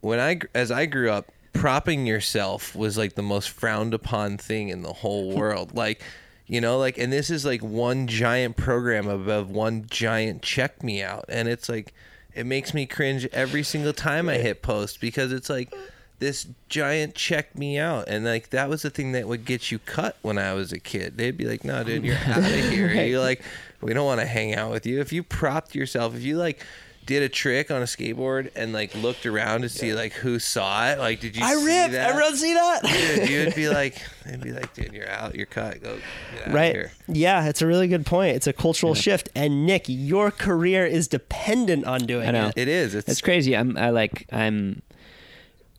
when 0.00 0.18
I 0.18 0.40
as 0.54 0.70
I 0.70 0.86
grew 0.86 1.10
up, 1.10 1.28
propping 1.60 2.06
yourself 2.06 2.74
was 2.74 2.96
like 2.96 3.14
the 3.14 3.22
most 3.22 3.50
frowned 3.50 3.94
upon 3.94 4.38
thing 4.38 4.68
in 4.68 4.82
the 4.82 4.92
whole 4.92 5.32
hmm. 5.32 5.38
world. 5.38 5.74
like. 5.74 6.02
You 6.50 6.62
know, 6.62 6.78
like, 6.78 6.96
and 6.96 7.12
this 7.12 7.28
is 7.28 7.44
like 7.44 7.62
one 7.62 8.06
giant 8.06 8.56
program 8.56 9.06
above 9.06 9.50
one 9.50 9.84
giant 9.86 10.40
check 10.40 10.82
me 10.82 11.02
out. 11.02 11.26
And 11.28 11.46
it's 11.46 11.68
like, 11.68 11.92
it 12.34 12.46
makes 12.46 12.72
me 12.72 12.86
cringe 12.86 13.26
every 13.34 13.62
single 13.62 13.92
time 13.92 14.30
I 14.30 14.36
hit 14.36 14.62
post 14.62 14.98
because 14.98 15.30
it's 15.30 15.50
like, 15.50 15.74
this 16.18 16.46
giant 16.68 17.14
check 17.14 17.56
me 17.56 17.78
out 17.78 18.08
and 18.08 18.24
like 18.24 18.50
that 18.50 18.68
was 18.68 18.82
the 18.82 18.90
thing 18.90 19.12
that 19.12 19.28
would 19.28 19.44
get 19.44 19.70
you 19.70 19.78
cut 19.78 20.16
when 20.22 20.36
i 20.36 20.52
was 20.52 20.72
a 20.72 20.78
kid 20.78 21.16
they'd 21.16 21.36
be 21.36 21.44
like 21.44 21.64
no 21.64 21.84
dude 21.84 22.04
you're 22.04 22.16
out 22.26 22.38
of 22.38 22.44
here 22.44 22.92
you're 23.04 23.20
like 23.20 23.42
we 23.80 23.94
don't 23.94 24.06
want 24.06 24.20
to 24.20 24.26
hang 24.26 24.54
out 24.54 24.70
with 24.70 24.84
you 24.84 25.00
if 25.00 25.12
you 25.12 25.22
propped 25.22 25.74
yourself 25.74 26.14
if 26.14 26.22
you 26.22 26.36
like 26.36 26.64
did 27.08 27.22
a 27.24 27.28
trick 27.28 27.70
on 27.72 27.82
a 27.82 27.86
skateboard 27.86 28.50
and 28.54 28.72
like 28.72 28.94
looked 28.94 29.26
around 29.26 29.62
to 29.62 29.68
see 29.68 29.92
like 29.94 30.12
who 30.12 30.38
saw 30.38 30.88
it 30.90 30.98
like 31.00 31.18
did 31.20 31.34
you 31.36 31.42
I 31.44 31.54
see 31.54 31.66
ripped. 31.66 31.92
that? 31.92 32.10
Everyone 32.10 32.36
see 32.36 32.54
that? 32.54 32.82
dude 32.84 33.28
you'd 33.28 33.54
be 33.56 33.68
like 33.80 34.00
they'd 34.24 34.40
be 34.40 34.52
like 34.52 34.72
dude 34.74 34.92
you're 34.92 35.08
out 35.10 35.34
you're 35.34 35.46
cut 35.46 35.82
go 35.82 35.96
get 36.34 36.42
out 36.42 36.48
of 36.48 36.54
right. 36.54 36.72
here 36.72 36.92
Yeah, 37.08 37.48
it's 37.48 37.62
a 37.62 37.66
really 37.66 37.88
good 37.88 38.06
point. 38.06 38.36
It's 38.36 38.46
a 38.46 38.52
cultural 38.52 38.94
shift. 38.94 39.30
And 39.34 39.66
Nic, 39.66 39.86
your 39.88 40.30
career 40.30 40.86
is 40.86 41.08
dependent 41.08 41.84
on 41.86 42.00
doing 42.06 42.28
I 42.28 42.30
know. 42.30 42.48
it. 42.48 42.58
it 42.58 42.68
is 42.68 42.94
it's, 42.94 43.08
It's 43.08 43.20
crazy. 43.22 43.56
I'm 43.56 43.76
I 43.78 43.90
like 43.90 44.26
I'm 44.30 44.82
y- 44.92 44.97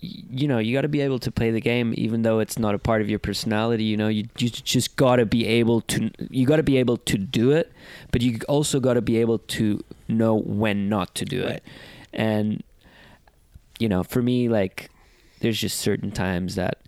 you 0.01 0.47
know, 0.47 0.59
you 0.59 0.73
got 0.73 0.81
to 0.81 0.87
be 0.87 1.01
able 1.01 1.19
to 1.19 1.31
play 1.31 1.51
the 1.51 1.59
game 1.59 1.93
even 1.97 2.21
though 2.21 2.39
it's 2.39 2.57
not 2.57 2.73
a 2.73 2.79
part 2.79 3.01
of 3.01 3.09
your 3.09 3.19
personality, 3.19 3.83
you 3.83 3.97
know. 3.97 4.07
You 4.07 4.25
you 4.37 4.49
just 4.49 4.95
got 4.95 5.17
to 5.17 5.25
be 5.25 5.45
able 5.45 5.81
to 5.81 6.09
you 6.29 6.45
got 6.45 6.55
to 6.57 6.63
be 6.63 6.77
able 6.77 6.97
to 6.97 7.17
do 7.17 7.51
it, 7.51 7.71
but 8.11 8.21
you 8.21 8.39
also 8.47 8.79
got 8.79 8.93
to 8.93 9.01
be 9.01 9.17
able 9.17 9.39
to 9.39 9.83
know 10.07 10.35
when 10.35 10.87
not 10.89 11.15
to 11.15 11.25
do 11.25 11.43
Right. 11.43 11.55
it. 11.55 11.63
And 12.13 12.63
you 13.79 13.89
know, 13.89 14.03
for 14.03 14.21
me 14.21 14.47
like 14.49 14.89
there's 15.41 15.59
just 15.59 15.79
certain 15.79 16.11
times 16.11 16.55
that 16.55 16.79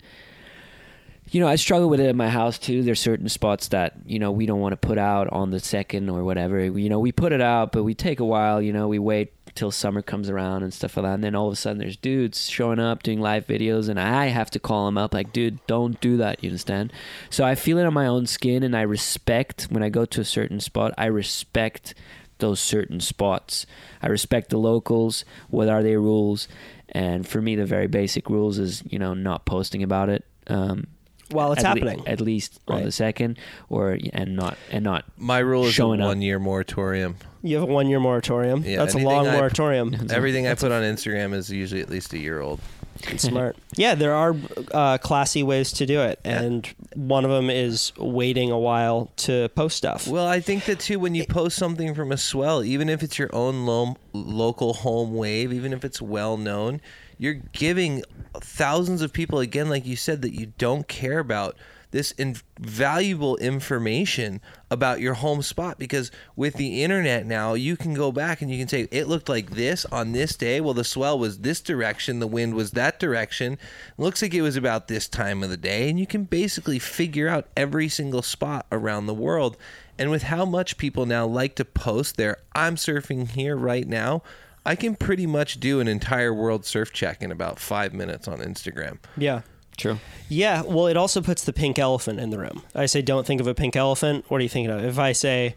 you 1.30 1.40
know, 1.40 1.48
I 1.48 1.56
struggle 1.56 1.88
with 1.88 2.02
it 2.02 2.08
at 2.08 2.16
my 2.16 2.28
house 2.28 2.58
too. 2.58 2.84
There's 2.84 3.00
certain 3.00 3.30
spots 3.30 3.70
that, 3.70 3.94
you 4.06 4.20
know, 4.20 4.32
we 4.32 4.46
don't 4.46 4.60
want 4.60 4.74
to 4.74 4.78
put 4.78 4.98
out 4.98 5.30
on 5.32 5.52
the 5.52 5.62
second 5.62 6.10
or 6.10 6.26
whatever. 6.26 6.62
You 6.66 6.90
know, 6.90 7.00
we 7.00 7.14
put 7.14 7.32
it 7.32 7.40
out, 7.40 7.72
but 7.72 7.84
we 7.84 7.94
take 7.94 8.20
a 8.20 8.26
while, 8.26 8.62
you 8.62 8.74
know, 8.74 8.90
we 8.90 9.00
wait 9.00 9.32
till 9.56 9.72
summer 9.72 10.02
comes 10.02 10.30
around 10.30 10.64
and 10.64 10.74
stuff 10.74 10.98
like 10.98 11.04
that. 11.06 11.14
And 11.16 11.24
then 11.24 11.36
all 11.36 11.48
of 11.48 11.54
a 11.54 11.56
sudden 11.56 11.80
there's 11.80 11.98
dudes 11.98 12.50
showing 12.50 12.80
up 12.80 13.04
doing 13.04 13.20
live 13.22 13.46
videos 13.48 13.90
and 13.90 14.00
I 14.00 14.28
have 14.28 14.50
to 14.52 14.60
call 14.60 14.86
them 14.86 14.98
up 14.98 15.14
like, 15.14 15.34
dude, 15.34 15.60
don't 15.68 16.00
do 16.02 16.18
that. 16.18 16.44
You 16.44 16.50
understand? 16.50 16.94
So 17.30 17.44
I 17.44 17.56
feel 17.56 17.78
it 17.78 17.86
on 17.86 17.94
my 17.94 18.08
own 18.08 18.28
skin 18.28 18.64
and 18.64 18.76
I 18.76 18.82
respect 18.82 19.68
when 19.70 19.84
I 19.84 19.90
go 19.90 20.06
to 20.06 20.22
a 20.22 20.26
certain 20.26 20.60
spot, 20.60 20.94
I 20.98 21.06
respect 21.06 21.94
those 22.40 22.60
certain 22.60 23.00
spots. 23.00 23.66
I 24.02 24.08
respect 24.08 24.50
the 24.50 24.58
locals. 24.58 25.26
What 25.50 25.70
are 25.70 25.84
their 25.84 26.00
rules? 26.02 26.48
And 26.90 27.28
for 27.28 27.42
me, 27.42 27.56
the 27.56 27.66
very 27.66 27.88
basic 27.88 28.30
rules 28.30 28.58
is, 28.58 28.84
you 28.90 28.98
know, 29.00 29.14
not 29.14 29.46
posting 29.46 29.84
about 29.84 30.10
it. 30.10 30.26
Um, 30.48 30.88
While 31.30 31.54
it's 31.54 31.64
at 31.64 31.78
le- 31.80 31.88
happening. 31.90 32.08
at 32.08 32.20
least 32.20 32.60
on 32.68 32.84
the 32.84 32.92
second, 32.92 33.38
or 33.70 33.98
and 34.12 34.36
not 34.36 34.58
and 34.72 34.84
not. 34.84 35.06
my 35.18 35.38
rule 35.40 35.64
is 35.66 35.70
a 35.70 35.74
showing 35.74 36.02
up. 36.02 36.08
one 36.08 36.22
year 36.22 36.40
moratorium 36.40 37.16
You 37.44 37.58
have 37.60 37.70
a 37.70 37.72
one 37.72 37.88
year 37.88 38.00
moratorium. 38.00 38.64
Yeah, 38.64 38.78
That's 38.78 38.94
a 38.96 39.00
long 39.00 39.28
I- 39.28 39.36
moratorium. 39.38 39.96
everything 40.12 40.48
i 40.48 40.54
put 40.56 40.72
on 40.72 40.84
instagram 40.84 41.34
is 41.34 41.50
usually 41.50 41.82
at 41.82 41.90
least 41.90 42.14
a 42.14 42.18
year 42.20 42.40
old 42.42 42.60
Smart. 43.18 43.56
Yeah, 43.76 43.96
there 43.96 44.14
are 44.14 44.36
uh, 44.74 44.98
classy 45.00 45.42
ways 45.42 45.72
to 45.74 45.88
do 45.88 46.02
it, 46.02 46.20
and 46.24 46.72
one 46.94 47.26
of 47.26 47.32
them 47.32 47.50
is 47.50 47.94
waiting 47.98 48.52
a 48.52 48.60
while 48.60 49.10
to 49.18 49.50
post 49.56 49.76
stuff. 49.78 50.08
Well, 50.08 50.28
I 50.28 50.40
think 50.40 50.66
that 50.66 50.80
too. 50.82 51.00
When 51.00 51.16
you 51.16 51.26
post 51.26 51.58
something 51.58 51.96
from 51.96 52.12
a 52.12 52.18
swell, 52.18 52.64
even 52.64 52.90
if 52.90 53.02
it's 53.02 53.18
your 53.18 53.34
own 53.34 53.66
lo- 53.66 53.98
local 54.14 54.74
home 54.74 55.16
wave, 55.16 55.52
even 55.52 55.74
if 55.74 55.84
it's 55.84 56.00
well 56.00 56.38
known, 56.38 56.80
you're 57.18 57.36
giving 57.54 58.04
thousands 58.36 59.02
of 59.02 59.12
people 59.12 59.40
again, 59.40 59.68
like 59.68 59.86
you 59.86 59.96
said, 59.96 60.22
that 60.22 60.34
you 60.40 60.54
don't 60.60 60.88
care 60.88 61.18
about 61.18 61.56
this 61.92 62.12
invaluable 62.14 63.38
information 63.38 64.42
about 64.70 65.02
your 65.02 65.16
home 65.16 65.42
spot 65.42 65.78
because 65.78 66.12
with 66.36 66.56
the 66.56 66.84
internet 66.84 67.26
now 67.26 67.54
you 67.54 67.76
can 67.76 67.94
go 67.94 68.12
back 68.12 68.42
and 68.42 68.50
you 68.50 68.58
can 68.58 68.68
say 68.68 68.88
it 68.92 69.08
looked 69.08 69.30
like 69.30 69.52
this 69.52 69.86
on 69.86 70.14
this 70.14 70.36
day. 70.36 70.62
Well 70.62 70.74
the 70.74 70.84
swell 70.84 71.20
was 71.20 71.40
this 71.40 71.62
direction. 71.62 72.20
The 72.20 72.28
wind 72.28 72.56
was 72.56 72.72
that 72.72 73.00
direction. 73.00 73.58
Looks 73.98 74.22
like 74.22 74.34
it 74.34 74.42
was 74.42 74.56
about 74.56 74.88
this 74.88 75.08
time 75.08 75.44
of 75.44 75.50
the 75.50 75.58
day. 75.58 75.90
And 75.90 76.00
you 76.00 76.08
can 76.08 76.24
basically 76.24 76.80
figure 76.80 77.28
out 77.28 77.50
every 77.56 77.90
single 77.90 78.22
spot 78.22 78.66
around 78.72 79.06
the 79.06 79.14
world. 79.14 79.58
And 79.98 80.10
with 80.10 80.24
how 80.24 80.46
much 80.46 80.78
people 80.78 81.06
now 81.06 81.28
like 81.28 81.56
to 81.56 81.66
post 81.66 82.18
their 82.18 82.38
i'm 82.56 82.76
surfing 82.76 83.28
here 83.28 83.56
right 83.56 83.88
now 83.88 84.24
i 84.66 84.76
can 84.76 84.96
pretty 84.96 85.28
much 85.28 85.60
do 85.60 85.80
an 85.80 85.88
entire 85.88 86.34
world 86.34 86.66
surf 86.66 86.92
check 86.92 87.22
in 87.22 87.32
about 87.32 87.60
five 87.60 87.94
minutes 87.94 88.28
on 88.28 88.40
instagram. 88.40 88.98
Yeah. 89.18 89.42
True. 89.82 90.00
Yeah, 90.30 90.62
well, 90.62 90.88
it 90.88 90.96
also 90.96 91.22
puts 91.22 91.44
the 91.44 91.52
pink 91.54 91.78
elephant 91.80 92.20
in 92.20 92.30
the 92.30 92.38
room. 92.40 92.62
I 92.74 92.86
say, 92.86 93.02
don't 93.02 93.26
think 93.28 93.42
of 93.42 93.48
a 93.48 93.54
pink 93.54 93.76
elephant. 93.76 94.26
What 94.30 94.40
are 94.40 94.44
you 94.44 94.50
thinking 94.50 94.72
of? 94.72 94.84
If 94.86 94.98
I 95.00 95.12
say, 95.12 95.56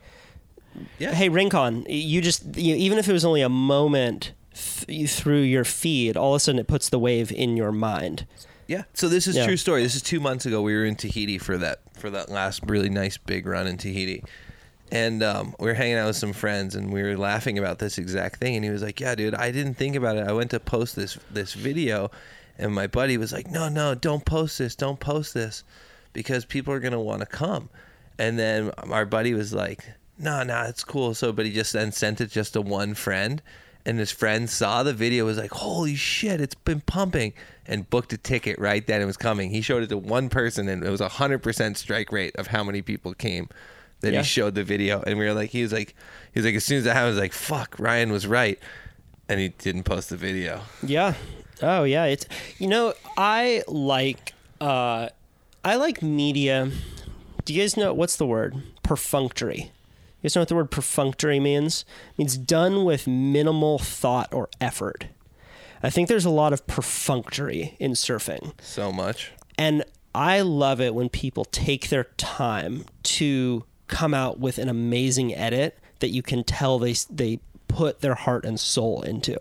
Yeah. 0.98 1.12
hey, 1.14 1.28
Rincon, 1.28 1.86
you 1.88 2.20
just, 2.20 2.56
you, 2.56 2.74
even 2.74 2.98
if 2.98 3.08
it 3.08 3.12
was 3.12 3.24
only 3.24 3.42
a 3.42 3.48
moment 3.48 4.32
th- 4.86 5.10
through 5.10 5.42
your 5.42 5.64
feed, 5.64 6.16
all 6.16 6.34
of 6.34 6.38
a 6.38 6.40
sudden 6.40 6.58
it 6.58 6.66
puts 6.66 6.88
the 6.88 6.98
wave 6.98 7.30
in 7.30 7.56
your 7.56 7.70
mind. 7.70 8.26
Yeah. 8.66 8.84
So 8.94 9.08
this 9.08 9.26
is 9.26 9.36
Yeah. 9.36 9.46
true 9.46 9.56
story. 9.58 9.82
This 9.82 9.94
is 9.94 10.02
two 10.02 10.20
months 10.20 10.46
ago. 10.46 10.62
We 10.62 10.74
were 10.74 10.84
in 10.86 10.96
Tahiti 10.96 11.36
for 11.38 11.58
that 11.58 11.80
for 11.98 12.08
that 12.10 12.30
last 12.30 12.62
really 12.66 12.88
nice 12.88 13.16
big 13.18 13.46
run 13.46 13.66
in 13.66 13.76
Tahiti, 13.76 14.24
and 14.90 15.22
um, 15.22 15.54
we 15.60 15.66
were 15.66 15.74
hanging 15.74 15.96
out 15.96 16.06
with 16.06 16.16
some 16.16 16.32
friends, 16.32 16.74
and 16.74 16.90
we 16.92 17.02
were 17.02 17.16
laughing 17.16 17.58
about 17.58 17.78
this 17.78 17.98
exact 17.98 18.40
thing. 18.40 18.56
And 18.56 18.64
he 18.64 18.70
was 18.70 18.82
like, 18.82 19.00
"Yeah, 19.00 19.14
dude, 19.14 19.34
I 19.34 19.50
didn't 19.50 19.74
think 19.74 19.96
about 19.96 20.16
it. 20.16 20.26
I 20.26 20.32
went 20.32 20.50
to 20.52 20.60
post 20.60 20.96
this 20.96 21.18
this 21.30 21.52
video, 21.52 22.10
and 22.58 22.74
my 22.74 22.86
buddy 22.86 23.16
was 23.16 23.32
like, 23.32 23.50
"No, 23.50 23.68
no, 23.68 23.94
don't 23.94 24.24
post 24.24 24.58
this. 24.58 24.74
Don't 24.76 25.00
post 25.00 25.34
this, 25.34 25.64
because 26.12 26.44
people 26.44 26.72
are 26.74 26.80
gonna 26.80 27.00
want 27.00 27.20
to 27.20 27.26
come." 27.26 27.68
And 28.18 28.38
then 28.38 28.70
our 28.90 29.04
buddy 29.06 29.34
was 29.34 29.52
like, 29.52 29.84
"No, 30.18 30.42
no, 30.42 30.62
it's 30.62 30.84
cool." 30.84 31.14
So, 31.14 31.32
but 31.32 31.46
he 31.46 31.52
just 31.52 31.72
then 31.72 31.92
sent 31.92 32.20
it 32.20 32.30
just 32.30 32.52
to 32.52 32.60
one 32.60 32.94
friend, 32.94 33.42
and 33.84 33.98
his 33.98 34.10
friend 34.12 34.48
saw 34.48 34.82
the 34.82 34.92
video 34.94 35.24
was 35.24 35.36
like, 35.38 35.50
"Holy 35.50 35.94
shit, 35.96 36.40
it's 36.40 36.54
been 36.54 36.80
pumping!" 36.80 37.32
and 37.66 37.88
booked 37.90 38.12
a 38.12 38.18
ticket 38.18 38.58
right 38.58 38.86
then. 38.86 39.00
It 39.00 39.06
was 39.06 39.16
coming. 39.16 39.50
He 39.50 39.60
showed 39.62 39.82
it 39.82 39.88
to 39.88 39.96
one 39.98 40.28
person, 40.28 40.68
and 40.68 40.84
it 40.84 40.90
was 40.90 41.00
a 41.00 41.08
hundred 41.08 41.42
percent 41.42 41.76
strike 41.78 42.12
rate 42.12 42.36
of 42.36 42.48
how 42.48 42.62
many 42.62 42.82
people 42.82 43.14
came 43.14 43.48
that 44.00 44.12
Yeah. 44.12 44.18
he 44.20 44.24
showed 44.24 44.54
the 44.54 44.64
video, 44.64 45.02
and 45.06 45.18
we 45.18 45.24
were 45.24 45.32
like, 45.32 45.48
he 45.50 45.62
was 45.62 45.72
like, 45.72 45.94
he 46.32 46.38
was 46.40 46.44
like, 46.44 46.54
as 46.54 46.64
soon 46.64 46.78
as 46.78 46.84
that 46.84 46.92
happened, 46.92 47.06
I 47.06 47.10
was 47.10 47.18
like, 47.18 47.32
fuck, 47.32 47.74
Ryan 47.78 48.12
was 48.12 48.26
right, 48.26 48.58
and 49.30 49.40
he 49.40 49.48
didn't 49.48 49.84
post 49.84 50.10
the 50.10 50.16
video. 50.18 50.60
Yeah. 50.82 51.14
Oh 51.62 51.84
yeah. 51.84 52.04
It's 52.04 52.26
you 52.58 52.68
know 52.68 52.94
I 53.16 53.62
like 53.68 54.32
uh 54.60 55.08
I 55.64 55.76
like 55.76 56.02
media. 56.02 56.70
Do 57.44 57.54
you 57.54 57.62
guys 57.62 57.76
know 57.76 57.92
what's 57.92 58.16
the 58.16 58.26
word? 58.26 58.62
Perfunctory. 58.82 59.70
You 60.20 60.28
guys 60.28 60.36
know 60.36 60.42
what 60.42 60.48
the 60.48 60.54
word 60.54 60.70
perfunctory 60.70 61.40
means? 61.40 61.84
It 62.12 62.18
means 62.18 62.36
done 62.38 62.84
with 62.84 63.06
minimal 63.06 63.78
thought 63.78 64.32
or 64.32 64.48
effort. 64.60 65.06
I 65.82 65.90
think 65.90 66.08
there's 66.08 66.24
a 66.24 66.30
lot 66.30 66.54
of 66.54 66.66
perfunctory 66.66 67.76
in 67.78 67.92
surfing. 67.92 68.52
So 68.60 68.90
much. 68.90 69.32
And 69.58 69.84
I 70.14 70.40
love 70.40 70.80
it 70.80 70.94
when 70.94 71.10
people 71.10 71.44
take 71.44 71.90
their 71.90 72.04
time 72.16 72.86
to 73.02 73.64
come 73.86 74.14
out 74.14 74.38
with 74.40 74.56
an 74.58 74.68
amazing 74.70 75.34
edit 75.34 75.78
that 75.98 76.08
you 76.08 76.22
can 76.22 76.42
tell 76.42 76.78
they 76.78 76.94
they 77.10 77.40
put 77.74 78.00
their 78.02 78.14
heart 78.14 78.44
and 78.44 78.58
soul 78.60 79.02
into. 79.02 79.36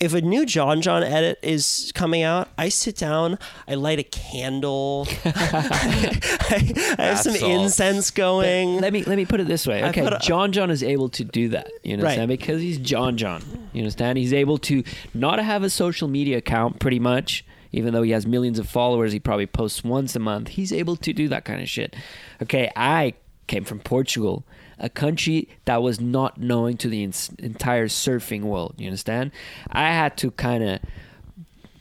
If 0.00 0.14
a 0.14 0.22
new 0.22 0.46
John 0.46 0.80
John 0.80 1.02
edit 1.02 1.38
is 1.42 1.92
coming 1.94 2.22
out, 2.22 2.48
I 2.56 2.70
sit 2.70 2.96
down, 2.96 3.38
I 3.68 3.74
light 3.74 3.98
a 3.98 4.02
candle, 4.04 5.06
I, 5.24 6.94
I 6.98 7.02
have 7.02 7.18
some 7.20 7.32
Bath 7.34 7.40
salts. 7.40 7.62
incense 7.64 8.10
going. 8.10 8.80
Let 8.80 8.92
me 8.92 9.04
let 9.04 9.16
me 9.16 9.26
put 9.26 9.40
it 9.40 9.46
this 9.46 9.66
way. 9.66 9.84
Okay, 9.84 10.02
put 10.02 10.12
a- 10.14 10.18
John 10.20 10.52
John 10.52 10.70
is 10.70 10.82
able 10.82 11.08
to 11.10 11.24
do 11.24 11.50
that. 11.50 11.70
You 11.82 11.94
understand? 11.94 12.30
Right. 12.30 12.38
Because 12.38 12.60
he's 12.62 12.78
John 12.78 13.16
John. 13.16 13.42
You 13.72 13.82
understand? 13.82 14.18
He's 14.18 14.32
able 14.32 14.58
to 14.58 14.82
not 15.14 15.38
have 15.38 15.62
a 15.62 15.70
social 15.70 16.08
media 16.08 16.38
account 16.38 16.78
pretty 16.80 16.98
much. 16.98 17.44
Even 17.70 17.92
though 17.92 18.02
he 18.02 18.12
has 18.12 18.26
millions 18.26 18.58
of 18.58 18.66
followers, 18.66 19.12
he 19.12 19.20
probably 19.20 19.46
posts 19.46 19.84
once 19.84 20.16
a 20.16 20.18
month. 20.18 20.48
He's 20.48 20.72
able 20.72 20.96
to 20.96 21.12
do 21.12 21.28
that 21.28 21.44
kind 21.44 21.60
of 21.60 21.68
shit. 21.68 21.94
Okay, 22.42 22.70
I 22.74 23.12
came 23.46 23.62
from 23.64 23.78
Portugal, 23.80 24.42
a 24.78 24.88
country 24.88 25.48
that 25.64 25.82
was 25.82 26.00
not 26.00 26.38
known 26.38 26.76
to 26.78 26.88
the 26.88 27.02
ins- 27.04 27.30
entire 27.38 27.88
surfing 27.88 28.42
world. 28.42 28.74
You 28.78 28.86
understand? 28.86 29.32
I 29.70 29.88
had 29.88 30.16
to 30.18 30.30
kind 30.32 30.62
of, 30.64 30.80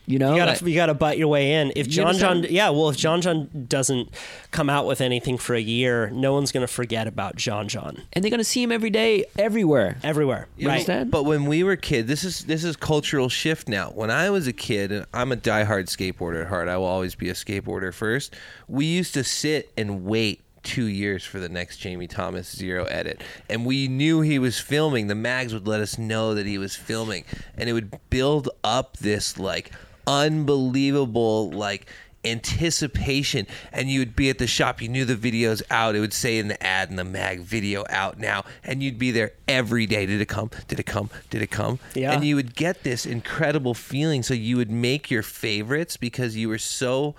you 0.06 0.18
know, 0.20 0.32
You 0.32 0.38
gotta, 0.38 0.70
you 0.70 0.76
gotta 0.76 0.94
butt 0.94 1.18
your 1.18 1.28
way 1.28 1.54
in. 1.56 1.74
If 1.76 1.88
You 1.88 1.94
John 1.94 2.18
John, 2.18 2.46
yeah, 2.50 2.70
well, 2.70 2.88
if 2.90 2.96
John 2.96 3.20
John 3.22 3.66
doesn't 3.68 4.10
come 4.52 4.70
out 4.70 4.88
with 4.88 5.02
anything 5.02 5.38
for 5.38 5.54
a 5.54 5.60
year, 5.60 6.10
no 6.12 6.32
one's 6.34 6.54
gonna 6.54 6.66
forget 6.66 7.08
about 7.08 7.36
John 7.36 7.68
John 7.68 8.04
and 8.14 8.24
they're 8.24 8.32
gonna 8.32 8.46
see 8.46 8.64
him 8.64 8.72
every 8.72 8.90
day, 8.90 9.26
everywhere. 9.38 9.98
everywhere. 10.04 10.48
You 10.56 10.68
right? 10.70 10.76
understand? 10.76 11.12
But 11.12 11.24
when 11.24 11.46
we 11.46 11.62
were 11.64 11.76
kids, 11.76 12.08
this 12.08 12.24
is 12.24 12.46
this 12.46 12.64
is 12.64 12.78
cultural 12.78 13.28
shift 13.28 13.68
now. 13.68 13.90
When 13.90 14.10
I 14.10 14.30
was 14.30 14.48
a 14.48 14.54
kid, 14.54 14.94
and 14.94 15.06
I'm 15.14 15.34
a 15.34 15.38
diehard 15.38 15.88
skateboarder 15.88 16.44
at 16.44 16.48
heart, 16.48 16.70
I 16.70 16.78
will 16.78 16.86
always 16.86 17.16
be 17.16 17.30
a 17.30 17.34
skateboarder 17.34 17.94
first. 17.94 18.34
We 18.70 18.86
used 18.86 19.14
to 19.16 19.26
sit 19.26 19.72
and 19.78 20.06
wait 20.06 20.42
two 20.68 20.86
years 20.86 21.24
for 21.24 21.40
the 21.40 21.48
next 21.48 21.78
Jamie 21.78 22.08
Thomas 22.08 22.54
zero 22.54 22.84
edit, 22.86 23.22
and 23.50 23.66
we 23.66 23.88
knew 23.88 24.20
he 24.22 24.38
was 24.38 24.60
filming. 24.60 25.08
The 25.08 25.16
mags 25.16 25.54
would 25.54 25.66
let 25.66 25.80
us 25.80 25.98
know 25.98 26.36
that 26.36 26.46
he 26.46 26.58
was 26.58 26.76
filming, 26.76 27.24
and 27.56 27.70
it 27.70 27.74
would 27.74 27.98
build 28.10 28.50
up 28.64 28.98
this 28.98 29.40
like 29.40 29.72
unbelievable 30.06 31.50
like 31.52 31.88
anticipation. 32.26 33.48
And 33.72 33.90
you 33.90 34.00
would 34.00 34.16
be 34.16 34.30
at 34.30 34.38
the 34.38 34.48
shop. 34.48 34.82
You 34.82 34.90
knew 34.90 35.06
the 35.06 35.16
video's 35.16 35.64
out. 35.70 35.96
It 35.96 36.00
would 36.02 36.14
say 36.14 36.38
in 36.38 36.50
the 36.50 36.62
ad 36.62 36.90
in 36.90 36.98
the 36.98 37.06
mag 37.06 37.40
video 37.42 37.86
out 37.90 38.20
now. 38.20 38.44
And 38.64 38.84
you'd 38.84 39.00
be 39.00 39.12
there 39.12 39.32
every 39.48 39.86
day. 39.86 40.06
Did 40.06 40.20
it 40.20 40.28
come? 40.28 40.52
Did 40.68 40.80
it 40.80 40.86
come? 40.86 41.10
Did 41.30 41.42
it 41.42 41.52
come? 41.52 41.80
Yeah. 41.96 42.12
and 42.12 42.26
you 42.26 42.36
would 42.36 42.56
get 42.56 42.84
this 42.84 43.06
incredible 43.06 43.74
feeling. 43.74 44.24
So 44.24 44.34
you 44.34 44.58
would 44.58 44.72
make 44.72 45.10
your 45.10 45.24
favorites 45.24 45.96
because 45.96 46.36
you 46.36 46.50
were 46.50 46.58
so 46.58 47.16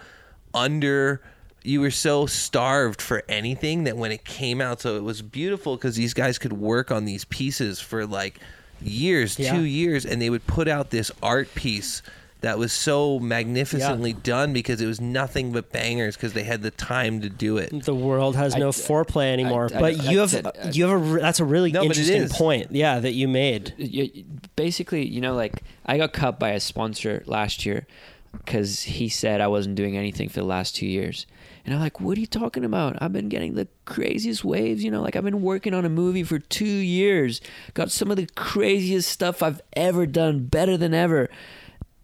under 0.53 1.23
you 1.69 1.81
were 1.83 1.91
so 1.91 2.25
starved 2.27 3.01
for 3.03 3.23
anything 3.29 3.85
that 3.85 3.97
when 3.97 4.11
it 4.11 4.25
came 4.25 4.61
out 4.61 4.81
so 4.81 4.97
it 4.97 5.03
was 5.03 5.21
beautiful 5.23 5.77
because 5.77 5.97
these 5.97 6.15
guys 6.15 6.39
could 6.39 6.53
work 6.55 6.91
on 6.91 7.05
these 7.05 7.25
pieces 7.27 7.79
for 7.81 8.07
like 8.07 8.39
years 8.81 9.39
Yeah. 9.39 9.53
two 9.55 9.63
years 9.65 10.07
and 10.07 10.21
they 10.23 10.31
would 10.31 10.47
put 10.47 10.67
out 10.69 10.91
this 10.91 11.11
art 11.23 11.55
piece 11.55 12.01
that 12.41 12.57
was 12.57 12.73
so 12.73 13.19
magnificently 13.19 14.13
done 14.13 14.53
because 14.53 14.81
it 14.81 14.87
was 14.87 15.01
nothing 15.01 15.51
but 15.51 15.73
bangers 15.73 16.17
because 16.17 16.33
they 16.35 16.45
had 16.45 16.63
the 16.63 16.71
time 16.71 17.21
to 17.21 17.29
do 17.29 17.59
it 17.59 17.71
The 17.85 17.95
world 17.95 18.37
has 18.37 18.55
no 18.57 18.69
I- 18.69 18.71
foreplay 18.71 19.33
anymore. 19.33 19.69
I- 19.75 19.81
but 19.81 20.01
I- 20.01 20.11
you 20.11 20.23
I 20.23 20.27
have 20.27 20.47
I- 20.47 20.71
you 20.71 20.87
have 20.87 21.17
a 21.17 21.21
that's 21.21 21.41
a 21.41 21.45
really 21.45 21.73
No, 21.73 21.83
interesting 21.83 22.29
point. 22.29 22.69
Yeah, 22.71 23.01
that 23.01 23.13
you 23.15 23.27
made. 23.29 23.75
you, 23.77 24.25
basically, 24.57 25.05
you 25.07 25.21
know, 25.21 25.35
like 25.35 25.55
I 25.85 25.99
got 25.99 26.13
cut 26.13 26.39
by 26.39 26.51
a 26.51 26.61
sponsor 26.61 27.25
last 27.27 27.67
year 27.67 27.87
because 28.33 28.83
he 28.83 29.09
said 29.09 29.41
I 29.41 29.49
wasn't 29.49 29.75
doing 29.75 29.97
anything 29.97 30.29
for 30.29 30.39
the 30.41 30.47
last 30.47 30.77
two 30.77 30.87
years. 30.87 31.27
And 31.69 31.75
I'm 31.75 31.83
like, 31.83 32.01
what 32.01 32.17
are 32.17 32.21
you 32.23 32.27
talking 32.27 32.65
about? 32.65 32.97
I've 33.03 33.13
been 33.13 33.29
getting 33.29 33.53
the 33.53 33.69
craziest 33.85 34.43
waves, 34.43 34.83
you 34.83 34.91
know, 34.91 35.03
like 35.03 35.17
I've 35.17 35.23
been 35.23 35.43
working 35.43 35.75
on 35.75 35.85
a 35.85 35.91
movie 35.91 36.23
for 36.25 36.39
two 36.39 36.65
years, 36.65 37.43
got 37.75 37.91
some 37.91 38.11
of 38.11 38.17
the 38.17 38.27
craziest 38.37 39.11
stuff 39.11 39.43
I've 39.43 39.61
ever 39.75 40.07
done, 40.07 40.47
better 40.47 40.79
than 40.79 40.95
ever. 40.95 41.29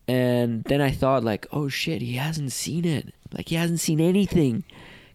And 0.07 0.65
then 0.65 0.82
I 0.82 0.91
thought, 0.91 1.24
like, 1.24 1.47
oh 1.51 1.70
shit, 1.70 2.03
he 2.03 2.16
hasn't 2.16 2.53
seen 2.53 2.85
it. 2.85 3.15
Like, 3.32 3.49
he 3.49 3.55
hasn't 3.55 3.81
seen 3.81 4.03
anything 4.03 4.65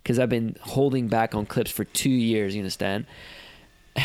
because 0.01 0.17
I've 0.17 0.29
been 0.29 0.55
holding 0.61 1.09
back 1.09 1.35
on 1.35 1.45
clips 1.45 1.69
for 1.69 1.83
two 1.83 2.09
years, 2.09 2.55
you 2.55 2.61
understand? 2.61 3.05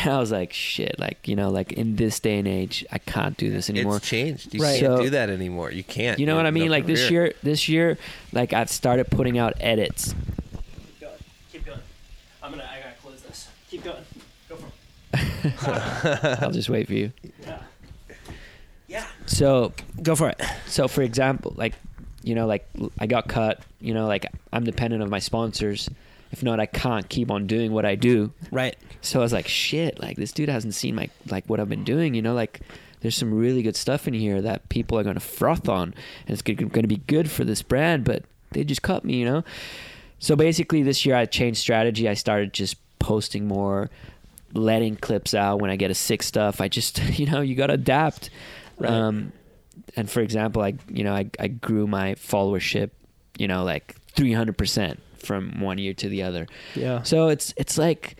And 0.03 0.09
I 0.13 0.19
was 0.19 0.31
like, 0.31 0.51
shit, 0.53 0.97
like, 0.99 1.27
you 1.27 1.35
know, 1.35 1.49
like 1.49 1.71
in 1.73 1.95
this 1.95 2.19
day 2.19 2.37
and 2.39 2.47
age, 2.47 2.85
I 2.91 2.97
can't 2.97 3.37
do 3.37 3.49
this 3.51 3.69
anymore. 3.69 3.97
it's 3.97 4.07
changed 4.09 4.53
you 4.53 4.61
Right. 4.61 4.79
can't 4.79 4.97
So- 4.97 5.03
do 5.03 5.09
that 5.11 5.29
anymore 5.29 5.71
you 5.71 5.83
can't 5.83 6.19
You 6.19 6.25
know 6.25 6.35
what 6.35 6.45
I 6.45 6.51
mean? 6.51 6.65
no 6.65 6.71
Like 6.71 6.85
this 6.85 7.09
year, 7.09 7.33
this 7.43 7.69
year, 7.69 7.97
like 8.33 8.53
I've 8.53 8.69
started 8.69 9.09
putting 9.09 9.37
out 9.37 9.53
edits. 9.59 10.13
Keep 10.13 10.99
going. 11.01 11.13
Keep 11.51 11.65
going. 11.65 11.79
I'm 12.43 12.51
gonna. 12.51 12.63
I 12.63 12.79
gotta 12.83 12.95
close 13.01 13.21
this. 13.21 13.47
Keep 13.69 13.83
going. 13.83 14.03
Go 14.49 14.55
for 14.57 14.67
it. 15.13 16.41
I'll 16.43 16.51
just 16.51 16.69
wait 16.69 16.87
for 16.87 16.93
you. 16.93 17.11
Yeah. 17.43 17.59
Yeah. 18.87 19.05
So, 19.25 19.73
Go 20.03 20.15
for 20.15 20.29
it. 20.29 20.41
so 20.67 20.87
for 20.87 21.01
example, 21.01 21.53
like, 21.57 21.73
you 22.23 22.35
know, 22.35 22.45
like 22.47 22.67
I 22.99 23.07
got 23.07 23.27
cut. 23.27 23.61
You 23.81 23.93
know, 23.93 24.07
like 24.07 24.25
I'm 24.53 24.63
dependent 24.63 25.01
on 25.03 25.09
my 25.09 25.19
sponsors. 25.19 25.89
If 26.35 26.43
not, 26.43 26.59
I 26.59 26.65
can't 26.65 27.07
keep 27.07 27.31
on 27.31 27.47
doing 27.47 27.71
what 27.71 27.85
I 27.85 27.95
do. 27.95 28.33
Right. 28.51 28.75
So 28.99 29.21
I 29.21 29.23
was 29.23 29.31
like, 29.31 29.47
shit, 29.47 30.01
like 30.01 30.17
this 30.17 30.33
dude 30.33 30.49
hasn't 30.49 30.73
seen 30.73 30.93
my 30.93 31.09
like 31.29 31.45
what 31.45 31.61
I've 31.61 31.69
been 31.69 31.85
doing, 31.85 32.13
you 32.13 32.21
know, 32.21 32.33
like 32.33 32.59
there's 32.99 33.15
some 33.15 33.33
really 33.33 33.63
good 33.63 33.77
stuff 33.77 34.05
in 34.05 34.13
here 34.13 34.41
that 34.41 34.67
people 34.67 34.99
are 34.99 35.03
going 35.03 35.15
to 35.15 35.21
froth 35.21 35.69
on 35.69 35.93
and 36.27 36.33
it's 36.33 36.41
going 36.41 36.69
to 36.69 36.87
be 36.87 36.97
good 37.07 37.31
for 37.31 37.45
this 37.45 37.61
brand, 37.61 38.03
but 38.03 38.23
they 38.51 38.65
just 38.65 38.81
cut 38.81 39.05
me, 39.05 39.15
you 39.15 39.23
know. 39.23 39.45
So 40.19 40.35
basically 40.35 40.83
this 40.83 41.05
year 41.05 41.15
I 41.15 41.25
changed 41.25 41.61
strategy. 41.61 42.09
I 42.09 42.15
started 42.15 42.51
just 42.51 42.75
posting 42.99 43.47
more, 43.47 43.89
letting 44.53 44.97
clips 44.97 45.33
out 45.33 45.61
when 45.61 45.69
I 45.69 45.77
get 45.77 45.89
a 45.89 45.95
sick 45.95 46.21
stuff. 46.21 46.59
I 46.59 46.67
just, 46.67 47.01
you 47.17 47.27
know, 47.27 47.39
you 47.39 47.55
got 47.55 47.67
to 47.67 47.75
adapt. 47.75 48.29
Right. 48.77 48.91
Um 48.91 49.31
and 49.95 50.09
for 50.09 50.19
example, 50.19 50.61
I 50.61 50.73
you 50.89 51.05
know, 51.05 51.13
I 51.13 51.29
I 51.39 51.47
grew 51.47 51.87
my 51.87 52.15
follower,ship 52.15 52.91
you 53.37 53.47
know, 53.47 53.63
like 53.63 53.95
300% 54.15 54.97
from 55.25 55.59
one 55.59 55.77
year 55.77 55.93
to 55.93 56.09
the 56.09 56.23
other. 56.23 56.47
Yeah. 56.75 57.03
So 57.03 57.27
it's 57.27 57.53
it's 57.57 57.77
like, 57.77 58.15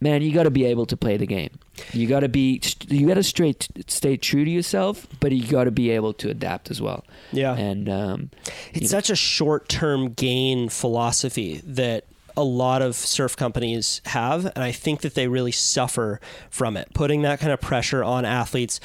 man, 0.00 0.22
you 0.22 0.32
got 0.32 0.44
to 0.44 0.50
be 0.50 0.64
able 0.64 0.86
to 0.86 0.96
play 0.96 1.16
the 1.16 1.26
game. 1.26 1.50
You 1.92 2.06
got 2.06 2.20
to 2.20 2.28
be 2.28 2.60
you 2.86 3.06
got 3.06 3.14
to 3.14 3.22
straight 3.22 3.68
stay 3.88 4.16
true 4.16 4.44
to 4.44 4.50
yourself, 4.50 5.06
but 5.20 5.32
you 5.32 5.46
got 5.46 5.64
to 5.64 5.70
be 5.70 5.90
able 5.90 6.12
to 6.14 6.30
adapt 6.30 6.70
as 6.70 6.80
well. 6.80 7.04
Yeah. 7.32 7.54
And 7.56 7.88
um, 7.88 8.30
It's 8.68 8.74
you 8.74 8.80
know, 8.82 8.86
such 8.86 9.10
a 9.10 9.16
short 9.16 9.68
term 9.68 10.12
gain 10.12 10.68
philosophy 10.68 11.60
that 11.64 12.04
a 12.36 12.44
lot 12.44 12.82
of 12.82 12.96
surf 12.96 13.36
companies 13.36 14.00
have. 14.06 14.44
And 14.44 14.64
I 14.64 14.72
think 14.72 15.02
that 15.02 15.14
they 15.14 15.28
really 15.28 15.52
suffer 15.52 16.20
from 16.50 16.76
it, 16.76 16.88
putting 16.94 17.22
that 17.22 17.40
kind 17.40 17.52
of 17.52 17.60
pressure 17.60 18.02
on 18.02 18.24
athletes 18.24 18.80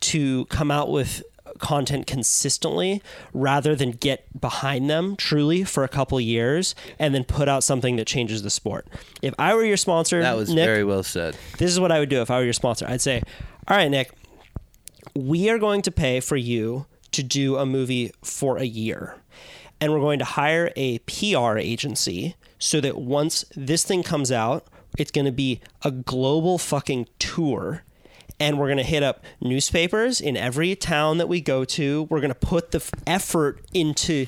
to 0.00 0.44
come 0.46 0.70
out 0.70 0.90
with 0.90 1.22
content 1.58 2.06
consistently 2.06 3.02
rather 3.32 3.74
than 3.74 3.92
get 3.92 4.40
behind 4.40 4.88
them 4.90 5.16
truly 5.16 5.64
for 5.64 5.84
a 5.84 5.88
couple 5.88 6.20
years 6.20 6.74
and 6.98 7.14
then 7.14 7.24
put 7.24 7.48
out 7.48 7.64
something 7.64 7.96
that 7.96 8.06
changes 8.06 8.42
the 8.42 8.50
sport. 8.50 8.86
If 9.22 9.34
I 9.38 9.54
were 9.54 9.64
your 9.64 9.76
sponsor, 9.76 10.22
that 10.22 10.36
was 10.36 10.50
Nic, 10.50 10.64
very 10.64 10.84
well 10.84 11.02
said 11.02 11.36
this 11.58 11.70
is 11.70 11.80
what 11.80 11.92
I 11.92 11.98
would 11.98 12.08
do 12.08 12.20
if 12.20 12.30
I 12.30 12.38
were 12.38 12.44
your 12.44 12.52
sponsor. 12.52 12.86
I'd 12.88 13.00
say, 13.00 13.22
all 13.68 13.76
right, 13.76 13.90
Nic, 13.90 14.12
we 15.14 15.48
are 15.48 15.58
going 15.58 15.82
to 15.82 15.90
pay 15.90 16.20
for 16.20 16.36
you 16.36 16.86
to 17.12 17.22
do 17.22 17.56
a 17.56 17.66
movie 17.66 18.12
for 18.22 18.58
a 18.58 18.64
year. 18.64 19.16
And 19.80 19.92
we're 19.92 20.00
going 20.00 20.18
to 20.18 20.24
hire 20.24 20.72
a 20.76 20.98
PR 21.00 21.58
agency 21.58 22.36
so 22.58 22.80
that 22.80 22.96
once 22.98 23.44
this 23.54 23.84
thing 23.84 24.02
comes 24.02 24.32
out, 24.32 24.66
it's 24.98 25.10
going 25.10 25.26
to 25.26 25.32
be 25.32 25.60
a 25.82 25.90
global 25.90 26.58
fucking 26.58 27.08
tour. 27.18 27.82
And 28.38 28.58
we're 28.58 28.66
going 28.66 28.76
to 28.78 28.82
hit 28.84 29.02
up 29.02 29.24
newspapers 29.40 30.20
in 30.20 30.36
every 30.36 30.76
town 30.76 31.18
that 31.18 31.28
we 31.28 31.40
go 31.40 31.64
to. 31.64 32.02
We're 32.04 32.20
going 32.20 32.28
to 32.28 32.34
put 32.34 32.70
the 32.70 32.78
f- 32.78 32.90
effort 33.06 33.60
into 33.72 34.26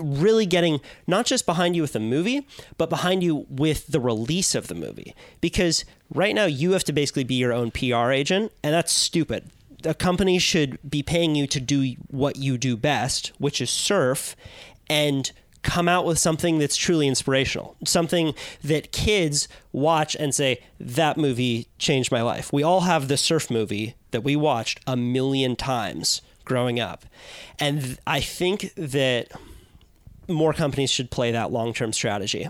really 0.00 0.46
getting 0.46 0.80
not 1.06 1.26
just 1.26 1.46
behind 1.46 1.76
you 1.76 1.82
with 1.82 1.92
the 1.92 2.00
movie, 2.00 2.46
but 2.78 2.90
behind 2.90 3.22
you 3.22 3.46
with 3.48 3.86
the 3.86 4.00
release 4.00 4.54
of 4.54 4.68
the 4.68 4.74
movie. 4.74 5.14
Because 5.40 5.84
right 6.14 6.34
now 6.34 6.46
you 6.46 6.72
have 6.72 6.84
to 6.84 6.92
basically 6.92 7.24
be 7.24 7.34
your 7.34 7.52
own 7.52 7.70
PR 7.70 8.10
agent, 8.10 8.52
and 8.62 8.74
that's 8.74 8.92
stupid. 8.92 9.50
A 9.84 9.94
company 9.94 10.38
should 10.38 10.78
be 10.88 11.02
paying 11.02 11.34
you 11.34 11.46
to 11.46 11.60
do 11.60 11.94
what 12.08 12.36
you 12.36 12.58
do 12.58 12.76
best, 12.76 13.32
which 13.38 13.60
is 13.60 13.70
surf, 13.70 14.36
and 14.88 15.32
come 15.62 15.88
out 15.88 16.04
with 16.04 16.18
something 16.18 16.58
that's 16.58 16.76
truly 16.76 17.06
inspirational, 17.06 17.76
something 17.84 18.34
that 18.64 18.92
kids 18.92 19.48
watch 19.72 20.16
and 20.16 20.34
say, 20.34 20.62
that 20.78 21.16
movie 21.16 21.68
changed 21.78 22.10
my 22.10 22.22
life. 22.22 22.52
We 22.52 22.62
all 22.62 22.82
have 22.82 23.08
the 23.08 23.16
surf 23.16 23.50
movie 23.50 23.94
that 24.10 24.22
we 24.22 24.36
watched 24.36 24.80
a 24.86 24.96
million 24.96 25.56
times 25.56 26.22
growing 26.44 26.80
up. 26.80 27.04
And 27.58 27.82
th- 27.82 27.98
I 28.06 28.20
think 28.20 28.72
that 28.74 29.28
more 30.28 30.52
companies 30.52 30.90
should 30.90 31.10
play 31.10 31.30
that 31.32 31.52
long 31.52 31.74
term 31.74 31.92
strategy. 31.92 32.48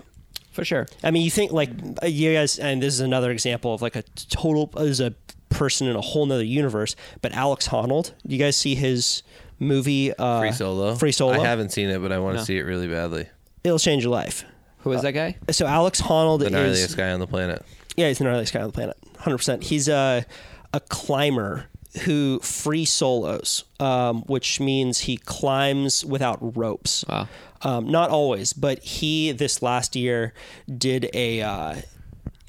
For 0.51 0.65
sure. 0.65 0.87
I 1.03 1.11
mean, 1.11 1.23
you 1.23 1.31
think 1.31 1.51
like 1.51 1.69
uh, 2.03 2.07
you 2.07 2.33
guys, 2.33 2.59
and 2.59 2.81
this 2.81 2.93
is 2.93 2.99
another 2.99 3.31
example 3.31 3.73
of 3.73 3.81
like 3.81 3.95
a 3.95 4.03
total 4.29 4.69
is 4.77 4.99
a 4.99 5.13
person 5.49 5.87
in 5.87 5.95
a 5.95 6.01
whole 6.01 6.25
nother 6.25 6.43
universe. 6.43 6.95
But 7.21 7.31
Alex 7.33 7.69
Honnold, 7.69 8.11
you 8.25 8.37
guys 8.37 8.57
see 8.57 8.75
his 8.75 9.23
movie 9.61 10.11
uh, 10.13 10.39
Free 10.41 10.51
Solo. 10.51 10.95
Free 10.95 11.11
Solo. 11.13 11.33
I 11.33 11.45
haven't 11.45 11.71
seen 11.71 11.89
it, 11.89 12.01
but 12.01 12.11
I 12.11 12.19
want 12.19 12.33
to 12.35 12.39
No. 12.39 12.43
see 12.43 12.57
it 12.57 12.63
really 12.63 12.87
badly. 12.87 13.27
It'll 13.63 13.79
change 13.79 14.03
your 14.03 14.11
life. 14.11 14.43
Who 14.79 14.91
is 14.91 15.03
that 15.03 15.11
guy? 15.11 15.37
So 15.51 15.65
Alex 15.67 16.01
Honnold 16.01 16.39
The 16.39 16.49
gnarliest 16.49 16.85
is 16.85 16.95
guy 16.95 17.11
on 17.11 17.19
the 17.19 17.27
planet. 17.27 17.63
yeah, 17.95 18.07
he's 18.07 18.17
the 18.17 18.25
gnarliest 18.25 18.51
guy 18.51 18.61
on 18.61 18.67
the 18.67 18.73
planet, 18.73 18.97
hundred 19.19 19.37
percent. 19.37 19.63
He's 19.63 19.87
a 19.87 20.25
a 20.73 20.79
climber 20.79 21.65
who 22.05 22.39
free 22.39 22.85
solos, 22.85 23.63
um, 23.79 24.21
which 24.23 24.59
means 24.59 25.01
he 25.01 25.17
climbs 25.17 26.03
without 26.05 26.39
ropes. 26.57 27.05
Wow. 27.07 27.27
Um, 27.63 27.91
not 27.91 28.09
always, 28.09 28.53
but 28.53 28.79
he 28.79 29.31
this 29.33 29.61
last 29.61 29.95
year 29.95 30.33
did 30.77 31.09
a 31.13 31.41
uh, 31.43 31.75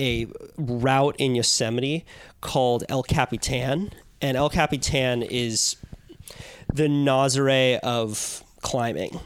a 0.01 0.27
route 0.57 1.17
in 1.19 1.35
Yosemite 1.35 2.07
called 2.41 2.85
El 2.89 3.03
Capitan, 3.03 3.93
and 4.23 4.37
El 4.39 4.49
Capitan 4.49 5.23
is 5.23 5.77
the 6.73 6.89
Nazare 6.89 7.79
of 7.81 8.43
climbing. 8.63 9.21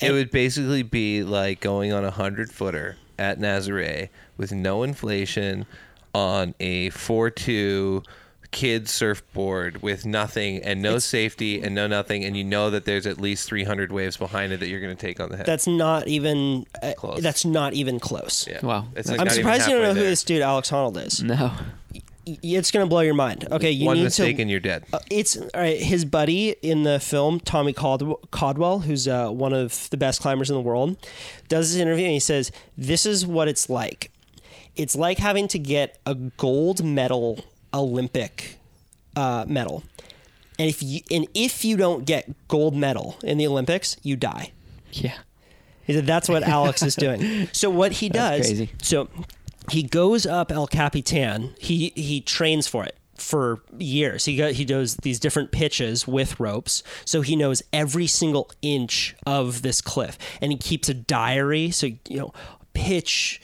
It 0.00 0.12
would 0.12 0.30
basically 0.30 0.82
be 0.82 1.22
like 1.22 1.60
going 1.60 1.92
on 1.92 2.04
a 2.04 2.10
hundred 2.10 2.50
footer 2.50 2.96
at 3.18 3.38
Nazare 3.38 4.08
with 4.36 4.52
no 4.52 4.82
inflation 4.82 5.66
on 6.14 6.54
a 6.60 6.90
four 6.90 7.30
two 7.30 8.02
kid 8.50 8.88
surfboard 8.88 9.82
with 9.82 10.06
nothing 10.06 10.62
and 10.62 10.80
no 10.80 11.00
safety 11.00 11.60
and 11.60 11.74
no 11.74 11.88
nothing 11.88 12.24
and 12.24 12.36
you 12.36 12.44
know 12.44 12.70
that 12.70 12.84
there's 12.84 13.04
at 13.04 13.20
least 13.20 13.48
300 13.48 13.90
waves 13.90 14.16
behind 14.16 14.52
it 14.52 14.60
that 14.60 14.68
you're 14.68 14.80
going 14.80 14.96
to 14.96 15.00
take 15.06 15.18
on 15.18 15.28
the 15.28 15.36
head. 15.36 15.44
That's 15.44 15.66
not 15.66 16.06
even 16.06 16.64
uh, 16.80 16.92
Close. 16.96 17.20
that's 17.20 17.44
not 17.44 17.72
even 17.74 17.98
close. 17.98 18.46
yeah. 18.48 18.64
Wow. 18.64 18.86
I'm 18.96 19.02
like 19.06 19.20
I'm 19.20 19.28
surprised 19.28 19.66
you 19.66 19.72
don't 19.74 19.82
know 19.82 19.88
halfway 19.88 20.02
who 20.02 20.06
this 20.08 20.22
dude 20.22 20.42
Alex 20.42 20.70
Honnold 20.70 21.04
is. 21.04 21.20
No. 21.20 21.50
Y- 22.26 22.38
It's 22.42 22.70
gonna 22.70 22.86
blow 22.86 23.00
your 23.00 23.14
mind. 23.14 23.46
Okay, 23.50 23.70
you 23.70 23.86
One 23.86 23.96
need 23.98 24.04
mistake 24.04 24.36
to. 24.36 24.42
and 24.42 24.50
you're 24.50 24.60
dead. 24.60 24.84
Uh, 24.92 24.98
it's 25.10 25.36
all 25.36 25.48
right. 25.54 25.78
His 25.78 26.04
buddy 26.04 26.50
in 26.62 26.82
the 26.84 26.98
film, 27.00 27.40
Tommy 27.40 27.72
Caldwell, 27.72 28.20
Caldwell 28.30 28.80
who's 28.80 29.06
uh, 29.08 29.28
one 29.30 29.52
of 29.52 29.88
the 29.90 29.96
best 29.96 30.20
climbers 30.20 30.48
in 30.50 30.54
the 30.56 30.62
world, 30.62 30.96
does 31.48 31.72
this 31.72 31.80
interview 31.80 32.04
and 32.04 32.14
he 32.14 32.20
says, 32.20 32.50
"This 32.78 33.04
is 33.06 33.26
what 33.26 33.48
it's 33.48 33.68
like. 33.68 34.10
It's 34.76 34.96
like 34.96 35.18
having 35.18 35.48
to 35.48 35.58
get 35.58 35.98
a 36.06 36.14
gold 36.14 36.82
medal 36.84 37.44
Olympic 37.72 38.58
uh, 39.16 39.44
medal, 39.46 39.84
and 40.58 40.68
if 40.68 40.82
you 40.82 41.00
and 41.10 41.26
if 41.34 41.64
you 41.64 41.76
don't 41.76 42.04
get 42.06 42.28
gold 42.48 42.74
medal 42.74 43.16
in 43.22 43.38
the 43.38 43.46
Olympics, 43.46 43.96
you 44.02 44.16
die." 44.16 44.52
Yeah. 44.92 45.18
He 45.86 45.92
said 45.92 46.06
that's 46.06 46.30
what 46.30 46.42
Alex 46.44 46.82
is 46.82 46.94
doing. 46.96 47.48
So 47.52 47.68
what 47.68 47.92
he 47.92 48.08
That's 48.08 48.38
does, 48.38 48.46
crazy. 48.48 48.70
so 48.80 49.08
he 49.70 49.82
goes 49.82 50.26
up 50.26 50.52
El 50.52 50.66
Capitan. 50.66 51.54
He 51.58 51.92
he 51.96 52.20
trains 52.20 52.66
for 52.66 52.84
it 52.84 52.96
for 53.16 53.62
years. 53.78 54.24
He 54.24 54.36
got 54.36 54.52
he 54.52 54.64
does 54.64 54.96
these 54.96 55.18
different 55.18 55.52
pitches 55.52 56.06
with 56.06 56.38
ropes, 56.38 56.82
so 57.04 57.20
he 57.20 57.36
knows 57.36 57.62
every 57.72 58.06
single 58.06 58.50
inch 58.62 59.14
of 59.26 59.62
this 59.62 59.80
cliff, 59.80 60.18
and 60.40 60.52
he 60.52 60.58
keeps 60.58 60.88
a 60.88 60.94
diary. 60.94 61.70
So 61.70 61.86
you 62.08 62.18
know, 62.18 62.32
pitch, 62.72 63.40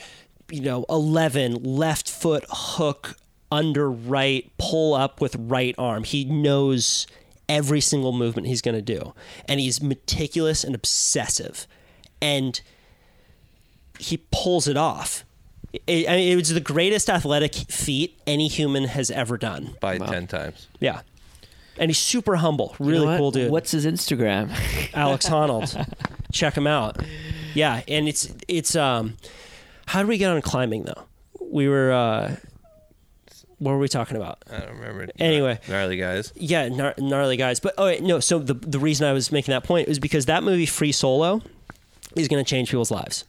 you 0.51 0.61
know, 0.61 0.85
eleven, 0.89 1.63
left 1.63 2.11
foot 2.11 2.45
hook 2.51 3.17
under 3.53 3.91
right, 3.91 4.51
pull 4.59 4.95
up 4.95 5.21
with 5.21 5.35
right 5.37 5.75
arm. 5.79 6.05
He 6.05 6.25
knows 6.25 7.07
every 7.49 7.81
single 7.81 8.13
movement 8.13 8.47
he's 8.47 8.63
going 8.63 8.77
to 8.77 8.83
do, 8.83 9.15
and 9.47 9.61
he's 9.61 9.83
meticulous 9.83 10.63
and 10.65 10.75
obsessive, 10.75 11.67
and 12.21 12.61
he 13.99 14.19
pulls 14.31 14.69
it 14.69 14.77
off. 14.77 15.25
It, 15.73 16.09
I 16.09 16.17
mean, 16.17 16.33
it 16.33 16.37
was 16.37 16.49
the 16.53 16.61
greatest 16.61 17.09
athletic 17.09 17.55
feat 17.55 18.19
any 18.27 18.49
human 18.49 18.85
has 18.85 19.11
ever 19.11 19.39
done. 19.39 19.77
by 19.81 19.99
10 19.99 20.27
times. 20.27 20.67
Yeah. 20.81 21.03
And 21.79 21.89
he's 21.91 21.99
super 21.99 22.37
humble, 22.37 22.75
You 22.79 22.87
know 22.87 22.91
really 22.91 23.17
cool 23.19 23.31
dude. 23.31 23.51
What's 23.51 23.71
his 23.71 23.87
Instagram? 23.87 24.51
Alex 24.95 25.29
Honnold. 25.29 25.89
Check 26.33 26.57
him 26.57 26.67
out. 26.67 26.99
Yeah, 27.55 27.83
and 27.89 28.07
it's 28.09 28.33
it's 28.47 28.77
um 28.77 29.17
how 29.87 30.01
did 30.01 30.09
we 30.09 30.19
get 30.19 30.31
on 30.31 30.41
climbing 30.43 30.85
though? 30.85 31.05
We 31.41 31.69
were 31.69 31.91
uh 31.93 32.37
what 33.59 33.73
were 33.73 33.79
we 33.79 33.89
talking 33.89 34.17
about? 34.17 34.39
I 34.51 34.59
don't 34.61 34.79
remember. 34.79 35.09
Anyway. 35.19 35.59
Gnarly 35.69 35.97
guys. 35.97 36.33
Yeah, 36.35 36.69
gnar- 36.69 36.99
gnarly 36.99 37.37
guys. 37.37 37.61
But 37.61 37.75
oh 37.79 37.87
wait, 37.87 38.03
no, 38.03 38.21
so 38.21 38.39
the 38.39 38.55
the 38.55 38.79
reason 38.79 39.07
I 39.07 39.13
was 39.13 39.33
making 39.33 39.53
that 39.53 39.65
point 39.65 39.89
was 39.89 39.99
because 39.99 40.27
that 40.27 40.43
movie 40.43 40.67
Free 40.67 40.93
Solo 40.93 41.43
is 42.17 42.29
going 42.29 42.43
to 42.45 42.49
change 42.49 42.71
people's 42.71 42.91
lives. 42.91 43.25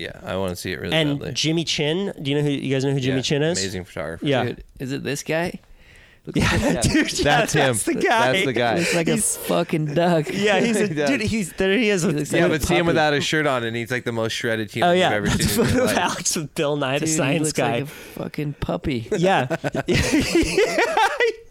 Yeah, 0.00 0.18
I 0.24 0.36
want 0.36 0.50
to 0.50 0.56
see 0.56 0.72
it 0.72 0.80
really 0.80 0.94
And 0.94 1.18
badly. 1.18 1.34
Jimmy 1.34 1.64
Chin, 1.64 2.12
do 2.20 2.30
you 2.30 2.36
know 2.38 2.42
who 2.42 2.50
you 2.50 2.72
guys 2.74 2.84
know 2.84 2.92
who 2.92 3.00
Jimmy 3.00 3.16
Yeah, 3.16 3.22
Chin 3.22 3.42
is? 3.42 3.58
Amazing 3.58 3.84
photographer. 3.84 4.24
Yeah. 4.26 4.44
Dude, 4.44 4.64
is 4.78 4.92
it 4.92 5.02
this 5.04 5.22
guy? 5.22 5.60
Looks 6.26 6.38
Yeah, 6.38 6.50
like 6.50 6.60
that. 6.60 6.82
dude, 6.92 7.12
yeah, 7.18 7.24
That's 7.24 7.52
him. 7.54 7.66
That's 7.72 7.82
the 7.84 7.94
guy. 7.94 8.32
That's 8.32 8.44
the 8.44 8.52
guy. 8.52 8.74
Looks 8.78 8.94
like 8.94 9.08
a 9.08 9.12
He's- 9.12 9.36
fucking 9.38 9.94
duck. 9.94 10.26
Yeah, 10.30 10.60
he's 10.60 10.76
a, 10.78 10.86
He 10.88 10.94
dude. 10.94 11.20
He's 11.22 11.52
there. 11.54 11.72
He 11.76 11.88
is. 11.88 12.04
A, 12.04 12.08
looks 12.12 12.30
Yeah, 12.32 12.42
like 12.42 12.48
a 12.52 12.54
but 12.58 12.62
see 12.62 12.76
him 12.76 12.84
without 12.86 13.14
his 13.14 13.24
shirt 13.24 13.46
on, 13.46 13.64
and 13.64 13.74
he's 13.74 13.90
like 13.90 14.04
the 14.04 14.12
most 14.12 14.32
shredded 14.32 14.70
human 14.70 14.90
oh 14.90 14.92
yeah, 14.92 15.14
you've 15.16 15.26
ever 15.28 15.42
seen 15.42 15.66
in 15.66 15.74
your. 15.76 15.88
Alex 15.88 16.36
with 16.36 16.54
Bill 16.54 16.76
Nye, 16.76 16.94
the 16.98 17.00
Dude, 17.00 17.08
he 17.08 17.14
science 17.16 17.40
looks 17.46 17.52
guy. 17.54 17.72
like 17.76 17.82
a 17.84 17.86
fucking 17.86 18.52
puppy. 18.60 19.08
yeah, 19.16 19.46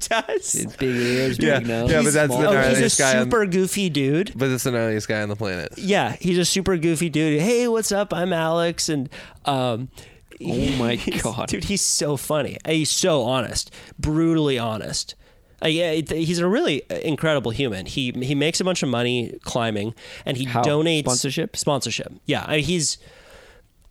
he 0.01 0.07
does. 0.37 0.51
Dude, 0.51 0.77
big 0.77 0.95
ears, 0.95 1.37
Yeah, 1.39 1.59
big 1.59 1.67
nose. 1.67 1.91
yeah, 1.91 2.01
but 2.03 2.13
that's 2.13 2.27
small 2.27 2.41
the 2.41 2.47
Oh, 2.47 2.53
gnarly- 2.53 2.69
he's 2.69 2.77
a 2.77 2.81
this 2.81 2.97
guy 2.97 3.17
on- 3.17 3.23
super 3.25 3.45
goofy 3.45 3.89
dude. 3.89 4.31
But 4.35 4.49
it's 4.49 4.63
the 4.63 4.71
gnarliest 4.71 5.07
guy 5.07 5.21
on 5.21 5.29
the 5.29 5.35
planet. 5.35 5.73
Yeah, 5.77 6.15
he's 6.19 6.37
a 6.37 6.45
super 6.45 6.77
goofy 6.77 7.09
dude. 7.09 7.41
Hey, 7.41 7.67
what's 7.67 7.91
up? 7.91 8.13
I'm 8.13 8.33
Alex, 8.33 8.89
and 8.89 9.09
um, 9.45 9.89
Oh 10.41 10.69
my 10.77 10.95
God. 11.23 11.47
dude, 11.49 11.65
he's 11.65 11.81
so 11.81 12.15
funny. 12.17 12.57
He's 12.65 12.89
so 12.89 13.23
honest, 13.23 13.73
brutally 13.99 14.57
honest. 14.57 15.15
Uh, 15.61 15.67
yeah, 15.67 15.91
he's 15.91 16.39
a 16.39 16.47
really 16.47 16.83
incredible 17.03 17.51
human. 17.51 17.85
He 17.85 18.11
he 18.21 18.33
makes 18.33 18.61
a 18.61 18.63
bunch 18.63 18.81
of 18.81 18.87
money 18.87 19.37
climbing, 19.43 19.93
and 20.25 20.37
he 20.37 20.45
How? 20.45 20.63
donates 20.63 21.01
Sponsorship? 21.01 21.57
Sponsorship. 21.57 22.13
Yeah, 22.25 22.45
I 22.47 22.55
mean, 22.57 22.63
he's 22.63 22.97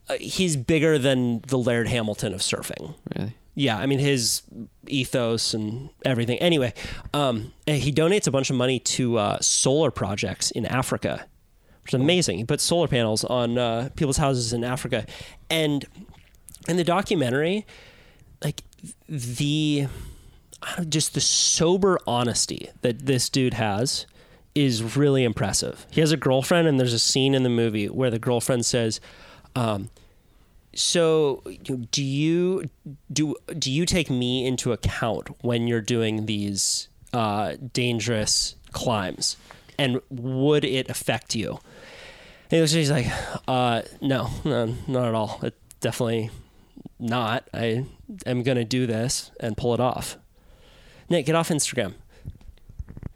uh, 0.09 0.15
he's 0.19 0.57
bigger 0.57 0.97
than 0.97 1.43
the 1.49 1.59
Laird 1.59 1.87
Hamilton 1.89 2.33
of 2.33 2.41
surfing. 2.41 2.95
Really? 3.15 3.35
Yeah, 3.59 3.77
I 3.77 3.87
mean 3.87 3.99
his 3.99 4.43
ethos 4.87 5.53
and 5.53 5.91
everything. 6.05 6.39
Anyway, 6.39 6.73
um, 7.13 7.53
he 7.67 7.91
donates 7.91 8.29
a 8.29 8.31
bunch 8.31 8.51
of 8.51 8.57
money 8.57 8.79
to 8.79 9.19
uh, 9.19 9.41
solar 9.41 9.91
projects 9.91 10.53
in 10.53 10.65
Africa, 10.65 11.27
which 11.83 11.93
is 11.93 12.01
amazing. 12.01 12.39
He 12.39 12.45
puts 12.45 12.63
solar 12.63 12.87
panels 12.87 13.25
on 13.25 13.59
uh, 13.59 13.89
people's 13.97 14.19
houses 14.19 14.53
in 14.53 14.63
Africa, 14.63 15.07
and 15.51 15.85
in 16.69 16.77
the 16.77 16.85
documentary, 16.85 17.67
like 18.45 18.63
the 19.09 19.89
just 20.89 21.15
the 21.15 21.21
sober 21.21 21.99
honesty 22.07 22.71
that 22.83 23.07
this 23.07 23.29
dude 23.29 23.55
has 23.55 24.07
is 24.55 24.97
really 24.97 25.25
impressive. 25.25 25.85
He 25.91 26.01
has 26.01 26.13
a 26.13 26.17
girlfriend, 26.17 26.69
and 26.69 26.79
there's 26.79 26.93
a 26.93 26.99
scene 27.01 27.35
in 27.35 27.43
the 27.43 27.49
movie 27.49 27.89
where 27.89 28.11
the 28.11 28.21
girlfriend 28.21 28.65
says. 28.65 29.01
Um, 29.57 29.91
so 30.79 31.43
do 31.91 32.05
you 32.05 32.69
do 33.13 33.35
do 33.59 33.71
you 33.71 33.85
take 33.85 34.11
me 34.11 34.47
into 34.47 34.73
account 34.73 35.29
when 35.43 35.67
you're 35.67 35.81
doing 35.81 36.27
these 36.27 36.89
uh, 37.13 37.55
dangerous 37.73 38.55
climbs 38.73 39.37
and 39.79 40.01
would 40.11 40.65
it 40.65 40.89
affect 40.91 41.35
you 41.35 41.59
and 42.51 42.69
he's 42.69 42.91
like 42.91 43.07
uh, 43.49 43.83
no, 44.01 44.31
no 44.45 44.75
not 44.87 45.09
at 45.09 45.15
all 45.15 45.41
it 45.43 45.55
definitely 45.81 46.31
not 46.99 47.49
i 47.55 47.85
am 48.27 48.43
gonna 48.43 48.65
do 48.65 48.87
this 48.87 49.31
and 49.41 49.57
pull 49.57 49.75
it 49.75 49.81
off 49.81 50.17
nick 51.09 51.27
get 51.27 51.35
off 51.35 51.49
instagram 51.49 51.95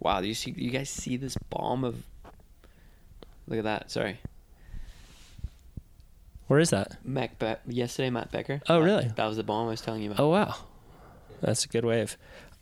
Wow, 0.03 0.21
do 0.21 0.27
you 0.27 0.35
see? 0.35 0.53
You 0.57 0.71
guys 0.71 0.91
see 0.91 1.17
this 1.17 1.37
bomb 1.49 1.85
of? 1.85 2.03
Look 3.47 3.59
at 3.59 3.65
that. 3.65 3.91
Sorry, 3.93 4.19
where 6.53 6.61
is 6.61 6.71
that 6.71 6.99
Mac. 7.03 7.39
Be- 7.39 7.55
yesterday, 7.67 8.11
Matt 8.11 8.31
Becker. 8.31 8.61
Oh, 8.69 8.79
really? 8.81 9.11
That 9.17 9.27
was 9.27 9.39
the 9.39 9.43
bomb 9.43 9.67
I 9.67 9.71
was 9.71 9.81
telling 9.81 10.03
you 10.03 10.11
about. 10.11 10.23
oh 10.23 10.29
wow 10.29 10.55
that's 11.41 11.65
a 11.65 11.69
good 11.69 11.85
wave 11.85 12.17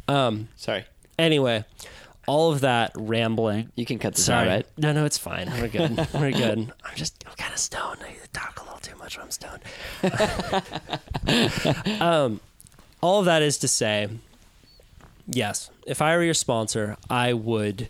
um 0.08 0.48
Sorry, 0.56 0.84
anyway 1.18 1.64
all 2.26 2.52
of 2.52 2.60
that 2.60 2.92
rambling 2.94 3.72
you 3.74 3.84
can 3.84 3.98
cut 3.98 4.14
this 4.14 4.26
Sorry. 4.26 4.48
out, 4.48 4.50
right? 4.52 4.66
No, 4.78 4.92
no, 4.92 5.04
it's 5.04 5.18
fine. 5.18 5.50
We're 5.60 5.66
good. 5.68 5.96
We're 6.14 6.30
good. 6.30 6.72
I'm 6.84 6.94
just 6.94 7.24
I'm 7.26 7.34
kind 7.34 7.52
of 7.52 7.58
stoned. 7.58 7.98
I 8.02 8.14
talk 8.32 8.60
a 8.60 8.64
little 8.64 8.78
too 8.78 8.96
much 8.96 9.18
when 9.18 9.26
I'm 9.26 9.32
stoned. 9.32 9.62
um, 12.00 12.40
all 13.00 13.18
of 13.18 13.24
that 13.24 13.42
is 13.42 13.58
to 13.58 13.68
say, 13.68 14.08
yes, 15.26 15.70
if 15.86 16.00
I 16.00 16.16
were 16.16 16.22
your 16.22 16.34
sponsor, 16.34 16.96
I 17.08 17.32
would, 17.32 17.88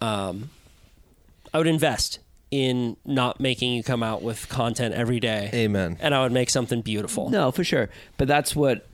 um, 0.00 0.48
I 1.52 1.58
would 1.58 1.66
invest 1.66 2.20
in 2.54 2.96
not 3.04 3.40
making 3.40 3.72
you 3.72 3.82
come 3.82 4.04
out 4.04 4.22
with 4.22 4.48
content 4.48 4.94
every 4.94 5.18
day, 5.18 5.50
Amen. 5.52 5.96
and 6.00 6.14
I 6.14 6.22
would 6.22 6.30
make 6.30 6.48
something 6.50 6.82
beautiful. 6.82 7.28
No, 7.28 7.50
for 7.50 7.64
sure. 7.64 7.90
But 8.16 8.28
that's 8.28 8.54
what. 8.54 8.86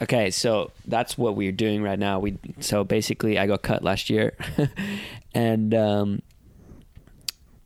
Okay, 0.00 0.30
so 0.30 0.70
that's 0.86 1.18
what 1.18 1.34
we're 1.34 1.52
doing 1.52 1.82
right 1.82 1.98
now. 1.98 2.20
We 2.20 2.38
so 2.60 2.84
basically, 2.84 3.38
I 3.40 3.48
got 3.48 3.62
cut 3.62 3.82
last 3.82 4.08
year, 4.08 4.36
and 5.34 5.74
um, 5.74 6.22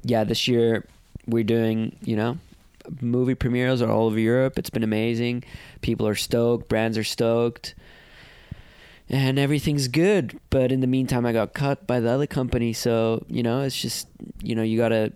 yeah, 0.02 0.24
this 0.24 0.48
year 0.48 0.86
we're 1.26 1.44
doing 1.44 1.96
you 2.02 2.16
know 2.16 2.38
movie 3.02 3.34
premieres 3.34 3.82
are 3.82 3.90
all 3.90 4.06
over 4.06 4.18
Europe. 4.18 4.58
It's 4.58 4.70
been 4.70 4.82
amazing. 4.82 5.44
People 5.82 6.08
are 6.08 6.14
stoked. 6.14 6.68
Brands 6.68 6.96
are 6.96 7.04
stoked. 7.04 7.74
And 9.08 9.38
everything's 9.38 9.88
good, 9.88 10.38
but 10.48 10.72
in 10.72 10.80
the 10.80 10.86
meantime, 10.86 11.26
I 11.26 11.32
got 11.32 11.52
cut 11.52 11.86
by 11.86 12.00
the 12.00 12.08
other 12.10 12.26
company. 12.26 12.72
So 12.72 13.24
you 13.28 13.42
know, 13.42 13.60
it's 13.60 13.80
just 13.80 14.08
you 14.42 14.54
know, 14.54 14.62
you 14.62 14.78
gotta, 14.78 15.12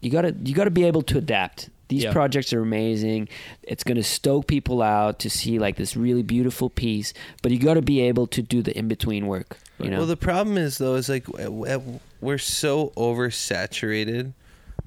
you 0.00 0.10
gotta, 0.10 0.34
you 0.44 0.54
gotta 0.54 0.70
be 0.70 0.84
able 0.84 1.02
to 1.02 1.18
adapt. 1.18 1.68
These 1.88 2.04
Yeah. 2.04 2.12
projects 2.12 2.54
are 2.54 2.62
amazing. 2.62 3.28
It's 3.62 3.84
gonna 3.84 4.02
stoke 4.02 4.46
people 4.46 4.80
out 4.80 5.18
to 5.20 5.28
see 5.30 5.58
like 5.58 5.76
this 5.76 5.94
really 5.94 6.22
beautiful 6.22 6.70
piece, 6.70 7.12
but 7.42 7.52
you 7.52 7.58
gotta 7.58 7.82
be 7.82 8.00
able 8.00 8.26
to 8.28 8.40
do 8.40 8.62
the 8.62 8.76
in 8.76 8.88
between 8.88 9.26
work. 9.26 9.58
You 9.78 9.90
know, 9.90 9.98
Well, 9.98 10.06
the 10.06 10.16
problem 10.16 10.56
is 10.56 10.78
though 10.78 10.94
is 10.94 11.10
like 11.10 11.26
we're 11.28 12.38
so 12.38 12.92
oversaturated 12.96 14.32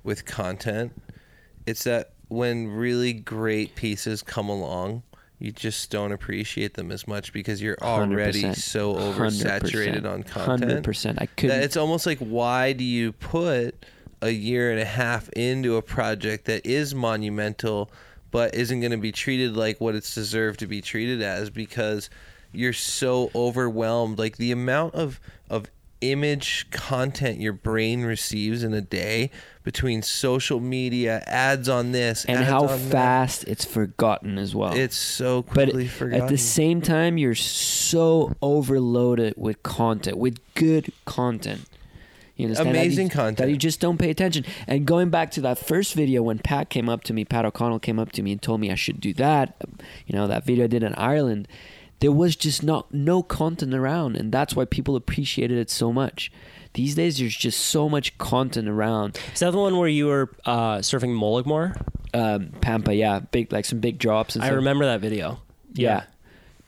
with 0.04 0.26
content. 0.26 0.94
It's 1.68 1.84
that 1.84 2.12
when 2.28 2.68
really 2.70 3.14
great 3.14 3.76
pieces 3.76 4.24
come 4.24 4.50
along, 4.50 5.04
you 5.40 5.52
just 5.52 5.92
don't 5.92 6.12
appreciate 6.12 6.76
them 6.76 6.92
as 6.92 7.08
much 7.08 7.34
because 7.34 7.62
you're 7.62 7.78
already 7.82 8.44
100%. 8.44 8.56
so 8.56 8.96
oversaturated 8.96 10.06
on 10.06 10.24
content. 10.24 10.62
Hundred 10.62 10.84
percent. 10.84 11.22
I 11.22 11.26
couldn't. 11.26 11.62
it's 11.62 11.78
almost 11.78 12.06
like 12.06 12.20
why 12.20 12.74
do 12.74 12.84
you 12.84 13.12
put 13.12 13.76
a 14.22 14.30
year 14.30 14.72
and 14.72 14.80
a 14.80 14.86
half 14.86 15.30
into 15.30 15.76
a 15.76 15.82
project 15.82 16.46
that 16.46 16.66
is 16.66 16.96
monumental 16.96 17.92
but 18.32 18.56
isn't 18.56 18.80
going 18.80 18.92
to 18.92 18.98
be 18.98 19.12
treated 19.12 19.56
like 19.56 19.80
what 19.80 19.96
it's 19.96 20.14
deserved 20.16 20.60
to 20.60 20.68
be 20.68 20.82
treated 20.82 21.22
as 21.22 21.50
because 21.50 22.10
you're 22.52 22.74
so 22.74 23.30
overwhelmed 23.36 24.18
like 24.18 24.38
the 24.38 24.52
amount 24.52 24.96
of 24.96 25.20
of 25.50 25.66
image 26.02 26.68
content 26.72 27.40
your 27.40 27.54
brain 27.54 28.04
receives 28.04 28.64
in 28.64 28.74
a 28.74 28.82
day 28.82 29.32
between 29.64 30.02
social 30.02 30.60
media 30.60 31.24
ads 31.26 31.68
on 31.68 31.92
this 31.92 32.26
and 32.26 32.44
how 32.44 32.62
on 32.62 32.68
that, 32.68 32.92
fast 32.92 33.44
it's 33.48 33.66
forgotten 33.66 34.38
as 34.38 34.54
well. 34.54 34.74
it's 34.74 34.96
so 34.98 35.42
but 35.42 35.54
quickly 35.54 35.88
forgotten 35.88 36.24
at 36.24 36.30
the 36.30 36.38
same 36.38 36.82
time, 36.82 37.18
you're 37.18 37.34
so 37.34 38.36
overloaded 38.42 39.34
with 39.38 39.64
content, 39.64 40.18
with 40.18 40.38
good 40.54 40.92
content. 41.06 41.62
You 42.36 42.48
understand? 42.48 42.76
That 42.76 42.80
Amazing 42.82 43.06
you- 43.08 43.12
content. 43.12 43.38
that 43.38 43.50
you 43.50 43.56
just 43.58 43.80
don't 43.80 43.98
pay 43.98 44.10
attention. 44.10 44.46
And 44.68 44.86
going 44.86 45.10
back 45.10 45.32
to 45.32 45.42
that 45.42 45.58
first 45.58 45.94
video 45.94 46.22
when 46.22 46.38
Pat 46.40 46.70
came 46.70 46.90
up 46.90 47.04
to 47.06 47.14
me, 47.14 47.24
Pat 47.24 47.46
O'Connell 47.46 47.80
came 47.80 47.98
up 47.98 48.12
to 48.12 48.22
me 48.22 48.34
and 48.34 48.42
told 48.42 48.60
me 48.60 48.70
I 48.70 48.76
should 48.76 49.00
do 49.00 49.14
that. 49.14 49.56
You 50.06 50.16
know, 50.18 50.28
that 50.28 50.44
video 50.46 50.66
I 50.66 50.68
did 50.68 50.84
in 50.84 50.94
Ireland. 50.96 51.48
There 52.06 52.12
was 52.12 52.36
just 52.36 52.62
not 52.62 52.94
no 52.94 53.24
content 53.24 53.74
around, 53.74 54.16
and 54.16 54.32
that's 54.32 54.56
why 54.56 54.66
people 54.66 54.96
appreciated 54.96 55.58
it 55.58 55.72
so 55.72 55.92
much. 55.92 56.32
These 56.74 56.94
days, 56.94 57.18
there's 57.18 57.36
just 57.36 57.60
so 57.60 57.90
much 57.90 58.16
content 58.20 58.68
around. 58.68 59.20
Is 59.34 59.40
that 59.40 59.50
the 59.50 59.58
one 59.58 59.76
where 59.76 59.88
you 59.90 60.06
were 60.06 60.30
uh, 60.46 60.78
surfing 60.82 61.18
Mullaghmore? 61.18 61.76
Um, 62.14 62.52
Pampa, 62.62 62.94
yeah, 62.94 63.22
big 63.22 63.52
like 63.52 63.66
some 63.66 63.80
big 63.80 63.98
drops. 63.98 64.36
And 64.36 64.44
I 64.44 64.50
stuff. 64.50 64.58
remember 64.58 64.86
that 64.86 65.02
video. 65.02 65.40
yeah. 65.74 66.04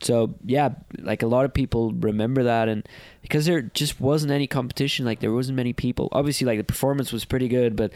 So 0.01 0.33
yeah, 0.43 0.69
like 0.97 1.21
a 1.21 1.27
lot 1.27 1.45
of 1.45 1.53
people 1.53 1.91
remember 1.91 2.45
that, 2.45 2.67
and 2.67 2.89
because 3.21 3.45
there 3.45 3.61
just 3.61 4.01
wasn't 4.01 4.31
any 4.31 4.47
competition, 4.47 5.05
like 5.05 5.19
there 5.19 5.31
wasn't 5.31 5.55
many 5.57 5.71
people. 5.71 6.09
Obviously, 6.13 6.47
like 6.47 6.57
the 6.57 6.63
performance 6.63 7.13
was 7.13 7.25
pretty 7.25 7.47
good, 7.47 7.75
but 7.75 7.93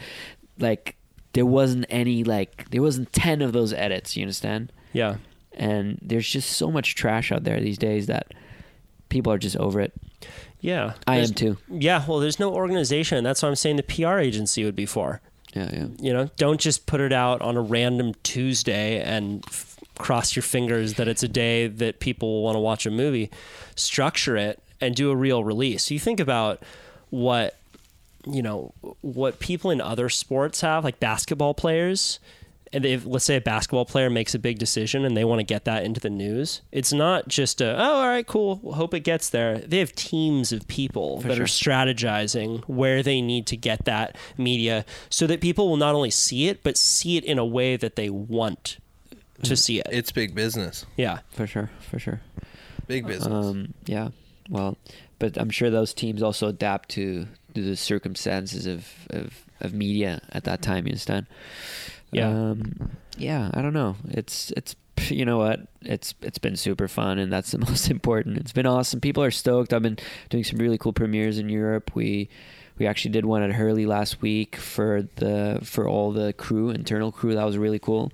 like 0.60 0.94
there 1.32 1.44
wasn't 1.44 1.86
any 1.90 2.22
like 2.22 2.70
there 2.70 2.82
wasn't 2.82 3.12
ten 3.12 3.42
of 3.42 3.52
those 3.52 3.72
edits. 3.72 4.16
You 4.16 4.22
understand? 4.22 4.72
Yeah. 4.92 5.16
And 5.54 5.98
there's 6.02 6.28
just 6.28 6.50
so 6.50 6.70
much 6.70 6.94
trash 6.94 7.30
out 7.30 7.44
there 7.44 7.60
these 7.60 7.78
days 7.78 8.06
that 8.06 8.32
people 9.08 9.32
are 9.32 9.38
just 9.38 9.56
over 9.56 9.80
it. 9.80 9.92
Yeah. 10.60 10.94
I 11.06 11.18
am 11.18 11.34
too. 11.34 11.58
Yeah. 11.68 12.04
Well, 12.06 12.20
there's 12.20 12.38
no 12.38 12.52
organization. 12.52 13.22
That's 13.24 13.42
what 13.42 13.48
I'm 13.48 13.56
saying 13.56 13.76
the 13.76 13.82
PR 13.82 14.18
agency 14.18 14.64
would 14.64 14.76
be 14.76 14.86
for. 14.86 15.20
Yeah, 15.54 15.70
yeah. 15.72 15.86
You 16.00 16.12
know, 16.12 16.30
don't 16.36 16.60
just 16.60 16.86
put 16.86 17.00
it 17.00 17.12
out 17.12 17.42
on 17.42 17.56
a 17.56 17.60
random 17.60 18.14
Tuesday 18.22 19.02
and 19.02 19.44
f- 19.46 19.78
cross 19.98 20.34
your 20.34 20.42
fingers 20.42 20.94
that 20.94 21.08
it's 21.08 21.22
a 21.22 21.28
day 21.28 21.66
that 21.66 22.00
people 22.00 22.32
will 22.32 22.42
want 22.42 22.56
to 22.56 22.60
watch 22.60 22.86
a 22.86 22.90
movie. 22.90 23.30
Structure 23.74 24.36
it 24.36 24.62
and 24.80 24.94
do 24.94 25.10
a 25.10 25.16
real 25.16 25.44
release. 25.44 25.90
You 25.90 25.98
think 25.98 26.20
about 26.20 26.62
what 27.10 27.58
you 28.24 28.40
know 28.40 28.72
what 29.00 29.40
people 29.40 29.70
in 29.70 29.80
other 29.80 30.08
sports 30.08 30.60
have, 30.60 30.84
like 30.84 31.00
basketball 31.00 31.54
players. 31.54 32.18
And 32.72 32.86
if 32.86 33.04
let's 33.04 33.24
say 33.24 33.36
a 33.36 33.40
basketball 33.40 33.84
player 33.84 34.08
makes 34.08 34.34
a 34.34 34.38
big 34.38 34.58
decision 34.58 35.04
and 35.04 35.16
they 35.16 35.24
want 35.24 35.40
to 35.40 35.44
get 35.44 35.64
that 35.66 35.84
into 35.84 36.00
the 36.00 36.10
news, 36.10 36.62
it's 36.72 36.92
not 36.92 37.28
just 37.28 37.60
a 37.60 37.76
oh 37.76 37.94
all 37.94 38.08
right 38.08 38.26
cool 38.26 38.60
we'll 38.62 38.74
hope 38.74 38.94
it 38.94 39.00
gets 39.00 39.30
there. 39.30 39.58
They 39.58 39.78
have 39.78 39.92
teams 39.94 40.52
of 40.52 40.66
people 40.68 41.20
that 41.22 41.38
are 41.38 41.44
strategizing 41.44 42.64
where 42.66 43.02
they 43.02 43.20
need 43.20 43.46
to 43.48 43.56
get 43.56 43.84
that 43.84 44.16
media 44.38 44.84
so 45.10 45.26
that 45.26 45.40
people 45.40 45.68
will 45.68 45.76
not 45.76 45.94
only 45.94 46.10
see 46.10 46.48
it 46.48 46.62
but 46.62 46.76
see 46.76 47.16
it 47.16 47.24
in 47.24 47.38
a 47.38 47.46
way 47.46 47.76
that 47.76 47.96
they 47.96 48.10
want 48.10 48.78
to 49.42 49.56
see 49.56 49.80
it. 49.80 49.86
it's 49.90 50.12
big 50.12 50.34
business 50.34 50.86
Yeah. 50.96 51.18
For 51.30 51.46
sure, 51.46 51.70
for 51.90 51.98
sure. 51.98 52.20
big 52.86 53.06
business 53.06 53.46
Um, 53.46 53.74
yeah. 53.86 54.10
Well, 54.48 54.76
but 55.18 55.36
I'm 55.36 55.50
sure 55.50 55.70
those 55.70 55.94
teams 55.94 56.22
also 56.22 56.48
adapt 56.48 56.88
to, 56.90 57.26
to 57.54 57.62
the 57.62 57.76
circumstances 57.76 58.66
of, 58.66 58.88
of, 59.10 59.44
of 59.60 59.72
media 59.72 60.20
at 60.30 60.44
that 60.44 60.62
time. 60.62 60.86
You 60.86 60.90
understand? 60.90 61.26
Yeah. 62.12 62.28
Um, 62.28 62.90
yeah. 63.16 63.50
I 63.52 63.62
don't 63.62 63.72
know. 63.72 63.96
It's 64.08 64.52
it's 64.56 64.76
you 65.10 65.24
know 65.24 65.38
what? 65.38 65.60
It's 65.82 66.14
it's 66.22 66.38
been 66.38 66.56
super 66.56 66.88
fun, 66.88 67.18
and 67.18 67.32
that's 67.32 67.50
the 67.50 67.58
most 67.66 67.90
important. 67.90 68.38
It's 68.38 68.52
been 68.52 68.66
awesome. 68.66 69.00
People 69.00 69.22
are 69.22 69.30
stoked. 69.30 69.72
I've 69.72 69.82
been 69.82 69.98
doing 70.30 70.44
some 70.44 70.58
really 70.58 70.78
cool 70.78 70.92
premieres 70.92 71.38
in 71.38 71.48
Europe. 71.48 71.92
We 71.94 72.28
we 72.78 72.86
actually 72.86 73.12
did 73.12 73.24
one 73.26 73.42
at 73.42 73.52
Hurley 73.52 73.86
last 73.86 74.22
week 74.22 74.56
for 74.56 75.06
the 75.16 75.60
for 75.62 75.88
all 75.88 76.12
the 76.12 76.32
crew, 76.32 76.70
internal 76.70 77.12
crew. 77.12 77.34
That 77.34 77.44
was 77.44 77.58
really 77.58 77.78
cool. 77.78 78.12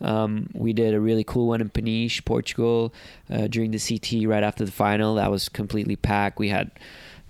Um, 0.00 0.48
we 0.54 0.72
did 0.72 0.94
a 0.94 1.00
really 1.00 1.24
cool 1.24 1.48
one 1.48 1.60
in 1.60 1.68
Peniche, 1.68 2.24
Portugal, 2.24 2.94
uh, 3.30 3.48
during 3.48 3.70
the 3.70 3.78
CT 3.78 4.26
right 4.26 4.42
after 4.42 4.64
the 4.64 4.72
final. 4.72 5.16
That 5.16 5.30
was 5.30 5.48
completely 5.48 5.96
packed. 5.96 6.38
We 6.38 6.48
had 6.48 6.70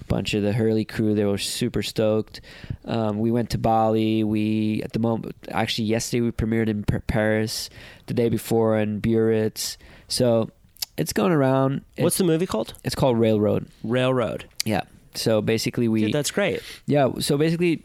bunch 0.08 0.34
of 0.34 0.42
the 0.42 0.52
Hurley 0.52 0.84
crew. 0.84 1.14
They 1.14 1.24
were 1.24 1.38
super 1.38 1.82
stoked. 1.82 2.40
Um, 2.84 3.18
we 3.18 3.30
went 3.30 3.50
to 3.50 3.58
Bali. 3.58 4.24
We 4.24 4.82
at 4.82 4.92
the 4.92 4.98
moment 4.98 5.34
actually 5.50 5.84
yesterday 5.86 6.20
we 6.22 6.30
premiered 6.32 6.68
in 6.68 6.84
Paris. 6.84 7.70
The 8.06 8.14
day 8.14 8.28
before 8.28 8.78
in 8.78 9.00
Biarritz. 9.00 9.76
So 10.08 10.50
it's 10.96 11.12
going 11.12 11.32
around. 11.32 11.82
What's 11.98 12.18
the 12.18 12.24
movie 12.24 12.46
called? 12.46 12.74
it's 12.84 12.94
called 12.94 13.18
Railroad. 13.18 13.68
Railroad. 13.84 14.46
Yeah. 14.64 14.82
So 15.14 15.40
basically 15.40 15.88
we 15.88 16.02
Dude, 16.04 16.12
that's 16.12 16.30
great. 16.30 16.62
yeah. 16.86 17.10
So 17.20 17.36
basically. 17.38 17.84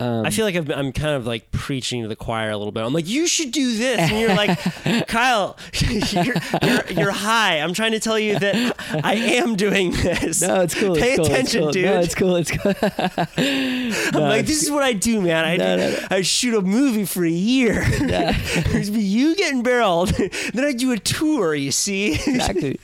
Um, 0.00 0.24
I 0.24 0.30
feel 0.30 0.44
like 0.44 0.54
I've, 0.54 0.70
I'm 0.70 0.92
kind 0.92 1.16
of 1.16 1.26
like 1.26 1.50
preaching 1.50 2.02
to 2.02 2.08
the 2.08 2.14
choir 2.14 2.50
a 2.50 2.56
little 2.56 2.70
bit. 2.70 2.84
I'm 2.84 2.92
like, 2.92 3.08
you 3.08 3.26
should 3.26 3.50
do 3.50 3.76
this, 3.76 3.98
and 3.98 4.20
you're 4.20 4.34
like, 4.34 4.56
Kyle, 5.08 5.56
you're, 5.74 6.34
you're, 6.62 6.86
you're 6.90 7.10
high. 7.10 7.58
I'm 7.58 7.74
trying 7.74 7.92
to 7.92 8.00
tell 8.00 8.18
you 8.18 8.38
that 8.38 8.76
I 9.04 9.14
am 9.14 9.56
doing 9.56 9.90
this. 9.90 10.40
No, 10.40 10.60
it's 10.60 10.74
cool. 10.74 10.94
Pay 10.94 11.14
it's 11.14 11.28
attention, 11.28 11.62
cool. 11.62 11.72
dude. 11.72 11.84
No, 11.86 11.98
it's 12.00 12.14
cool. 12.14 12.36
It's 12.36 12.50
cool. 12.50 12.74
I'm 14.20 14.22
like, 14.22 14.46
this 14.46 14.62
is 14.62 14.70
what 14.70 14.84
I 14.84 14.92
do, 14.92 15.20
man. 15.20 15.44
I, 15.44 15.56
No, 15.56 15.76
do. 15.76 15.98
I 16.10 16.22
shoot 16.22 16.54
a 16.54 16.62
movie 16.62 17.04
for 17.04 17.24
a 17.24 17.30
year. 17.30 17.84
There's 17.98 18.90
be 18.90 19.02
you 19.02 19.34
getting 19.34 19.64
barreled. 19.64 20.10
then 20.10 20.64
I 20.64 20.72
do 20.72 20.92
a 20.92 20.98
tour. 20.98 21.56
You 21.56 21.72
see? 21.72 22.12
exactly. 22.12 22.78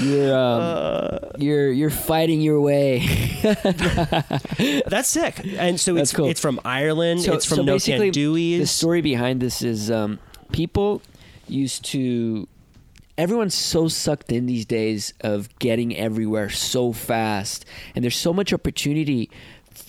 You're 0.00 0.36
um, 0.36 0.60
Uh. 0.60 1.18
you're 1.38 1.72
you're 1.72 1.90
fighting 1.90 2.40
your 2.40 2.60
way. 2.60 3.06
That's 4.86 5.08
sick. 5.08 5.40
And 5.58 5.78
so 5.80 5.94
That's 5.94 6.10
it's 6.10 6.16
cool. 6.16 6.26
it's 6.28 6.40
from 6.40 6.60
Ireland. 6.64 7.22
So- 7.22 7.34
it's 7.34 7.44
from 7.46 7.56
so 7.56 7.62
No 7.62 7.76
Kandui's. 7.76 8.60
The 8.60 8.66
story 8.66 9.00
behind 9.00 9.40
this 9.40 9.62
is 9.62 9.90
um, 9.90 10.18
people 10.52 11.02
used 11.48 11.84
to. 11.86 12.48
Everyone's 13.18 13.54
so 13.54 13.88
sucked 13.88 14.30
in 14.30 14.44
these 14.44 14.66
days 14.66 15.14
of 15.22 15.48
getting 15.58 15.96
everywhere 15.96 16.50
so 16.50 16.92
fast, 16.92 17.64
and 17.94 18.04
there's 18.04 18.16
so 18.16 18.34
much 18.34 18.52
opportunity 18.52 19.30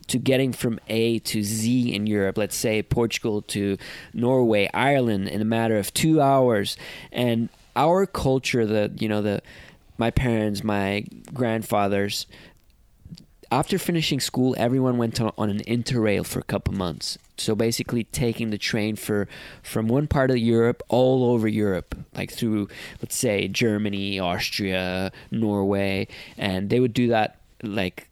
to 0.07 0.17
getting 0.17 0.53
from 0.53 0.79
A 0.87 1.19
to 1.19 1.43
Z 1.43 1.93
in 1.93 2.07
Europe. 2.07 2.37
Let's 2.37 2.55
say 2.55 2.81
Portugal 2.81 3.41
to 3.43 3.77
Norway, 4.13 4.69
Ireland 4.73 5.27
in 5.27 5.41
a 5.41 5.45
matter 5.45 5.77
of 5.77 5.93
two 5.93 6.21
hours, 6.21 6.77
and 7.11 7.49
our 7.75 8.05
culture, 8.05 8.65
the 8.65 8.93
you 8.97 9.09
know 9.09 9.21
the 9.21 9.41
my 9.97 10.11
parents, 10.11 10.63
my 10.63 11.05
grandfathers, 11.33 12.27
after 13.51 13.77
finishing 13.77 14.19
school, 14.19 14.55
everyone 14.57 14.97
went 14.97 15.19
on, 15.21 15.31
an 15.37 15.59
interrail 15.59 16.25
for 16.25 16.39
a 16.39 16.43
couple 16.43 16.73
months. 16.73 17.17
So 17.37 17.55
basically, 17.55 18.03
taking 18.05 18.49
the 18.49 18.57
train 18.57 18.95
for 18.95 19.27
from 19.63 19.87
one 19.87 20.07
part 20.07 20.31
of 20.31 20.37
Europe 20.37 20.83
all 20.89 21.31
over 21.31 21.47
Europe, 21.47 21.95
like 22.15 22.31
through, 22.31 22.67
let's 23.01 23.15
say, 23.15 23.47
Germany, 23.47 24.19
Austria, 24.19 25.11
Norway, 25.31 26.07
and 26.37 26.69
they 26.69 26.79
would 26.79 26.93
do 26.93 27.07
that 27.07 27.37
like 27.63 28.09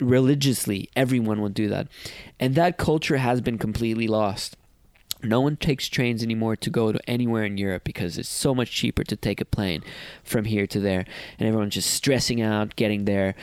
religiously. 0.00 0.90
Everyone 0.96 1.40
will 1.40 1.48
do 1.48 1.68
that. 1.68 1.88
And 2.40 2.54
that 2.56 2.76
culture 2.76 3.18
has 3.18 3.40
been 3.40 3.58
completely 3.58 4.08
lost 4.08 4.56
no 5.22 5.40
one 5.40 5.56
takes 5.56 5.88
trains 5.88 6.22
anymore 6.22 6.56
to 6.56 6.70
go 6.70 6.92
to 6.92 7.10
anywhere 7.10 7.44
in 7.44 7.56
Europe 7.56 7.84
because 7.84 8.18
it's 8.18 8.28
so 8.28 8.54
much 8.54 8.70
cheaper 8.70 9.04
to 9.04 9.16
take 9.16 9.40
a 9.40 9.44
plane 9.44 9.82
from 10.24 10.44
here 10.44 10.66
to 10.66 10.80
there. 10.80 11.04
And 11.38 11.48
everyone's 11.48 11.74
just 11.74 11.90
stressing 11.90 12.40
out 12.40 12.76
getting 12.76 13.04
there. 13.04 13.34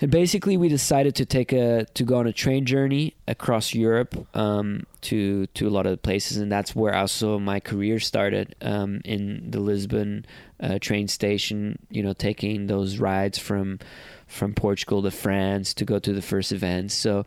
And 0.00 0.10
basically 0.10 0.56
we 0.56 0.68
decided 0.68 1.14
to 1.16 1.24
take 1.24 1.52
a 1.52 1.86
to 1.94 2.04
go 2.04 2.16
on 2.16 2.26
a 2.26 2.32
train 2.32 2.66
journey 2.66 3.14
across 3.28 3.74
Europe 3.74 4.26
um, 4.36 4.86
to 5.02 5.46
to 5.46 5.68
a 5.68 5.70
lot 5.70 5.86
of 5.86 6.02
places. 6.02 6.36
And 6.36 6.50
that's 6.50 6.74
where 6.74 6.94
also 6.94 7.38
my 7.38 7.60
career 7.60 8.00
started 8.00 8.56
um, 8.60 9.00
in 9.04 9.50
the 9.50 9.60
Lisbon 9.60 10.26
uh, 10.60 10.78
train 10.78 11.08
station 11.08 11.78
you 11.90 12.02
know 12.02 12.12
taking 12.12 12.66
those 12.66 12.98
rides 12.98 13.38
from 13.38 13.78
from 14.26 14.54
Portugal 14.54 15.02
to 15.02 15.10
France 15.10 15.74
to 15.74 15.84
go 15.84 15.98
to 15.98 16.12
the 16.12 16.22
first 16.22 16.52
events 16.52 16.94
so 16.94 17.26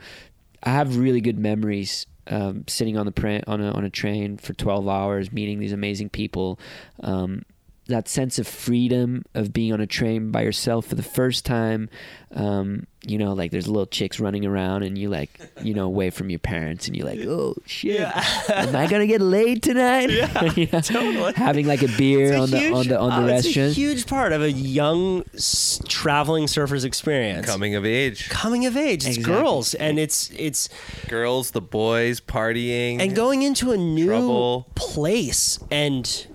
I 0.64 0.72
have 0.72 0.98
really 0.98 1.22
good 1.22 1.38
memories 1.38 2.06
um, 2.30 2.64
sitting 2.68 2.98
on 2.98 3.06
the 3.06 3.12
pra- 3.12 3.44
on 3.48 3.62
a 3.62 3.72
on 3.72 3.84
a 3.84 3.90
train 3.90 4.38
for 4.38 4.54
12 4.54 4.88
hours 4.88 5.32
meeting 5.32 5.60
these 5.60 5.72
amazing 5.72 6.10
people 6.10 6.60
um, 7.02 7.44
that 7.88 8.08
sense 8.08 8.38
of 8.40 8.48
freedom 8.48 9.24
of 9.34 9.52
being 9.54 9.72
on 9.74 9.80
a 9.82 9.88
train 9.88 10.32
by 10.32 10.42
yourself 10.42 10.86
for 10.88 10.96
the 10.96 11.04
first 11.04 11.46
time 11.46 11.90
um, 12.36 12.86
you 13.06 13.18
know 13.18 13.32
like 13.34 13.52
there's 13.52 13.68
little 13.68 13.86
chicks 13.86 14.20
running 14.20 14.46
around 14.46 14.84
and 14.84 14.98
you 14.98 15.10
like 15.10 15.40
you 15.64 15.74
know 15.74 15.86
away 15.86 16.10
from 16.10 16.30
your 16.30 16.40
parents 16.40 16.88
and 16.88 16.96
you're 16.98 17.06
like 17.06 17.20
oh 17.22 17.56
shit 17.66 18.02
am 18.50 18.76
i 18.76 18.86
gonna 18.88 19.08
get 19.08 19.22
laid 19.22 19.64
tonight 19.64 20.10
yeah, 20.10 20.28
totally. 20.82 21.32
having 21.34 21.66
like 21.66 21.82
a 21.84 21.88
beer 21.98 22.34
a 22.34 22.40
on 22.42 22.50
the 22.52 22.60
huge- 22.60 22.74
on 22.74 22.88
the 22.88 23.00
on 23.00 23.10
the 23.26 23.32
oh, 23.32 23.36
it's 23.38 23.46
restaurant 23.46 23.72
a 23.72 23.74
huge 23.74 24.06
part 24.08 24.34
of 24.34 24.42
a 24.42 24.52
young 24.52 25.24
s- 25.34 25.80
traveling 25.88 26.48
surfer's 26.48 26.84
experience. 26.84 27.46
Coming 27.48 27.76
of 27.76 27.86
age. 27.86 28.30
Coming 28.30 28.66
of 28.66 28.76
age, 28.76 29.06
it's 29.06 29.18
Exactly. 29.18 29.34
girls, 29.42 29.74
and 29.76 29.98
it's 30.00 30.30
it's 30.36 30.70
Girls, 31.08 31.52
the 31.52 31.62
boys, 31.62 32.20
partying. 32.20 33.00
and 33.02 33.16
going 33.16 33.42
into 33.44 33.72
a 33.72 33.78
new 33.78 34.08
Trouble. 34.08 34.68
place 34.76 35.60
and 35.72 36.28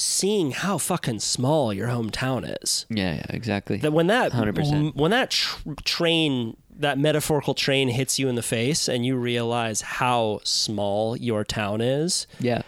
seeing 0.00 0.50
how 0.52 0.78
fucking 0.78 1.20
small 1.20 1.72
your 1.72 1.88
hometown 1.88 2.56
is. 2.62 2.86
yeah, 2.88 3.14
yeah 3.16 3.26
exactly 3.30 3.76
That 3.78 3.92
when 3.92 4.06
that 4.08 4.32
100%. 4.32 4.96
when 4.96 5.10
that 5.10 5.30
tr- 5.30 5.70
train 5.84 6.56
that 6.78 6.98
metaphorical 6.98 7.52
train 7.54 7.88
hits 7.88 8.18
you 8.18 8.28
in 8.28 8.36
the 8.36 8.42
face 8.42 8.88
and 8.88 9.04
you 9.04 9.16
realize 9.16 9.82
how 9.82 10.40
small 10.44 11.16
your 11.16 11.44
town 11.44 11.80
is. 11.82 12.26
yeah 12.38 12.62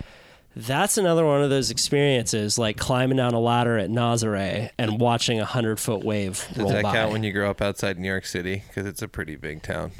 That's 0.55 0.99
another 0.99 1.25
one 1.25 1.43
of 1.43 1.49
those 1.49 1.71
experiences, 1.71 2.59
like 2.59 2.77
climbing 2.77 3.17
down 3.17 3.33
a 3.33 3.41
ladder 3.41 3.79
at 3.79 3.89
Nazare 3.89 4.69
and 4.79 5.01
watching 5.01 5.41
a 5.41 5.47
hundred 5.47 5.81
foot 5.81 6.05
wave 6.05 6.47
Does 6.51 6.59
roll 6.59 6.69
that 6.73 6.83
by. 6.83 6.93
count 6.93 7.13
when 7.13 7.23
you 7.23 7.33
grow 7.33 7.49
up 7.49 7.63
outside 7.63 7.99
New 7.99 8.07
York 8.09 8.27
City? 8.27 8.63
Because 8.69 8.85
it's 8.87 9.01
a 9.01 9.09
pretty 9.09 9.37
big 9.37 9.63
town. 9.63 9.93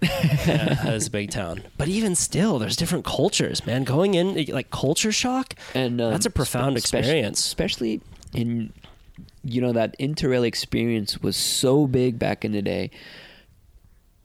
Is 0.02 1.08
a 1.08 1.10
big 1.10 1.30
town. 1.30 1.62
But 1.76 1.88
even 1.88 2.14
still, 2.14 2.58
there's 2.58 2.76
different 2.76 3.04
cultures, 3.04 3.66
man. 3.66 3.84
Going 3.84 4.14
in 4.14 4.44
like 4.46 4.70
culture 4.70 5.10
shock, 5.10 5.54
and 5.74 6.00
um, 6.00 6.12
that's 6.12 6.26
a 6.26 6.30
profound 6.30 6.78
spe- 6.78 6.94
experience. 6.94 7.40
especially 7.40 8.00
in 8.32 8.72
you 9.42 9.60
know 9.60 9.72
that 9.72 9.98
interrail 9.98 10.44
experience 10.46 11.20
was 11.20 11.36
so 11.36 11.86
big 11.86 12.18
back 12.18 12.44
in 12.44 12.52
the 12.52 12.62
day 12.62 12.90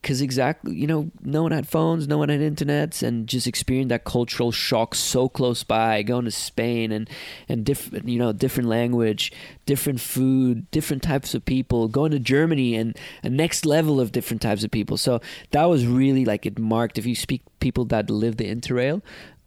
because 0.04 0.22
exactly 0.22 0.76
you 0.76 0.86
know 0.86 1.10
no 1.22 1.42
one 1.42 1.52
had 1.52 1.68
phones 1.68 2.08
no 2.08 2.18
one 2.20 2.30
had 2.30 2.42
internets 2.42 3.02
and 3.02 3.28
just 3.28 3.48
experiencing 3.48 3.88
that 3.88 4.04
cultural 4.04 4.52
shock 4.52 4.94
so 4.94 5.28
close 5.28 5.64
by 5.64 6.04
going 6.04 6.26
to 6.26 6.32
spain 6.32 6.92
and 6.92 7.10
and 7.50 7.66
different 7.66 8.08
you 8.08 8.20
know 8.20 8.32
different 8.32 8.70
language 8.70 9.32
different 9.66 10.00
food 10.00 10.70
different 10.70 11.02
types 11.02 11.34
of 11.34 11.44
people 11.46 11.88
going 11.88 12.12
to 12.12 12.20
germany 12.20 12.76
and 12.76 12.96
a 13.24 13.30
next 13.30 13.66
level 13.66 14.00
of 14.00 14.12
different 14.12 14.42
types 14.42 14.64
of 14.64 14.70
people 14.70 14.98
so 14.98 15.20
that 15.52 15.66
was 15.66 15.88
really 15.88 16.26
like 16.26 16.46
it 16.46 16.60
marked 16.60 17.00
if 17.00 17.06
you 17.06 17.16
speak 17.16 17.42
people 17.60 17.86
that 17.86 18.10
live 18.10 18.38
the 18.38 18.54
interrail 18.54 19.02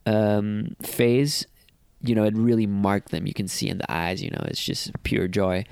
um, 0.07 0.75
phase 0.83 1.47
you 2.03 2.15
know, 2.15 2.25
it 2.25 2.35
really 2.37 2.67
marked 2.67 3.11
them. 3.11 3.27
You 3.27 3.35
can 3.35 3.49
see 3.49 3.69
in 3.69 3.79
the 3.79 3.91
eyes, 3.91 4.23
you 4.23 4.31
know, 4.31 4.45
it's 4.45 4.63
just 4.63 4.91
pure 5.03 5.29
joy. 5.29 5.65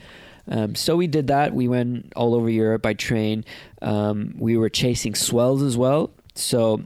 Um, 0.49 0.75
so 0.75 0.97
we 0.97 1.07
did 1.07 1.29
that. 1.29 1.55
We 1.55 1.69
went 1.69 2.13
all 2.17 2.35
over 2.35 2.51
Europe 2.51 2.83
by 2.83 2.95
train. 2.95 3.45
Um, 3.83 4.35
we 4.39 4.57
were 4.57 4.69
chasing 4.69 5.15
swells 5.15 5.63
as 5.63 5.77
well. 5.77 6.11
So, 6.35 6.85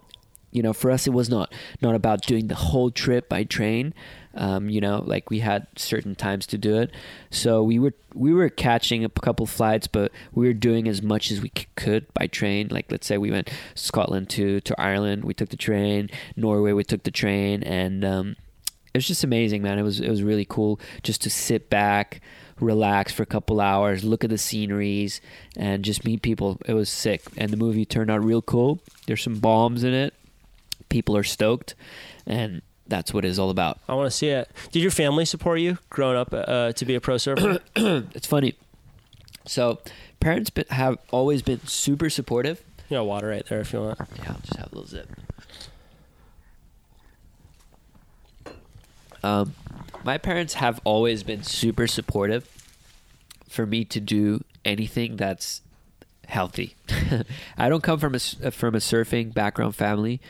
you 0.51 0.62
know, 0.62 0.72
for 0.72 0.90
us, 0.90 1.06
it 1.06 1.12
was 1.12 1.28
not 1.28 1.52
not 1.82 1.94
about 1.94 2.22
doing 2.22 2.48
the 2.48 2.55
whole 2.55 2.90
trip 2.90 3.28
by 3.28 3.44
train. 3.44 3.94
Um, 4.35 4.68
you 4.68 4.80
know, 4.80 5.02
like 5.05 5.30
we 5.30 5.40
had 5.40 5.66
certain 5.74 6.14
times 6.14 6.47
to 6.47 6.59
do 6.59 6.78
it. 6.78 6.93
So 7.30 7.62
we 7.62 7.78
were 7.78 7.94
we 8.14 8.32
were 8.32 8.48
catching 8.48 9.05
a 9.05 9.09
couple 9.09 9.47
flights, 9.47 9.89
but 9.89 10.12
we 10.32 10.47
were 10.47 10.55
doing 10.55 10.86
as 10.86 11.02
much 11.02 11.30
as 11.32 11.40
we 11.40 11.51
could 11.76 12.06
by 12.14 12.28
train. 12.28 12.68
Like 12.70 12.90
let's 12.90 13.06
say 13.06 13.18
we 13.18 13.32
went 13.32 13.51
Scotland 13.74 14.30
to 14.30 14.60
to 14.60 14.80
Ireland, 14.80 15.24
we 15.24 15.35
took 15.35 15.48
the 15.48 15.56
train. 15.56 16.09
Norway, 16.36 16.72
we 16.72 16.85
took 16.85 17.02
the 17.02 17.10
train, 17.10 17.64
and 17.64 18.05
um, 18.05 18.36
it 18.94 18.98
was 18.98 19.09
just 19.09 19.24
amazing, 19.24 19.62
man. 19.62 19.78
It 19.78 19.82
was 19.82 20.01
it 20.01 20.09
was 20.09 20.22
really 20.22 20.47
cool 20.47 20.78
just 21.02 21.20
to 21.22 21.30
sit 21.30 21.68
back, 21.68 22.20
relax 22.60 23.12
for 23.12 23.22
a 23.22 23.26
couple 23.26 23.60
hours, 23.60 24.05
look 24.05 24.24
at 24.24 24.30
the 24.30 24.39
sceneries, 24.39 25.20
and 25.56 25.85
just 25.85 26.05
meet 26.05 26.22
people. 26.22 26.59
It 26.66 26.74
was 26.74 26.89
sick, 26.89 27.22
and 27.36 27.51
the 27.51 27.56
movie 27.56 27.85
turned 27.85 28.10
out 28.10 28.22
real 28.24 28.43
cool. 28.43 28.80
There's 29.06 29.22
some 29.22 29.39
bombs 29.39 29.85
in 29.85 29.94
it. 29.94 30.14
People 30.89 31.16
are 31.16 31.24
stoked, 31.24 31.74
and 32.26 32.62
that's 32.86 33.12
what 33.12 33.24
it's 33.24 33.39
all 33.39 33.51
about. 33.51 33.78
I 33.89 33.94
want 33.94 34.06
to 34.10 34.16
see 34.16 34.28
it. 34.28 34.51
Did 34.72 34.80
your 34.82 34.90
family 34.90 35.24
support 35.24 35.60
you 35.60 35.78
growing 35.90 36.16
up 36.16 36.28
uh, 36.32 36.72
to 36.72 36.85
be 36.85 36.94
a 36.94 37.01
pro 37.01 37.18
surfer? 37.18 37.59
It's 38.14 38.26
funny. 38.26 38.55
So, 39.47 39.78
parents 40.20 40.51
have 40.70 40.98
always 41.10 41.43
been 41.43 41.66
super 41.66 42.10
supportive. 42.10 42.62
you 42.89 42.97
got 42.97 43.06
water 43.06 43.28
right 43.28 43.44
there 43.47 43.60
if 43.60 43.72
you 43.72 43.80
want. 43.80 43.98
Yeah, 44.16 44.28
I'll 44.28 44.40
just 44.40 44.56
have 44.56 44.72
a 44.72 44.74
little 44.74 44.86
zip. 44.86 45.09
Um, 49.22 49.55
my 50.04 50.18
parents 50.18 50.54
have 50.54 50.80
always 50.84 51.22
been 51.22 51.42
super 51.42 51.86
supportive 51.86 52.48
for 53.48 53.66
me 53.66 53.84
to 53.86 54.00
do 54.00 54.44
anything 54.64 55.16
that's 55.16 55.62
healthy. 56.26 56.76
I 57.58 57.68
don't 57.68 57.82
come 57.82 57.98
from 57.98 58.14
a 58.14 58.20
uh, 58.44 58.50
from 58.50 58.74
a 58.74 58.78
surfing 58.78 59.32
background 59.32 59.74
family. 59.74 60.20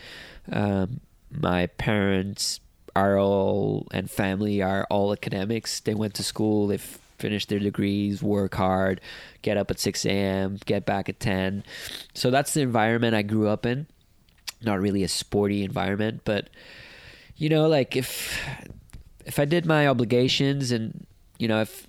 Um, 0.51 1.01
my 1.31 1.66
parents 1.66 2.61
are 2.97 3.19
all 3.19 3.86
and 3.93 4.11
family 4.11 4.62
are 4.62 4.86
all 4.90 5.12
academics. 5.12 5.81
They 5.81 5.95
went 5.95 6.15
to 6.15 6.24
school. 6.24 6.69
They 6.69 6.78
finished 6.78 7.49
their 7.49 7.59
degrees, 7.59 8.23
work 8.23 8.55
hard, 8.55 9.01
get 9.43 9.57
up 9.57 9.70
at 9.70 9.81
six 9.81 10.07
a.m., 10.07 10.59
get 10.65 10.86
back 10.86 11.09
at 11.09 11.20
ten. 11.20 11.65
So 12.15 12.31
that's 12.31 12.55
the 12.55 12.62
environment 12.62 13.15
I 13.15 13.23
grew 13.23 13.49
up 13.49 13.66
in. 13.66 13.86
Not 14.62 14.81
really 14.81 15.03
a 15.03 15.09
sporty 15.09 15.62
environment, 15.65 16.23
but 16.24 16.49
you 17.36 17.49
know, 17.49 17.69
like 17.69 17.97
if 17.97 18.40
if 19.29 19.39
I 19.39 19.45
did 19.45 19.65
my 19.67 19.87
obligations 19.87 20.73
and 20.73 21.07
you 21.39 21.47
know 21.49 21.61
if 21.61 21.87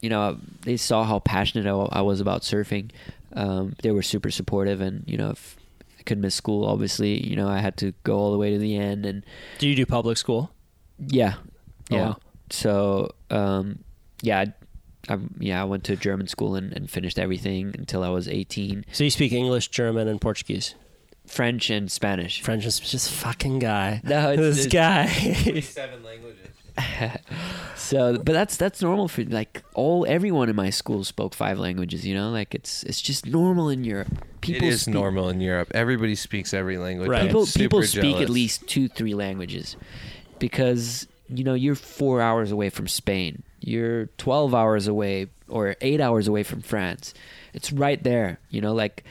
you 0.00 0.08
know 0.10 0.38
they 0.62 0.76
saw 0.76 1.02
how 1.04 1.18
passionate 1.18 1.66
I, 1.66 1.98
I 1.98 2.02
was 2.02 2.20
about 2.20 2.42
surfing, 2.42 2.90
um, 3.34 3.74
they 3.82 3.90
were 3.90 4.02
super 4.02 4.30
supportive. 4.30 4.80
And 4.80 5.02
you 5.06 5.16
know 5.18 5.30
if 5.30 5.56
I 5.98 6.02
couldn't 6.04 6.22
miss 6.22 6.34
school, 6.34 6.64
obviously, 6.66 7.26
you 7.26 7.34
know 7.36 7.48
I 7.48 7.58
had 7.58 7.76
to 7.78 7.92
go 8.04 8.16
all 8.16 8.30
the 8.32 8.38
way 8.38 8.50
to 8.52 8.58
the 8.58 8.76
end. 8.76 9.04
And 9.06 9.24
Do 9.58 9.66
you 9.68 9.74
do 9.74 9.84
public 9.86 10.16
school? 10.18 10.50
yeah, 10.98 11.34
Oh, 11.90 11.96
yeah. 11.96 12.06
wow. 12.10 12.16
So 12.50 13.10
um, 13.30 13.78
yeah, 14.22 14.40
I, 14.40 15.12
I, 15.14 15.18
yeah 15.38 15.60
I 15.60 15.64
went 15.64 15.84
to 15.84 15.96
German 15.96 16.26
school 16.28 16.54
and, 16.56 16.72
and 16.72 16.90
finished 16.90 17.18
everything 17.18 17.74
until 17.78 18.02
I 18.04 18.08
was 18.10 18.28
eighteen. 18.28 18.84
So 18.92 19.04
you 19.04 19.10
speak 19.10 19.32
English, 19.32 19.68
German, 19.68 20.08
and 20.08 20.20
Portuguese. 20.20 20.74
French 21.26 21.70
and 21.70 21.92
Spanish. 21.92 22.42
French 22.42 22.66
is 22.66 22.80
just 22.80 23.08
fucking 23.12 23.60
guy. 23.60 24.00
No, 24.02 24.32
it's- 24.32 24.56
this 24.56 24.66
it's- 24.66 24.72
guy. 24.72 25.60
Seven 25.60 26.02
languages. 26.02 26.49
so 27.76 28.16
but 28.16 28.32
that's 28.32 28.56
that's 28.56 28.82
normal 28.82 29.08
for 29.08 29.24
like 29.24 29.62
all 29.74 30.06
everyone 30.08 30.48
in 30.48 30.56
my 30.56 30.70
school 30.70 31.04
spoke 31.04 31.34
five 31.34 31.58
languages 31.58 32.06
you 32.06 32.14
know 32.14 32.30
like 32.30 32.54
it's 32.54 32.82
it's 32.84 33.00
just 33.00 33.26
normal 33.26 33.68
in 33.68 33.84
europe 33.84 34.08
people 34.40 34.66
it 34.66 34.72
is 34.72 34.82
speak, 34.82 34.94
normal 34.94 35.28
in 35.28 35.40
Europe. 35.40 35.70
Everybody 35.74 36.14
speaks 36.14 36.54
every 36.54 36.78
language. 36.78 37.10
Right. 37.10 37.26
People 37.26 37.46
people 37.46 37.82
speak 37.82 38.16
at 38.16 38.30
least 38.30 38.66
two 38.66 38.88
three 38.88 39.14
languages 39.14 39.76
because 40.38 41.06
you 41.28 41.44
know 41.44 41.54
you're 41.54 41.74
four 41.74 42.20
hours 42.20 42.50
away 42.50 42.70
from 42.70 42.88
spain 42.88 43.42
you're 43.60 44.06
12 44.18 44.54
hours 44.54 44.88
away 44.88 45.28
or 45.48 45.76
eight 45.80 46.00
hours 46.00 46.26
away 46.26 46.42
from 46.42 46.60
france 46.60 47.14
it's 47.54 47.72
right 47.72 48.02
there 48.02 48.40
you 48.48 48.60
know 48.60 48.72
like 48.72 49.04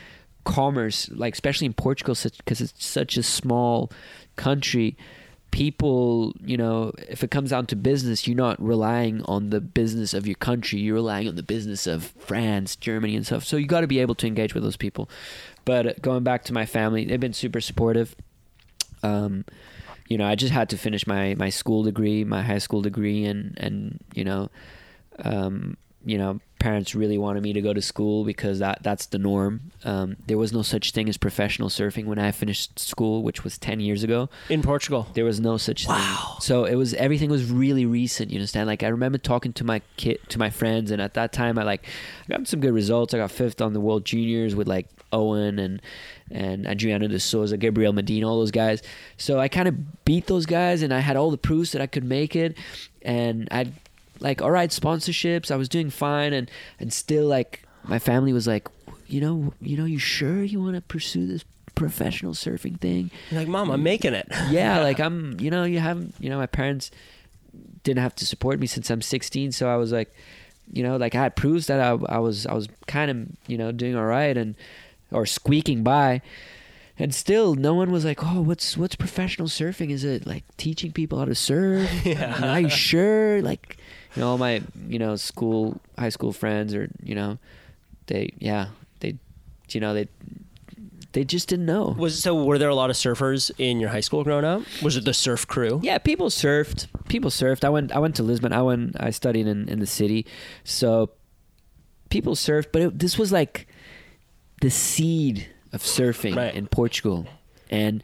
commerce 0.43 1.09
like 1.11 1.33
especially 1.33 1.65
in 1.65 1.73
portugal 1.73 2.15
because 2.37 2.59
it's 2.59 2.85
such 2.85 3.15
a 3.15 3.23
small 3.23 3.91
country 4.35 4.97
people 5.51 6.33
you 6.43 6.55
know 6.55 6.91
if 7.07 7.23
it 7.23 7.31
comes 7.31 7.49
down 7.49 7.65
to 7.65 7.75
business 7.75 8.27
you're 8.27 8.37
not 8.37 8.61
relying 8.61 9.23
on 9.23 9.49
the 9.49 9.59
business 9.59 10.13
of 10.13 10.27
your 10.27 10.35
country. 10.35 10.79
You're 10.79 10.95
relying 10.95 11.27
on 11.27 11.35
the 11.35 11.43
business 11.43 11.87
of 11.87 12.13
france 12.17 12.75
germany 12.75 13.15
and 13.15 13.25
stuff. 13.25 13.43
So 13.43 13.57
you 13.57 13.67
got 13.67 13.81
to 13.81 13.87
be 13.87 13.99
able 13.99 14.15
to 14.15 14.27
engage 14.27 14.53
with 14.53 14.63
those 14.63 14.77
people. 14.77 15.09
But 15.65 15.87
uh, 15.87 15.93
going 16.01 16.23
back 16.23 16.43
to 16.45 16.53
my 16.53 16.65
family 16.65 17.05
they've 17.05 17.19
been 17.19 17.33
super 17.33 17.61
supportive. 17.61 18.15
Um, 19.01 19.45
you 20.09 20.17
know, 20.17 20.27
I 20.27 20.35
just 20.35 20.51
had 20.51 20.69
to 20.69 20.77
finish 20.77 21.05
my, 21.05 21.35
my 21.35 21.49
school 21.49 21.83
degree, 21.83 22.23
my 22.23 22.41
high 22.41 22.57
school 22.57 22.81
degree, 22.81 23.25
and 23.25 23.53
and 23.57 23.99
you 24.15 24.23
know, 24.23 24.49
um, 25.23 25.77
you 26.03 26.17
know, 26.17 26.39
parents 26.59 26.93
really 26.93 27.17
wanted 27.17 27.41
me 27.41 27.53
to 27.53 27.61
go 27.61 27.73
to 27.73 27.81
school 27.81 28.23
because 28.25 28.59
that 28.59 28.79
that's 28.83 29.07
the 29.07 29.17
norm. 29.17 29.71
Um, 29.83 30.17
there 30.27 30.37
was 30.37 30.53
no 30.53 30.61
such 30.61 30.91
thing 30.91 31.09
as 31.09 31.17
professional 31.17 31.69
surfing 31.69 32.05
when 32.05 32.19
I 32.19 32.31
finished 32.31 32.77
school, 32.77 33.23
which 33.23 33.43
was 33.43 33.57
ten 33.57 33.79
years 33.79 34.03
ago. 34.03 34.29
In 34.49 34.61
Portugal. 34.61 35.07
There 35.13 35.25
was 35.25 35.39
no 35.39 35.57
such 35.57 35.87
thing. 35.87 36.03
So 36.39 36.65
it 36.65 36.75
was 36.75 36.93
everything 36.93 37.29
was 37.29 37.49
really 37.49 37.85
recent. 37.85 38.31
You 38.31 38.37
understand? 38.37 38.67
Like 38.67 38.83
I 38.83 38.89
remember 38.89 39.17
talking 39.17 39.53
to 39.53 39.63
my 39.63 39.81
kid, 39.97 40.19
to 40.29 40.37
my 40.37 40.49
friends, 40.49 40.91
and 40.91 41.01
at 41.01 41.13
that 41.15 41.33
time 41.33 41.57
I 41.57 41.63
like 41.63 41.85
I 42.25 42.37
got 42.37 42.47
some 42.47 42.59
good 42.59 42.73
results. 42.73 43.13
I 43.13 43.17
got 43.17 43.31
fifth 43.31 43.61
on 43.61 43.73
the 43.73 43.79
World 43.79 44.05
Juniors 44.05 44.55
with 44.55 44.67
like 44.67 44.87
Owen 45.11 45.59
and 45.59 45.81
and 46.31 46.67
Adriano 46.67 47.07
de 47.07 47.19
Souza, 47.19 47.57
Gabriel 47.57 47.93
Medina, 47.93 48.29
all 48.29 48.37
those 48.37 48.51
guys. 48.51 48.83
So 49.17 49.39
I 49.39 49.47
kind 49.47 49.67
of 49.67 50.05
beat 50.05 50.27
those 50.27 50.45
guys, 50.45 50.83
and 50.83 50.93
I 50.93 50.99
had 50.99 51.15
all 51.15 51.31
the 51.31 51.37
proofs 51.37 51.71
that 51.71 51.81
I 51.81 51.87
could 51.87 52.03
make 52.03 52.35
it, 52.35 52.57
and 53.01 53.47
I'd 53.49 53.73
like 54.19 54.41
all 54.41 54.51
right 54.51 54.69
sponsorships. 54.69 55.51
I 55.51 55.55
was 55.55 55.69
doing 55.69 55.89
fine, 55.89 56.33
and 56.33 56.49
and 56.79 56.91
still 56.93 57.25
like 57.25 57.63
my 57.83 57.99
family 57.99 58.33
was 58.33 58.47
like, 58.47 58.67
you 59.07 59.21
know, 59.21 59.53
you 59.61 59.77
know, 59.77 59.85
you 59.85 59.99
sure 59.99 60.43
you 60.43 60.61
want 60.61 60.75
to 60.75 60.81
pursue 60.81 61.25
this 61.27 61.43
professional 61.75 62.33
surfing 62.33 62.79
thing? 62.79 63.09
You're 63.31 63.39
like, 63.39 63.47
Mom, 63.47 63.71
I'm 63.71 63.81
making 63.81 64.13
it. 64.13 64.27
yeah, 64.49 64.79
like 64.83 64.99
I'm, 64.99 65.39
you 65.39 65.49
know, 65.49 65.63
you 65.63 65.79
haven't, 65.79 66.13
you 66.19 66.29
know, 66.29 66.37
my 66.37 66.45
parents 66.45 66.91
didn't 67.83 68.01
have 68.01 68.15
to 68.17 68.25
support 68.25 68.59
me 68.59 68.67
since 68.67 68.89
I'm 68.89 69.01
16, 69.01 69.53
so 69.53 69.69
I 69.69 69.77
was 69.77 69.91
like, 69.91 70.13
you 70.71 70.83
know, 70.83 70.97
like 70.97 71.15
I 71.15 71.19
had 71.23 71.35
proofs 71.35 71.67
that 71.67 71.79
I, 71.79 71.97
I 72.13 72.19
was, 72.19 72.45
I 72.45 72.53
was 72.53 72.67
kind 72.85 73.09
of, 73.09 73.27
you 73.47 73.57
know, 73.57 73.71
doing 73.71 73.95
all 73.95 74.05
right 74.05 74.37
and 74.37 74.55
or 75.11 75.25
squeaking 75.25 75.83
by, 75.83 76.21
and 76.99 77.15
still 77.15 77.55
no 77.55 77.73
one 77.73 77.91
was 77.91 78.03
like, 78.03 78.23
oh, 78.23 78.41
what's 78.41 78.77
what's 78.77 78.95
professional 78.95 79.47
surfing? 79.47 79.89
Is 79.89 80.03
it 80.03 80.27
like 80.27 80.43
teaching 80.57 80.91
people 80.91 81.17
how 81.17 81.25
to 81.25 81.33
surf? 81.33 81.89
yeah. 82.05 82.53
Are 82.53 82.59
you 82.59 82.69
sure? 82.69 83.41
Like, 83.41 83.77
you 84.15 84.21
know, 84.21 84.29
all 84.29 84.37
my, 84.37 84.61
you 84.87 84.99
know, 84.99 85.15
school, 85.15 85.79
high 85.97 86.09
school 86.09 86.33
friends, 86.33 86.75
or 86.75 86.89
you 87.01 87.15
know, 87.15 87.39
they, 88.07 88.33
yeah, 88.37 88.67
they, 88.99 89.17
you 89.69 89.79
know, 89.79 89.93
they. 89.93 90.07
They 91.11 91.23
just 91.23 91.49
didn't 91.49 91.65
know. 91.65 91.95
Was 91.97 92.21
so? 92.21 92.43
Were 92.43 92.59
there 92.59 92.69
a 92.69 92.75
lot 92.75 92.91
of 92.91 92.95
surfers 92.95 93.49
in 93.57 93.79
your 93.79 93.89
high 93.89 93.99
school 93.99 94.23
growing 94.23 94.45
up? 94.45 94.61
Was 94.83 94.95
it 94.95 95.05
the 95.05 95.13
surf 95.13 95.47
crew? 95.47 95.79
Yeah, 95.81 95.97
people 95.97 96.29
surfed. 96.29 96.85
People 97.07 97.31
surfed. 97.31 97.63
I 97.63 97.69
went. 97.69 97.91
I 97.91 97.97
went 97.97 98.15
to 98.17 98.23
Lisbon. 98.23 98.53
I 98.53 98.61
went. 98.61 98.95
I 98.99 99.09
studied 99.09 99.47
in, 99.47 99.67
in 99.67 99.79
the 99.79 99.87
city, 99.87 100.27
so 100.63 101.09
people 102.11 102.35
surfed. 102.35 102.67
But 102.71 102.81
it, 102.83 102.99
this 102.99 103.17
was 103.17 103.31
like 103.31 103.65
the 104.61 104.69
seed 104.69 105.49
of 105.73 105.81
surfing 105.83 106.35
Right. 106.35 106.53
in 106.55 106.67
Portugal, 106.67 107.27
and 107.69 108.01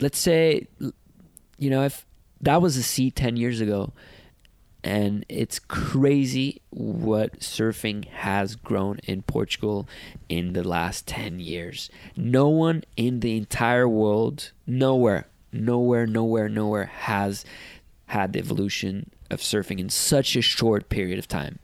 let's 0.00 0.18
say, 0.18 0.66
you 1.58 1.70
know, 1.70 1.84
if 1.84 2.06
that 2.40 2.62
was 2.62 2.76
a 2.76 2.82
sea 2.82 3.10
ten 3.10 3.36
years 3.36 3.60
ago, 3.60 3.92
and 4.82 5.26
it's 5.28 5.58
crazy 5.58 6.62
what 6.70 7.40
surfing 7.40 8.06
has 8.08 8.56
grown 8.56 8.98
in 9.04 9.20
Portugal 9.22 9.86
in 10.30 10.54
the 10.54 10.64
last 10.66 11.06
10 11.06 11.38
years. 11.38 11.90
No 12.16 12.48
one 12.48 12.84
in 12.96 13.20
the 13.20 13.36
entire 13.36 13.86
world, 13.86 14.52
nowhere, 14.66 15.26
nowhere, 15.52 16.06
nowhere, 16.06 16.48
nowhere 16.48 16.86
has 16.86 17.44
had 18.06 18.32
the 18.32 18.38
evolution 18.38 19.10
of 19.30 19.40
surfing 19.40 19.78
in 19.78 19.90
such 19.90 20.34
a 20.34 20.40
short 20.40 20.88
period 20.88 21.18
of 21.18 21.28
time. 21.28 21.58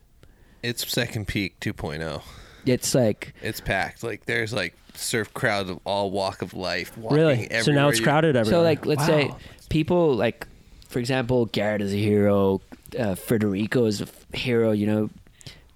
It's 0.61 0.87
second 0.87 1.27
peak 1.27 1.59
2.0. 1.59 2.21
It's 2.67 2.93
like 2.95 3.33
It's 3.41 3.59
packed. 3.61 4.03
Like 4.03 4.25
there's 4.25 4.53
like 4.53 4.73
surf 4.93 5.33
crowds 5.33 5.69
of 5.69 5.79
all 5.85 6.11
walk 6.11 6.41
of 6.41 6.53
life. 6.53 6.91
Really? 6.97 7.47
So 7.61 7.71
now 7.71 7.87
it's 7.89 7.99
you- 7.99 8.03
crowded 8.05 8.35
everywhere. 8.35 8.59
So 8.61 8.63
like 8.63 8.85
let's 8.85 9.05
say 9.05 9.31
people 9.69 10.15
like 10.15 10.47
for 10.89 10.99
example 10.99 11.45
Garrett 11.47 11.81
is 11.81 11.93
a 11.93 11.97
hero, 11.97 12.61
uh, 12.97 13.15
Frederico 13.15 13.87
is 13.87 14.01
a 14.01 14.05
f- 14.05 14.25
hero, 14.33 14.71
you 14.71 14.87
know. 14.87 15.09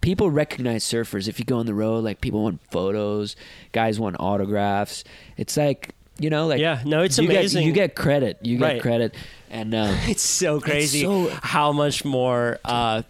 People 0.02 0.32
recognize 0.32 0.84
surfers 0.84 1.28
if 1.28 1.38
you 1.38 1.46
go 1.46 1.58
on 1.58 1.68
the 1.68 1.76
road 1.76 2.04
like 2.04 2.22
people 2.22 2.42
want 2.42 2.60
photos, 2.72 3.36
guys 3.72 4.00
want 4.00 4.16
autographs. 4.20 5.04
It's 5.38 5.56
like, 5.58 5.94
you 6.18 6.32
know, 6.32 6.48
like 6.48 6.60
Yeah, 6.60 6.82
no, 6.86 7.04
it's 7.04 7.20
you 7.20 7.30
amazing. 7.30 7.62
Get, 7.62 7.68
you 7.68 7.74
get 7.74 7.96
credit. 7.96 8.40
You 8.42 8.58
get 8.58 8.66
Right. 8.66 8.82
credit. 8.82 9.14
And 9.54 9.76
um, 9.76 9.96
It's 10.08 10.22
so 10.24 10.62
crazy 10.62 11.02
so- 11.02 11.28
how 11.44 11.74
much 11.74 12.06
more 12.06 12.58
uh, 12.64 13.02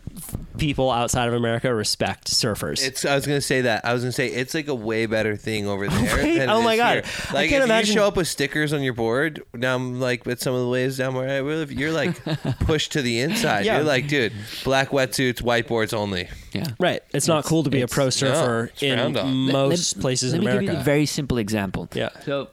people 0.57 0.89
outside 0.89 1.27
of 1.27 1.35
America 1.35 1.71
respect 1.73 2.31
surfers. 2.31 2.83
It's. 2.83 3.05
I 3.05 3.13
was 3.13 3.27
gonna 3.27 3.41
say 3.41 3.61
that. 3.61 3.85
I 3.85 3.93
was 3.93 4.01
gonna 4.01 4.11
say 4.11 4.27
it's 4.27 4.55
like 4.55 4.67
a 4.67 4.73
way 4.73 5.05
better 5.05 5.35
thing 5.37 5.67
over 5.67 5.87
there. 5.89 5.99
Right? 6.17 6.39
than 6.39 6.49
it 6.49 6.51
Oh 6.51 6.63
my 6.63 6.73
is 6.73 6.79
God. 6.79 6.93
here. 6.93 7.03
I 7.29 7.33
Like 7.33 7.49
can't 7.51 7.61
if 7.61 7.65
imagine- 7.69 7.93
you 7.93 7.99
show 8.01 8.07
up 8.07 8.17
with 8.17 8.27
stickers 8.27 8.73
on 8.73 8.81
your 8.81 8.93
board 8.95 9.43
down 9.59 9.99
like 9.99 10.25
with 10.25 10.41
some 10.41 10.55
of 10.55 10.61
the 10.61 10.67
waves 10.67 10.97
down 10.97 11.13
where 11.13 11.29
I 11.29 11.41
live, 11.41 11.71
you're 11.71 11.91
like 11.91 12.19
pushed 12.61 12.93
to 12.93 13.03
the 13.03 13.19
inside. 13.19 13.65
Yeah. 13.65 13.75
You're 13.75 13.85
like, 13.85 14.07
dude, 14.07 14.33
black 14.63 14.89
wetsuits, 14.89 15.43
whiteboards 15.43 15.93
only. 15.93 16.27
yeah. 16.53 16.65
right. 16.79 17.03
It's 17.13 17.27
not 17.27 17.45
cool 17.45 17.61
to 17.63 17.69
be 17.69 17.81
a 17.81 17.87
pro 17.87 18.09
surfer 18.09 18.71
it's 18.73 18.81
in 18.81 18.97
frowned 18.97 19.17
on. 19.17 19.45
Let- 19.45 19.53
most 19.53 19.95
let- 19.97 20.01
places 20.01 20.31
let 20.33 20.39
in 20.39 20.45
me 20.45 20.51
America. 20.51 20.65
give 20.65 20.73
you 20.73 20.81
a 20.81 20.83
very 20.83 21.05
simple 21.05 21.37
example. 21.37 21.87
Yeah. 21.93 22.09
So 22.25 22.47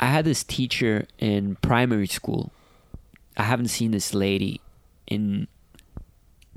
I 0.00 0.06
had 0.06 0.24
this 0.24 0.42
teacher 0.42 1.06
in 1.20 1.54
primary 1.62 2.08
school. 2.08 2.50
I 3.38 3.44
haven't 3.44 3.68
seen 3.68 3.92
this 3.92 4.12
lady 4.12 4.60
in 5.06 5.48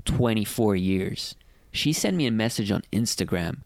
24 0.04 0.76
years. 0.76 1.34
She 1.70 1.92
sent 1.92 2.16
me 2.16 2.26
a 2.26 2.30
message 2.30 2.70
on 2.70 2.82
Instagram 2.92 3.58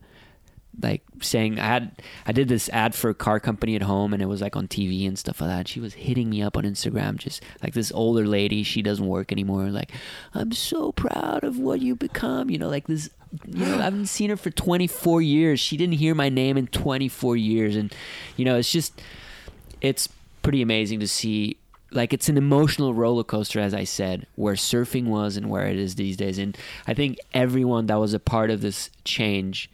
like 0.83 1.03
saying 1.23 1.59
I 1.59 1.67
had 1.67 2.03
I 2.27 2.33
did 2.33 2.49
this 2.49 2.69
ad 2.71 2.95
for 2.95 3.11
a 3.11 3.15
car 3.15 3.41
company 3.41 3.77
at 3.77 3.83
home 3.83 4.13
and 4.13 4.23
it 4.23 4.27
was 4.27 4.43
like 4.43 4.57
on 4.57 4.69
TV 4.69 5.07
and 5.07 5.19
stuff 5.19 5.41
like 5.41 5.51
that. 5.51 5.69
She 5.69 5.81
was 5.81 5.95
hitting 5.95 6.31
me 6.31 6.43
up 6.43 6.57
on 6.57 6.65
Instagram 6.65 7.17
just 7.17 7.43
like 7.63 7.75
this 7.75 7.91
older 7.93 8.27
lady, 8.27 8.63
she 8.63 8.83
doesn't 8.83 9.07
work 9.07 9.33
anymore, 9.33 9.71
like, 9.71 9.93
I'm 10.35 10.53
so 10.53 10.93
proud 10.93 11.45
of 11.45 11.59
what 11.59 11.81
you 11.81 11.97
become, 11.97 12.51
you 12.51 12.59
know, 12.59 12.69
like 12.69 12.87
this 12.87 13.11
you 13.47 13.65
know, 13.65 13.79
I 13.79 13.83
haven't 13.83 14.07
seen 14.07 14.31
her 14.31 14.37
for 14.37 14.51
24 14.51 15.23
years. 15.23 15.61
She 15.61 15.77
didn't 15.77 15.95
hear 15.95 16.15
my 16.15 16.29
name 16.29 16.57
in 16.57 16.67
24 16.67 17.37
years 17.37 17.77
and 17.77 17.95
you 18.37 18.45
know, 18.45 18.57
it's 18.57 18.71
just 18.71 19.01
it's 19.81 20.09
pretty 20.43 20.63
amazing 20.63 21.01
to 21.01 21.09
see 21.09 21.57
like 21.93 22.13
it's 22.13 22.29
an 22.29 22.37
emotional 22.37 22.93
roller 22.95 23.23
coaster 23.25 23.61
as 23.61 23.73
i 23.73 23.85
said 23.85 24.27
where 24.35 24.55
surfing 24.55 25.05
was 25.07 25.37
and 25.37 25.49
where 25.49 25.67
it 25.67 25.77
is 25.77 25.95
these 25.95 26.17
days 26.17 26.37
and 26.39 26.57
i 26.87 26.93
think 26.95 27.17
everyone 27.33 27.87
that 27.87 27.97
was 28.01 28.13
a 28.13 28.19
part 28.19 28.51
of 28.51 28.61
this 28.61 28.91
change 29.05 29.71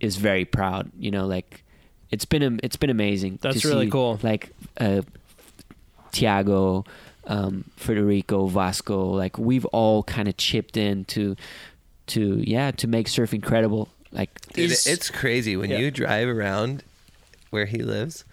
is 0.00 0.16
very 0.16 0.44
proud 0.44 0.90
you 0.98 1.10
know 1.10 1.26
like 1.26 1.62
it's 2.10 2.24
been 2.24 2.42
am- 2.42 2.60
it's 2.62 2.76
been 2.76 2.90
amazing 2.90 3.38
That's 3.42 3.60
to 3.62 3.68
really 3.68 3.86
see, 3.86 3.90
cool. 3.90 4.18
like 4.22 4.50
uh 4.80 5.02
tiago 6.12 6.84
um 7.26 7.64
frederico 7.78 8.48
vasco 8.50 9.10
like 9.10 9.38
we've 9.38 9.64
all 9.66 10.02
kind 10.04 10.28
of 10.28 10.36
chipped 10.36 10.76
in 10.76 11.04
to 11.06 11.36
to 12.06 12.36
yeah 12.46 12.70
to 12.70 12.86
make 12.86 13.06
surfing 13.08 13.42
credible 13.42 13.88
like 14.12 14.30
Dude, 14.52 14.70
Is- 14.70 14.86
it's 14.86 15.10
crazy 15.10 15.56
when 15.56 15.70
Yeah. 15.70 15.78
you 15.78 15.90
drive 15.90 16.28
around 16.28 16.82
where 17.50 17.66
he 17.66 17.78
lives. 17.82 18.24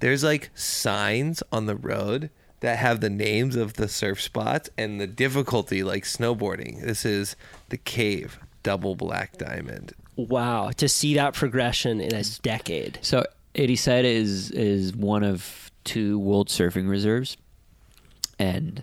There's 0.00 0.22
like 0.22 0.50
signs 0.54 1.42
on 1.50 1.66
the 1.66 1.74
road 1.74 2.30
that 2.64 2.78
have 2.78 3.00
the 3.00 3.10
names 3.10 3.56
of 3.56 3.74
the 3.74 3.86
surf 3.88 4.22
spots 4.22 4.70
and 4.78 4.98
the 4.98 5.06
difficulty, 5.06 5.82
like 5.82 6.04
snowboarding. 6.04 6.82
This 6.82 7.04
is 7.04 7.36
the 7.68 7.76
cave, 7.76 8.38
double 8.62 8.96
black 8.96 9.36
diamond. 9.36 9.92
wow. 10.16 10.70
To 10.78 10.88
see 10.88 11.14
that 11.14 11.34
progression 11.34 12.00
in 12.00 12.14
a 12.14 12.24
decade. 12.42 12.98
So 13.02 13.26
Ericeira 13.54 14.04
is 14.04 14.50
is 14.50 14.96
one 14.96 15.22
of 15.22 15.70
two 15.84 16.18
World 16.18 16.48
Surfing 16.48 16.88
Reserves, 16.88 17.36
and 18.38 18.82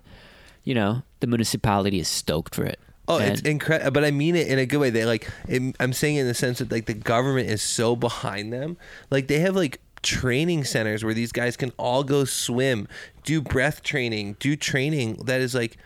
you 0.64 0.76
know 0.76 1.02
the 1.20 1.28
municipality 1.28 2.00
is 2.00 2.08
stoked 2.08 2.54
for 2.54 2.66
it. 2.66 2.80
Oh, 3.08 3.18
it's 3.18 3.42
incredible, 3.42 3.92
but 3.92 4.06
I 4.06 4.12
mean 4.12 4.36
it 4.36 4.48
in 4.48 4.60
a 4.60 4.66
good 4.68 4.78
way. 4.78 4.92
They 4.92 5.06
like, 5.06 5.28
it, 5.48 5.76
I'm 5.80 5.92
saying 5.92 6.18
in 6.18 6.28
the 6.28 6.36
sense 6.36 6.60
that 6.60 6.72
like 6.72 6.86
the 6.86 6.94
government 6.94 7.50
is 7.50 7.64
so 7.64 7.96
behind 7.96 8.54
them. 8.54 8.78
Like 9.10 9.28
they 9.28 9.40
have 9.40 9.56
like 9.56 9.82
training 10.02 10.64
centers 10.64 11.04
where 11.04 11.14
these 11.14 11.32
guys 11.32 11.58
can 11.58 11.72
all 11.78 12.04
go 12.04 12.26
swim, 12.26 12.88
do 13.24 13.42
breath 13.42 13.84
training, 13.84 14.36
do 14.40 14.56
training 14.56 15.16
that 15.26 15.42
is 15.42 15.54
like 15.56 15.78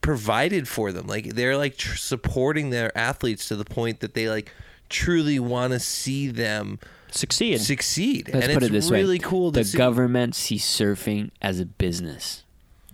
provided 0.00 0.66
for 0.68 0.92
them. 0.92 1.06
Like 1.06 1.34
they're 1.34 1.56
like 1.56 1.76
tr- 1.76 1.96
supporting 1.96 2.70
their 2.70 2.96
athletes 2.96 3.48
to 3.48 3.56
the 3.56 3.64
point 3.64 4.00
that 4.00 4.14
they 4.14 4.28
like 4.28 4.52
truly 4.88 5.38
want 5.38 5.72
to 5.72 5.78
see 5.80 6.28
them 6.28 6.78
Succeed. 7.12 7.60
succeed. 7.60 8.30
Let's 8.32 8.46
and 8.46 8.54
put 8.54 8.62
it's 8.62 8.70
it 8.70 8.72
this 8.72 8.90
really 8.90 9.18
way: 9.18 9.24
cool. 9.24 9.50
The 9.50 9.64
see. 9.64 9.76
government 9.78 10.34
sees 10.34 10.64
surfing 10.64 11.30
as 11.42 11.58
a 11.60 11.66
business, 11.66 12.44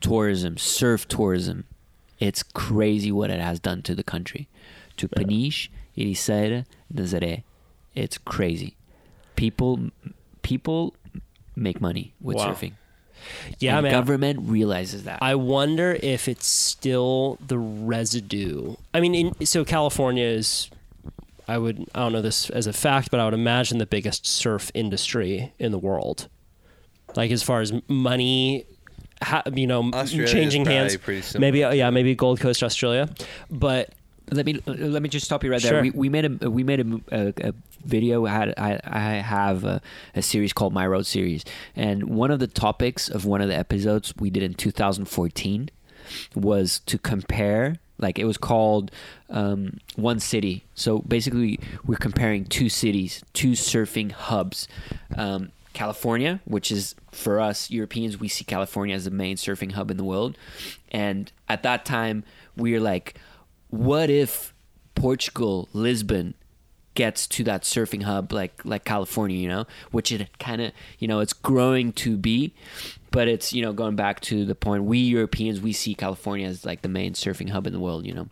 tourism, 0.01 0.57
surf 0.57 1.07
tourism. 1.09 1.65
It's 2.19 2.43
crazy 2.43 3.13
what 3.13 3.31
it 3.31 3.41
has 3.41 3.61
done 3.61 3.83
to 3.83 3.95
the 3.95 4.03
country, 4.03 4.49
to 4.97 5.07
Peniche, 5.07 5.69
Ericeira, 5.99 6.65
Nazaré. 6.93 7.43
It's 7.95 8.17
crazy. 8.17 8.75
People, 9.37 9.91
people 10.41 10.95
make 11.55 11.79
money 11.79 12.15
with 12.19 12.37
Wow. 12.37 12.55
surfing. 12.55 12.73
Yeah, 13.59 13.77
and 13.77 13.85
man. 13.85 13.93
government 13.93 14.41
realizes 14.43 15.05
that. 15.05 15.19
I 15.23 15.35
wonder 15.35 15.99
if 16.03 16.29
it's 16.29 16.47
still 16.47 17.39
the 17.47 17.59
residue. 17.59 18.77
I 18.93 19.01
mean, 19.01 19.15
in, 19.15 19.47
so 19.47 19.65
California 19.65 20.25
is, 20.25 20.71
I 21.49 21.59
would, 21.59 21.87
I 21.95 22.01
don't 22.01 22.13
know 22.13 22.23
this 22.23 22.51
as 22.51 22.67
a 22.67 22.73
fact, 22.73 23.11
but 23.11 23.21
I 23.21 23.25
would 23.25 23.35
imagine 23.35 23.79
the 23.79 23.87
biggest 23.87 24.27
surf 24.27 24.71
industry 24.75 25.53
in 25.59 25.73
the 25.73 25.79
world. 25.79 26.29
Like 27.15 27.31
as 27.31 27.43
far 27.43 27.61
as 27.61 27.73
money, 27.89 28.67
ha, 29.23 29.43
you 29.53 29.67
know, 29.67 29.91
Australia 29.93 30.29
changing 30.29 30.67
hands. 30.67 30.97
Maybe, 31.39 31.61
yeah, 31.61 31.91
maybe 31.91 32.15
Gold 32.15 32.41
Coast, 32.41 32.63
Australia, 32.63 33.09
but 33.51 33.95
let 34.31 34.47
me 34.47 34.61
let 34.67 35.03
me 35.03 35.09
just 35.09 35.25
stop 35.27 35.45
you 35.45 35.51
right 35.51 35.61
Sure. 35.61 35.73
there. 35.73 35.83
We, 35.83 35.91
we 35.91 36.09
made 36.09 36.43
a 36.43 36.51
we 36.51 36.63
made 36.65 36.81
a, 36.81 37.01
a, 37.13 37.49
a 37.49 37.55
video. 37.85 38.27
I 38.27 38.31
had 38.31 38.55
I, 38.57 38.81
I 38.85 39.01
have 39.17 39.65
a, 39.65 39.81
a 40.15 40.23
series 40.23 40.53
called 40.53 40.73
My 40.73 40.87
Road 40.87 41.07
Series, 41.07 41.45
and 41.75 42.05
one 42.05 42.31
of 42.31 42.39
the 42.41 42.47
topics 42.47 43.09
of 43.09 43.25
one 43.25 43.41
of 43.41 43.49
the 43.49 43.57
episodes 43.57 44.15
we 44.19 44.31
did 44.31 44.43
in 44.43 44.55
2014 44.55 45.71
was 46.35 46.81
to 46.87 46.99
compare. 46.99 47.77
Like 47.99 48.19
it 48.19 48.27
was 48.27 48.37
called 48.37 48.91
um, 49.31 49.79
one 49.95 50.21
city. 50.21 50.65
So 50.75 50.99
basically, 50.99 51.59
we're 51.87 51.97
comparing 51.97 52.45
two 52.45 52.69
cities, 52.69 53.23
two 53.33 53.53
surfing 53.53 54.13
hubs. 54.13 54.69
Um, 55.17 55.53
California, 55.73 56.41
which 56.47 56.71
is 56.71 56.95
for 57.13 57.39
us 57.39 57.71
Europeans, 57.71 58.19
we 58.19 58.29
see 58.29 58.45
California 58.45 58.95
as 58.95 59.05
the 59.05 59.11
main 59.11 59.37
surfing 59.37 59.73
hub 59.73 59.91
in 59.91 59.99
the 59.99 60.05
world. 60.05 60.37
And 60.91 61.31
at 61.51 61.63
that 61.65 61.85
time, 61.85 62.25
we 62.57 62.73
were 62.73 62.81
like, 62.81 63.19
what 63.69 64.11
if 64.11 64.55
Portugal, 64.95 65.69
Lisbon, 65.73 66.35
gets 66.95 67.27
to 67.27 67.45
that 67.45 67.63
surfing 67.63 68.03
hub 68.03 68.33
like 68.33 68.65
like 68.65 68.85
California, 68.85 69.37
you 69.37 69.49
know, 69.49 69.67
which 69.91 70.11
it 70.11 70.39
kind 70.39 70.61
of 70.61 70.73
you 70.99 71.07
know 71.07 71.21
it's 71.21 71.33
growing 71.33 71.93
to 71.93 72.17
be, 72.17 72.55
but 73.11 73.29
it's 73.29 73.53
you 73.53 73.63
know 73.63 73.73
going 73.73 73.95
back 73.95 74.21
to 74.21 74.45
the 74.45 74.55
point 74.55 74.85
we 74.85 74.99
Europeans 74.99 75.61
we 75.61 75.73
see 75.73 75.95
California 75.95 76.47
as 76.47 76.65
like 76.65 76.83
the 76.83 76.89
main 76.89 77.13
surfing 77.13 77.51
hub 77.51 77.67
in 77.67 77.73
the 77.73 77.81
world, 77.81 78.07
you 78.07 78.15
know, 78.15 78.29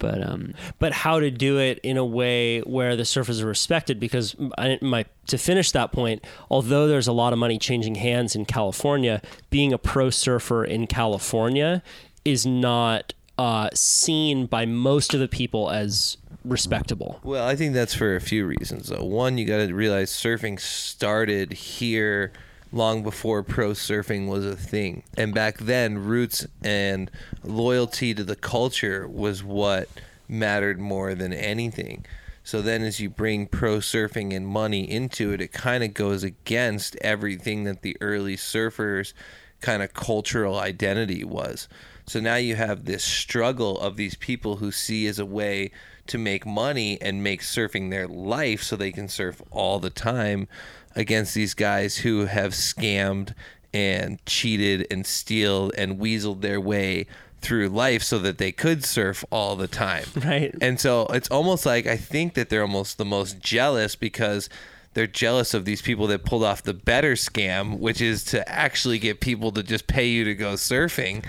but 0.00 0.26
um 0.26 0.54
but 0.80 0.92
how 0.92 1.20
to 1.20 1.30
do 1.30 1.58
it 1.58 1.78
in 1.84 1.96
a 1.96 2.04
way 2.04 2.60
where 2.60 2.96
the 2.96 3.04
surfers 3.04 3.40
are 3.40 3.46
respected 3.46 4.00
because 4.00 4.34
I, 4.58 4.78
my 4.82 5.04
to 5.28 5.38
finish 5.38 5.70
that 5.70 5.92
point 5.92 6.24
although 6.50 6.88
there's 6.88 7.06
a 7.06 7.12
lot 7.12 7.32
of 7.32 7.38
money 7.38 7.58
changing 7.58 7.94
hands 7.94 8.34
in 8.34 8.46
california 8.46 9.22
being 9.50 9.72
a 9.72 9.78
pro 9.78 10.10
surfer 10.10 10.64
in 10.64 10.88
california 10.88 11.82
is 12.24 12.44
not 12.44 13.14
uh, 13.38 13.68
seen 13.74 14.46
by 14.46 14.66
most 14.66 15.14
of 15.14 15.20
the 15.20 15.28
people 15.28 15.70
as 15.70 16.16
respectable 16.44 17.20
Well, 17.22 17.46
I 17.46 17.54
think 17.54 17.74
that's 17.74 17.94
for 17.94 18.16
a 18.16 18.20
few 18.20 18.46
reasons. 18.46 18.88
Though. 18.88 19.04
One, 19.04 19.38
you 19.38 19.44
got 19.44 19.66
to 19.66 19.74
realize 19.74 20.10
surfing 20.10 20.58
started 20.58 21.52
here 21.52 22.32
long 22.72 23.02
before 23.02 23.42
pro 23.42 23.70
surfing 23.70 24.28
was 24.28 24.44
a 24.46 24.56
thing. 24.56 25.02
And 25.16 25.34
back 25.34 25.58
then, 25.58 25.98
roots 25.98 26.46
and 26.62 27.10
loyalty 27.42 28.14
to 28.14 28.24
the 28.24 28.36
culture 28.36 29.08
was 29.08 29.42
what 29.42 29.88
mattered 30.28 30.78
more 30.78 31.14
than 31.14 31.32
anything. 31.32 32.06
So 32.42 32.62
then, 32.62 32.82
as 32.82 33.00
you 33.00 33.10
bring 33.10 33.46
pro 33.46 33.78
surfing 33.78 34.34
and 34.34 34.46
money 34.46 34.90
into 34.90 35.32
it, 35.32 35.40
it 35.40 35.52
kind 35.52 35.84
of 35.84 35.94
goes 35.94 36.22
against 36.22 36.96
everything 36.96 37.64
that 37.64 37.82
the 37.82 37.96
early 38.00 38.36
surfers' 38.36 39.12
kind 39.60 39.82
of 39.82 39.92
cultural 39.92 40.58
identity 40.58 41.22
was. 41.22 41.68
So 42.10 42.18
now 42.18 42.34
you 42.34 42.56
have 42.56 42.86
this 42.86 43.04
struggle 43.04 43.78
of 43.78 43.94
these 43.94 44.16
people 44.16 44.56
who 44.56 44.72
see 44.72 45.06
as 45.06 45.20
a 45.20 45.24
way 45.24 45.70
to 46.08 46.18
make 46.18 46.44
money 46.44 47.00
and 47.00 47.22
make 47.22 47.40
surfing 47.40 47.90
their 47.90 48.08
life 48.08 48.64
so 48.64 48.74
they 48.74 48.90
can 48.90 49.06
surf 49.06 49.40
all 49.52 49.78
the 49.78 49.90
time 49.90 50.48
against 50.96 51.36
these 51.36 51.54
guys 51.54 51.98
who 51.98 52.24
have 52.26 52.50
scammed 52.50 53.32
and 53.72 54.18
cheated 54.26 54.88
and 54.90 55.06
stealed 55.06 55.72
and 55.78 56.00
weaseled 56.00 56.40
their 56.40 56.60
way 56.60 57.06
through 57.42 57.68
life 57.68 58.02
so 58.02 58.18
that 58.18 58.38
they 58.38 58.50
could 58.50 58.84
surf 58.84 59.24
all 59.30 59.54
the 59.54 59.68
time. 59.68 60.06
Right. 60.24 60.52
And 60.60 60.80
so 60.80 61.06
it's 61.10 61.30
almost 61.30 61.64
like 61.64 61.86
I 61.86 61.96
think 61.96 62.34
that 62.34 62.48
they're 62.48 62.62
almost 62.62 62.98
the 62.98 63.04
most 63.04 63.38
jealous 63.38 63.94
because 63.94 64.48
they're 64.94 65.06
jealous 65.06 65.54
of 65.54 65.64
these 65.64 65.80
people 65.82 66.06
that 66.08 66.24
pulled 66.24 66.42
off 66.44 66.62
the 66.62 66.74
better 66.74 67.12
scam, 67.12 67.78
which 67.78 68.00
is 68.00 68.24
to 68.24 68.48
actually 68.48 68.98
get 68.98 69.20
people 69.20 69.52
to 69.52 69.62
just 69.62 69.86
pay 69.86 70.08
you 70.08 70.24
to 70.24 70.34
go 70.34 70.54
surfing. 70.54 71.24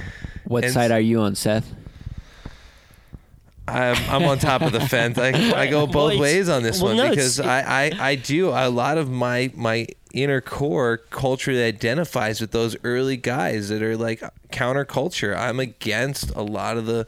what 0.45 0.63
And 0.63 0.73
side 0.73 0.91
are 0.91 0.99
you 0.99 1.19
on, 1.21 1.35
Seth? 1.35 1.73
I'm, 3.67 3.95
I'm 4.09 4.23
on 4.23 4.39
top 4.39 4.63
of 4.63 4.71
the 4.71 4.81
fence. 4.81 5.17
I, 5.17 5.29
I 5.55 5.67
go 5.67 5.85
both 5.87 6.13
it's- 6.13 6.21
ways 6.21 6.49
on 6.49 6.63
this 6.63 6.81
well, 6.81 6.95
one 6.95 6.97
no, 6.97 7.09
because 7.09 7.39
I, 7.39 7.85
I, 7.85 7.91
I 7.99 8.15
do 8.15 8.49
a 8.49 8.69
lot 8.69 8.97
of 8.97 9.09
my 9.09 9.51
my 9.55 9.87
inner 10.13 10.41
core 10.41 10.97
culturally 11.09 11.63
identifies 11.63 12.41
with 12.41 12.51
those 12.51 12.75
early 12.83 13.15
guys 13.15 13.69
that 13.69 13.81
are 13.81 13.95
like 13.95 14.21
counterculture. 14.51 15.37
I'm 15.37 15.59
against 15.59 16.31
a 16.31 16.41
lot 16.41 16.77
of 16.77 16.85
the 16.85 17.07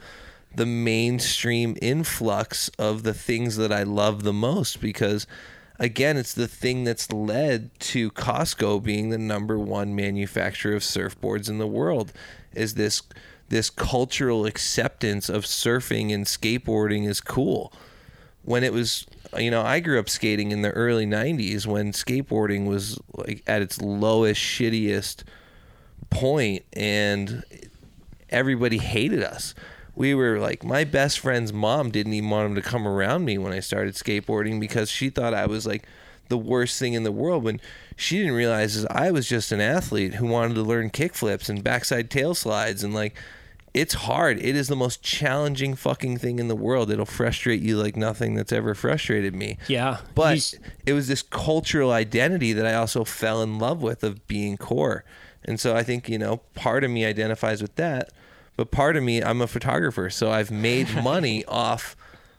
the 0.56 0.66
mainstream 0.68 1.76
influx 1.82 2.70
of 2.78 3.02
the 3.04 3.14
things 3.14 3.58
that 3.58 3.72
I 3.74 3.82
love 3.84 4.22
the 4.24 4.32
most 4.32 4.80
because 4.80 5.26
again 5.80 6.18
it's 6.18 6.34
the 6.34 6.48
thing 6.48 6.84
that's 6.84 7.12
led 7.12 7.70
to 7.80 8.12
Costco 8.12 8.84
being 8.84 9.10
the 9.10 9.18
number 9.18 9.58
one 9.58 9.96
manufacturer 9.96 10.76
of 10.76 10.82
surfboards 10.82 11.50
in 11.50 11.58
the 11.58 11.68
world 11.68 12.14
is 12.54 12.76
this 12.76 13.04
this 13.50 13.70
cultural 13.70 14.46
acceptance 14.46 15.30
of 15.30 15.44
surfing 15.44 16.14
and 16.14 16.26
skateboarding 16.26 17.08
is 17.08 17.22
cool. 17.22 17.72
When 18.44 18.64
it 18.64 18.74
was 18.74 19.06
you 19.38 19.52
know 19.52 19.62
i 19.62 19.80
grew 19.80 20.00
up 20.00 20.10
skating 20.10 20.52
in 20.52 20.62
the 20.62 20.72
early 20.72 21.06
90s 21.06 21.66
when 21.66 21.92
skateboarding 21.92 22.66
was 22.66 23.00
like 23.16 23.42
at 23.48 23.62
its 23.62 23.82
lowest 23.82 24.40
shittiest 24.40 25.24
point 26.10 26.64
and 26.74 27.44
everybody 28.30 28.78
hated 28.78 29.24
us 29.24 29.56
we 29.96 30.14
were 30.16 30.40
like 30.40 30.64
my 30.64 30.84
best 30.84 31.20
friend's 31.20 31.54
mom 31.54 31.92
didn't 31.92 32.14
even 32.14 32.30
want 32.30 32.50
him 32.50 32.56
to 32.56 32.62
come 32.62 32.88
around 32.88 33.26
me 33.26 33.38
when 33.38 33.54
i 33.54 33.60
started 33.60 33.94
skateboarding 33.96 34.60
because 34.60 34.90
she 34.90 35.10
thought 35.10 35.34
i 35.34 35.46
was 35.46 35.66
like 35.68 35.84
the 36.30 36.38
worst 36.38 36.80
thing 36.80 36.94
in 36.94 37.04
the 37.04 37.12
world 37.12 37.44
when 37.44 37.60
she 37.96 38.18
didn't 38.20 38.34
realize 38.34 38.76
is 38.76 38.86
i 38.88 39.12
was 39.12 39.28
just 39.28 39.52
an 39.52 39.62
athlete 39.62 40.16
who 40.16 40.26
wanted 40.26 40.56
to 40.56 40.64
learn 40.64 40.90
kickflips 40.90 41.48
and 41.50 41.64
backside 41.64 42.10
tail 42.10 42.34
slides 42.34 42.84
and 42.84 42.94
like 42.94 43.16
it's 43.76 43.96
hard. 43.96 44.38
It 44.38 44.56
is 44.56 44.68
the 44.68 44.76
most 44.76 45.02
challenging 45.02 45.74
fucking 45.74 46.20
thing 46.20 46.38
in 46.38 46.48
the 46.48 46.56
world. 46.56 46.92
It'll 46.92 47.08
frustrate 47.08 47.64
you 47.64 47.76
like 47.82 47.96
nothing 47.96 48.36
that's 48.36 48.52
ever 48.52 48.76
frustrated 48.76 49.34
me. 49.34 49.58
yeah 49.68 49.98
But 50.14 50.34
He's- 50.34 50.56
it 50.86 50.94
was 50.94 51.08
this 51.08 51.24
cultural 51.24 51.90
identity 51.92 52.54
that 52.54 52.68
I 52.68 52.76
also 52.76 53.04
fell 53.04 53.42
in 53.42 53.58
love 53.58 53.82
with 53.82 54.04
of 54.04 54.28
being 54.28 54.58
core. 54.58 55.04
And 55.44 55.60
so 55.60 55.76
I 55.76 55.82
think, 55.82 56.08
you 56.08 56.20
know, 56.20 56.38
part 56.54 56.84
of 56.84 56.92
me 56.92 57.04
identifies 57.04 57.64
with 57.64 57.74
that, 57.78 58.12
but 58.56 58.72
part 58.72 58.96
of 58.96 59.04
me, 59.04 59.22
I'm 59.24 59.42
a 59.42 59.48
photographer. 59.48 60.10
So 60.10 60.32
I've 60.32 60.52
made 60.52 60.94
money 61.04 61.44
off 61.46 61.96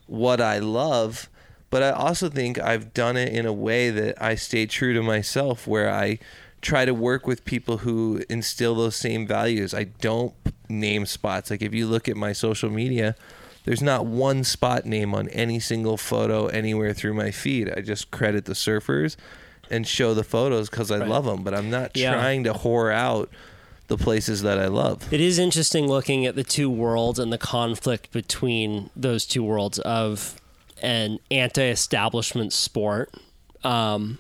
what 0.06 0.40
I 0.40 0.58
love. 0.58 1.28
But 1.70 1.82
I 1.82 1.90
also 1.90 2.28
think 2.28 2.58
I've 2.60 2.94
done 2.94 3.16
it 3.16 3.32
in 3.32 3.46
a 3.46 3.52
way 3.52 3.90
that 3.90 4.22
I 4.22 4.36
stay 4.36 4.66
true 4.66 4.94
to 4.94 5.02
myself, 5.02 5.66
where 5.66 5.90
I 5.90 6.20
try 6.62 6.84
to 6.84 6.94
work 6.94 7.26
with 7.26 7.44
people 7.44 7.78
who 7.78 8.22
instill 8.30 8.74
those 8.76 8.94
same 8.96 9.26
values. 9.26 9.74
I 9.74 9.84
don't 9.84 10.32
name 10.68 11.04
spots. 11.04 11.50
Like 11.50 11.62
if 11.62 11.74
you 11.74 11.86
look 11.86 12.08
at 12.08 12.16
my 12.16 12.32
social 12.32 12.70
media, 12.70 13.16
there's 13.64 13.82
not 13.82 14.06
one 14.06 14.44
spot 14.44 14.86
name 14.86 15.14
on 15.14 15.28
any 15.30 15.58
single 15.58 15.96
photo 15.96 16.46
anywhere 16.46 16.92
through 16.94 17.14
my 17.14 17.30
feed. 17.32 17.72
I 17.76 17.80
just 17.80 18.10
credit 18.12 18.44
the 18.44 18.52
surfers 18.52 19.16
and 19.70 19.86
show 19.86 20.14
the 20.14 20.22
photos 20.24 20.70
because 20.70 20.90
I 20.90 20.98
love 20.98 21.24
them, 21.24 21.42
but 21.42 21.54
I'm 21.54 21.70
not 21.70 21.96
Yeah. 21.96 22.12
trying 22.14 22.44
to 22.44 22.52
whore 22.52 22.92
out 22.94 23.30
the 23.86 23.96
places 23.96 24.42
that 24.42 24.58
I 24.58 24.66
love. 24.66 25.12
It 25.12 25.20
is 25.20 25.38
interesting 25.38 25.86
looking 25.86 26.26
at 26.26 26.36
the 26.36 26.44
two 26.44 26.70
worlds 26.70 27.18
and 27.18 27.32
the 27.32 27.38
conflict 27.38 28.12
between 28.12 28.90
those 28.96 29.26
two 29.26 29.42
worlds 29.42 29.78
of 29.80 30.40
an 30.82 31.18
anti-establishment 31.30 32.52
sport 32.52 33.12
um, 33.62 34.18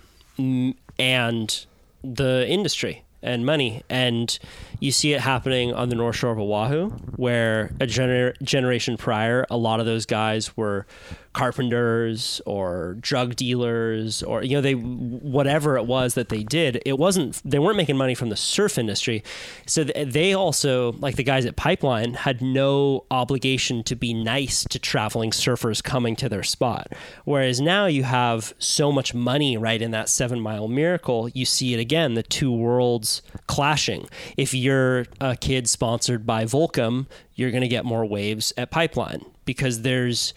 and 0.98 1.66
the 2.02 2.46
industry 2.48 3.02
and 3.22 3.46
money. 3.46 3.82
And 3.88 4.38
you 4.80 4.92
see 4.92 5.14
it 5.14 5.20
happening 5.20 5.72
on 5.72 5.88
the 5.88 5.94
North 5.94 6.16
Shore 6.16 6.32
of 6.32 6.38
Oahu, 6.38 6.90
where 7.16 7.72
a 7.80 7.86
gener- 7.86 8.40
generation 8.42 8.96
prior, 8.96 9.46
a 9.50 9.56
lot 9.56 9.80
of 9.80 9.86
those 9.86 10.04
guys 10.04 10.56
were 10.56 10.86
carpenters 11.34 12.40
or 12.46 12.96
drug 13.00 13.36
dealers 13.36 14.22
or 14.22 14.42
you 14.42 14.56
know 14.56 14.60
they 14.60 14.74
whatever 14.74 15.76
it 15.76 15.84
was 15.84 16.14
that 16.14 16.28
they 16.28 16.42
did 16.42 16.80
it 16.86 16.98
wasn't 16.98 17.42
they 17.44 17.58
weren't 17.58 17.76
making 17.76 17.96
money 17.96 18.14
from 18.14 18.30
the 18.30 18.36
surf 18.36 18.78
industry. 18.78 19.22
So 19.66 19.84
they 19.84 20.32
also 20.32 20.92
like 20.92 21.16
the 21.16 21.24
guys 21.24 21.44
at 21.44 21.56
pipeline 21.56 22.14
had 22.14 22.40
no 22.40 23.04
obligation 23.10 23.82
to 23.84 23.96
be 23.96 24.14
nice 24.14 24.64
to 24.70 24.78
traveling 24.78 25.32
surfers 25.32 25.82
coming 25.82 26.16
to 26.16 26.28
their 26.28 26.42
spot. 26.42 26.92
Whereas 27.24 27.60
now 27.60 27.86
you 27.86 28.04
have 28.04 28.54
so 28.58 28.90
much 28.92 29.12
money 29.12 29.56
right 29.56 29.82
in 29.82 29.90
that 29.90 30.08
seven 30.08 30.40
mile 30.40 30.68
miracle 30.68 31.28
you 31.30 31.44
see 31.44 31.74
it 31.74 31.80
again 31.80 32.14
the 32.14 32.22
two 32.22 32.52
worlds 32.52 33.22
clashing. 33.46 34.08
If 34.36 34.54
you're 34.54 35.06
a 35.20 35.36
kid 35.36 35.68
sponsored 35.68 36.24
by 36.24 36.44
volcom 36.44 37.06
you're 37.34 37.50
going 37.50 37.62
to 37.62 37.68
get 37.68 37.84
more 37.84 38.06
waves 38.06 38.52
at 38.56 38.70
pipeline 38.70 39.24
because 39.44 39.82
there's 39.82 40.34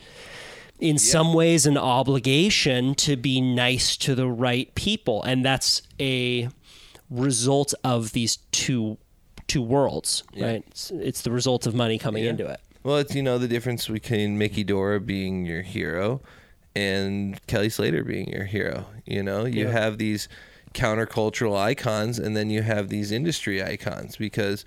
in 0.79 0.97
some 0.97 1.33
ways 1.33 1.65
an 1.65 1.77
obligation 1.77 2.93
to 2.95 3.15
be 3.15 3.41
nice 3.41 3.97
to 3.97 4.13
the 4.15 4.27
right 4.27 4.73
people 4.75 5.23
and 5.23 5.43
that's 5.43 5.81
a 5.99 6.49
result 7.09 7.73
of 7.83 8.11
these 8.11 8.37
two 8.51 8.97
two 9.47 9.61
worlds 9.61 10.23
right 10.35 10.63
it's, 10.67 10.91
it's 10.91 11.21
the 11.21 11.31
result 11.31 11.65
of 11.65 11.73
money 11.73 11.97
coming 11.97 12.25
into 12.25 12.45
it 12.45 12.59
Well, 12.83 12.97
it's 12.97 13.15
you 13.15 13.23
know 13.23 13.37
the 13.37 13.47
difference 13.47 13.87
between 13.87 14.37
Mickey 14.37 14.63
Dora 14.63 14.99
being 14.99 15.45
your 15.45 15.61
hero 15.61 16.21
and 16.75 17.39
Kelly 17.47 17.69
Slater 17.69 18.03
being 18.03 18.29
your 18.29 18.43
hero. 18.45 18.85
You 19.05 19.23
know, 19.23 19.45
you 19.45 19.65
Yeah. 19.65 19.71
have 19.71 19.97
these 19.97 20.29
countercultural 20.73 21.57
icons 21.57 22.19
and 22.19 22.37
then 22.37 22.49
you 22.51 22.61
have 22.61 22.89
these 22.89 23.11
industry 23.11 23.63
icons 23.63 24.15
because 24.15 24.63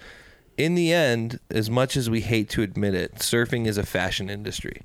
in 0.57 0.75
the 0.75 0.93
end, 0.93 1.39
as 1.51 1.71
much 1.71 1.97
as 1.97 2.11
we 2.11 2.21
hate 2.21 2.51
to 2.51 2.63
admit 2.63 2.95
it, 2.95 3.15
surfing 3.17 3.67
is 3.67 3.79
a 3.79 3.87
fashion 3.87 4.29
industry. 4.29 4.83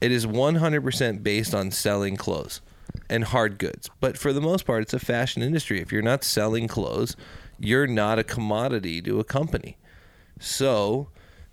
It 0.00 0.12
is 0.12 0.26
100% 0.26 1.22
based 1.22 1.54
on 1.54 1.70
selling 1.70 2.16
clothes 2.16 2.60
and 3.08 3.24
hard 3.24 3.58
goods. 3.58 3.90
But 4.00 4.18
for 4.18 4.32
the 4.32 4.40
most 4.40 4.66
part, 4.66 4.82
it's 4.82 4.94
a 4.94 4.98
fashion 4.98 5.42
industry. 5.42 5.80
If 5.80 5.92
you're 5.92 6.02
not 6.02 6.24
selling 6.24 6.68
clothes, 6.68 7.16
you're 7.58 7.86
not 7.86 8.18
a 8.18 8.24
commodity 8.24 9.00
to 9.02 9.20
a 9.20 9.24
company. 9.24 9.76
So, 10.38 11.08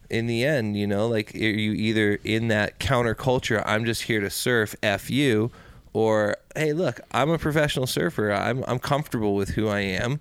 in 0.10 0.28
the 0.28 0.44
end, 0.44 0.78
you 0.78 0.86
know, 0.86 1.08
like 1.08 1.34
are 1.34 1.38
you 1.38 1.72
either 1.72 2.20
in 2.24 2.50
that 2.50 2.80
counterculture, 2.80 3.64
I'm 3.66 3.86
just 3.86 4.04
here 4.04 4.20
to 4.20 4.30
surf, 4.30 4.76
F 4.84 5.10
you, 5.10 5.52
or 5.94 6.38
hey, 6.56 6.74
look, 6.74 7.00
I'm 7.12 7.30
a 7.30 7.38
professional 7.38 7.88
surfer. 7.88 8.32
I'm 8.32 8.64
I'm 8.68 8.80
comfortable 8.80 9.36
with 9.36 9.50
who 9.50 9.68
I 9.68 9.80
am. 9.80 10.20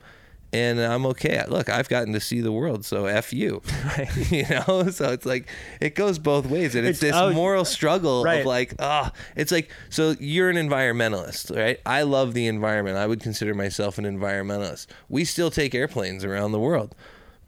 And 0.53 0.81
I'm 0.81 1.07
okay. 1.07 1.43
Look, 1.49 1.71
I've 1.71 1.89
gotten 1.89 2.13
to 2.13 2.21
see 2.21 2.41
the 2.41 2.53
world, 2.53 2.85
so 2.85 3.07
f 3.07 3.33
you. 3.33 3.63
right. 3.87 4.11
you 4.31 4.45
know, 4.49 4.89
so 4.91 5.13
it's 5.13 5.25
like 5.25 5.49
it 5.81 5.95
goes 5.95 6.19
both 6.19 6.47
ways, 6.47 6.75
and 6.75 6.87
it's, 6.87 7.03
It's- 7.03 7.13
this 7.15 7.21
oh, 7.21 7.33
moral 7.33 7.65
struggle 7.65 8.25
right. 8.25 8.41
of 8.41 8.47
like, 8.47 8.75
ah, 8.79 9.13
it's 9.35 9.51
like 9.53 9.71
so 9.89 10.15
you're 10.21 10.51
an 10.51 10.57
environmentalist, 10.57 11.57
right? 11.57 11.81
I 11.87 12.03
love 12.03 12.35
the 12.35 12.47
environment. 12.47 12.99
I 12.99 13.07
would 13.07 13.21
consider 13.21 13.55
myself 13.55 13.99
an 13.99 14.05
environmentalist. 14.05 14.89
We 15.09 15.25
still 15.25 15.51
take 15.51 15.75
airplanes 15.75 16.25
around 16.25 16.53
the 16.53 16.61
world 16.61 16.95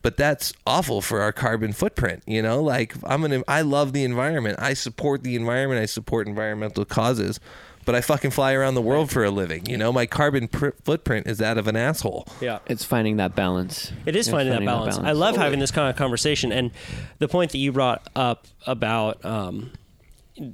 but 0.04 0.18
that's 0.18 0.52
awful 0.66 1.00
for 1.00 1.22
our 1.22 1.32
carbon 1.32 1.72
footprint 1.72 2.22
you 2.26 2.42
know 2.42 2.62
like 2.62 2.94
i'm 3.04 3.24
an 3.24 3.42
i 3.48 3.62
love 3.62 3.92
the 3.94 4.04
environment 4.04 4.56
i 4.60 4.74
support 4.74 5.24
the 5.24 5.34
environment 5.34 5.80
i 5.80 5.86
support 5.86 6.28
environmental 6.28 6.84
causes 6.84 7.40
but 7.84 7.94
i 7.94 8.00
fucking 8.00 8.30
fly 8.30 8.52
around 8.52 8.74
the 8.74 8.82
world 8.82 9.10
for 9.10 9.24
a 9.24 9.30
living 9.30 9.64
you 9.66 9.76
know 9.76 9.92
my 9.92 10.06
carbon 10.06 10.48
pr- 10.48 10.70
footprint 10.84 11.26
is 11.26 11.38
that 11.38 11.58
of 11.58 11.66
an 11.68 11.76
asshole 11.76 12.26
Yeah. 12.40 12.58
It's 12.66 12.84
finding 12.84 13.16
that 13.18 13.34
balance. 13.34 13.92
It 14.06 14.16
is 14.16 14.26
It's 14.26 14.32
finding, 14.32 14.52
that, 14.54 14.64
balance. 14.64 14.98
I 14.98 15.12
love 15.12 15.36
having 15.36 15.58
this 15.60 15.70
kind 15.70 15.88
of 15.90 15.96
conversation, 15.96 16.52
and 16.52 16.70
the 17.18 17.28
point 17.28 17.52
that 17.52 17.58
you 17.58 17.72
brought 17.72 18.08
up 18.16 18.46
about 18.66 19.24
um, 19.24 19.72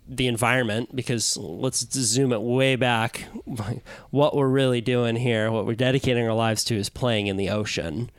the 0.09 0.27
environment, 0.27 0.95
because 0.95 1.37
let's 1.37 1.81
zoom 1.93 2.33
it 2.33 2.43
way 2.43 2.77
back. 2.77 3.25
What 4.11 4.35
we're 4.37 4.49
really 4.49 4.81
doing 4.81 5.17
here, 5.17 5.51
what 5.51 5.67
we're 5.67 5.75
dedicating 5.75 6.27
our 6.27 6.35
lives 6.35 6.65
to, 6.65 6.75
is 6.75 6.89
playing 6.89 7.27
in 7.29 7.37
the 7.37 7.49
ocean, 7.51 8.11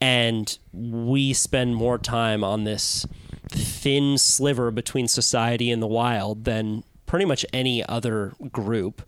and 0.00 0.56
we 0.72 1.32
spend 1.32 1.74
more 1.76 1.98
time 1.98 2.42
on 2.44 2.64
this 2.64 3.06
thin 3.48 4.16
sliver 4.18 4.70
between 4.70 5.08
society 5.08 5.70
and 5.70 5.82
the 5.82 5.86
wild 5.86 6.44
than 6.44 6.84
pretty 7.12 7.26
much 7.26 7.44
any 7.52 7.84
other 7.84 8.32
group, 8.50 9.02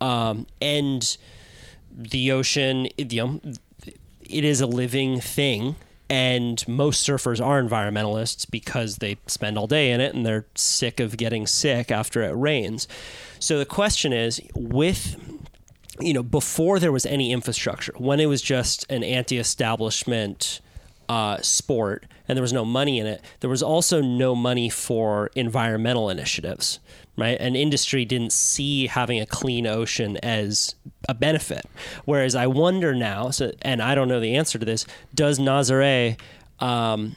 um, 0.00 0.46
and 0.62 1.16
the 1.90 2.30
ocean, 2.30 2.86
you 2.96 3.16
know, 3.16 3.40
it 4.22 4.44
is 4.44 4.60
a 4.60 4.66
living 4.66 5.20
thing. 5.20 5.74
And 6.08 6.66
most 6.68 7.04
surfers 7.04 7.44
are 7.44 7.60
environmentalists 7.60 8.48
because 8.48 8.98
they 8.98 9.16
spend 9.26 9.58
all 9.58 9.66
day 9.66 9.90
in 9.90 10.00
it 10.00 10.14
and 10.14 10.24
they're 10.24 10.46
sick 10.54 11.00
of 11.00 11.16
getting 11.16 11.48
sick 11.48 11.90
after 11.90 12.22
it 12.22 12.30
rains. 12.30 12.86
So 13.40 13.58
the 13.58 13.66
question 13.66 14.12
is 14.12 14.40
with, 14.54 15.16
you 15.98 16.12
know, 16.12 16.22
before 16.22 16.78
there 16.78 16.92
was 16.92 17.06
any 17.06 17.32
infrastructure, 17.32 17.92
when 17.96 18.20
it 18.20 18.26
was 18.26 18.40
just 18.40 18.86
an 18.88 19.02
anti 19.02 19.36
establishment 19.36 20.60
uh, 21.08 21.38
sport 21.38 22.06
and 22.28 22.36
there 22.36 22.42
was 22.42 22.52
no 22.52 22.64
money 22.64 22.98
in 22.98 23.06
it, 23.06 23.20
there 23.40 23.50
was 23.50 23.62
also 23.62 24.00
no 24.00 24.34
money 24.34 24.68
for 24.68 25.30
environmental 25.34 26.08
initiatives, 26.08 26.78
right? 27.18 27.38
An 27.40 27.56
industry 27.56 28.04
didn't 28.04 28.32
see 28.32 28.86
having 28.86 29.20
a 29.20 29.26
clean 29.26 29.66
ocean 29.66 30.16
as 30.18 30.76
a 31.08 31.14
benefit. 31.14 31.66
Whereas 32.04 32.36
I 32.36 32.46
wonder 32.46 32.94
now, 32.94 33.30
so, 33.30 33.52
and 33.60 33.82
I 33.82 33.96
don't 33.96 34.08
know 34.08 34.20
the 34.20 34.36
answer 34.36 34.58
to 34.58 34.64
this, 34.64 34.86
does 35.14 35.40
Nazare. 35.40 36.18
Um, 36.60 37.16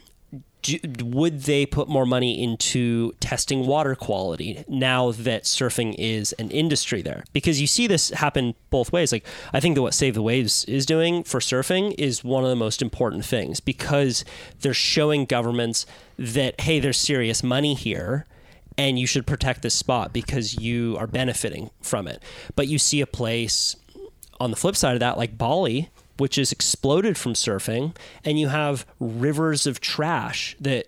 do, 0.63 0.77
would 1.03 1.41
they 1.41 1.65
put 1.65 1.87
more 1.87 2.05
money 2.05 2.41
into 2.41 3.13
testing 3.19 3.65
water 3.65 3.95
quality 3.95 4.63
now 4.67 5.11
that 5.11 5.43
surfing 5.43 5.95
is 5.97 6.33
an 6.33 6.49
industry 6.49 7.01
there? 7.01 7.23
Because 7.31 7.61
you 7.61 7.67
see 7.67 7.87
this 7.87 8.09
happen 8.09 8.55
both 8.69 8.91
ways. 8.91 9.11
Like 9.11 9.25
I 9.53 9.59
think 9.59 9.75
that 9.75 9.81
what 9.81 9.93
Save 9.93 10.13
the 10.13 10.21
Waves 10.21 10.65
is 10.65 10.85
doing 10.85 11.23
for 11.23 11.39
surfing 11.39 11.95
is 11.97 12.23
one 12.23 12.43
of 12.43 12.49
the 12.49 12.55
most 12.55 12.81
important 12.81 13.25
things 13.25 13.59
because 13.59 14.25
they're 14.61 14.73
showing 14.73 15.25
governments 15.25 15.85
that 16.17 16.59
hey, 16.61 16.79
there's 16.79 16.99
serious 16.99 17.43
money 17.43 17.73
here 17.73 18.25
and 18.77 18.97
you 18.97 19.07
should 19.07 19.27
protect 19.27 19.61
this 19.61 19.73
spot 19.73 20.13
because 20.13 20.59
you 20.59 20.95
are 20.97 21.07
benefiting 21.07 21.69
from 21.81 22.07
it. 22.07 22.21
But 22.55 22.67
you 22.67 22.79
see 22.79 23.01
a 23.01 23.07
place 23.07 23.75
on 24.39 24.51
the 24.51 24.57
flip 24.57 24.75
side 24.75 24.93
of 24.93 24.99
that, 25.01 25.17
like 25.17 25.37
Bali, 25.37 25.89
which 26.17 26.37
is 26.37 26.51
exploded 26.51 27.17
from 27.17 27.33
surfing, 27.33 27.95
and 28.23 28.39
you 28.39 28.47
have 28.49 28.85
rivers 28.99 29.67
of 29.67 29.79
trash 29.79 30.55
that 30.59 30.87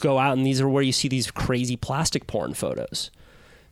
go 0.00 0.18
out, 0.18 0.36
and 0.36 0.46
these 0.46 0.60
are 0.60 0.68
where 0.68 0.82
you 0.82 0.92
see 0.92 1.08
these 1.08 1.30
crazy 1.30 1.76
plastic 1.76 2.26
porn 2.26 2.54
photos. 2.54 3.10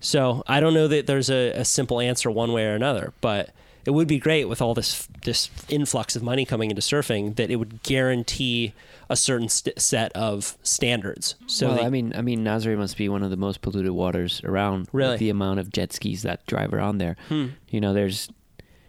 So 0.00 0.42
I 0.46 0.60
don't 0.60 0.74
know 0.74 0.88
that 0.88 1.06
there's 1.06 1.30
a, 1.30 1.52
a 1.52 1.64
simple 1.64 2.00
answer 2.00 2.30
one 2.30 2.52
way 2.52 2.64
or 2.66 2.74
another, 2.74 3.12
but 3.20 3.50
it 3.86 3.90
would 3.92 4.08
be 4.08 4.18
great 4.18 4.46
with 4.46 4.60
all 4.62 4.74
this 4.74 5.08
this 5.24 5.50
influx 5.68 6.14
of 6.16 6.22
money 6.22 6.44
coming 6.44 6.70
into 6.70 6.82
surfing 6.82 7.36
that 7.36 7.50
it 7.50 7.56
would 7.56 7.82
guarantee 7.82 8.72
a 9.08 9.16
certain 9.16 9.48
st- 9.48 9.80
set 9.80 10.12
of 10.12 10.56
standards. 10.62 11.34
So 11.46 11.68
well, 11.68 11.76
they- 11.78 11.84
I 11.84 11.90
mean, 11.90 12.12
I 12.14 12.20
mean, 12.22 12.44
Nazare 12.44 12.76
must 12.78 12.96
be 12.96 13.08
one 13.08 13.22
of 13.22 13.30
the 13.30 13.36
most 13.36 13.60
polluted 13.60 13.92
waters 13.92 14.40
around. 14.44 14.82
with 14.82 14.94
Really? 14.94 15.16
the 15.16 15.30
amount 15.30 15.58
of 15.60 15.72
jet 15.72 15.92
skis 15.92 16.22
that 16.22 16.46
drive 16.46 16.72
around 16.72 16.98
there. 16.98 17.16
Hmm. 17.28 17.48
You 17.68 17.80
know, 17.80 17.92
there's, 17.92 18.28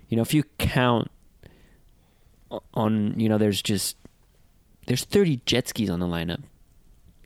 you 0.10 0.16
know, 0.18 0.22
if 0.22 0.34
you 0.34 0.44
count 0.60 1.10
on, 2.74 3.20
you 3.20 3.30
know, 3.30 3.38
there's 3.38 3.62
just 3.62 3.98
there's 4.88 5.06
30 5.06 5.42
jet 5.46 5.68
skis 5.68 5.90
on 5.90 6.00
the 6.00 6.08
lineup. 6.08 6.42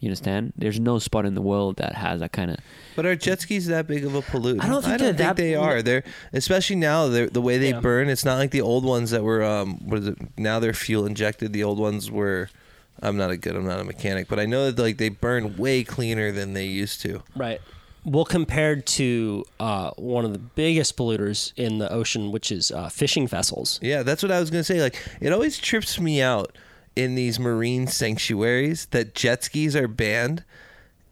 You 0.05 0.09
understand? 0.11 0.53
There's 0.55 0.79
no 0.79 0.99
spot 0.99 1.25
in 1.25 1.33
the 1.33 1.41
world 1.41 1.77
that 1.77 1.95
has 1.95 2.19
that 2.19 2.31
kind 2.31 2.51
of. 2.51 2.57
But 2.95 3.07
are 3.07 3.15
jet 3.15 3.41
skis 3.41 3.65
that 3.65 3.87
big 3.87 4.05
of 4.05 4.13
a 4.13 4.21
pollutant? 4.21 4.61
I 4.63 4.67
don't 4.67 4.83
think 4.83 4.93
I 4.93 4.97
they're 4.97 5.07
don't 5.13 5.17
think 5.17 5.17
that- 5.17 5.35
they 5.35 5.55
are. 5.55 5.81
They're 5.81 6.03
especially 6.31 6.75
now. 6.75 7.07
They're, 7.07 7.27
the 7.27 7.41
way 7.41 7.57
they 7.57 7.71
Yeah. 7.71 7.79
burn. 7.79 8.07
It's 8.07 8.23
not 8.23 8.37
like 8.37 8.51
the 8.51 8.61
old 8.61 8.85
ones 8.85 9.09
that 9.09 9.23
were. 9.23 9.41
Um, 9.43 9.77
what 9.83 9.97
is 10.01 10.07
it? 10.09 10.17
Now 10.37 10.59
they're 10.59 10.73
fuel 10.73 11.07
injected. 11.07 11.53
The 11.53 11.63
old 11.63 11.79
ones 11.79 12.11
were. 12.11 12.49
I'm 13.01 13.17
not 13.17 13.31
a 13.31 13.35
good. 13.37 13.55
I'm 13.55 13.65
not 13.65 13.79
a 13.79 13.83
mechanic, 13.83 14.27
but 14.27 14.39
I 14.39 14.45
know 14.45 14.69
that 14.69 14.79
like 14.79 14.97
they 14.99 15.09
burn 15.09 15.57
way 15.57 15.83
cleaner 15.83 16.31
than 16.31 16.53
they 16.53 16.65
used 16.67 17.01
to. 17.01 17.23
Right. 17.35 17.59
Well, 18.05 18.25
compared 18.25 18.85
to 18.85 19.43
uh, 19.59 19.89
one 19.97 20.23
of 20.23 20.33
the 20.33 20.37
biggest 20.37 20.95
polluters 20.95 21.51
in 21.55 21.79
the 21.79 21.91
ocean, 21.91 22.31
which 22.31 22.51
is 22.51 22.69
uh, 22.69 22.89
fishing 22.89 23.27
vessels. 23.27 23.79
Yeah, 23.81 24.03
that's 24.03 24.21
what 24.21 24.31
I 24.31 24.39
was 24.39 24.51
gonna 24.51 24.63
say. 24.63 24.79
Like, 24.81 24.97
it 25.19 25.33
always 25.33 25.57
trips 25.57 25.99
me 25.99 26.21
out 26.21 26.55
in 26.95 27.15
these 27.15 27.39
marine 27.39 27.87
sanctuaries 27.87 28.85
that 28.87 29.15
jet 29.15 29.43
skis 29.43 29.75
are 29.75 29.87
banned, 29.87 30.43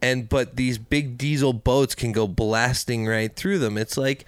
and 0.01 0.29
but 0.29 0.55
these 0.55 0.77
big 0.77 1.17
diesel 1.17 1.53
boats 1.53 1.95
can 1.95 2.11
go 2.11 2.27
blasting 2.27 3.05
right 3.05 3.35
through 3.35 3.59
them. 3.59 3.77
It's 3.77 3.97
like 3.97 4.25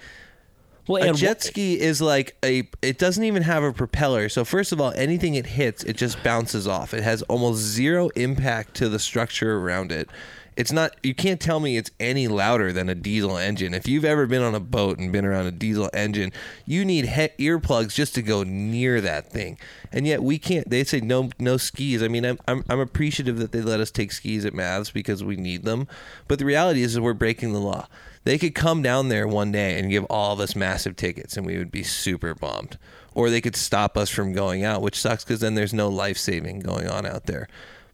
Well, 0.88 1.04
a 1.04 1.14
jet 1.14 1.42
ski 1.42 1.80
is 1.80 2.02
like 2.02 2.38
a. 2.44 2.68
It 2.82 2.98
doesn't 2.98 3.24
even 3.24 3.44
have 3.44 3.64
a 3.64 3.74
propeller. 3.74 4.30
So 4.30 4.46
first 4.46 4.72
of 4.72 4.80
all, 4.80 4.92
anything 4.96 5.36
it 5.36 5.48
hits, 5.48 5.84
it 5.84 5.98
just 5.98 6.22
bounces 6.24 6.68
off. 6.68 6.94
It 6.94 7.04
has 7.04 7.22
almost 7.24 7.60
zero 7.60 8.10
impact 8.10 8.76
to 8.76 8.90
the 8.90 9.00
structure 9.00 9.58
around 9.58 9.92
it. 9.92 10.10
It's 10.56 10.72
not. 10.72 10.96
You 11.04 11.14
can't 11.14 11.42
tell 11.42 11.60
me 11.60 11.76
it's 11.76 11.92
any 12.00 12.28
louder 12.28 12.72
than 12.72 12.88
a 12.88 12.96
diesel 12.96 13.38
engine. 13.38 13.74
If 13.74 13.88
you've 13.88 14.06
ever 14.06 14.26
been 14.26 14.42
on 14.42 14.56
a 14.56 14.60
boat 14.60 15.00
and 15.00 15.12
been 15.12 15.26
around 15.26 15.48
a 15.48 15.52
diesel 15.52 15.90
engine, 15.94 16.32
you 16.66 16.86
need 16.86 17.08
he- 17.08 17.50
earplugs 17.50 17.94
just 17.94 18.16
to 18.16 18.22
go 18.22 18.44
near 18.44 19.02
that 19.02 19.30
thing. 19.32 19.58
And 19.92 20.08
yet 20.08 20.24
we 20.24 20.38
can't. 20.38 20.70
They 20.70 20.84
say 20.84 21.02
no, 21.02 21.30
no 21.40 21.58
skis. 21.58 22.02
I 22.02 22.08
mean, 22.08 22.26
I'm, 22.26 22.40
I'm, 22.48 22.64
I'm 22.70 22.80
appreciative 22.80 23.38
that 23.40 23.52
they 23.52 23.62
let 23.62 23.80
us 23.82 23.92
take 23.92 24.12
skis 24.14 24.46
at 24.46 24.54
Mavs 24.54 24.94
because 24.94 25.24
we 25.24 25.36
need 25.36 25.64
them. 25.64 25.88
But 26.28 26.40
the 26.40 26.46
reality 26.46 26.84
is, 26.84 26.94
is 26.94 27.00
we're 27.02 27.14
breaking 27.14 27.52
the 27.52 27.60
law. 27.60 27.88
They 28.26 28.38
could 28.38 28.54
come 28.56 28.82
down 28.82 29.08
there 29.10 29.28
one 29.28 29.52
day 29.52 29.80
and 29.80 29.90
give 29.90 30.04
all 30.10 30.34
of 30.34 30.40
us 30.40 30.56
massive 30.56 30.96
tickets, 30.96 31.38
and 31.38 31.46
we 31.46 31.58
would 31.58 31.72
be 31.72 31.84
super 31.84 32.36
bummed. 32.36 32.78
Or 33.14 33.30
they 33.30 33.40
could 33.40 33.56
stop 33.56 33.96
us 33.98 34.10
from 34.10 34.34
going 34.34 34.64
out, 34.66 34.82
which 34.82 35.00
sucks 35.00 35.24
because 35.24 35.40
then 35.40 35.56
there's 35.56 35.74
no 35.74 35.88
life 35.88 36.18
saving 36.18 36.60
going 36.60 36.88
on 36.90 37.06
out 37.06 37.28
there. 37.28 37.48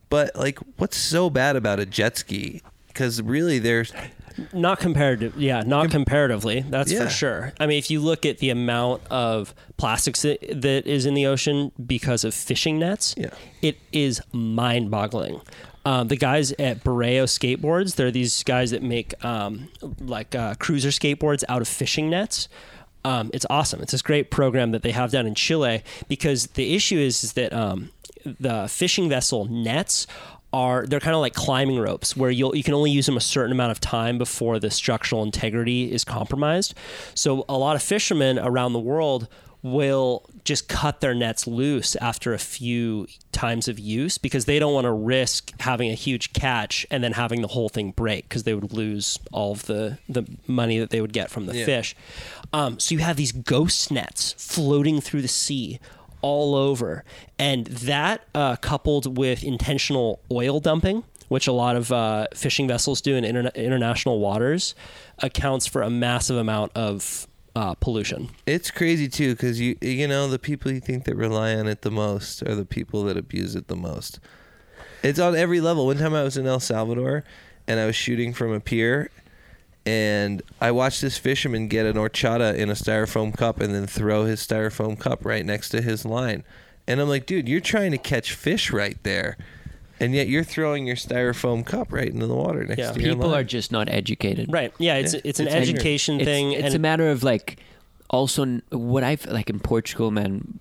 But 0.10 0.36
like, 0.36 0.58
what's 0.78 0.98
so 0.98 1.30
bad 1.30 1.56
about 1.56 1.80
a 1.80 1.86
jet 1.86 2.18
ski? 2.18 2.62
Because 2.88 3.22
really, 3.22 3.60
there's 3.60 3.94
not 4.52 4.80
comparative. 4.80 5.38
Yeah, 5.40 5.62
not 5.66 5.92
comparatively. 5.92 6.62
That's 6.68 6.92
Yeah. 6.92 7.04
for 7.04 7.10
sure. 7.10 7.54
I 7.60 7.68
mean, 7.68 7.78
if 7.78 7.92
you 7.92 8.00
look 8.02 8.26
at 8.26 8.40
the 8.40 8.50
amount 8.50 9.04
of 9.10 9.54
plastics 9.78 10.24
that, 10.24 10.40
that 10.62 10.88
is 10.88 11.06
in 11.06 11.14
the 11.14 11.26
ocean 11.26 11.72
because 11.86 12.24
of 12.24 12.34
fishing 12.34 12.80
nets, 12.80 13.14
Yeah. 13.18 13.30
it 13.62 13.78
is 13.94 14.22
mind-boggling. 14.34 15.42
Um, 15.84 16.08
the 16.10 16.16
guys 16.16 16.52
at 16.54 16.84
Bureo 16.84 17.24
Skateboards, 17.24 17.96
they're 17.96 18.12
these 18.12 18.44
guys 18.44 18.72
that 18.72 18.84
make 18.84 19.14
um, 19.26 19.70
like 20.00 20.36
uh, 20.36 20.56
cruiser 20.56 20.90
skateboards 20.90 21.44
out 21.50 21.62
of 21.62 21.68
fishing 21.68 22.10
nets. 22.10 22.48
Um, 23.04 23.32
it's 23.34 23.48
awesome. 23.50 23.82
It's 23.82 23.92
this 23.92 24.04
great 24.04 24.30
program 24.30 24.72
that 24.72 24.84
they 24.84 24.92
have 24.92 25.12
down 25.12 25.26
in 25.26 25.34
Chile 25.34 25.84
because 26.08 26.48
the 26.48 26.76
issue 26.76 27.00
is, 27.00 27.24
is 27.24 27.34
that 27.34 27.52
um, 27.52 27.90
the 28.24 28.68
fishing 28.68 29.10
vessel 29.10 29.46
nets 29.46 30.06
are 30.54 30.86
they're 30.86 31.00
kind 31.00 31.16
of 31.16 31.22
like 31.22 31.34
climbing 31.34 31.80
ropes 31.80 32.16
where 32.16 32.30
you'll 32.30 32.56
you 32.56 32.64
can 32.64 32.74
only 32.74 32.92
use 32.92 33.06
them 33.06 33.16
a 33.16 33.22
certain 33.22 33.54
amount 33.54 33.72
of 33.72 33.80
time 33.80 34.18
before 34.18 34.60
the 34.60 34.70
structural 34.70 35.24
integrity 35.24 35.92
is 35.92 36.04
compromised. 36.04 36.74
So 37.16 37.46
a 37.48 37.58
lot 37.58 37.76
of 37.76 37.82
fishermen 37.82 38.38
around 38.38 38.74
the 38.74 38.80
world 38.80 39.28
will 39.64 40.28
just 40.44 40.68
cut 40.68 41.02
their 41.02 41.14
nets 41.14 41.46
loose 41.46 41.96
after 41.98 42.34
a 42.34 42.40
few 42.40 43.08
times 43.32 43.68
of 43.68 43.78
use 43.78 44.18
because 44.18 44.46
they 44.46 44.58
don't 44.58 44.74
want 44.74 44.86
to 44.86 44.92
risk 44.92 45.52
having 45.62 45.92
a 45.92 45.94
huge 45.94 46.34
catch 46.34 46.86
and 46.90 47.04
then 47.04 47.14
having 47.14 47.42
the 47.42 47.48
whole 47.48 47.70
thing 47.70 47.92
break 47.92 48.28
because 48.28 48.44
they 48.44 48.54
would 48.56 48.74
lose 48.74 49.20
all 49.32 49.52
of 49.52 49.66
the, 49.68 50.00
the 50.10 50.26
money 50.48 50.80
that 50.80 50.90
they 50.90 51.00
would 51.00 51.14
get 51.14 51.30
from 51.30 51.46
the 51.46 51.56
Yeah. 51.58 51.66
fish. 51.66 51.96
Um, 52.52 52.80
so 52.80 52.94
you 52.96 53.00
have 53.00 53.18
these 53.18 53.32
ghost 53.32 53.92
nets 53.92 54.34
floating 54.38 55.00
through 55.00 55.22
the 55.22 55.28
sea 55.28 55.80
all 56.24 56.56
over. 56.56 57.04
And 57.38 57.66
that 57.68 58.26
uh, 58.34 58.56
coupled 58.58 59.18
with 59.18 59.44
intentional 59.44 60.22
oil 60.32 60.60
dumping, 60.60 61.04
which 61.30 61.48
a 61.48 61.52
lot 61.52 61.76
of 61.76 61.92
uh, 61.92 62.28
fishing 62.36 62.68
vessels 62.68 63.00
do 63.02 63.16
in 63.16 63.24
interna- 63.24 63.56
international 63.56 64.20
waters, 64.20 64.76
accounts 65.20 65.66
for 65.68 65.82
a 65.82 65.90
massive 65.90 66.36
amount 66.38 66.72
of 66.76 67.28
uh, 67.56 67.74
pollution. 67.76 68.30
It's 68.46 68.72
crazy 68.72 69.08
too 69.10 69.34
because 69.34 69.60
you 69.60 69.78
you 69.82 70.08
know 70.08 70.28
the 70.28 70.40
people 70.40 70.72
you 70.72 70.80
think 70.80 71.06
that 71.06 71.16
rely 71.16 71.56
on 71.56 71.68
it 71.68 71.82
the 71.82 71.92
most 71.92 72.44
are 72.44 72.56
the 72.56 72.66
people 72.66 73.04
that 73.04 73.18
abuse 73.18 73.56
it 73.56 73.68
the 73.68 73.76
most. 73.76 74.20
It's 75.04 75.20
on 75.20 75.36
every 75.36 75.62
level. 75.62 75.86
One 75.86 75.98
time 75.98 76.14
I 76.14 76.24
was 76.24 76.38
in 76.38 76.48
El 76.48 76.60
Salvador 76.60 77.24
and 77.68 77.80
I 77.80 77.86
was 77.86 77.96
shooting 77.96 78.34
from 78.34 78.52
a 78.52 78.60
pier 78.60 79.10
and 79.86 80.44
I 80.60 80.72
watched 80.72 81.02
this 81.02 81.18
fisherman 81.18 81.68
get 81.68 81.86
an 81.86 81.96
horchata 81.96 82.56
in 82.56 82.70
a 82.70 82.74
styrofoam 82.74 83.36
cup 83.36 83.60
and 83.60 83.74
then 83.74 83.88
throw 83.88 84.26
his 84.26 84.46
styrofoam 84.46 85.00
cup 85.00 85.26
right 85.26 85.46
next 85.46 85.70
to 85.70 85.82
his 85.82 86.06
line. 86.06 86.44
And 86.88 87.00
I'm 87.00 87.10
like, 87.10 87.26
dude, 87.26 87.50
you're 87.50 87.62
trying 87.62 87.92
to 87.92 87.98
catch 87.98 88.34
fish 88.34 88.72
right 88.72 89.02
there. 89.04 89.38
And 90.02 90.14
yet 90.16 90.28
you're 90.28 90.44
throwing 90.44 90.88
your 90.88 90.96
styrofoam 90.96 91.66
cup 91.66 91.94
right 91.94 92.08
into 92.08 92.26
the 92.28 92.36
water 92.36 92.64
next 92.66 92.80
Yeah. 92.80 92.92
to 92.92 93.00
your 93.02 93.14
People 93.16 93.30
line. 93.30 93.40
are 93.40 93.44
just 93.44 93.72
not 93.72 93.88
educated. 93.90 94.52
Right. 94.52 94.74
Yeah. 94.80 94.96
It's, 94.96 95.14
Yeah. 95.14 95.22
it's 95.24 95.40
an 95.40 95.48
It's 95.48 95.56
education 95.56 96.16
It's- 96.20 96.26
thing. 96.28 96.52
It's, 96.54 96.64
and 96.66 96.76
a 96.76 96.80
matter 96.80 97.10
of 97.10 97.24
like 97.24 97.60
also 98.10 98.42
n- 98.42 98.64
what 98.72 99.04
I've 99.04 99.26
like 99.28 99.50
in 99.50 99.60
Portugal, 99.60 100.10
man. 100.12 100.60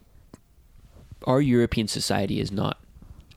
Our 1.26 1.40
European 1.40 1.88
society 1.88 2.38
is 2.40 2.52
not 2.52 2.78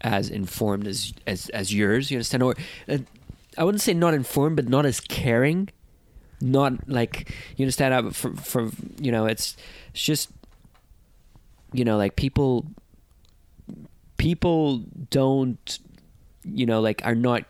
as 0.02 0.30
informed 0.30 0.88
as 0.88 1.14
as 1.26 1.50
as 1.50 1.74
yours. 1.74 2.12
You 2.12 2.18
understand? 2.18 2.44
Or 2.44 2.56
uh, 2.90 2.98
I 3.58 3.64
wouldn't 3.64 3.82
say 3.82 3.94
not 3.94 4.14
informed, 4.14 4.56
but 4.58 4.68
not 4.68 4.86
as 4.86 5.00
caring. 5.00 5.70
Not 6.42 6.90
like 6.90 7.34
you 7.56 7.64
understand. 7.64 7.94
uh, 7.94 8.10
For 8.12 8.36
for 8.36 8.70
you 9.00 9.12
know, 9.12 9.26
it's 9.26 9.56
it's 9.94 10.04
just 10.04 10.30
you 11.74 11.86
know 11.86 11.98
like 11.98 12.16
people 12.16 12.66
people 14.18 14.84
don't 15.10 15.80
you 16.46 16.66
know 16.66 16.82
like 16.82 17.02
are 17.06 17.16
not 17.16 17.44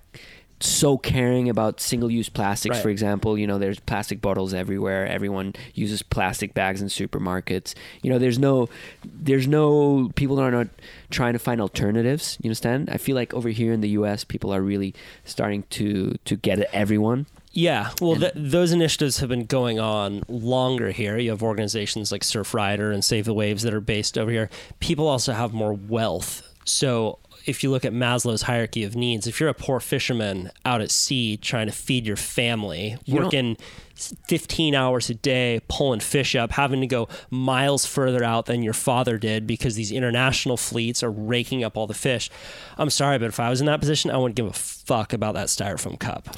so 0.60 0.98
caring 0.98 1.50
about 1.50 1.82
single-use 1.82 2.30
plastics 2.30 2.78
Right. 2.78 2.84
for 2.84 2.90
example 2.90 3.38
you 3.38 3.46
know 3.46 3.58
there's 3.60 3.82
plastic 3.82 4.22
bottles 4.22 4.54
everywhere 4.54 5.06
everyone 5.06 5.54
uses 5.74 6.02
plastic 6.02 6.54
bags 6.54 6.82
in 6.82 6.88
supermarkets 6.88 7.74
you 8.02 8.10
know 8.10 8.18
there's 8.18 8.40
no 8.40 8.70
there's 9.04 9.46
no 9.46 10.10
people 10.16 10.40
are 10.40 10.52
not 10.52 10.68
trying 11.10 11.34
to 11.34 11.40
find 11.40 11.60
alternatives 11.60 12.38
you 12.42 12.48
understand 12.48 12.90
i 12.90 12.98
feel 12.98 13.16
like 13.16 13.34
over 13.34 13.50
here 13.50 13.74
in 13.74 13.82
the 13.82 13.90
us 13.90 14.24
people 14.24 14.54
are 14.54 14.62
really 14.62 14.94
starting 15.26 15.64
to 15.70 16.16
to 16.24 16.38
get 16.38 16.60
at 16.60 16.70
everyone 16.74 17.26
Yeah, 17.56 17.92
well, 18.02 18.16
th- 18.16 18.34
those 18.36 18.72
initiatives 18.72 19.20
have 19.20 19.30
been 19.30 19.46
going 19.46 19.80
on 19.80 20.24
longer 20.28 20.90
here. 20.90 21.20
You 21.20 21.30
have 21.30 21.44
organizations 21.44 22.12
like 22.12 22.24
Surfrider 22.24 22.92
and 22.92 23.06
Save 23.06 23.26
the 23.26 23.34
Waves 23.36 23.62
that 23.62 23.76
are 23.76 23.80
based 23.96 24.18
over 24.18 24.32
here. 24.32 24.50
People 24.80 25.08
also 25.08 25.34
have 25.34 25.54
more 25.54 25.72
wealth. 25.74 26.42
So 26.66 27.20
if 27.46 27.64
you 27.64 27.70
look 27.72 27.84
at 27.86 27.94
Maslow's 27.94 28.44
hierarchy 28.44 28.84
of 28.84 28.96
needs, 28.96 29.28
if 29.28 29.40
you're 29.40 29.50
a 29.50 29.54
poor 29.54 29.80
fisherman 29.80 30.52
out 30.66 30.82
at 30.82 30.92
sea 30.92 31.38
trying 31.38 31.68
to 31.68 31.74
feed 31.74 32.06
your 32.06 32.16
family, 32.16 32.98
You 33.06 33.22
working 33.22 33.58
15 33.96 34.74
hours 34.76 35.10
a 35.10 35.14
day 35.14 35.62
pulling 35.68 36.00
fish 36.00 36.36
up, 36.36 36.52
having 36.52 36.82
to 36.82 36.88
go 36.88 37.08
miles 37.30 37.86
further 37.86 38.24
out 38.24 38.46
than 38.46 38.64
your 38.64 38.74
father 38.74 39.18
did 39.18 39.46
because 39.46 39.76
these 39.76 39.92
international 39.92 40.58
fleets 40.58 41.04
are 41.04 41.12
raking 41.12 41.64
up 41.64 41.78
all 41.78 41.88
the 41.88 41.94
fish. 41.94 42.30
I'm 42.78 42.90
sorry, 42.90 43.20
but 43.20 43.28
if 43.28 43.40
I 43.40 43.50
was 43.50 43.60
in 43.60 43.68
that 43.68 43.80
position, 43.80 44.10
I 44.12 44.18
wouldn't 44.18 44.36
give 44.36 44.46
a 44.48 44.54
fuck 44.54 45.14
about 45.14 45.36
that 45.36 45.48
styrofoam 45.48 46.00
cup. 46.00 46.30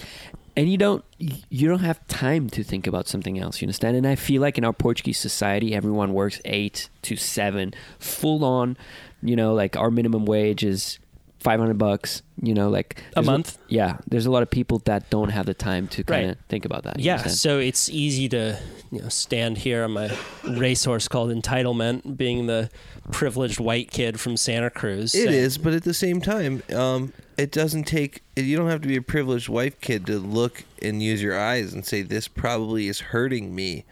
and 0.58 0.72
you 0.72 0.78
don't 0.78 1.04
you 1.18 1.68
don't 1.68 1.80
have 1.80 2.06
time 2.08 2.50
to 2.50 2.64
think 2.64 2.88
about 2.88 3.08
something 3.08 3.38
else 3.40 3.62
you 3.62 3.66
understand 3.66 3.96
and 3.98 4.08
i 4.08 4.16
feel 4.16 4.42
like 4.42 4.58
in 4.58 4.64
our 4.64 4.72
portuguese 4.74 5.18
society 5.18 5.74
everyone 5.76 6.14
works 6.14 6.40
eight 6.46 6.90
to 7.02 7.16
seven 7.18 7.74
full 8.00 8.44
on 8.46 8.78
you 9.26 9.36
know 9.36 9.54
like 9.54 9.76
our 9.76 9.90
minimum 9.92 10.26
wage 10.26 10.64
is 10.64 11.00
500 11.40 11.78
bucks 11.78 12.24
you 12.42 12.54
know 12.56 12.70
like 12.70 13.00
A 13.12 13.16
there's 13.16 13.26
month? 13.28 13.58
yeah 13.68 13.98
there's 14.08 14.26
a 14.26 14.32
lot 14.32 14.42
of 14.42 14.50
people 14.50 14.80
that 14.86 15.10
don't 15.12 15.30
have 15.30 15.46
the 15.46 15.54
time 15.54 15.88
to 15.90 16.04
kind 16.04 16.24
of 16.24 16.30
Right. 16.30 16.38
think 16.50 16.66
about 16.66 16.84
that 16.84 17.00
Yeah, 17.00 17.14
understand? 17.18 17.38
so 17.38 17.60
it's 17.60 17.88
easy 17.90 18.28
to 18.30 18.58
you 18.92 19.02
know 19.02 19.10
stand 19.10 19.60
here 19.60 19.84
on 19.84 19.92
my 19.92 20.10
racehorse 20.44 21.08
called 21.08 21.30
entitlement, 21.32 22.18
being 22.18 22.48
the 22.48 22.70
privileged 23.12 23.60
white 23.60 23.92
kid 23.92 24.20
from 24.20 24.38
Santa 24.38 24.70
Cruz. 24.70 25.14
It 25.14 25.26
saying- 25.28 25.34
is, 25.34 25.58
but 25.58 25.74
at 25.74 25.84
the 25.84 25.94
same 25.94 26.20
time, 26.22 26.64
um, 26.74 27.14
it 27.38 27.52
doesn't 27.52 27.84
take. 27.86 28.22
You 28.36 28.56
don't 28.58 28.70
have 28.70 28.82
to 28.82 28.88
be 28.88 28.96
a 28.96 29.02
privileged 29.02 29.50
white 29.50 29.82
kid 29.82 30.06
to 30.08 30.18
look 30.20 30.64
and 30.82 31.04
use 31.04 31.22
your 31.22 31.38
eyes 31.38 31.74
and 31.74 31.86
say 31.86 32.02
this 32.02 32.28
probably 32.28 32.88
is 32.88 33.00
hurting 33.12 33.54
me, 33.54 33.86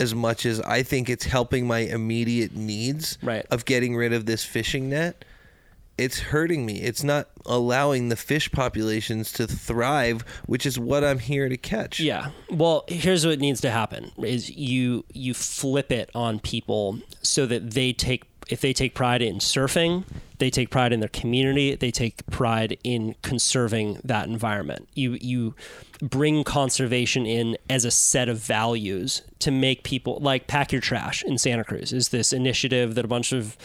as 0.00 0.14
much 0.14 0.46
as 0.46 0.60
I 0.62 0.82
think 0.82 1.08
it's 1.08 1.26
helping 1.26 1.66
my 1.66 1.80
immediate 1.80 2.56
needs 2.56 3.18
Right. 3.22 3.46
of 3.50 3.64
getting 3.64 3.94
rid 3.96 4.12
of 4.12 4.26
this 4.26 4.44
fishing 4.44 4.88
net. 4.88 5.24
It's 5.98 6.18
hurting 6.20 6.64
me. 6.64 6.80
It's 6.80 7.04
not 7.04 7.28
allowing 7.44 8.08
the 8.08 8.16
fish 8.16 8.50
populations 8.50 9.32
to 9.32 9.46
thrive, 9.46 10.22
which 10.46 10.64
is 10.64 10.78
what 10.78 11.04
I'm 11.04 11.18
here 11.18 11.50
to 11.50 11.58
catch. 11.58 12.00
Yeah. 12.00 12.30
Well, 12.50 12.84
here's 12.88 13.26
what 13.26 13.38
needs 13.38 13.60
to 13.60 13.70
happen: 13.70 14.10
is 14.16 14.48
you 14.48 15.04
you 15.12 15.34
flip 15.34 15.92
it 15.92 16.08
on 16.14 16.40
people 16.40 17.00
so 17.20 17.44
that 17.44 17.72
they 17.72 17.92
take 17.92 18.24
if 18.50 18.60
they 18.60 18.72
take 18.72 18.94
pride 18.94 19.22
in 19.22 19.36
surfing, 19.36 20.04
they 20.38 20.50
take 20.50 20.70
pride 20.70 20.92
in 20.92 21.00
their 21.00 21.08
community, 21.08 21.74
they 21.74 21.90
take 21.90 22.26
pride 22.26 22.78
in 22.82 23.14
conserving 23.22 24.00
that 24.04 24.26
environment. 24.26 24.88
You 24.94 25.18
you 25.20 25.54
bring 26.02 26.44
conservation 26.44 27.26
in 27.26 27.56
as 27.68 27.84
a 27.84 27.90
set 27.90 28.28
of 28.28 28.38
values 28.38 29.22
to 29.38 29.50
make 29.50 29.84
people 29.84 30.18
like 30.20 30.46
pack 30.46 30.72
your 30.72 30.80
trash 30.80 31.22
in 31.22 31.36
Santa 31.36 31.62
Cruz 31.62 31.92
is 31.92 32.08
this 32.08 32.32
initiative 32.32 32.94
that 32.94 33.04
a 33.04 33.08
bunch 33.08 33.32
of 33.32 33.56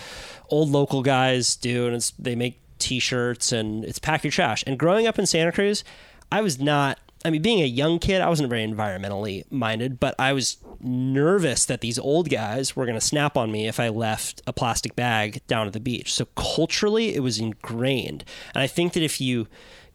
old 0.49 0.69
local 0.69 1.01
guys 1.01 1.55
do 1.55 1.87
and 1.87 2.11
they 2.19 2.35
make 2.35 2.59
t-shirts 2.77 3.51
and 3.51 3.85
it's 3.85 3.99
pack 3.99 4.23
your 4.23 4.31
trash. 4.31 4.63
And 4.67 4.77
growing 4.77 5.07
up 5.07 5.17
in 5.17 5.25
Santa 5.25 5.51
Cruz, 5.51 5.83
I 6.31 6.41
was 6.41 6.59
not 6.59 6.99
I 7.25 7.31
mean, 7.31 7.41
being 7.41 7.61
a 7.61 7.65
young 7.65 7.97
kid, 7.97 8.21
I 8.21 8.29
wasn't 8.29 8.49
very 8.49 8.65
environmentally 8.65 9.51
minded, 9.51 9.99
but 9.99 10.13
I 10.19 10.31
was 10.33 10.57
nervous 10.79 11.65
that 11.65 11.81
these 11.81 11.97
old 11.97 12.29
guys 12.29 12.75
were 12.75 12.85
going 12.85 12.99
to 12.99 13.05
snap 13.05 13.35
on 13.35 13.51
me 13.51 13.67
if 13.67 13.79
I 13.79 13.89
left 13.89 14.43
a 14.45 14.53
plastic 14.53 14.95
bag 14.95 15.41
down 15.47 15.65
at 15.65 15.73
the 15.73 15.79
beach. 15.79 16.13
So 16.13 16.25
culturally, 16.35 17.15
it 17.15 17.21
was 17.21 17.39
ingrained. 17.39 18.23
And 18.53 18.61
I 18.61 18.67
think 18.67 18.93
that 18.93 19.01
if 19.01 19.19
you 19.19 19.47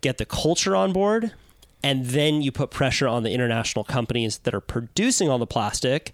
get 0.02 0.18
the 0.18 0.26
culture 0.26 0.74
on 0.74 0.92
board 0.92 1.32
and 1.84 2.06
then 2.06 2.42
you 2.42 2.50
put 2.50 2.72
pressure 2.72 3.06
on 3.06 3.22
the 3.22 3.30
international 3.30 3.84
companies 3.84 4.38
that 4.38 4.52
are 4.52 4.60
producing 4.60 5.28
all 5.28 5.38
the 5.38 5.46
plastic, 5.46 6.12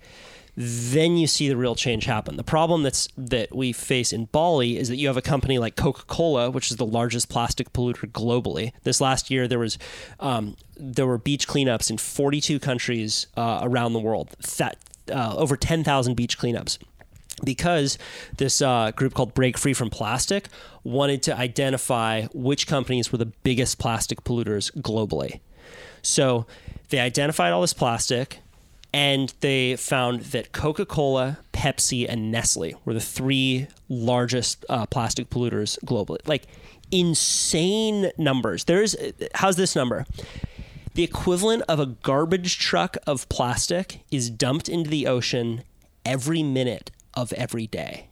then 0.56 1.18
you 1.18 1.26
see 1.26 1.48
the 1.48 1.56
real 1.56 1.74
change 1.74 2.06
happen. 2.06 2.36
The 2.36 2.44
problem 2.44 2.82
that's 2.82 3.08
that 3.18 3.54
we 3.54 3.72
face 3.72 4.12
in 4.12 4.24
Bali 4.26 4.78
is 4.78 4.88
that 4.88 4.96
you 4.96 5.06
have 5.06 5.16
a 5.16 5.22
company 5.22 5.58
like 5.58 5.76
Coca-Cola, 5.76 6.50
which 6.50 6.70
is 6.70 6.78
the 6.78 6.86
largest 6.86 7.28
plastic 7.28 7.72
polluter 7.72 8.10
globally. 8.10 8.72
This 8.82 9.00
last 9.00 9.30
year, 9.30 9.46
there 9.46 9.58
was 9.58 9.76
um, 10.18 10.56
there 10.76 11.06
were 11.06 11.18
beach 11.18 11.46
cleanups 11.46 11.90
in 11.90 11.98
42 11.98 12.58
countries 12.58 13.26
uh, 13.36 13.60
around 13.62 13.92
the 13.92 14.00
world. 14.00 14.30
That 14.56 14.78
uh, 15.12 15.36
over 15.36 15.56
10,000 15.56 16.14
beach 16.14 16.38
cleanups 16.38 16.78
because 17.44 17.98
this 18.38 18.62
uh, 18.62 18.92
group 18.92 19.12
called 19.12 19.34
Break 19.34 19.58
Free 19.58 19.74
from 19.74 19.90
Plastic 19.90 20.48
wanted 20.84 21.22
to 21.24 21.36
identify 21.36 22.22
which 22.32 22.66
companies 22.66 23.12
were 23.12 23.18
the 23.18 23.26
biggest 23.26 23.78
plastic 23.78 24.24
polluters 24.24 24.74
globally. 24.80 25.40
So 26.02 26.46
they 26.88 26.98
identified 26.98 27.52
all 27.52 27.60
this 27.60 27.74
plastic 27.74 28.38
and 28.96 29.34
they 29.40 29.76
found 29.76 30.22
that 30.22 30.52
Coca 30.52 30.86
Cola, 30.86 31.36
Pepsi, 31.52 32.06
and 32.08 32.32
Nestle 32.32 32.76
were 32.86 32.94
the 32.94 33.00
three 33.00 33.66
largest 33.90 34.64
uh, 34.70 34.86
plastic 34.86 35.28
polluters 35.28 35.78
globally. 35.84 36.26
Like 36.26 36.44
insane 36.90 38.10
numbers. 38.16 38.64
There's, 38.64 38.96
how's 39.34 39.56
this 39.56 39.76
number? 39.76 40.06
The 40.94 41.02
equivalent 41.02 41.62
of 41.68 41.78
a 41.78 41.84
garbage 41.84 42.58
truck 42.58 42.96
of 43.06 43.28
plastic 43.28 44.00
is 44.10 44.30
dumped 44.30 44.66
into 44.66 44.88
the 44.88 45.06
ocean 45.06 45.62
every 46.06 46.42
minute 46.42 46.90
of 47.12 47.34
every 47.34 47.66
day. 47.66 48.06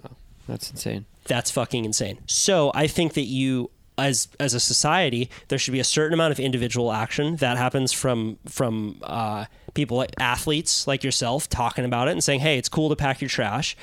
Wow, 0.00 0.12
that's 0.46 0.70
insane 0.70 1.06
That's 1.24 1.50
fucking 1.50 1.84
insane. 1.84 2.18
So 2.26 2.70
I 2.72 2.86
think 2.86 3.14
that 3.14 3.22
you 3.22 3.70
as 3.98 4.28
as 4.38 4.54
a 4.54 4.60
society, 4.60 5.28
there 5.48 5.58
should 5.58 5.72
be 5.72 5.80
a 5.80 5.84
certain 5.84 6.14
amount 6.14 6.32
of 6.32 6.40
individual 6.40 6.92
action 6.92 7.36
that 7.36 7.56
happens 7.56 7.92
from 7.92 8.38
from 8.46 8.98
uh, 9.02 9.46
people 9.74 9.96
like 9.96 10.14
athletes 10.18 10.86
like 10.86 11.04
yourself 11.04 11.48
talking 11.48 11.84
about 11.84 12.08
it 12.08 12.12
and 12.12 12.24
saying, 12.24 12.40
"Hey, 12.40 12.58
it's 12.58 12.68
cool 12.68 12.88
to 12.88 12.96
pack 12.96 13.20
your 13.20 13.30
trash." 13.30 13.76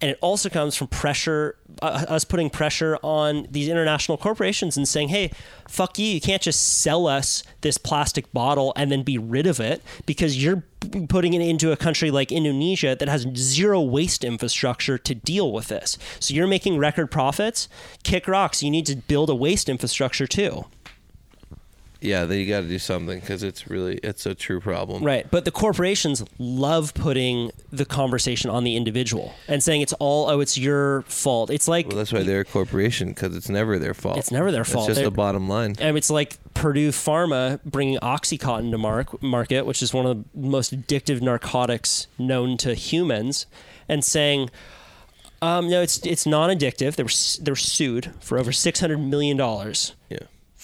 and 0.00 0.10
it 0.12 0.18
also 0.20 0.48
comes 0.48 0.76
from 0.76 0.86
pressure, 0.88 1.56
uh, 1.82 2.04
us 2.08 2.24
putting 2.24 2.50
pressure 2.50 2.98
on 3.02 3.46
these 3.50 3.68
international 3.68 4.16
corporations 4.16 4.76
and 4.76 4.86
saying, 4.86 5.08
"Hey, 5.08 5.30
fuck 5.68 5.98
you! 5.98 6.06
You 6.06 6.20
can't 6.20 6.42
just 6.42 6.80
sell 6.80 7.06
us 7.06 7.42
this 7.62 7.78
plastic 7.78 8.32
bottle 8.32 8.72
and 8.76 8.92
then 8.92 9.02
be 9.02 9.18
rid 9.18 9.46
of 9.46 9.58
it 9.58 9.82
because 10.06 10.42
you're 10.42 10.62
putting 11.08 11.34
it 11.34 11.40
into 11.40 11.72
a 11.72 11.76
country 11.76 12.10
like 12.10 12.30
Indonesia 12.30 12.96
that 12.98 13.08
has 13.08 13.26
zero 13.34 13.80
waste 13.80 14.22
infrastructure 14.22 14.98
to 14.98 15.14
deal 15.14 15.52
with 15.52 15.68
this. 15.68 15.98
So 16.20 16.32
you're 16.32 16.46
making 16.46 16.78
record 16.78 17.10
profits. 17.10 17.68
Kick 18.04 18.28
rocks! 18.28 18.62
You 18.62 18.70
need 18.70 18.86
to 18.86 18.96
build 18.96 19.30
a 19.30 19.34
waste 19.34 19.68
infrastructure 19.68 20.26
too." 20.26 20.66
Yeah, 22.00 22.26
then 22.26 22.38
you 22.38 22.46
got 22.46 22.60
to 22.60 22.68
do 22.68 22.78
something 22.78 23.18
because 23.18 23.42
it's 23.42 23.68
really 23.68 23.96
it's 24.04 24.24
a 24.24 24.34
true 24.34 24.60
problem. 24.60 25.02
Right. 25.02 25.28
But 25.30 25.44
the 25.44 25.50
corporations 25.50 26.24
love 26.38 26.94
putting 26.94 27.50
the 27.72 27.84
conversation 27.84 28.50
on 28.50 28.62
the 28.62 28.76
individual 28.76 29.34
and 29.48 29.62
saying 29.62 29.80
it's 29.80 29.92
all, 29.94 30.30
oh, 30.30 30.38
it's 30.40 30.56
your 30.56 31.02
fault. 31.02 31.50
It's 31.50 31.66
like, 31.66 31.88
Well, 31.88 31.96
that's 31.96 32.12
why 32.12 32.22
they're 32.22 32.40
a 32.40 32.44
corporation 32.44 33.08
because 33.08 33.34
it's 33.34 33.48
never 33.48 33.78
their 33.80 33.94
fault. 33.94 34.16
It's 34.18 34.30
never 34.30 34.52
their 34.52 34.64
fault. 34.64 34.84
It's 34.88 34.90
just 34.90 35.00
They're- 35.00 35.10
the 35.10 35.16
bottom 35.16 35.48
line. 35.48 35.74
and 35.80 35.96
it's 35.96 36.08
like 36.10 36.36
Purdue 36.54 36.90
Pharma 36.90 37.58
bringing 37.64 37.98
OxyContin 37.98 38.70
to 38.70 38.78
mark, 38.78 39.20
market, 39.22 39.66
which 39.66 39.82
is 39.82 39.92
one 39.92 40.06
of 40.06 40.18
the 40.34 40.48
most 40.48 40.72
addictive 40.72 41.20
narcotics 41.20 42.06
known 42.16 42.56
to 42.58 42.74
humans, 42.74 43.46
and 43.88 44.04
saying, 44.04 44.50
um, 45.42 45.68
no, 45.70 45.82
it's 45.82 45.98
it's 46.06 46.26
non-addictive. 46.26 46.96
They 46.96 47.02
were 47.04 47.44
they 47.44 47.50
were 47.52 47.56
sued 47.56 48.12
for 48.20 48.38
over 48.38 48.50
six 48.52 48.80
hundred 48.80 48.98
million 48.98 49.36
dollars 49.36 49.94
Yeah. 50.10 50.18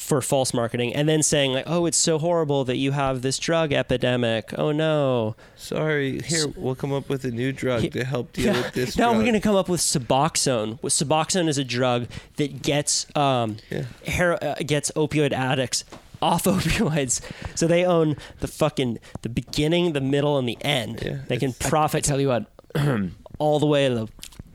For 0.05 0.21
false 0.21 0.53
marketing, 0.53 0.95
and 0.95 1.09
then 1.09 1.23
saying 1.23 1.53
like, 1.55 1.65
oh, 1.67 1.87
it's 1.87 1.97
so 1.97 2.19
horrible 2.19 2.63
that 2.65 2.77
you 2.77 2.93
have 2.93 3.23
this 3.23 3.39
drug 3.39 3.73
epidemic. 3.73 4.53
Oh 4.59 4.71
no. 4.71 5.35
Sorry, 5.57 6.21
here 6.21 6.47
we'll 6.57 6.75
come 6.75 6.93
up 6.93 7.09
with 7.09 7.25
a 7.25 7.31
new 7.31 7.53
drug 7.53 7.91
to 7.93 8.05
help 8.05 8.33
deal 8.35 8.53
with 8.53 8.75
this. 8.75 8.97
now 8.99 9.07
drug. 9.07 9.17
we're 9.17 9.23
going 9.23 9.33
to 9.35 9.41
come 9.41 9.57
up 9.57 9.69
with 9.69 9.81
Suboxone. 9.81 10.79
Suboxone 10.83 11.49
is 11.49 11.57
a 11.57 11.65
drug 11.65 12.07
that 12.37 12.61
gets 12.63 13.07
um, 13.17 13.57
Yeah. 13.71 13.85
hero- 14.03 14.37
uh, 14.43 14.57
gets 14.57 14.91
opioid 14.93 15.33
addicts 15.33 15.85
off 16.21 16.45
opioids, 16.57 17.23
so 17.55 17.67
they 17.67 17.85
own 17.85 18.17
the 18.41 18.47
fucking 18.49 18.99
the 19.23 19.29
beginning, 19.31 19.95
the 19.95 20.01
middle, 20.03 20.37
and 20.39 20.47
the 20.49 20.59
end. 20.63 21.01
Yeah, 21.03 21.19
they 21.29 21.39
can 21.39 21.55
I 21.61 21.69
profit 21.69 22.05
tell 22.05 22.21
you 22.21 22.29
what, 22.29 22.47
all 23.39 23.59
the 23.59 23.67
way 23.67 23.89
to 23.89 23.95
the 23.95 24.09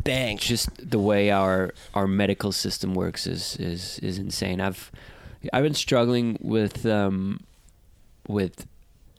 bank. 0.04 0.42
just 0.42 0.70
the 0.92 1.00
way 1.00 1.32
our 1.32 1.72
our 1.96 2.06
medical 2.08 2.52
system 2.52 2.94
works 2.94 3.26
is 3.28 3.56
is 3.58 3.98
is 4.00 4.18
insane. 4.20 4.62
I've 4.62 4.92
I've 5.54 5.64
been 5.64 5.74
struggling 5.74 6.38
with 6.42 6.86
um 6.86 7.42
with 8.28 8.68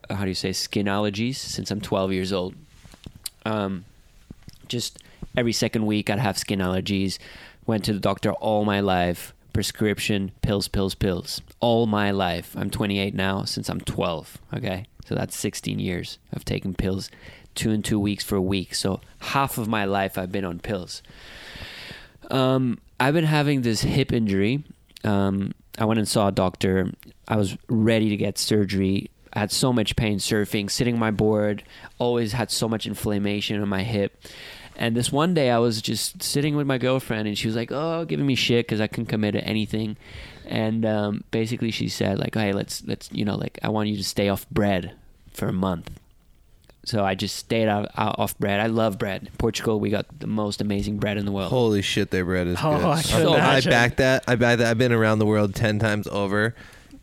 uh, 0.08 0.14
how 0.14 0.24
do 0.24 0.28
you 0.28 0.34
say 0.34 0.52
skin 0.52 0.86
allergies 0.86 1.36
since 1.36 1.70
I'm 1.70 1.80
12 1.80 2.12
years 2.12 2.32
old. 2.32 2.54
Um, 3.44 3.84
just 4.68 4.98
every 5.36 5.52
second 5.52 5.86
week 5.86 6.10
I'd 6.10 6.18
have 6.18 6.38
skin 6.38 6.60
allergies. 6.60 7.18
Went 7.66 7.84
to 7.84 7.92
the 7.92 8.00
doctor 8.00 8.32
all 8.32 8.64
my 8.64 8.80
life. 8.80 9.34
Prescription 9.52 10.30
pills, 10.42 10.68
pills, 10.68 10.94
pills. 10.94 11.40
All 11.58 11.86
my 11.86 12.10
life. 12.10 12.54
I'm 12.56 12.70
28 12.70 13.14
now 13.14 13.44
since 13.44 13.68
I'm 13.68 13.80
12. 13.80 14.38
Okay, 14.54 14.86
so 15.04 15.14
that's 15.14 15.36
16 15.36 15.78
years 15.78 16.18
of 16.32 16.44
taking 16.44 16.74
pills, 16.74 17.10
two 17.54 17.70
and 17.70 17.84
two 17.84 17.98
weeks 17.98 18.24
for 18.24 18.36
a 18.36 18.42
week. 18.42 18.74
So 18.74 19.00
half 19.18 19.58
of 19.58 19.68
my 19.68 19.84
life 19.84 20.16
I've 20.16 20.32
been 20.32 20.44
on 20.44 20.60
pills. 20.60 21.02
Um, 22.30 22.78
I've 23.00 23.14
been 23.14 23.24
having 23.24 23.62
this 23.62 23.82
hip 23.82 24.12
injury. 24.12 24.62
Um, 25.02 25.52
I 25.78 25.84
went 25.84 25.98
and 25.98 26.08
saw 26.08 26.28
a 26.28 26.32
doctor. 26.32 26.90
I 27.28 27.36
was 27.36 27.56
ready 27.68 28.08
to 28.08 28.16
get 28.16 28.38
surgery. 28.38 29.10
I 29.32 29.38
had 29.40 29.52
so 29.52 29.72
much 29.72 29.96
pain 29.96 30.18
surfing, 30.18 30.70
sitting 30.70 30.94
on 30.94 31.00
my 31.00 31.10
board. 31.10 31.62
Always 31.98 32.32
had 32.32 32.50
so 32.50 32.68
much 32.68 32.86
inflammation 32.86 33.62
in 33.62 33.68
my 33.68 33.82
hip. 33.82 34.24
And 34.76 34.96
this 34.96 35.12
one 35.12 35.34
day, 35.34 35.50
I 35.50 35.58
was 35.58 35.82
just 35.82 36.22
sitting 36.22 36.56
with 36.56 36.66
my 36.66 36.78
girlfriend, 36.78 37.28
and 37.28 37.36
she 37.36 37.46
was 37.46 37.54
like, 37.54 37.70
"Oh, 37.70 38.04
giving 38.06 38.26
me 38.26 38.34
shit 38.34 38.66
because 38.66 38.80
I 38.80 38.86
couldn't 38.86 39.06
commit 39.06 39.34
to 39.34 39.44
anything." 39.44 39.96
And 40.46 40.86
um, 40.86 41.24
basically, 41.30 41.70
she 41.70 41.88
said, 41.88 42.18
"Like, 42.18 42.34
hey, 42.34 42.52
let's 42.52 42.82
let's 42.86 43.10
you 43.12 43.24
know, 43.24 43.36
like, 43.36 43.58
I 43.62 43.68
want 43.68 43.90
you 43.90 43.96
to 43.96 44.04
stay 44.04 44.28
off 44.28 44.48
bread 44.48 44.92
for 45.32 45.48
a 45.48 45.52
month." 45.52 45.90
So 46.84 47.04
I 47.04 47.14
just 47.14 47.36
stayed 47.36 47.68
out, 47.68 47.90
out 47.96 48.18
off 48.18 48.38
bread. 48.38 48.58
I 48.58 48.66
love 48.66 48.98
bread. 48.98 49.28
Portugal, 49.38 49.78
we 49.78 49.90
got 49.90 50.06
the 50.18 50.26
most 50.26 50.60
amazing 50.62 50.96
bread 50.98 51.18
in 51.18 51.26
the 51.26 51.32
world. 51.32 51.50
Holy 51.50 51.82
shit, 51.82 52.10
their 52.10 52.24
bread 52.24 52.46
is 52.46 52.58
Oh, 52.62 52.76
good. 52.76 52.84
I 52.86 53.02
can 53.02 53.22
So 53.22 53.32
I 53.34 53.38
imagine. 53.38 53.70
back 53.70 53.96
that. 53.96 54.24
I 54.26 54.34
back 54.36 54.58
that. 54.58 54.66
I've 54.70 54.78
been 54.78 54.92
around 54.92 55.18
the 55.18 55.26
world 55.26 55.54
ten 55.54 55.78
times 55.78 56.06
over, 56.08 56.54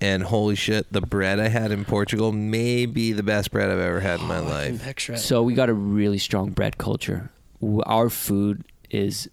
and 0.01 0.23
holy 0.23 0.55
shit, 0.55 0.91
the 0.91 1.01
bread 1.01 1.39
I 1.39 1.49
had 1.49 1.71
in 1.71 1.85
Portugal 1.85 2.31
may 2.31 2.85
be 2.87 3.13
the 3.13 3.21
best 3.23 3.51
bread 3.51 3.69
I've 3.69 3.77
ever 3.79 3.99
had 3.99 4.19
in 4.19 4.25
my 4.27 4.39
oh, 4.39 4.45
I 4.45 4.49
life. 4.69 4.83
picture 4.83 5.13
it. 5.13 5.19
So 5.19 5.43
we 5.43 5.53
got 5.53 5.69
a 5.69 5.73
really 5.75 6.17
strong 6.17 6.49
bread 6.49 6.77
culture. 6.79 7.29
W- 7.61 7.83
Our 7.85 8.09
food 8.09 8.63
is 8.89 9.29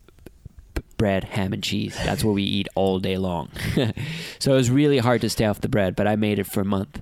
b- 0.74 0.82
bread, 0.98 1.24
ham, 1.24 1.54
and 1.54 1.62
cheese. 1.62 1.96
That's 2.04 2.22
what 2.22 2.34
we 2.34 2.42
eat 2.42 2.68
all 2.74 2.98
day 2.98 3.16
long. 3.16 3.50
so 4.38 4.52
it 4.52 4.56
was 4.56 4.70
really 4.70 4.98
hard 4.98 5.22
to 5.22 5.30
stay 5.30 5.46
off 5.46 5.62
the 5.62 5.68
bread, 5.70 5.96
but 5.96 6.06
I 6.06 6.16
made 6.16 6.38
it 6.38 6.44
for 6.44 6.60
a 6.60 6.64
month. 6.66 7.00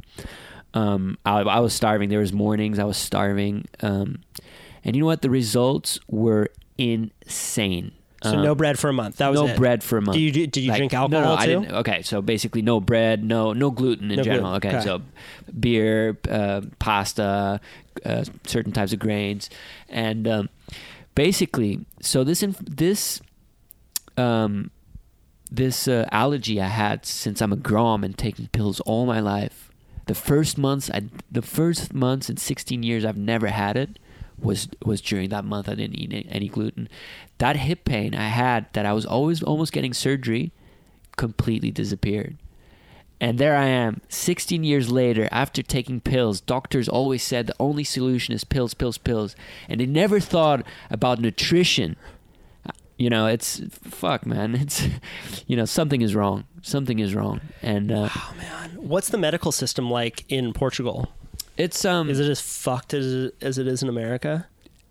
Um, 0.75 1.19
I, 1.27 1.41
I 1.41 1.61
was 1.61 1.75
starving. 1.75 2.09
There 2.09 2.19
was 2.21 2.33
mornings 2.33 2.79
I 2.79 2.85
was 2.85 2.97
starving, 2.97 3.67
um, 3.81 4.23
and 4.85 4.97
you 4.97 5.01
know 5.03 5.07
what? 5.07 5.23
The 5.23 5.31
results 5.31 5.99
were 6.09 6.49
insane. 6.79 7.93
So 8.23 8.37
Um, 8.39 8.45
no 8.45 8.55
bread 8.55 8.79
for 8.79 8.89
a 8.89 8.93
month. 8.93 9.17
That 9.17 9.31
was 9.33 9.41
no 9.41 9.49
it. 9.49 9.57
bread 9.57 9.83
for 9.83 9.99
a 9.99 10.01
month. 10.01 10.17
Did 10.17 10.37
you 10.37 10.47
did 10.47 10.61
you 10.63 10.71
Like, 10.71 10.79
drink 10.79 10.95
alcohol 10.95 11.35
no, 11.35 11.41
I 11.41 11.47
too? 11.47 11.61
didn't. 11.61 11.75
Okay, 11.75 12.03
so 12.03 12.23
basically 12.23 12.63
no 12.63 12.81
bread, 12.81 13.25
no 13.25 13.53
no 13.53 13.71
gluten 13.73 14.11
in 14.13 14.17
No 14.19 14.23
general. 14.23 14.51
gluten, 14.51 14.69
Okay, 14.69 14.77
okay. 14.79 14.85
so 14.85 15.03
beer, 15.59 16.17
uh, 16.31 16.61
pasta, 16.79 17.61
uh, 18.07 18.25
certain 18.47 18.71
types 18.73 18.93
of 18.93 19.01
grains, 19.01 19.51
and 19.89 20.29
um, 20.29 20.49
basically, 21.17 21.85
so 22.01 22.23
this 22.23 22.43
inf- 22.45 22.59
this 22.65 23.21
um, 24.17 24.71
this 25.51 25.89
uh, 25.89 26.07
allergy 26.13 26.61
I 26.61 26.69
had 26.69 27.05
since 27.05 27.43
I'm 27.43 27.53
a 27.53 27.57
grom 27.57 28.05
and 28.05 28.17
taking 28.17 28.47
pills 28.49 28.79
all 28.81 29.05
my 29.05 29.19
life. 29.21 29.72
The 30.07 30.15
first 30.15 30.59
months, 30.59 30.91
I 30.91 31.03
the 31.31 31.43
first 31.43 31.95
months 31.95 32.29
in 32.29 32.37
16 32.37 32.83
years 32.83 33.05
I've 33.05 33.17
never 33.17 33.49
had 33.49 33.77
it 33.77 33.99
was 34.39 34.69
was 34.85 35.01
during 35.01 35.29
that 35.31 35.45
month 35.45 35.69
I 35.69 35.75
didn't 35.75 35.97
eat 35.97 36.27
any- 36.29 36.49
gluten. 36.49 36.89
That 37.39 37.57
hip 37.57 37.85
pain 37.85 38.15
I 38.15 38.29
had 38.29 38.67
that 38.73 38.87
I 38.87 38.93
was 38.93 39.07
always 39.07 39.43
almost 39.43 39.73
getting 39.73 39.95
surgery 39.95 40.53
completely 41.17 41.71
disappeared. 41.71 42.37
And 43.21 43.39
there 43.39 43.55
I 43.55 43.67
am, 43.67 44.01
16 44.09 44.65
years 44.65 44.91
later, 44.91 45.29
after 45.31 45.63
taking 45.63 46.01
pills. 46.01 46.41
Doctors 46.41 46.89
always 46.89 47.23
said 47.23 47.47
the 47.47 47.55
only 47.61 47.85
solution 47.85 48.35
is 48.35 48.43
pills, 48.43 48.75
pills, 48.75 48.99
pills. 48.99 49.37
And 49.69 49.81
they 49.81 49.87
never 49.87 50.19
thought 50.19 50.67
about 50.91 51.21
nutrition. 51.21 51.95
You 52.99 53.11
know, 53.11 53.27
it's 53.27 53.61
fuck, 53.81 54.27
man. 54.27 54.55
It's, 54.61 54.87
you 55.47 55.57
know, 55.57 55.65
something 55.65 56.03
is 56.03 56.15
wrong. 56.15 56.45
Something 56.63 56.99
is 57.01 57.15
wrong. 57.15 57.41
And 57.63 57.91
uh, 57.91 58.09
Oh 58.15 58.35
man. 58.37 58.71
What's 58.77 59.09
the 59.09 59.19
medical 59.19 59.51
system 59.53 59.91
like 59.91 60.25
in 60.29 60.53
Portugal? 60.53 61.13
it's, 61.57 61.85
um, 61.85 62.09
Is 62.09 62.19
it 62.21 62.29
as 62.31 62.41
fucked 62.41 62.95
as 62.95 63.31
as 63.43 63.59
it 63.59 63.67
is 63.67 63.83
in 63.83 63.89
America? 63.89 64.47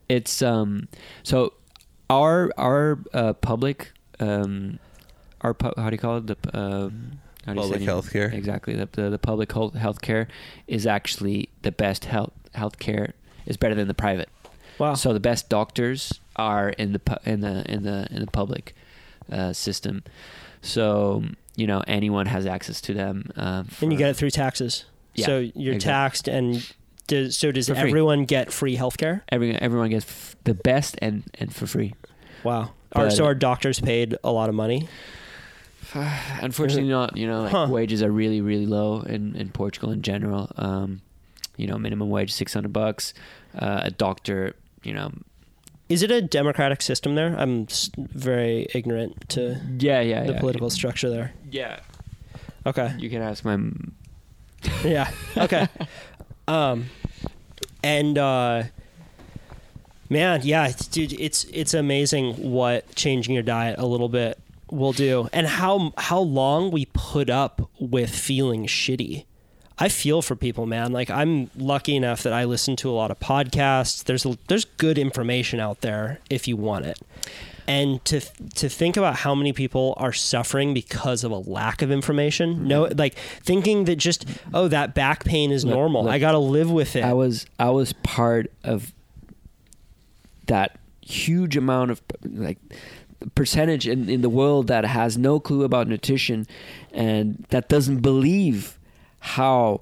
it's 0.09 0.41
um 0.41 0.89
so 1.23 1.53
our 2.09 2.51
our 2.57 2.99
uh, 3.13 3.31
public 3.33 3.93
um 4.19 4.77
our 5.39 5.53
pu- 5.53 5.71
how 5.77 5.89
do 5.89 5.93
you 5.93 5.97
call 5.97 6.17
it 6.17 6.27
the 6.27 6.35
um 6.53 7.13
how 7.45 7.53
do 7.53 7.59
you 7.59 7.63
Public 7.63 7.79
say 7.79 7.85
it? 7.85 7.89
healthcare. 7.89 8.33
exactly 8.33 8.73
the, 8.75 8.89
the 8.91 9.09
the 9.09 9.17
public 9.19 9.51
health 9.53 10.01
care 10.01 10.27
is 10.67 10.85
actually 10.85 11.47
the 11.61 11.71
best 11.71 12.05
health 12.05 12.33
healthcare 12.53 13.13
is 13.45 13.55
better 13.57 13.73
than 13.75 13.87
the 13.87 13.93
private 13.93 14.27
Wow. 14.79 14.95
so 14.95 15.13
the 15.13 15.19
best 15.21 15.47
doctors 15.49 16.19
are 16.35 16.69
in 16.69 16.93
the 16.93 17.19
in 17.25 17.41
the 17.41 17.63
in 17.71 17.83
the 17.83 18.07
in 18.11 18.19
the 18.21 18.31
public 18.31 18.73
uh, 19.31 19.51
system 19.53 20.03
so 20.61 21.23
you 21.55 21.67
know 21.67 21.83
anyone 21.87 22.25
has 22.25 22.45
access 22.45 22.79
to 22.81 22.93
them 22.93 23.29
uh, 23.35 23.63
and 23.81 23.91
you 23.91 23.97
for- 23.97 23.97
get 23.97 24.09
it 24.11 24.15
through 24.15 24.29
taxes. 24.31 24.85
Yeah, 25.13 25.25
so 25.25 25.39
you're 25.39 25.73
exactly. 25.73 25.79
taxed, 25.79 26.27
and 26.29 26.73
does, 27.07 27.37
so 27.37 27.51
does 27.51 27.69
everyone 27.69 28.23
get 28.23 28.53
free 28.53 28.77
healthcare? 28.77 29.21
everyone 29.29 29.57
everyone 29.61 29.89
gets 29.89 30.05
f- 30.05 30.35
the 30.45 30.53
best 30.53 30.95
and 31.01 31.23
and 31.35 31.53
for 31.53 31.67
free 31.67 31.93
Wow. 32.45 32.71
Are, 32.93 33.09
so 33.09 33.25
are 33.25 33.35
doctors 33.35 33.79
paid 33.79 34.15
a 34.23 34.31
lot 34.31 34.47
of 34.49 34.55
money? 34.55 34.87
Unfortunately, 35.93 36.89
not. 36.89 37.17
You 37.17 37.27
know, 37.27 37.41
like 37.43 37.51
Huh. 37.51 37.67
wages 37.69 38.01
are 38.01 38.11
really, 38.11 38.41
really 38.41 38.65
low 38.65 39.01
in, 39.01 39.35
in 39.35 39.49
Portugal 39.49 39.91
in 39.91 40.01
general. 40.01 40.51
Um, 40.57 41.01
you 41.57 41.67
know, 41.67 41.77
minimum 41.77 42.09
wage 42.09 42.31
six 42.33 42.53
hundred 42.53 42.73
bucks. 42.73 43.13
Uh, 43.57 43.81
a 43.83 43.91
doctor, 43.91 44.55
you 44.83 44.93
know, 44.93 45.11
Is 45.91 46.03
it 46.03 46.09
a 46.11 46.21
democratic 46.21 46.81
system 46.81 47.15
there? 47.15 47.35
I'm 47.37 47.67
very 47.97 48.67
ignorant 48.73 49.29
to 49.31 49.59
yeah, 49.77 49.99
yeah, 49.99 50.23
the 50.23 50.33
yeah. 50.33 50.39
political 50.39 50.69
structure 50.69 51.09
there. 51.09 51.33
Yeah, 51.51 51.79
Okay. 52.65 52.93
you 52.97 53.09
can 53.09 53.21
ask 53.21 53.43
my. 53.43 53.53
m- 53.53 53.93
yeah. 54.85 55.11
Okay. 55.35 55.67
um, 56.47 56.85
and 57.83 58.17
uh, 58.17 58.63
man, 60.09 60.41
yeah, 60.43 60.71
dude, 60.91 61.13
it's 61.13 61.43
it's 61.45 61.73
amazing 61.73 62.35
what 62.51 62.95
changing 62.95 63.33
your 63.33 63.43
diet 63.43 63.77
a 63.77 63.85
little 63.85 64.09
bit 64.09 64.39
will 64.69 64.93
do, 64.93 65.27
and 65.33 65.45
how 65.47 65.93
how 65.97 66.19
long 66.19 66.71
we 66.71 66.85
put 66.93 67.29
up 67.29 67.69
with 67.79 68.09
feeling 68.09 68.65
shitty. 68.65 69.25
I 69.77 69.89
feel 69.89 70.21
for 70.21 70.35
people, 70.35 70.65
man. 70.65 70.91
Like 70.91 71.09
I'm 71.09 71.49
lucky 71.55 71.95
enough 71.95 72.23
that 72.23 72.33
I 72.33 72.45
listen 72.45 72.75
to 72.77 72.89
a 72.89 72.93
lot 72.93 73.11
of 73.11 73.19
podcasts. 73.19 74.03
There's 74.03 74.25
there's 74.47 74.65
good 74.65 74.97
information 74.97 75.59
out 75.59 75.81
there 75.81 76.19
if 76.29 76.47
you 76.47 76.55
want 76.57 76.85
it. 76.85 76.99
And 77.67 78.03
to 78.05 78.19
to 78.55 78.69
think 78.69 78.97
about 78.97 79.17
how 79.17 79.33
many 79.33 79.53
people 79.53 79.93
are 79.97 80.13
suffering 80.13 80.73
because 80.73 81.23
of 81.23 81.31
a 81.31 81.37
lack 81.37 81.81
of 81.81 81.91
information. 81.91 82.55
Mm-hmm. 82.55 82.67
No, 82.67 82.83
like 82.95 83.15
thinking 83.15 83.85
that 83.85 83.95
just 83.95 84.25
oh 84.53 84.67
that 84.67 84.93
back 84.93 85.23
pain 85.23 85.51
is 85.51 85.63
Look, 85.65 85.73
normal. 85.73 86.03
look, 86.03 86.13
I 86.13 86.19
got 86.19 86.33
to 86.33 86.39
live 86.39 86.69
with 86.71 86.95
it. 86.95 87.03
I 87.03 87.13
was 87.13 87.45
I 87.59 87.69
was 87.69 87.93
part 88.03 88.51
of 88.63 88.93
that 90.47 90.79
huge 91.01 91.55
amount 91.57 91.91
of 91.91 92.01
like 92.23 92.57
percentage 93.35 93.87
in, 93.87 94.09
in 94.09 94.21
the 94.21 94.29
world 94.29 94.67
that 94.67 94.83
has 94.83 95.17
no 95.17 95.39
clue 95.39 95.63
about 95.63 95.87
nutrition 95.87 96.47
and 96.91 97.45
that 97.49 97.69
doesn't 97.69 97.99
believe 97.99 98.79
how 99.21 99.81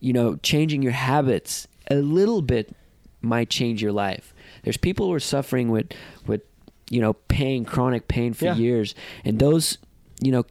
you 0.00 0.12
know 0.12 0.36
changing 0.36 0.82
your 0.82 0.92
habits 0.92 1.66
a 1.90 1.96
little 1.96 2.42
bit 2.42 2.74
might 3.22 3.48
change 3.48 3.80
your 3.82 3.92
life. 3.92 4.34
There's 4.62 4.76
people 4.76 5.06
who 5.06 5.12
are 5.14 5.20
suffering 5.20 5.70
with 5.70 5.86
with 6.26 6.42
you 6.90 7.00
know 7.00 7.14
pain, 7.14 7.64
chronic 7.64 8.06
pain 8.08 8.34
for 8.34 8.44
Yeah. 8.46 8.56
years, 8.56 8.94
and 9.24 9.38
those 9.38 9.78
you 10.20 10.30
know 10.32 10.44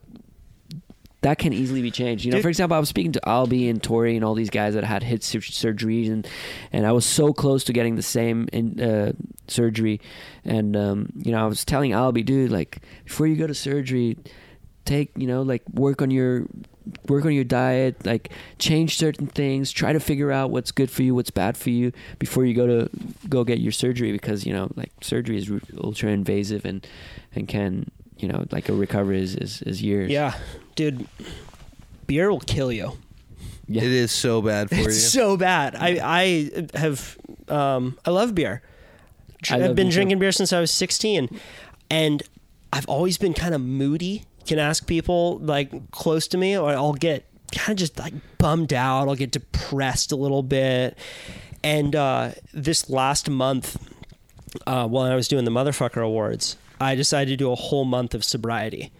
that 1.22 1.38
can 1.40 1.54
easily 1.54 1.82
be 1.82 1.90
changed. 1.92 2.26
You 2.26 2.32
know, 2.32 2.38
Dude. 2.38 2.44
for 2.44 2.50
example, 2.50 2.76
I 2.76 2.80
was 2.82 2.90
speaking 2.90 3.14
to 3.14 3.30
Albee 3.30 3.70
and 3.70 3.82
Tori 3.82 4.18
and 4.18 4.26
all 4.26 4.34
these 4.34 4.50
guys 4.50 4.74
that 4.74 4.84
had 4.84 5.04
hip 5.04 5.24
sur- 5.24 5.40
surgeries, 5.40 6.12
and 6.12 6.28
and 6.74 6.86
I 6.86 6.92
was 6.92 7.06
so 7.06 7.32
close 7.32 7.64
to 7.66 7.74
getting 7.74 7.96
the 7.96 8.02
same 8.02 8.50
in, 8.52 8.80
uh, 8.82 9.14
surgery, 9.48 10.02
and 10.44 10.76
um, 10.76 11.10
you 11.16 11.32
know, 11.32 11.42
I 11.44 11.48
was 11.48 11.64
telling 11.64 11.94
Albee, 11.94 12.24
dude, 12.24 12.52
like 12.52 12.80
before 13.06 13.26
you 13.28 13.36
go 13.38 13.48
to 13.48 13.54
surgery, 13.54 14.18
take 14.86 15.12
you 15.16 15.28
know, 15.28 15.44
like 15.44 15.62
work 15.74 16.02
on 16.02 16.12
your 16.12 16.46
work 17.08 17.26
on 17.26 17.34
your 17.34 17.44
diet, 17.44 18.06
like 18.06 18.32
change 18.60 18.98
certain 18.98 19.28
things, 19.28 19.72
try 19.72 19.94
to 19.94 20.00
figure 20.00 20.32
out 20.32 20.52
what's 20.52 20.72
good 20.72 20.90
for 20.92 21.04
you, 21.04 21.16
what's 21.16 21.32
bad 21.32 21.56
for 21.58 21.70
you 21.70 21.92
before 22.20 22.46
you 22.46 22.54
go 22.54 22.68
to 22.68 22.90
go 23.30 23.44
get 23.44 23.60
your 23.60 23.72
surgery 23.72 24.12
because 24.12 24.46
you 24.46 24.54
know, 24.54 24.70
like 24.76 24.92
surgery 25.02 25.38
is 25.38 25.52
ultra 25.84 26.10
invasive 26.10 26.66
and 26.66 26.86
and 27.36 27.48
can 27.48 27.90
you 28.18 28.28
know, 28.28 28.46
like 28.52 28.70
a 28.70 28.74
recovery 28.74 29.22
is 29.22 29.36
is, 29.36 29.62
is 29.64 29.82
years. 29.82 30.10
yeah, 30.12 30.34
dude. 30.76 31.08
Beer 32.08 32.30
will 32.30 32.40
kill 32.42 32.72
you. 32.72 32.98
Yeah. 33.68 33.84
It 33.84 33.92
is 33.92 34.12
so 34.12 34.42
bad 34.42 34.70
for 34.70 34.76
you. 34.76 34.86
It's 34.86 35.12
so 35.12 35.38
bad. 35.38 35.76
I 35.76 36.00
I 36.04 36.78
have 36.78 37.18
um 37.48 37.98
I 38.06 38.10
love 38.12 38.36
beer. 38.36 38.62
I 39.50 39.56
I've 39.56 39.62
love 39.62 39.76
been 39.76 39.88
beer 39.88 39.92
too. 39.92 39.96
drinking 39.96 40.20
beer 40.20 40.32
since 40.32 40.52
I 40.54 40.60
was 40.60 40.70
16 40.72 41.30
and 41.90 42.24
I've 42.74 42.88
always 42.88 43.18
been 43.18 43.34
kind 43.34 43.54
of 43.56 43.62
moody. 43.62 44.26
Can 44.46 44.60
ask 44.60 44.86
people 44.86 45.40
like 45.40 45.92
close 45.92 46.28
to 46.30 46.38
me 46.38 46.58
or 46.58 46.70
I'll 46.72 46.94
get 46.94 47.26
kind 47.56 47.72
of 47.72 47.78
just 47.78 48.00
like 48.00 48.14
bummed 48.38 48.74
out. 48.74 49.08
I'll 49.08 49.16
get 49.16 49.32
depressed 49.32 50.12
a 50.12 50.16
little 50.16 50.44
bit. 50.44 50.98
And 51.64 51.96
uh 51.96 52.32
this 52.54 52.90
last 52.90 53.30
month 53.30 53.78
uh 54.68 54.88
while 54.88 55.12
I 55.12 55.16
was 55.16 55.28
doing 55.28 55.46
the 55.46 55.52
motherfucker 55.52 56.04
awards, 56.04 56.58
I 56.82 56.96
decided 56.96 57.32
to 57.32 57.38
do 57.38 57.52
a 57.52 57.56
whole 57.56 57.86
month 57.86 58.14
of 58.14 58.24
sobriety 58.24 58.92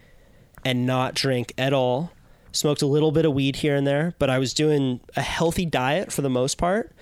and 0.64 0.86
not 0.86 1.14
drink 1.14 1.52
at 1.58 1.72
all. 1.72 2.12
Smoked 2.52 2.82
a 2.82 2.86
little 2.86 3.10
bit 3.10 3.24
of 3.24 3.34
weed 3.34 3.56
here 3.56 3.74
and 3.74 3.86
there, 3.86 4.14
but 4.18 4.30
I 4.30 4.38
was 4.38 4.54
doing 4.54 5.00
a 5.16 5.22
healthy 5.22 5.66
diet 5.66 6.12
for 6.12 6.22
the 6.22 6.30
most 6.30 6.56
part. 6.56 6.92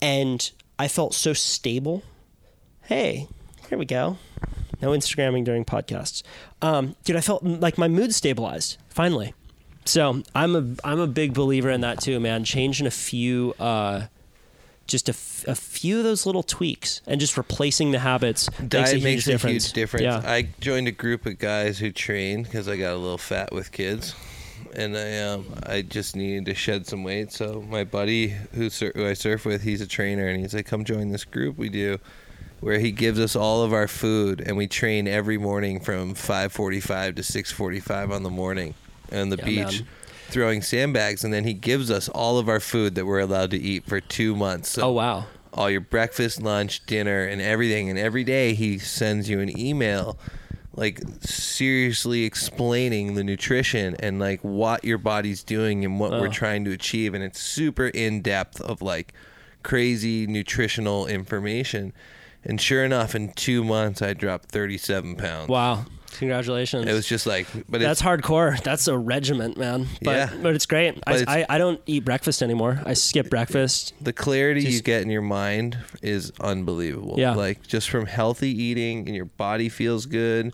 And 0.00 0.50
I 0.78 0.86
felt 0.86 1.14
so 1.14 1.32
stable. 1.32 2.02
Hey, 2.82 3.26
here 3.68 3.78
we 3.78 3.86
go. 3.86 4.18
No 4.82 4.90
Instagramming 4.90 5.44
during 5.44 5.64
podcasts. 5.64 6.22
Um, 6.60 6.96
dude, 7.04 7.16
I 7.16 7.20
felt 7.20 7.42
like 7.44 7.78
my 7.78 7.88
mood 7.88 8.14
stabilized 8.14 8.76
finally. 8.88 9.32
So 9.84 10.22
I'm 10.34 10.54
a 10.56 10.86
I'm 10.86 11.00
a 11.00 11.06
big 11.06 11.32
believer 11.34 11.70
in 11.70 11.80
that 11.80 12.00
too, 12.00 12.20
man. 12.20 12.44
Changing 12.44 12.86
a 12.86 12.90
few, 12.90 13.54
uh, 13.58 14.06
just 14.86 15.08
a, 15.08 15.12
f- 15.12 15.44
a 15.48 15.54
few 15.54 15.98
of 15.98 16.04
those 16.04 16.26
little 16.26 16.42
tweaks 16.42 17.00
and 17.06 17.20
just 17.20 17.36
replacing 17.36 17.90
the 17.92 17.98
habits 18.00 18.48
makes 18.50 18.62
a 18.62 18.66
Diet 18.68 18.88
huge 18.90 19.04
makes 19.04 19.24
difference. 19.24 19.64
huge 19.66 19.72
difference. 19.72 20.04
Yeah. 20.04 20.22
I 20.24 20.48
joined 20.60 20.86
a 20.88 20.92
group 20.92 21.26
of 21.26 21.38
guys 21.38 21.78
who 21.78 21.90
train 21.90 22.42
because 22.42 22.68
I 22.68 22.76
got 22.76 22.92
a 22.92 22.96
little 22.96 23.18
fat 23.18 23.52
with 23.52 23.72
kids, 23.72 24.14
and 24.74 24.96
I 24.96 25.18
um 25.20 25.46
I 25.66 25.82
just 25.82 26.14
needed 26.14 26.44
to 26.46 26.54
shed 26.54 26.86
some 26.86 27.02
weight. 27.04 27.32
So 27.32 27.62
my 27.68 27.82
buddy 27.84 28.28
who 28.54 28.70
sur- 28.70 28.92
who 28.94 29.06
I 29.06 29.14
surf 29.14 29.44
with, 29.44 29.62
he's 29.62 29.80
a 29.80 29.86
trainer, 29.86 30.28
and 30.28 30.40
he's 30.40 30.54
like, 30.54 30.66
"Come 30.66 30.84
join 30.84 31.10
this 31.10 31.24
group 31.24 31.56
we 31.58 31.68
do." 31.68 31.98
Where 32.62 32.78
he 32.78 32.92
gives 32.92 33.18
us 33.18 33.34
all 33.34 33.62
of 33.64 33.72
our 33.72 33.88
food, 33.88 34.40
and 34.40 34.56
we 34.56 34.68
train 34.68 35.08
every 35.08 35.36
morning 35.36 35.80
from 35.80 36.14
5:45 36.14 37.16
to 37.16 37.22
6:45 37.22 38.12
on 38.12 38.22
the 38.22 38.30
morning 38.30 38.74
on 39.12 39.30
the 39.30 39.36
Yeah, 39.36 39.44
beach, 39.44 39.80
man. 39.80 39.86
throwing 40.30 40.62
sandbags, 40.62 41.24
and 41.24 41.34
then 41.34 41.42
he 41.44 41.54
gives 41.54 41.90
us 41.90 42.08
all 42.08 42.38
of 42.38 42.48
our 42.48 42.60
food 42.60 42.94
that 42.94 43.04
we're 43.04 43.18
allowed 43.18 43.50
to 43.50 43.60
eat 43.60 43.84
for 43.84 44.00
two 44.00 44.36
months. 44.36 44.68
So 44.70 44.82
oh 44.82 44.92
wow. 44.92 45.26
all 45.52 45.68
your 45.70 45.80
breakfast, 45.80 46.40
lunch, 46.40 46.86
dinner, 46.86 47.24
and 47.24 47.42
everything. 47.42 47.90
And 47.90 47.98
every 47.98 48.22
day 48.22 48.54
he 48.54 48.78
sends 48.78 49.28
you 49.28 49.40
an 49.40 49.58
email, 49.58 50.16
like 50.76 51.00
seriously 51.20 52.22
explaining 52.22 53.14
the 53.14 53.24
nutrition 53.24 53.96
and 53.98 54.20
like 54.20 54.38
what 54.42 54.84
your 54.84 54.98
body's 54.98 55.42
doing 55.42 55.84
and 55.84 55.98
what 55.98 56.12
we're 56.12 56.28
Oh. 56.28 56.32
trying 56.32 56.64
to 56.66 56.70
achieve. 56.70 57.12
And 57.12 57.24
it's 57.24 57.40
super 57.40 57.88
in 57.88 58.22
depth 58.22 58.60
of 58.60 58.80
like 58.82 59.12
crazy 59.64 60.28
nutritional 60.28 61.06
information. 61.08 61.92
And 62.44 62.60
sure 62.60 62.84
enough, 62.84 63.14
in 63.14 63.32
two 63.32 63.62
months, 63.64 64.02
I 64.02 64.14
dropped 64.14 64.48
37 64.50 65.16
pounds. 65.16 65.48
Wow. 65.48 65.84
Congratulations. 66.18 66.86
It 66.86 66.92
was 66.92 67.06
just 67.06 67.26
like, 67.26 67.46
but 67.68 67.80
That's 67.80 68.00
it's, 68.00 68.02
hardcore. 68.02 68.60
That's 68.62 68.86
a 68.86 68.98
regiment, 68.98 69.56
man. 69.56 69.86
But, 70.02 70.10
Yeah. 70.16 70.30
but 70.42 70.54
it's 70.54 70.66
great. 70.66 70.96
But 70.96 71.08
I, 71.08 71.16
it's- 71.16 71.28
I, 71.48 71.54
I 71.54 71.58
don't 71.58 71.80
eat 71.86 72.04
breakfast 72.04 72.42
anymore. 72.42 72.82
I 72.84 72.92
skip 72.94 73.30
breakfast. 73.30 73.94
the 74.00 74.12
clarity 74.12 74.60
you 74.62 74.82
get 74.82 75.02
in 75.02 75.10
your 75.10 75.22
mind 75.22 75.78
is 76.02 76.32
unbelievable. 76.40 77.14
Yeah. 77.18 77.34
Like 77.34 77.66
just 77.66 77.88
from 77.88 78.06
healthy 78.06 78.50
eating 78.50 79.06
and 79.06 79.16
your 79.16 79.24
body 79.24 79.68
feels 79.68 80.04
good 80.06 80.52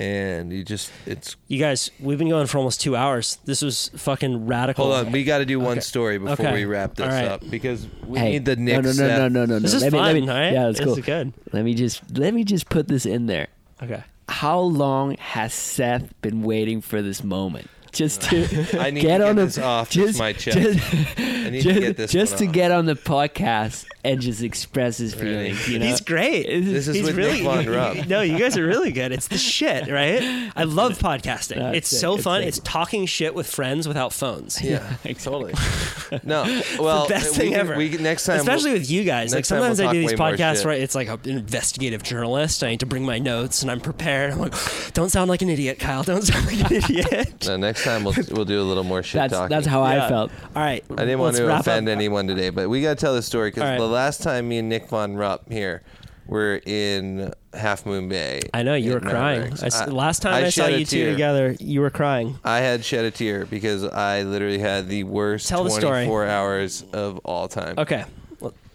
and 0.00 0.50
you 0.52 0.64
just 0.64 0.90
it's 1.06 1.36
You 1.46 1.58
guys, 1.58 1.90
we've 2.00 2.18
been 2.18 2.28
going 2.30 2.46
for 2.46 2.56
almost 2.58 2.80
two 2.80 2.96
hours. 2.96 3.38
This 3.44 3.60
was 3.62 3.90
fucking 3.96 4.46
radical. 4.46 4.86
hold 4.92 5.06
on 5.06 5.12
we 5.12 5.22
got 5.24 5.38
to 5.38 5.44
do 5.44 5.60
one 5.60 5.72
Okay. 5.72 5.80
story 5.80 6.18
before 6.18 6.46
Okay. 6.46 6.54
we 6.54 6.64
wrap 6.64 6.94
this 6.94 7.04
All 7.06 7.12
right. 7.12 7.26
up 7.28 7.42
because 7.50 7.86
we 8.06 8.18
Hey, 8.18 8.30
need 8.32 8.44
the 8.46 8.56
no, 8.56 8.80
next 8.80 8.84
no, 8.84 8.90
no, 8.90 8.92
step. 8.92 9.18
no, 9.18 9.28
no, 9.28 9.44
no, 9.44 9.54
no. 9.54 9.58
This 9.60 9.74
is 9.74 9.82
let 9.82 9.92
me, 9.92 9.98
fun, 9.98 10.06
let 10.06 10.14
me, 10.14 10.28
all 10.28 10.34
right? 10.34 10.52
Yeah, 10.52 10.66
that's 10.66 10.78
This 10.78 10.86
cool. 10.86 10.98
is 10.98 11.04
good. 11.04 11.32
Let 11.52 11.64
me 11.64 11.74
just 11.74 12.18
let 12.18 12.32
me 12.34 12.44
just 12.44 12.68
put 12.70 12.88
this 12.88 13.04
in 13.06 13.26
there. 13.26 13.48
Okay. 13.82 14.02
How 14.28 14.58
long 14.60 15.16
has 15.18 15.52
Seth 15.52 16.12
been 16.22 16.42
waiting 16.42 16.80
for 16.80 17.02
this 17.02 17.22
moment? 17.22 17.68
Just 17.92 18.22
to 18.22 18.78
I 18.80 18.90
need 18.90 19.00
get 19.02 19.18
to 19.18 19.28
on 19.28 19.34
get 19.34 19.40
the 19.40 19.44
this 19.46 19.58
off 19.58 19.90
just, 19.90 20.18
my 20.18 20.32
chest. 20.32 20.58
Just, 20.58 21.18
I 21.18 21.50
need 21.50 21.62
just, 21.62 21.74
to 21.74 21.80
get 21.80 21.96
this 21.96 22.12
just 22.12 22.32
one 22.34 22.38
to 22.42 22.46
off. 22.46 22.52
get 22.54 22.70
on 22.70 22.86
the 22.86 22.94
podcast 22.94 23.84
and 24.02 24.20
just 24.20 24.42
express 24.42 24.96
his 24.98 25.14
Really? 25.16 25.52
feelings. 25.52 25.68
You 25.68 25.78
know, 25.78 25.86
He's 25.86 26.00
great. 26.00 26.44
This 26.46 26.88
is 26.88 26.94
He's 26.96 27.04
with 27.04 27.16
really 27.16 27.42
Nic 27.42 27.44
Von 27.44 27.66
Rupp. 27.66 28.06
No, 28.08 28.22
you 28.22 28.38
guys 28.38 28.56
are 28.56 28.64
really 28.66 28.92
good. 28.92 29.12
It's 29.12 29.28
the 29.28 29.36
shit, 29.38 29.88
right? 29.88 30.50
I 30.56 30.64
love 30.64 30.98
podcasting. 30.98 31.56
That's 31.56 31.76
it's 31.76 31.92
it, 31.92 31.96
so 31.98 32.12
that's 32.14 32.24
fun. 32.24 32.42
it. 32.42 32.48
It's 32.48 32.58
talking 32.60 33.06
shit 33.06 33.34
with 33.34 33.46
friends 33.50 33.86
without 33.86 34.12
phones. 34.12 34.60
yeah 34.62 34.96
totally 35.20 35.52
no 36.24 36.62
well 36.78 37.04
the 37.06 37.10
best 37.14 37.34
thing 37.34 37.50
can- 37.52 37.60
ever. 37.60 37.76
we 37.76 37.90
next 37.98 38.24
time 38.24 38.36
we'll- 38.36 38.40
Especially 38.54 38.72
with 38.72 38.90
you 38.90 39.04
guys. 39.04 39.32
Like 39.32 39.38
next 39.38 39.48
time 39.48 39.60
we'll 39.60 39.74
sometimes 39.76 39.90
I 39.90 39.92
do 39.92 40.00
these 40.08 40.18
podcasts 40.18 40.56
shit. 40.56 40.64
where 40.66 40.74
it's 40.74 40.94
like 40.94 41.08
an 41.08 41.20
investigative 41.24 42.02
journalist. 42.02 42.64
I 42.64 42.70
need 42.70 42.80
to 42.80 42.86
bring 42.86 43.04
my 43.04 43.18
notes 43.18 43.62
and 43.62 43.70
I'm 43.70 43.80
prepared. 43.80 44.32
I'm 44.32 44.38
like, 44.38 44.54
don't 44.94 45.10
sound 45.10 45.28
like 45.28 45.42
an 45.42 45.50
idiot, 45.50 45.78
Kyle. 45.78 46.02
Don't 46.02 46.22
sound 46.22 46.46
like 46.46 46.70
an 46.70 46.76
idiot. 46.76 47.46
no, 47.46 47.56
next 47.56 47.84
time 47.84 48.04
we'll 48.04 48.14
we'll 48.30 48.44
do 48.44 48.60
a 48.60 48.64
little 48.64 48.84
more 48.84 49.02
shit 49.02 49.18
that's 49.20 49.32
talking 49.34 49.54
that's 49.54 49.66
how 49.66 49.84
Yeah. 49.86 50.06
I 50.06 50.08
felt. 50.08 50.30
All 50.56 50.62
right. 50.62 50.82
I 50.90 50.96
didn't 51.04 51.18
want 51.18 51.36
to 51.36 51.54
offend 51.58 51.88
up. 51.88 51.92
anyone 51.92 52.26
today, 52.26 52.50
but 52.50 52.68
we 52.68 52.80
got 52.82 52.90
to 52.90 53.00
tell 53.00 53.14
the 53.14 53.22
story 53.22 53.50
because 53.50 53.62
All 53.64 53.68
right. 53.70 53.78
the 53.78 53.84
last 53.90 54.22
time 54.22 54.48
me 54.48 54.58
and 54.58 54.68
Nic 54.68 54.88
Von 54.88 55.16
Rupp 55.16 55.50
here 55.50 55.82
were 56.26 56.60
in 56.64 57.32
Half 57.52 57.84
Moon 57.86 58.08
Bay. 58.08 58.40
I 58.54 58.62
know 58.62 58.74
you 58.74 58.92
were 58.92 58.98
in 58.98 59.04
crying. 59.04 59.52
I 59.62 59.66
s 59.66 59.88
last 59.88 60.22
time 60.22 60.34
I, 60.34 60.48
saw 60.48 60.64
shed 60.64 60.74
a 60.74 60.78
you 60.78 60.86
two 60.86 61.10
together, 61.10 61.56
you 61.58 61.80
were 61.80 61.90
crying. 61.90 62.38
I 62.44 62.58
had 62.58 62.84
shed 62.84 63.04
a 63.04 63.10
tear 63.10 63.46
because 63.46 63.84
I 63.84 64.22
literally 64.22 64.58
had 64.58 64.88
the 64.88 65.04
worst 65.04 65.48
Tell 65.48 65.64
the 65.64 65.70
story. 65.70 66.04
24 66.06 66.26
hours 66.26 66.84
of 66.92 67.18
all 67.24 67.48
time. 67.48 67.74
Okay. 67.78 68.04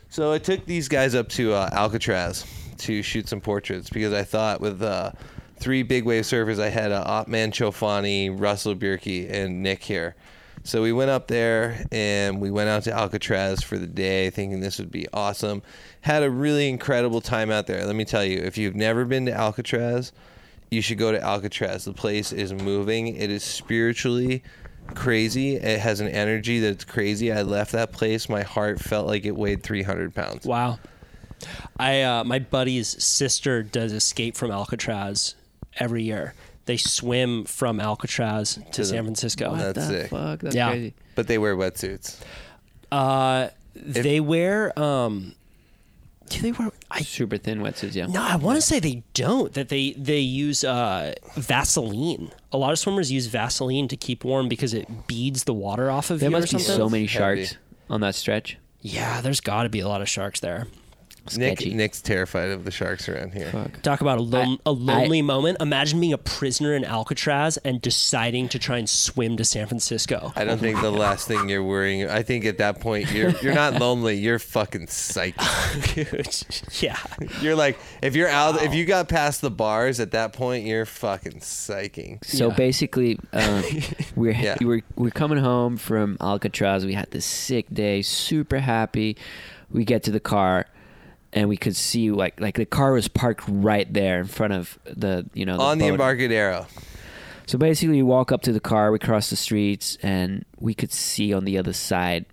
So 0.09 0.31
I 0.31 0.37
took 0.37 0.65
these 0.65 0.87
guys 0.87 1.13
up 1.13 1.27
to 1.29 1.53
uh, 1.53 1.69
Alcatraz 1.73 2.45
to 2.77 3.01
shoot 3.01 3.27
some 3.27 3.41
portraits 3.41 3.89
because 3.89 4.13
I 4.13 4.23
thought 4.23 4.61
with 4.61 4.81
uh, 4.81 5.11
three 5.57 5.83
big 5.83 6.05
wave 6.05 6.23
surfers, 6.23 6.57
I 6.57 6.69
had 6.69 6.93
uh, 6.93 7.03
Othmane 7.05 7.51
Choufani, 7.51 8.33
Russell 8.33 8.75
Bierke, 8.75 9.29
and 9.29 9.61
Nic 9.61 9.83
here. 9.83 10.15
So 10.65 10.81
we 10.81 10.91
went 10.91 11.11
up 11.11 11.27
there 11.27 11.85
and 11.91 12.41
we 12.41 12.49
went 12.49 12.69
out 12.69 12.81
to 12.83 12.91
Alcatraz 12.91 13.61
for 13.61 13.77
the 13.77 13.85
day, 13.85 14.31
thinking 14.31 14.61
this 14.61 14.79
would 14.79 14.91
be 14.91 15.07
awesome. 15.13 15.61
Had 16.01 16.23
a 16.23 16.29
really 16.29 16.67
incredible 16.67 17.21
time 17.21 17.51
out 17.51 17.67
there. 17.67 17.85
Let 17.85 17.95
me 17.95 18.03
tell 18.03 18.25
you, 18.25 18.39
if 18.39 18.57
you've 18.57 18.75
never 18.75 19.05
been 19.05 19.27
to 19.27 19.31
Alcatraz, 19.31 20.11
you 20.71 20.81
should 20.81 20.97
go 20.97 21.11
to 21.11 21.21
Alcatraz. 21.21 21.85
The 21.85 21.93
place 21.93 22.33
is 22.33 22.51
moving. 22.51 23.15
It 23.15 23.29
is 23.29 23.43
spiritually 23.43 24.41
crazy. 24.95 25.55
It 25.57 25.79
has 25.79 25.99
an 25.99 26.07
energy 26.07 26.59
that's 26.59 26.83
crazy. 26.83 27.31
I 27.31 27.43
left 27.43 27.71
that 27.73 27.91
place. 27.91 28.27
My 28.27 28.41
heart 28.41 28.79
felt 28.79 29.05
like 29.05 29.23
it 29.23 29.35
weighed 29.35 29.61
300 29.61 30.15
pounds. 30.15 30.47
Wow. 30.47 30.79
I 31.77 32.01
uh, 32.01 32.23
my 32.23 32.39
buddy's 32.39 33.03
sister 33.03 33.61
does 33.61 33.93
escape 33.93 34.35
from 34.35 34.49
Alcatraz 34.49 35.35
every 35.77 36.01
year. 36.01 36.33
They 36.65 36.77
swim 36.77 37.45
from 37.45 37.79
Alcatraz 37.79 38.59
to, 38.71 38.81
the- 38.81 38.85
San 38.85 39.03
Francisco. 39.03 39.51
What? 39.51 39.59
That's 39.75 39.87
the 39.87 40.01
sick. 40.01 40.09
fuck? 40.09 40.39
That's 40.39 40.55
Yeah. 40.55 40.69
crazy. 40.71 40.93
But 41.15 41.27
they 41.27 41.37
wear 41.37 41.55
wetsuits. 41.55 42.17
Uh, 42.91 43.49
they 43.75 44.19
wear 44.19 44.77
um, 44.79 45.35
do 46.29 46.41
they 46.41 46.51
wear? 46.53 46.71
I 46.89 47.01
Super 47.01 47.37
thin 47.37 47.59
wetsuits, 47.59 47.93
yeah. 47.93 48.07
no, 48.07 48.21
I 48.21 48.35
want 48.37 48.55
to 48.57 48.61
say 48.61 48.79
they 48.79 49.03
don't. 49.13 49.53
That 49.53 49.69
they 49.69 49.91
they 49.93 50.19
use 50.19 50.63
uh, 50.63 51.13
Vaseline. 51.35 52.31
A 52.51 52.57
lot 52.57 52.71
of 52.71 52.79
swimmers 52.79 53.11
use 53.11 53.27
Vaseline 53.27 53.87
to 53.89 53.97
keep 53.97 54.23
warm 54.23 54.47
because 54.49 54.73
it 54.73 55.07
beads 55.07 55.43
the 55.43 55.53
water 55.53 55.91
off 55.91 56.09
of 56.09 56.19
There 56.19 56.29
you 56.29 56.35
or 56.35 56.39
must 56.39 56.51
be 56.53 56.59
something. 56.59 56.75
so 56.77 56.89
many 56.89 57.05
Heavy. 57.05 57.43
sharks 57.45 57.57
on 57.89 58.01
that 58.01 58.15
stretch. 58.15 58.57
yeah, 58.81 59.21
there's 59.21 59.39
got 59.41 59.63
to 59.63 59.69
be 59.69 59.79
a 59.81 59.87
lot 59.87 60.01
of 60.01 60.09
sharks 60.09 60.39
there. 60.39 60.67
Nic, 61.35 61.65
Nic's 61.65 62.01
terrified 62.01 62.49
of 62.49 62.65
the 62.65 62.71
sharks 62.71 63.09
around 63.09 63.33
here. 63.33 63.49
Fuck. 63.51 63.81
Talk 63.81 64.01
about 64.01 64.19
a, 64.19 64.21
lon- 64.21 64.59
I- 64.65 64.69
a 64.69 64.71
lonely 64.71 65.21
moment. 65.21 65.57
Imagine 65.59 65.99
being 65.99 66.13
a 66.13 66.17
prisoner 66.17 66.75
in 66.75 66.85
Alcatraz 66.85 67.57
and 67.57 67.81
deciding 67.81 68.49
to 68.49 68.59
try 68.59 68.77
and 68.77 68.89
swim 68.89 69.35
to 69.37 69.43
San 69.43 69.67
Francisco. 69.67 70.33
I 70.35 70.43
don't 70.45 70.59
think 70.59 70.81
the 70.81 70.91
last 70.91 71.27
thing 71.27 71.49
you're 71.49 71.63
worrying. 71.63 72.07
I 72.09 72.21
think 72.23 72.45
at 72.45 72.57
that 72.59 72.79
point 72.79 73.11
you're 73.11 73.31
you're 73.41 73.55
not 73.55 73.73
lonely. 73.79 74.15
You're 74.15 74.39
fucking 74.39 74.87
psyched. 74.87 75.35
yeah. 76.81 76.97
You're 77.41 77.55
like 77.55 77.77
if 78.01 78.15
you're 78.15 78.29
out 78.29 78.61
if 78.61 78.73
you 78.73 78.85
got 78.85 79.07
past 79.09 79.41
the 79.41 79.51
bars 79.51 79.99
at 79.99 80.11
that 80.11 80.33
point 80.33 80.65
you're 80.65 80.85
fucking 80.85 81.39
psyching. 81.39 82.23
So 82.25 82.49
Yeah. 82.49 82.55
basically, 82.55 83.19
um, 83.33 83.63
we're, 84.15 84.31
Yeah. 84.31 84.57
we're 84.61 84.81
we're 84.95 85.09
coming 85.11 85.39
home 85.39 85.77
from 85.77 86.17
Alcatraz. 86.21 86.85
We 86.85 86.93
had 86.93 87.11
this 87.11 87.25
sick 87.25 87.65
day, 87.73 88.01
super 88.01 88.59
happy. 88.59 89.17
We 89.71 89.83
get 89.83 90.03
to 90.03 90.11
the 90.11 90.19
car, 90.19 90.67
and 91.35 91.47
we 91.49 91.57
could 91.57 91.75
see 91.75 92.09
like 92.11 92.39
like 92.39 92.55
the 92.55 92.65
car 92.65 92.93
was 92.93 93.07
parked 93.07 93.43
right 93.47 93.91
there 93.93 94.19
in 94.19 94.25
front 94.25 94.53
of 94.53 94.79
the 94.85 95.29
you 95.33 95.45
know 95.45 95.57
the 95.57 95.63
On 95.63 95.77
the 95.77 95.85
boat. 95.85 95.91
Embarcadero. 95.93 96.65
So 97.47 97.59
basically, 97.59 97.97
we 97.97 98.01
walk 98.03 98.31
up 98.31 98.41
to 98.43 98.51
the 98.51 98.59
car, 98.59 98.91
we 98.91 98.97
cross 98.97 99.29
the 99.29 99.35
streets, 99.35 99.99
and 100.01 100.45
we 100.59 100.73
could 100.73 100.91
see 100.91 101.31
on 101.31 101.45
the 101.45 101.59
other 101.59 101.73
side, 101.73 102.25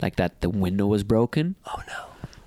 like 0.00 0.14
that 0.16 0.42
the 0.42 0.48
window 0.48 0.86
was 0.86 1.02
broken. 1.02 1.56
Oh 1.66 1.82
no. 1.88 2.04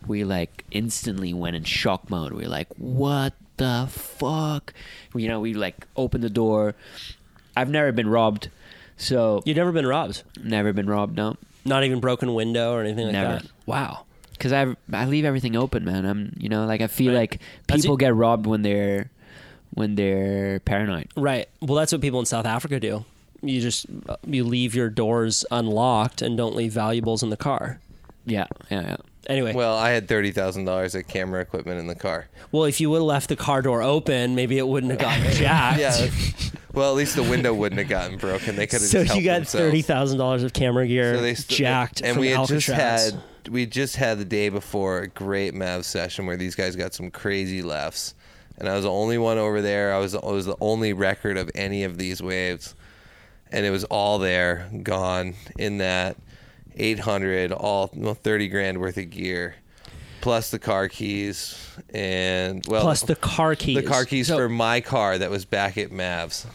We 0.07 0.23
like 0.23 0.64
instantly 0.72 1.34
went 1.34 1.56
in 1.57 1.64
shock 1.65 2.10
mode. 2.10 2.31
We 2.34 2.45
are 2.45 2.49
like, 2.49 2.68
"What 2.77 3.34
the 3.57 3.88
fuck?" 3.90 4.73
You 5.15 5.27
know, 5.27 5.40
we 5.41 5.53
like 5.53 5.85
opened 5.98 6.23
the 6.23 6.30
door. 6.30 6.76
I've 7.57 7.69
never 7.69 7.91
been 7.91 8.07
robbed, 8.10 8.49
so 8.98 9.41
You've 9.45 9.57
never 9.57 9.72
been 9.72 9.85
robbed. 9.88 10.23
never 10.41 10.73
been 10.73 10.88
robbed. 10.90 11.15
No, 11.18 11.35
Not 11.65 11.84
even 11.84 11.99
broken 11.99 12.34
window 12.34 12.73
or 12.73 12.81
anything 12.81 13.06
like 13.06 13.14
Never. 13.14 13.34
that. 13.44 13.45
Wow. 13.65 14.06
Because 14.44 14.52
I 14.53 14.76
I 14.95 15.06
leave 15.06 15.24
everything 15.26 15.56
open, 15.56 15.86
man. 15.86 16.06
I'm 16.06 16.34
you 16.38 16.49
know 16.49 16.65
like 16.65 16.82
I 16.82 16.88
feel 16.88 17.14
Right. 17.14 17.20
like 17.32 17.40
people 17.68 17.95
it. 17.95 17.99
get 17.99 18.14
robbed 18.15 18.45
when 18.45 18.61
they're 18.61 19.10
when 19.74 19.95
they're 19.95 20.60
paranoid. 20.60 21.07
Right. 21.15 21.48
Well, 21.61 21.76
that's 21.76 21.91
what 21.91 22.02
people 22.02 22.20
in 22.20 22.26
South 22.26 22.45
Africa 22.45 22.80
do. 22.80 23.06
You 23.41 23.60
just 23.61 23.86
you 24.28 24.44
leave 24.44 24.76
your 24.76 24.90
doors 24.90 25.45
unlocked 25.52 26.22
and 26.22 26.38
don't 26.38 26.56
leave 26.56 26.74
valuables 26.74 27.24
in 27.24 27.30
the 27.30 27.38
car. 27.38 27.80
Yeah, 28.26 28.45
yeah, 28.70 28.82
yeah. 28.82 28.95
Anyway, 29.28 29.53
well, 29.53 29.74
Well, 29.76 29.78
I 29.78 29.91
had 29.91 30.07
thirty 30.10 30.32
thousand 30.32 30.65
dollars 30.65 30.95
of 30.95 31.07
camera 31.07 31.41
equipment 31.41 31.80
in 31.80 31.88
the 31.88 31.95
car. 31.95 32.28
Well, 32.52 32.65
if 32.65 32.80
you 32.82 32.90
would 32.90 32.98
have 32.98 33.03
left 33.03 33.30
the 33.30 33.36
car 33.38 33.61
door 33.61 33.82
open, 33.82 34.36
maybe 34.36 34.57
it 34.57 34.68
wouldn't 34.68 34.91
have 34.91 35.02
gotten 35.02 35.32
jacked. 35.34 35.80
Yeah. 35.80 36.10
well, 36.74 36.90
at 36.91 36.95
least 36.98 37.15
the 37.15 37.24
window 37.24 37.53
wouldn't 37.53 37.80
have 37.80 37.90
gotten 37.90 38.18
broken. 38.18 38.56
They 38.57 38.68
could 38.68 38.82
have. 38.82 38.90
So 38.90 39.03
just 39.03 39.15
you 39.18 39.24
got 39.24 39.36
themselves. 39.36 39.65
thirty 39.65 39.82
thousand 39.82 40.18
dollars 40.20 40.44
of 40.44 40.52
camera 40.53 40.86
gear 40.88 41.15
So 41.15 41.22
they 41.22 41.36
st- 41.36 41.57
jacked 41.57 42.02
and 42.02 42.14
from 42.14 42.22
we 42.22 42.28
had 42.30 42.40
Alcatraz. 42.40 42.65
just 42.65 42.78
had 42.80 43.14
we 43.49 43.65
just 43.65 43.95
had 43.95 44.20
the 44.20 44.26
day 44.26 44.49
before 44.49 44.99
a 44.99 45.07
great 45.07 45.53
Mav 45.53 45.86
session 45.86 46.26
where 46.26 46.38
these 46.38 46.56
guys 46.56 46.76
got 46.76 46.94
some 46.94 47.11
crazy 47.11 47.61
lefts, 47.61 48.14
and 48.57 48.68
I 48.70 48.76
was 48.76 48.84
the 48.84 48.91
only 48.91 49.18
one 49.18 49.38
over 49.38 49.61
there. 49.61 49.94
I 49.94 49.99
was 49.99 50.15
I 50.15 50.26
was 50.26 50.45
the 50.45 50.57
only 50.61 50.94
record 50.94 51.38
of 51.38 51.49
any 51.56 51.84
of 51.84 51.98
these 51.98 52.22
waves, 52.22 52.76
and 53.52 53.65
it 53.65 53.70
was 53.70 53.84
all 53.86 54.20
there, 54.20 54.70
gone 54.84 55.36
in 55.57 55.78
that 55.80 56.18
eight 56.76 56.99
hundred, 56.99 57.52
all 57.52 57.90
well, 57.94 58.14
thirty 58.15 58.48
grand 58.48 58.80
worth 58.80 58.98
of 58.98 59.10
gear, 59.10 59.56
plus 60.22 60.49
the 60.52 60.60
car 60.60 60.88
keys 60.88 61.57
and 61.94 62.64
well 62.68 62.82
plus 62.82 63.02
the 63.02 63.15
car 63.15 63.56
keys. 63.56 63.76
the 63.76 63.84
car 63.84 64.06
keys 64.06 64.28
So- 64.28 64.38
for 64.38 64.49
my 64.49 64.82
car 64.82 65.18
that 65.18 65.30
was 65.30 65.45
back 65.45 65.78
at 65.78 65.90
Mavs. 65.90 66.45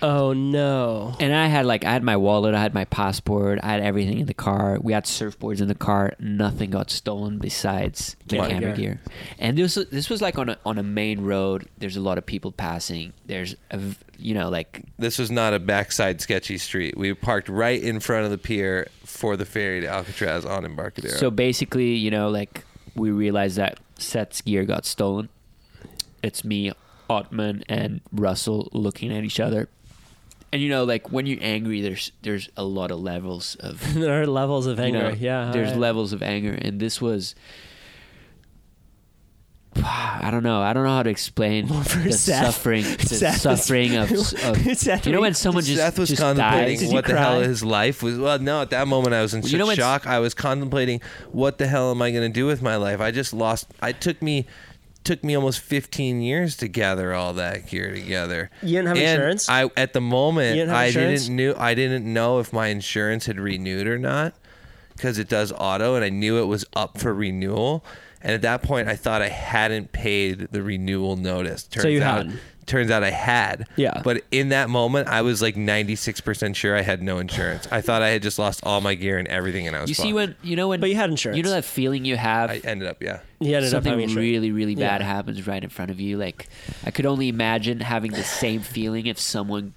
Oh 0.00 0.32
no. 0.32 1.16
And 1.18 1.34
I 1.34 1.46
had 1.48 1.66
like 1.66 1.84
I 1.84 1.92
had 1.92 2.02
my 2.04 2.16
wallet, 2.16 2.54
I 2.54 2.60
had 2.60 2.72
my 2.74 2.84
passport, 2.84 3.58
I 3.62 3.66
had 3.68 3.80
everything 3.82 4.18
in 4.20 4.26
the 4.26 4.34
car. 4.34 4.78
We 4.80 4.92
had 4.92 5.04
surfboards 5.04 5.60
in 5.60 5.68
the 5.68 5.74
car. 5.74 6.12
Nothing 6.20 6.70
got 6.70 6.90
stolen 6.90 7.38
besides 7.38 8.14
the 8.26 8.36
Camera 8.36 8.50
camera 8.50 8.76
gear. 8.76 8.76
gear. 8.76 9.00
And 9.38 9.58
this 9.58 9.74
was- 9.76 9.88
this 9.88 10.08
was 10.08 10.22
like 10.22 10.38
on 10.38 10.50
a 10.50 10.58
on 10.64 10.78
a 10.78 10.82
main 10.82 11.22
road. 11.22 11.66
There's 11.78 11.96
a 11.96 12.00
lot 12.00 12.16
of 12.18 12.26
people 12.26 12.52
passing. 12.52 13.12
There's 13.26 13.56
a 13.70 13.78
v- 13.78 13.96
you 14.18 14.34
know 14.34 14.48
like 14.50 14.82
This 14.98 15.18
was 15.18 15.30
not 15.30 15.52
a 15.54 15.58
backside 15.58 16.20
sketchy 16.20 16.58
street. 16.58 16.96
We 16.96 17.12
parked 17.14 17.48
right 17.48 17.82
in 17.82 17.98
front 18.00 18.24
of 18.24 18.30
the 18.30 18.38
pier 18.38 18.86
for 19.04 19.36
the 19.36 19.44
ferry 19.44 19.80
to 19.80 19.88
Alcatraz 19.88 20.44
on 20.44 20.64
Embarcadero. 20.64 21.14
so 21.16 21.30
basically 21.30 21.94
you 21.94 22.10
know 22.10 22.28
like 22.30 22.64
we 22.94 23.10
realized 23.10 23.56
that 23.56 23.78
Seth's 23.98 24.40
gear 24.42 24.64
got 24.64 24.84
stolen. 24.86 25.28
It's 26.22 26.44
me, 26.44 26.72
Othmane, 27.08 27.62
and 27.68 28.00
Russell 28.12 28.68
looking 28.72 29.12
at 29.16 29.24
each 29.24 29.38
other. 29.40 29.68
And 30.52 30.62
you 30.62 30.68
know 30.70 30.84
like 30.84 31.12
when 31.12 31.26
you're 31.26 31.42
angry, 31.42 31.80
there's 31.82 32.10
there's 32.22 32.48
a 32.56 32.64
lot 32.64 32.90
of 32.90 33.00
levels 33.00 33.54
of 33.60 33.94
there 33.94 34.22
are 34.22 34.26
levels 34.26 34.66
of 34.66 34.78
you 34.78 34.84
anger. 34.84 35.02
know, 35.02 35.08
yeah. 35.10 35.50
there's 35.52 35.68
alright. 35.68 35.80
levels 35.80 36.12
of 36.12 36.22
anger 36.22 36.52
and 36.52 36.80
this 36.80 37.00
was 37.02 37.34
I 39.76 40.28
don't 40.30 40.42
know. 40.42 40.60
I 40.60 40.72
don't 40.72 40.84
know 40.84 40.90
how 40.90 41.02
to 41.02 41.10
explain 41.10 41.66
for 41.68 41.98
the 41.98 42.12
Seth- 42.12 42.46
suffering, 42.46 42.82
the 42.98 43.06
Seth 43.06 43.44
was- 43.46 43.60
suffering 43.60 43.96
of, 43.96 44.10
of 44.10 44.18
Seth, 44.78 45.06
you 45.06 45.12
know 45.12 45.20
when 45.20 45.30
you- 45.30 45.34
someone 45.34 45.62
just 45.64 45.76
Seth 45.78 45.98
was 45.98 46.08
just 46.08 46.20
contemplating 46.22 46.80
dies. 46.80 46.92
What 46.92 47.04
the 47.06 47.16
hell 47.18 47.40
his 47.40 47.62
life 47.62 48.02
was. 48.02 48.18
Well, 48.18 48.38
no, 48.38 48.62
at 48.62 48.70
that 48.70 48.88
moment 48.88 49.14
I 49.14 49.22
was 49.22 49.34
in 49.34 49.42
You 49.42 49.48
such 49.50 49.58
know 49.58 49.74
shock. 49.74 50.06
I 50.06 50.18
was 50.18 50.34
contemplating 50.34 51.00
what 51.30 51.58
the 51.58 51.66
hell 51.66 51.90
am 51.90 52.02
I 52.02 52.10
going 52.10 52.22
to 52.28 52.32
do 52.32 52.46
with 52.46 52.62
my 52.62 52.76
life. 52.76 53.00
I 53.00 53.10
just 53.10 53.32
lost. 53.32 53.68
I 53.80 53.92
took 53.92 54.20
me 54.22 54.46
took 55.08 55.24
me 55.24 55.34
almost 55.34 55.60
15 55.60 56.20
years 56.20 56.54
to 56.58 56.68
gather 56.68 57.14
all 57.14 57.32
that 57.32 57.66
gear 57.66 57.90
together. 57.94 58.50
You 58.60 58.76
didn't 58.76 58.88
have 58.88 58.96
And 58.98 59.06
insurance? 59.06 59.48
I 59.48 59.70
at 59.74 59.94
the 59.94 60.02
moment 60.02 60.56
didn't 60.56 60.74
I 60.74 60.90
didn't 60.90 61.34
knew 61.34 61.54
I 61.56 61.72
didn't 61.74 62.12
know 62.12 62.40
if 62.40 62.52
my 62.52 62.66
insurance 62.66 63.24
had 63.24 63.40
renewed 63.40 63.86
or 63.86 63.98
not 63.98 64.34
because 64.94 65.18
it 65.18 65.30
does 65.30 65.50
auto 65.50 65.94
and 65.94 66.04
I 66.04 66.10
knew 66.10 66.36
it 66.36 66.44
was 66.44 66.66
up 66.74 66.98
for 66.98 67.14
renewal. 67.14 67.86
And 68.20 68.32
at 68.32 68.42
that 68.42 68.62
point, 68.62 68.88
I 68.88 68.96
thought 68.96 69.22
I 69.22 69.28
hadn't 69.28 69.92
paid 69.92 70.48
the 70.50 70.62
renewal 70.62 71.16
notice. 71.16 71.62
Turns 71.62 71.86
you 71.86 72.02
out, 72.02 72.26
hadn't. 72.26 72.40
Turns 72.68 72.90
out 72.90 73.02
I 73.02 73.10
had. 73.10 73.66
Yeah. 73.76 74.00
But 74.04 74.22
in 74.30 74.50
that 74.50 74.68
moment, 74.70 75.08
I 75.08 75.22
was 75.22 75.42
like 75.42 75.56
96% 75.56 76.54
sure 76.54 76.76
I 76.76 76.82
had 76.82 77.02
no 77.02 77.18
insurance. 77.18 77.66
I 77.72 77.80
thought 77.80 78.02
I 78.02 78.10
had 78.10 78.22
just 78.22 78.38
lost 78.38 78.60
all 78.62 78.80
my 78.80 78.94
gear 78.94 79.18
and 79.18 79.26
everything, 79.26 79.66
and 79.66 79.74
I 79.74 79.80
was 79.80 79.88
You 79.90 79.94
see 79.94 80.02
fucked. 80.04 80.14
when 80.14 80.34
you 80.42 80.54
know 80.54 80.68
when 80.68 80.78
But 80.80 80.90
you 80.90 80.96
had 80.96 81.10
insurance. 81.10 81.36
You 81.36 81.42
know 81.42 81.50
that 81.50 81.64
feeling 81.64 82.04
you 82.04 82.16
have 82.16 82.50
I 82.50 82.60
ended 82.62 82.86
up, 82.86 83.02
yeah. 83.02 83.20
He 83.40 83.54
ended 83.54 83.72
up 83.74 83.82
something 83.84 83.98
having 84.00 84.14
really 84.16 84.52
really 84.52 84.74
bad 84.74 85.00
Yeah. 85.00 85.06
happens 85.06 85.46
right 85.46 85.62
in 85.64 85.70
front 85.70 85.90
of 85.90 85.98
you. 86.00 86.16
Like 86.18 86.46
I 86.84 86.90
could 86.90 87.06
only 87.06 87.28
imagine 87.28 87.80
having 87.80 88.12
the 88.12 88.22
same 88.22 88.60
feeling 88.60 89.06
if 89.06 89.18
someone 89.18 89.72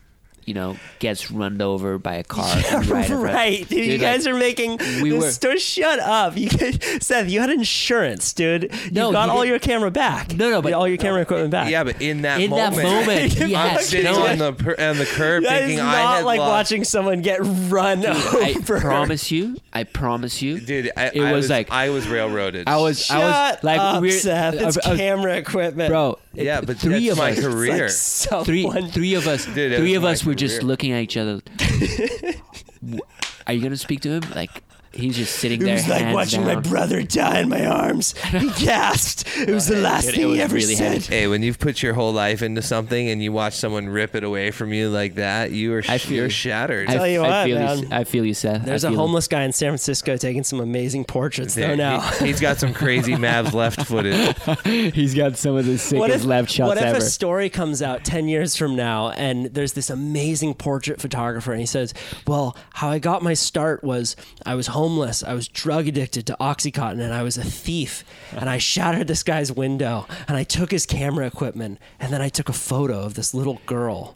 you 0.45 0.53
know 0.53 0.77
gets 0.99 1.29
run 1.31 1.61
over 1.61 1.97
by 1.97 2.15
a 2.15 2.23
car. 2.23 2.45
and 2.71 2.85
right, 2.87 3.09
in 3.09 3.17
right, 3.19 3.69
dude. 3.69 3.77
you 3.79 3.91
Dude, 3.93 4.01
guys 4.01 4.25
like, 4.25 4.33
are 4.35 4.37
making 4.37 4.77
we 5.01 5.09
this 5.11 5.23
were- 5.23 5.31
story. 5.31 5.59
Shut 5.59 5.99
up, 5.99 6.35
you 6.37 6.49
guys, 6.49 6.79
Seth. 7.05 7.29
You 7.29 7.39
had 7.41 7.49
insurance, 7.49 8.33
dude. 8.33 8.63
You 8.85 8.91
No, 8.91 9.11
got 9.11 9.25
you 9.25 9.31
all 9.31 9.37
didn't- 9.39 9.49
your 9.49 9.59
camera 9.59 9.91
back. 9.91 10.33
No, 10.35 10.49
no, 10.49 10.61
but- 10.61 10.73
all 10.73 10.87
your 10.87 10.97
camera 10.97 11.21
equipment 11.21 11.51
back. 11.51 11.69
Yeah, 11.69 11.83
but 11.83 12.01
in 12.01 12.23
that 12.23 12.39
moment. 12.39 12.51
in 12.51 12.57
that 12.57 12.83
moment, 12.83 13.07
moment, 13.07 13.33
he 13.33 13.55
I'm 13.55 13.79
sitting 13.81 14.05
no 14.11 14.25
on 14.25 14.37
the 14.37 14.53
per- 14.53 14.75
on 14.79 14.97
the 14.97 15.05
curb 15.05 15.43
that 15.43 15.61
is 15.63 15.67
thinking 15.69 15.77
not 15.85 15.95
I 15.95 16.15
had 16.17 16.25
like 16.25 16.39
lost. 16.39 16.49
watching 16.71 16.83
someone 16.83 17.21
get 17.21 17.39
run 17.41 18.05
I 18.05 18.11
over. 18.55 18.77
I 18.77 18.79
promise 18.81 19.31
you, 19.31 19.57
I 19.73 19.83
promise 19.83 20.41
you, 20.41 20.59
Dude, 20.59 20.91
I, 20.97 21.05
it 21.13 21.21
I 21.21 21.31
was, 21.33 21.49
like 21.49 21.71
I 21.71 21.89
was 21.89 22.07
railroaded. 22.07 22.67
I 22.67 22.77
was, 22.77 23.05
Shut 23.05 23.17
I 23.21 23.51
was 23.53 23.63
like, 23.63 23.79
up, 23.79 24.01
we're, 24.01 24.11
Seth. 24.11 24.53
It's 24.55 24.77
I- 24.85 24.93
I 24.93 24.97
camera 24.97 25.35
equipment, 25.37 25.89
bro. 25.89 26.17
Yeah, 26.33 26.61
but 26.61 26.77
three 26.77 27.09
of 27.09 27.17
my 27.17 27.31
us. 27.31 27.39
Career. 27.39 27.89
Like 28.31 28.45
three, 28.45 28.69
three 28.89 29.13
of 29.15 29.27
us, 29.27 29.45
Dude, 29.45 29.77
three 29.77 29.95
of 29.95 30.03
us 30.03 30.23
were 30.25 30.35
just 30.35 30.63
looking 30.63 30.91
at 30.91 31.01
each 31.01 31.17
other. 31.17 31.41
Are 33.47 33.53
you 33.53 33.61
gonna 33.61 33.77
speak 33.77 34.01
to 34.01 34.09
him? 34.09 34.23
Like 34.35 34.63
he's 34.93 35.15
just 35.17 35.35
sitting 35.37 35.59
there. 35.59 35.75
It 35.77 35.81
there, 35.81 35.83
was 35.85 35.89
like 35.89 36.01
hands 36.01 36.15
watching 36.15 36.45
down. 36.45 36.55
my 36.55 36.61
brother 36.61 37.01
die 37.03 37.39
in 37.41 37.49
my 37.49 37.65
arms. 37.65 38.13
He 38.17 38.49
gasped. 38.65 39.25
It 39.37 39.49
was 39.53 39.67
the 39.67 39.77
last 39.77 40.05
Dude, 40.05 40.15
thing 40.15 40.29
he 40.29 40.41
ever 40.41 40.55
really 40.55 40.75
said. 40.75 40.93
heavy. 41.03 41.15
Hey, 41.15 41.27
when 41.27 41.43
you've 41.43 41.59
put 41.59 41.81
your 41.81 41.93
whole 41.93 42.11
life 42.13 42.41
into 42.41 42.61
something 42.61 43.09
and 43.09 43.23
you 43.23 43.31
watch 43.31 43.55
someone 43.55 43.87
rip 43.89 44.15
it 44.15 44.23
away 44.23 44.51
from 44.51 44.73
you 44.73 44.89
like 44.89 45.15
that, 45.15 45.51
you 45.51 45.73
are 45.73 45.83
I 45.87 45.97
feel- 45.97 46.17
you're 46.17 46.29
shattered. 46.29 46.89
I, 46.89 46.93
Tell 46.95 47.07
you 47.07 47.21
I 47.23 47.27
what, 47.29 47.45
feel 47.45 47.57
man. 47.59 47.79
you. 47.79 47.87
I 47.91 48.03
feel 48.03 48.25
you, 48.25 48.33
Seth. 48.33 48.65
There's 48.65 48.83
a 48.83 48.87
feel 48.87 48.93
you. 48.93 48.97
homeless 48.99 49.27
guy 49.27 49.43
in 49.43 49.53
San 49.53 49.69
Francisco 49.71 50.17
taking 50.17 50.43
some 50.43 50.59
amazing 50.59 51.05
portraits 51.05 51.55
There, 51.55 51.69
though 51.69 51.75
now. 51.75 51.99
he, 52.01 52.27
has 52.29 52.39
got 52.39 52.57
some 52.57 52.73
crazy 52.73 53.13
Mavs 53.21 53.53
left 53.53 53.85
footed. 53.85 54.35
He's 54.93 55.15
got 55.15 55.37
some 55.37 55.55
of 55.55 55.65
the 55.65 55.77
sickest 55.77 55.99
what 55.99 56.09
if, 56.09 56.25
left 56.25 56.51
shots 56.51 56.67
what 56.67 56.77
if 56.77 56.83
ever. 56.83 56.97
a 56.97 57.01
story 57.01 57.49
comes 57.49 57.81
out 57.81 58.03
10 58.03 58.27
years 58.27 58.55
from 58.55 58.75
now 58.75 59.09
and 59.11 59.45
there's 59.47 59.73
this 59.73 59.89
amazing 59.89 60.53
portrait 60.55 60.99
photographer 61.01 61.51
and 61.51 61.59
he 61.59 61.65
says, 61.65 61.93
Well, 62.27 62.55
how 62.73 62.89
I 62.89 62.99
got 62.99 63.21
my 63.23 63.33
start 63.33 63.83
was 63.83 64.15
I 64.45 64.55
was 64.55 64.67
homeless, 64.67 64.80
I 65.23 65.33
was 65.33 65.47
drug 65.47 65.87
addicted 65.87 66.25
to 66.27 66.37
Oxycontin, 66.39 67.01
and 67.01 67.13
I 67.13 67.23
was 67.23 67.37
a 67.37 67.43
thief. 67.43 68.03
And 68.31 68.49
I 68.49 68.57
shattered 68.57 69.07
this 69.07 69.23
guy's 69.23 69.51
window 69.51 70.07
and 70.27 70.35
I 70.37 70.43
took 70.43 70.71
his 70.71 70.85
camera 70.85 71.27
equipment 71.27 71.79
and 71.99 72.11
then 72.11 72.21
I 72.21 72.29
took 72.29 72.49
a 72.49 72.53
photo 72.53 72.99
of 73.01 73.13
this 73.13 73.33
little 73.33 73.61
girl. 73.65 74.15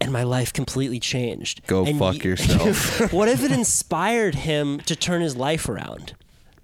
and 0.00 0.12
my 0.12 0.22
life 0.24 0.52
completely 0.52 0.98
changed. 0.98 1.64
Go 1.66 1.84
And 1.86 1.98
fuck 1.98 2.14
y- 2.16 2.20
yourself. 2.30 3.12
what 3.12 3.28
if 3.28 3.42
it 3.44 3.52
inspired 3.52 4.34
him 4.34 4.80
to 4.80 4.96
turn 4.96 5.22
his 5.22 5.36
life 5.36 5.68
around? 5.68 6.14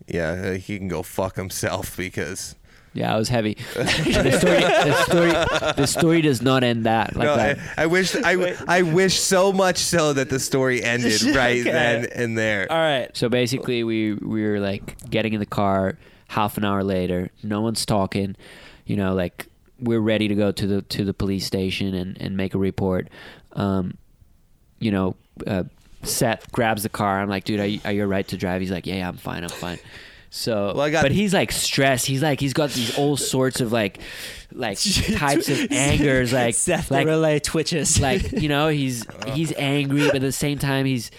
Yeah, 0.08 0.54
he 0.54 0.78
can 0.78 0.88
go 0.88 1.02
fuck 1.02 1.36
himself 1.36 1.96
because 1.96 2.56
Yeah, 2.94 3.14
it 3.14 3.18
was 3.18 3.28
heavy. 3.28 3.54
the 3.74 3.86
story, 3.86 4.60
the 4.60 5.02
story, 5.04 5.30
the 5.76 5.86
story 5.86 6.22
does 6.22 6.42
not 6.42 6.64
end 6.64 6.86
that 6.86 7.14
like 7.14 7.26
no, 7.26 7.36
that. 7.36 7.58
I, 7.76 7.82
I 7.84 7.86
wish 7.86 8.16
I, 8.16 8.56
I 8.66 8.82
wish 8.82 9.20
so 9.20 9.52
much 9.52 9.78
so 9.78 10.12
that 10.14 10.30
the 10.30 10.40
story 10.40 10.82
ended 10.94 11.22
right 11.22 11.60
Okay. 11.60 11.70
then 11.70 12.06
and 12.14 12.36
there. 12.36 12.66
All 12.70 12.78
right. 12.78 13.14
So 13.16 13.28
basically, 13.28 13.84
we 13.84 14.14
we 14.14 14.42
were 14.42 14.60
like 14.60 15.08
getting 15.08 15.32
in 15.34 15.40
the 15.40 15.46
car. 15.46 15.96
Half 16.30 16.58
an 16.58 16.64
hour 16.64 16.84
later, 16.84 17.30
no 17.42 17.62
one's 17.62 17.86
talking. 17.86 18.36
You 18.84 18.96
know, 18.96 19.14
like 19.14 19.46
we're 19.80 20.00
ready 20.00 20.28
to 20.28 20.34
go 20.34 20.52
to 20.52 20.66
the 20.66 20.82
to 20.82 21.04
the 21.04 21.14
police 21.14 21.46
station 21.46 21.94
and 21.94 22.20
and 22.20 22.36
make 22.36 22.54
a 22.54 22.58
report. 22.58 23.08
Um, 23.54 23.96
you 24.78 24.90
know, 24.90 25.16
uh, 25.46 25.64
Seth 26.02 26.50
grabs 26.52 26.82
the 26.82 26.88
car. 26.88 27.20
I'm 27.20 27.28
like, 27.28 27.44
dude, 27.44 27.60
are 27.60 27.66
you, 27.66 27.80
are 27.84 27.92
you 27.92 28.02
all 28.02 28.08
right 28.08 28.26
to 28.28 28.36
drive? 28.36 28.60
He's 28.60 28.70
like, 28.70 28.86
yeah, 28.86 28.96
yeah, 28.96 29.08
I'm 29.08 29.16
fine, 29.16 29.42
I'm 29.42 29.48
fine. 29.50 29.78
So, 30.30 30.72
Well, 30.74 30.80
I 30.82 30.90
got- 30.90 31.02
but 31.02 31.12
he's 31.12 31.32
like 31.32 31.52
stressed. 31.52 32.06
He's 32.06 32.22
like, 32.22 32.40
he's 32.40 32.52
got 32.52 32.70
these 32.70 32.96
all 32.98 33.16
sorts 33.16 33.60
of 33.60 33.72
like, 33.72 33.98
like 34.52 34.78
types 35.16 35.48
of 35.48 35.58
angers, 35.72 36.32
like, 36.32 36.54
Seth 36.54 36.90
like 36.90 37.06
the 37.06 37.12
relay 37.12 37.38
twitches. 37.38 38.00
like 38.00 38.32
you 38.32 38.48
know 38.48 38.68
he's 38.68 39.04
he's 39.34 39.52
angry 39.56 40.06
but 40.06 40.16
at 40.16 40.20
the 40.22 40.32
same 40.32 40.58
time 40.58 40.86
he's 40.86 41.10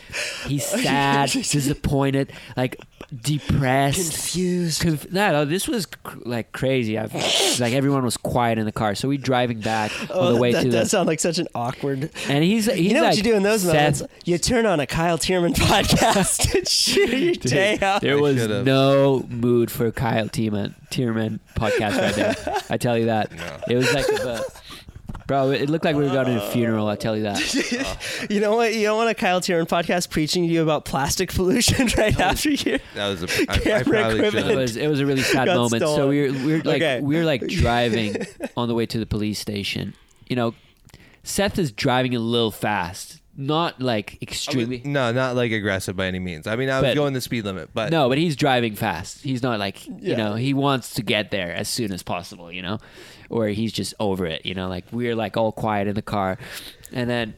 he's 0.45 0.65
sad 0.65 1.29
disappointed 1.29 2.31
like 2.57 2.75
depressed 3.21 4.11
confused. 4.11 4.81
Conf- 4.81 5.11
no, 5.11 5.31
no, 5.31 5.45
this 5.45 5.67
was 5.67 5.85
cr- 5.85 6.19
like 6.25 6.51
crazy. 6.51 6.97
I've, 6.97 7.13
like 7.59 7.73
everyone 7.73 8.03
was 8.03 8.17
quiet 8.17 8.57
in 8.57 8.65
the 8.65 8.71
car, 8.71 8.95
so 8.95 9.07
we 9.07 9.17
driving 9.17 9.59
back 9.61 9.91
on 10.01 10.07
oh, 10.11 10.33
the 10.33 10.39
way 10.39 10.49
Oh, 10.49 10.53
that 10.53 10.63
to 10.63 10.69
does 10.69 10.83
the. 10.85 10.89
sound 10.89 11.07
like 11.07 11.19
such 11.19 11.39
an 11.39 11.47
awkward. 11.55 12.11
And 12.27 12.43
he's, 12.43 12.65
he's 12.65 12.79
You 12.79 12.93
know 12.93 13.01
like, 13.01 13.09
what 13.11 13.17
you 13.17 13.23
do 13.23 13.35
in 13.35 13.43
those 13.43 13.61
Seth, 13.63 13.73
moments? 13.73 14.03
You 14.25 14.37
turn 14.37 14.65
on 14.65 14.79
a 14.79 14.85
Kyle 14.85 15.17
Thiermann 15.17 15.53
podcast 15.55 16.53
and 16.55 16.67
shoot 16.67 17.09
your 17.17 17.33
day 17.35 17.79
out. 17.81 18.01
There 18.01 18.19
was 18.21 18.47
no 18.47 19.25
mood 19.29 19.71
for 19.71 19.91
Kyle 19.91 20.27
Thiermann, 20.27 20.75
Thiermann 20.91 21.39
podcast 21.55 21.97
right 21.99 22.15
there. 22.15 22.61
I 22.69 22.77
tell 22.77 22.97
you 22.97 23.05
that. 23.07 23.18
It 23.69 23.75
was 23.75 23.93
like, 23.93 24.07
a, 24.07 24.43
bro, 25.27 25.51
it 25.51 25.69
looked 25.69 25.85
like 25.85 25.95
we 25.95 26.03
were 26.03 26.09
going 26.11 26.25
to 26.27 26.43
a 26.43 26.49
funeral. 26.51 26.87
I 26.87 26.95
tell 26.95 27.15
you 27.15 27.23
that. 27.23 27.39
You 28.29 28.41
know 28.41 28.55
what? 28.55 28.73
You 28.75 28.83
don't 28.83 28.97
want 28.97 29.09
a 29.09 29.15
Kyle 29.15 29.39
Thiermann 29.41 29.67
podcast 29.67 30.09
preaching 30.09 30.45
to 30.45 30.53
you 30.53 30.61
about 30.61 30.85
plastic 30.85 31.33
pollution 31.33 31.87
right 31.97 32.19
after 32.19 32.49
you. 32.51 32.77
That 32.95 33.07
was 33.07 33.23
a. 33.23 33.27
I, 33.49 33.53
I 33.53 33.57
Camera 33.59 33.83
probably 33.83 34.17
equipment. 34.19 34.45
should 34.45 34.51
It 34.51 34.55
was 34.57 34.77
it 34.77 34.87
was 34.87 34.99
a 34.99 35.05
really 35.05 35.21
sad 35.21 35.45
Got 35.45 35.55
moment. 35.55 35.81
So 35.81 35.93
stolen. 35.93 36.09
we 36.09 36.21
were 36.21 36.31
we 36.45 36.51
were 36.53 36.57
like 36.63 36.81
Okay. 36.81 36.99
we 37.01 37.15
were 37.15 37.23
like 37.23 37.47
driving 37.47 38.17
on 38.57 38.67
the 38.67 38.75
way 38.75 38.85
to 38.85 38.99
the 38.99 39.05
police 39.05 39.39
station. 39.39 39.93
You 40.27 40.35
know, 40.35 40.53
Seth 41.23 41.57
is 41.57 41.71
driving 41.71 42.13
a 42.15 42.19
little 42.19 42.51
fast, 42.51 43.18
not 43.41 43.81
like 43.81 44.21
extremely. 44.21 44.81
No, 44.83 45.13
not 45.13 45.35
like 45.37 45.53
aggressive 45.53 45.95
by 45.95 46.07
any 46.07 46.19
means. 46.19 46.45
I 46.45 46.57
mean, 46.57 46.69
I 46.69 46.81
was 46.81 46.89
But- 46.89 46.95
going 46.95 47.13
the 47.13 47.21
speed 47.21 47.45
limit, 47.45 47.69
but 47.73 47.89
No, 47.89 48.09
but 48.09 48.17
he's 48.17 48.35
driving 48.35 48.75
fast. 48.75 49.21
He's 49.23 49.41
not 49.41 49.59
like 49.59 49.87
you 49.87 50.15
know 50.15 50.35
he 50.35 50.53
wants 50.53 50.93
to 50.95 51.01
get 51.01 51.31
there 51.31 51.53
as 51.55 51.69
soon 51.69 51.93
as 51.93 52.03
possible. 52.03 52.51
You 52.51 52.61
know, 52.61 52.79
or 53.29 53.47
he's 53.47 53.71
just 53.71 53.93
over 53.99 54.25
it. 54.25 54.45
You 54.45 54.53
know, 54.55 54.67
like 54.67 54.83
we're 54.91 55.15
like 55.15 55.37
all 55.37 55.53
quiet 55.53 55.87
in 55.87 55.95
the 55.95 56.01
car, 56.01 56.37
and 56.91 57.09
then 57.09 57.33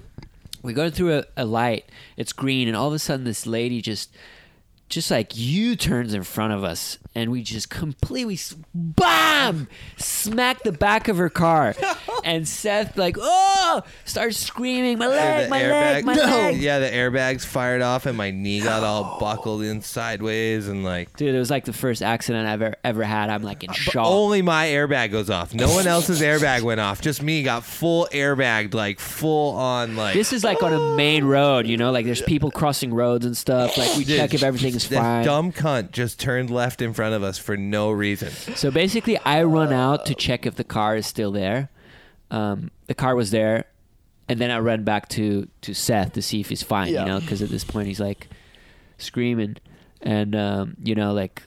we 0.64 0.74
go 0.74 0.90
through 0.90 1.20
a, 1.20 1.26
a 1.38 1.46
light. 1.46 1.86
It's 2.18 2.34
green, 2.34 2.68
and 2.68 2.76
all 2.76 2.88
of 2.88 2.94
a 2.94 3.00
sudden 3.00 3.24
this 3.24 3.46
lady 3.46 3.80
just 3.82 4.10
just 4.92 5.10
like 5.10 5.36
U 5.36 5.76
turns 5.76 6.14
in 6.14 6.24
front 6.24 6.54
of 6.54 6.64
us, 6.64 7.00
and 7.16 7.32
we 7.32 7.42
just 7.42 7.70
completely 7.70 8.38
bam 8.76 9.68
smack 9.98 10.62
the 10.64 10.72
back 10.72 11.08
of 11.08 11.18
her 11.18 11.30
car, 11.30 11.74
and 12.24 12.48
Seth 12.48 12.98
like 12.98 13.16
oh 13.20 13.82
starts 14.06 14.38
screaming 14.38 14.98
my 15.00 15.08
leg, 15.08 15.50
my 15.50 15.66
leg, 15.66 16.06
my 16.06 16.14
leg. 16.14 16.58
Yeah, 16.62 16.80
the 16.80 16.90
airbags 16.90 17.46
fired 17.46 17.82
off, 17.82 18.06
and 18.06 18.18
my 18.18 18.32
knee 18.32 18.62
got 18.62 18.84
all 18.84 19.18
buckled 19.20 19.64
in 19.64 19.82
sideways, 19.82 20.68
and 20.68 20.84
like. 20.84 21.16
Dude, 21.16 21.34
it 21.34 21.40
was 21.40 21.50
like 21.50 21.66
the 21.66 21.74
first 21.74 22.02
accident 22.04 22.48
I've 22.48 22.62
ever 22.62 22.76
ever 22.84 23.04
had. 23.04 23.30
I'm 23.30 23.44
like 23.44 23.64
in 23.64 23.70
uh, 23.70 23.74
But 23.74 23.94
shock. 23.94 24.06
only 24.08 24.42
my 24.42 24.68
airbag 24.68 25.12
goes 25.12 25.30
off. 25.30 25.54
No 25.54 25.70
one 25.74 25.88
else's 25.88 26.22
airbag 26.22 26.62
went 26.64 26.82
off. 26.82 27.02
Just 27.02 27.22
me 27.24 27.44
got 27.44 27.64
full 27.64 28.08
airbagged, 28.12 28.74
like 28.74 29.00
full 29.00 29.56
on, 29.56 29.96
like. 29.96 30.14
This 30.14 30.34
is 30.34 30.44
like 30.44 30.62
on 30.62 30.74
a 30.74 30.96
main 30.98 31.24
road, 31.24 31.66
you 31.66 31.78
know, 31.78 31.92
like 31.92 32.06
there's 32.06 32.22
people 32.22 32.52
crossing 32.52 32.94
roads 32.94 33.26
and 33.26 33.36
stuff. 33.38 33.78
Like 33.78 33.96
we 33.98 34.04
Dude, 34.04 34.18
check 34.18 34.34
if 34.34 34.44
everything 34.44 34.74
is 34.84 34.90
that 34.90 35.02
fine. 35.02 35.26
dumb 35.26 35.52
cunt 35.52 35.92
just 35.92 36.20
turned 36.20 36.50
left 36.50 36.82
in 36.82 36.94
front 36.94 37.14
of 37.16 37.24
us 37.24 37.38
for 37.38 37.58
no 37.58 37.92
reason. 37.92 38.32
So 38.56 38.72
basically, 38.72 39.18
I 39.20 39.44
run 39.44 39.74
out 39.74 40.06
to 40.08 40.16
check 40.16 40.46
if 40.46 40.56
the 40.56 40.64
car 40.64 40.96
is 40.96 41.06
still 41.06 41.32
there. 41.32 41.70
Um, 42.30 42.72
the 42.88 42.94
car 42.94 43.16
was 43.16 43.32
there, 43.32 43.66
and 44.30 44.40
then 44.40 44.52
I 44.52 44.60
run 44.60 44.84
back 44.84 45.10
to 45.10 45.48
to 45.62 45.74
Seth 45.74 46.14
to 46.14 46.22
see 46.22 46.40
if 46.40 46.50
he's 46.50 46.64
fine. 46.64 46.94
Yeah. 46.94 47.02
You 47.02 47.06
know, 47.08 47.20
because 47.20 47.42
at 47.42 47.50
this 47.50 47.64
point 47.64 47.88
he's 47.88 48.00
like 48.00 48.28
screaming, 48.98 49.58
and 50.02 50.36
um, 50.36 50.78
you 50.84 50.96
know, 50.96 51.14
like 51.14 51.44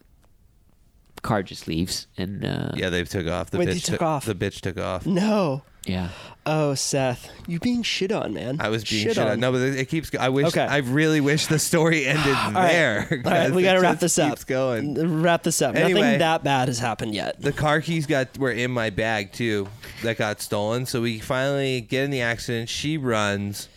car 1.23 1.43
just 1.43 1.67
leaves, 1.67 2.07
and 2.17 2.45
uh, 2.45 2.73
Yeah, 2.75 2.91
they 2.91 3.03
took 3.05 3.27
off. 3.27 3.51
The 3.51 3.59
Wait, 3.59 3.65
they 3.67 3.75
bitch 3.77 3.87
took 3.87 4.03
off. 4.03 4.27
The 4.27 4.35
bitch 4.35 4.61
took 4.61 4.79
off. 4.79 5.07
No. 5.07 5.63
Yeah. 5.87 6.09
Oh, 6.47 6.75
Seth, 6.75 7.31
you 7.47 7.59
being 7.59 7.83
shit 7.83 8.13
on, 8.13 8.35
man. 8.35 8.59
I 8.61 8.69
was 8.69 8.85
being 8.85 9.09
shit, 9.09 9.17
on. 9.17 9.41
No, 9.41 9.51
but 9.51 9.63
it 9.63 9.77
it 9.77 9.89
keeps. 9.89 10.15
I 10.15 10.29
wish. 10.29 10.49
Okay. 10.49 10.61
I 10.61 10.79
really 10.79 11.23
wish 11.23 11.47
the 11.47 11.59
story 11.59 12.05
ended 12.07 12.27
right. 12.27 12.53
there. 12.53 13.23
All 13.25 13.31
right, 13.31 13.51
we 13.51 13.63
got 13.63 13.69
got 13.69 13.73
to 13.73 13.79
to 13.79 13.83
wrap 13.83 14.01
this 14.01 14.19
up. 14.19 14.31
Keeps 14.31 14.45
going. 14.45 15.23
Wrap 15.23 15.43
this 15.43 15.63
up. 15.63 15.75
Anyway. 15.75 16.01
Nothing 16.01 16.19
that 16.19 16.45
bad 16.45 16.69
has 16.69 16.79
happened 16.79 17.15
yet. 17.15 17.41
The 17.41 17.53
car 17.53 17.81
keys 17.81 18.07
got 18.07 18.37
were 18.37 18.51
in 18.51 18.71
my 18.71 18.91
bag 18.91 19.33
too. 19.33 19.69
That 20.03 20.19
got 20.19 20.43
stolen. 20.43 20.85
So 20.85 21.01
we 21.01 21.19
finally 21.19 21.81
get 21.81 22.05
in 22.05 22.11
the 22.11 22.21
accident. 22.21 22.69
She 22.69 22.99
runs, 22.99 23.69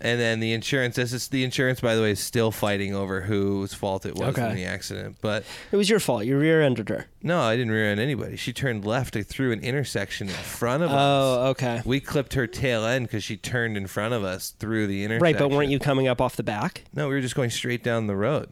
and 0.00 0.20
then 0.20 0.40
the 0.40 0.52
insurance. 0.52 0.96
This 0.96 1.12
is 1.12 1.28
the 1.28 1.44
insurance, 1.44 1.80
by 1.80 1.94
the 1.94 2.02
way, 2.02 2.10
is 2.12 2.20
still 2.20 2.50
fighting 2.50 2.94
over 2.94 3.22
whose 3.22 3.74
fault 3.74 4.06
it 4.06 4.14
was 4.16 4.28
Okay. 4.38 4.50
in 4.50 4.56
the 4.56 4.64
accident. 4.64 5.16
But 5.20 5.44
It 5.72 5.76
was 5.76 5.90
your 5.90 6.00
fault. 6.00 6.24
You 6.24 6.38
rear-ended 6.38 6.88
her. 6.88 7.06
no, 7.22 7.40
I 7.40 7.56
didn't 7.56 7.72
rear 7.72 7.86
end 7.90 8.00
anybody. 8.00 8.36
She 8.36 8.52
turned 8.52 8.84
left 8.84 9.16
through 9.26 9.52
an 9.52 9.60
intersection 9.60 10.28
in 10.28 10.34
front 10.34 10.82
of 10.82 10.90
oh, 10.90 10.94
us. 10.94 10.98
Oh, 10.98 11.46
okay. 11.50 11.82
We 11.84 12.00
clipped 12.00 12.34
her 12.34 12.46
tail 12.46 12.84
end 12.84 13.06
because 13.06 13.24
she 13.24 13.36
turned 13.36 13.76
in 13.76 13.86
front 13.86 14.14
of 14.14 14.24
us 14.24 14.50
through 14.58 14.86
the 14.86 15.04
intersection. 15.04 15.22
Right, 15.22 15.38
but 15.38 15.50
weren't 15.50 15.70
you 15.70 15.78
coming 15.78 16.08
up 16.08 16.20
off 16.20 16.36
the 16.36 16.42
back? 16.42 16.84
No, 16.94 17.08
we 17.08 17.14
were 17.14 17.20
just 17.20 17.34
going 17.34 17.50
straight 17.50 17.82
down 17.82 18.06
the 18.06 18.16
road. 18.16 18.50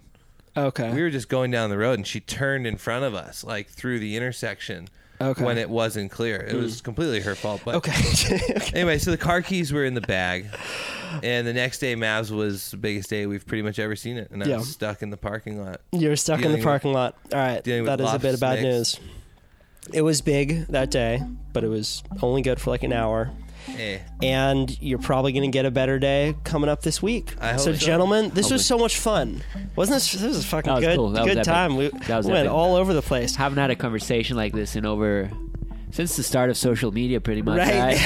Okay. 0.56 0.90
We 0.92 1.02
were 1.02 1.10
just 1.10 1.28
going 1.28 1.50
down 1.50 1.68
the 1.70 1.76
road, 1.78 1.98
and 1.98 2.06
she 2.06 2.18
turned 2.20 2.66
in 2.66 2.78
front 2.78 3.04
of 3.04 3.14
us, 3.14 3.44
like 3.44 3.68
through 3.68 3.98
the 3.98 4.16
intersection. 4.16 4.88
Okay. 5.20 5.44
When 5.44 5.58
it 5.58 5.70
wasn't 5.70 6.10
clear, 6.10 6.36
it 6.36 6.54
was 6.54 6.80
hmm. 6.80 6.84
completely 6.84 7.20
her 7.20 7.34
fault. 7.34 7.62
But 7.64 7.76
okay. 7.76 7.92
okay. 8.56 8.70
anyway, 8.74 8.98
so 8.98 9.10
the 9.10 9.16
car 9.16 9.42
keys 9.42 9.72
were 9.72 9.84
in 9.84 9.94
the 9.94 10.00
bag, 10.02 10.46
and 11.22 11.46
the 11.46 11.52
next 11.52 11.78
day, 11.78 11.94
Mavs 11.94 12.30
was 12.30 12.70
the 12.70 12.76
biggest 12.76 13.10
day 13.10 13.26
we've 13.26 13.46
pretty 13.46 13.62
much 13.62 13.78
ever 13.78 13.96
seen 13.96 14.16
it, 14.16 14.30
and 14.30 14.42
I 14.42 14.46
Yeah. 14.46 14.58
was 14.58 14.68
stuck 14.68 15.02
in 15.02 15.10
the 15.10 15.16
parking 15.16 15.62
lot. 15.62 15.80
You're 15.92 16.16
stuck 16.16 16.36
in 16.38 16.42
Dealing 16.42 16.52
the 16.52 16.58
with- 16.58 16.64
parking 16.64 16.92
lot. 16.92 17.16
All 17.32 17.38
right. 17.38 17.62
dealing 17.62 17.82
with 17.82 17.98
That 17.98 18.04
is 18.04 18.12
a 18.12 18.18
bit 18.18 18.34
of 18.34 18.40
bad 18.40 18.62
news. 18.62 18.98
It 19.92 20.02
was 20.02 20.20
big 20.20 20.66
that 20.66 20.90
day, 20.90 21.22
but 21.52 21.62
it 21.62 21.68
was 21.68 22.02
only 22.20 22.42
good 22.42 22.60
for 22.60 22.70
like 22.70 22.82
an 22.82 22.92
hour. 22.92 23.30
Eh. 23.68 23.98
And 24.22 24.80
you're 24.82 24.98
probably 24.98 25.32
going 25.32 25.50
to 25.50 25.54
get 25.56 25.66
a 25.66 25.70
better 25.70 25.98
day 25.98 26.34
coming 26.44 26.68
up 26.70 26.82
this 26.82 27.02
week. 27.02 27.34
I 27.40 27.52
hope 27.52 27.60
so, 27.60 27.72
so. 27.72 27.78
gentlemen, 27.78 28.30
this 28.30 28.50
was 28.50 28.64
so 28.64 28.78
much 28.78 28.96
fun. 28.98 29.42
Wasn't 29.74 29.96
this? 29.96 30.12
This 30.12 30.22
was 30.22 30.44
a 30.44 30.46
fucking 30.46 30.68
That 30.68 30.76
was 30.76 30.84
good, 30.86 30.96
cool. 30.96 31.10
That 31.10 31.24
good 31.24 31.36
epic. 31.38 31.44
time. 31.44 31.76
We 31.76 31.88
That 32.06 32.16
was 32.18 32.26
went 32.26 32.38
epic. 32.40 32.52
all 32.52 32.76
over 32.76 32.94
the 32.94 33.02
place. 33.02 33.34
Haven't 33.36 33.58
had 33.58 33.70
a 33.70 33.76
conversation 33.76 34.36
like 34.36 34.52
this 34.52 34.76
in 34.76 34.86
over 34.86 35.30
since 35.90 36.16
the 36.16 36.22
start 36.22 36.50
of 36.50 36.56
social 36.56 36.92
media, 36.92 37.20
pretty 37.20 37.42
much. 37.42 37.58
Right. 37.58 37.96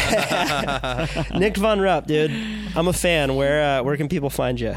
Right. 1.13 1.31
Nic 1.39 1.57
Von 1.57 1.81
Rupp, 1.81 2.07
dude. 2.07 2.31
I'm 2.77 2.89
a 2.89 2.93
fan. 2.93 3.35
Where 3.35 3.81
uh, 3.81 3.83
where 3.83 3.97
can 3.97 4.09
people 4.09 4.31
find 4.31 4.61
you? 4.61 4.75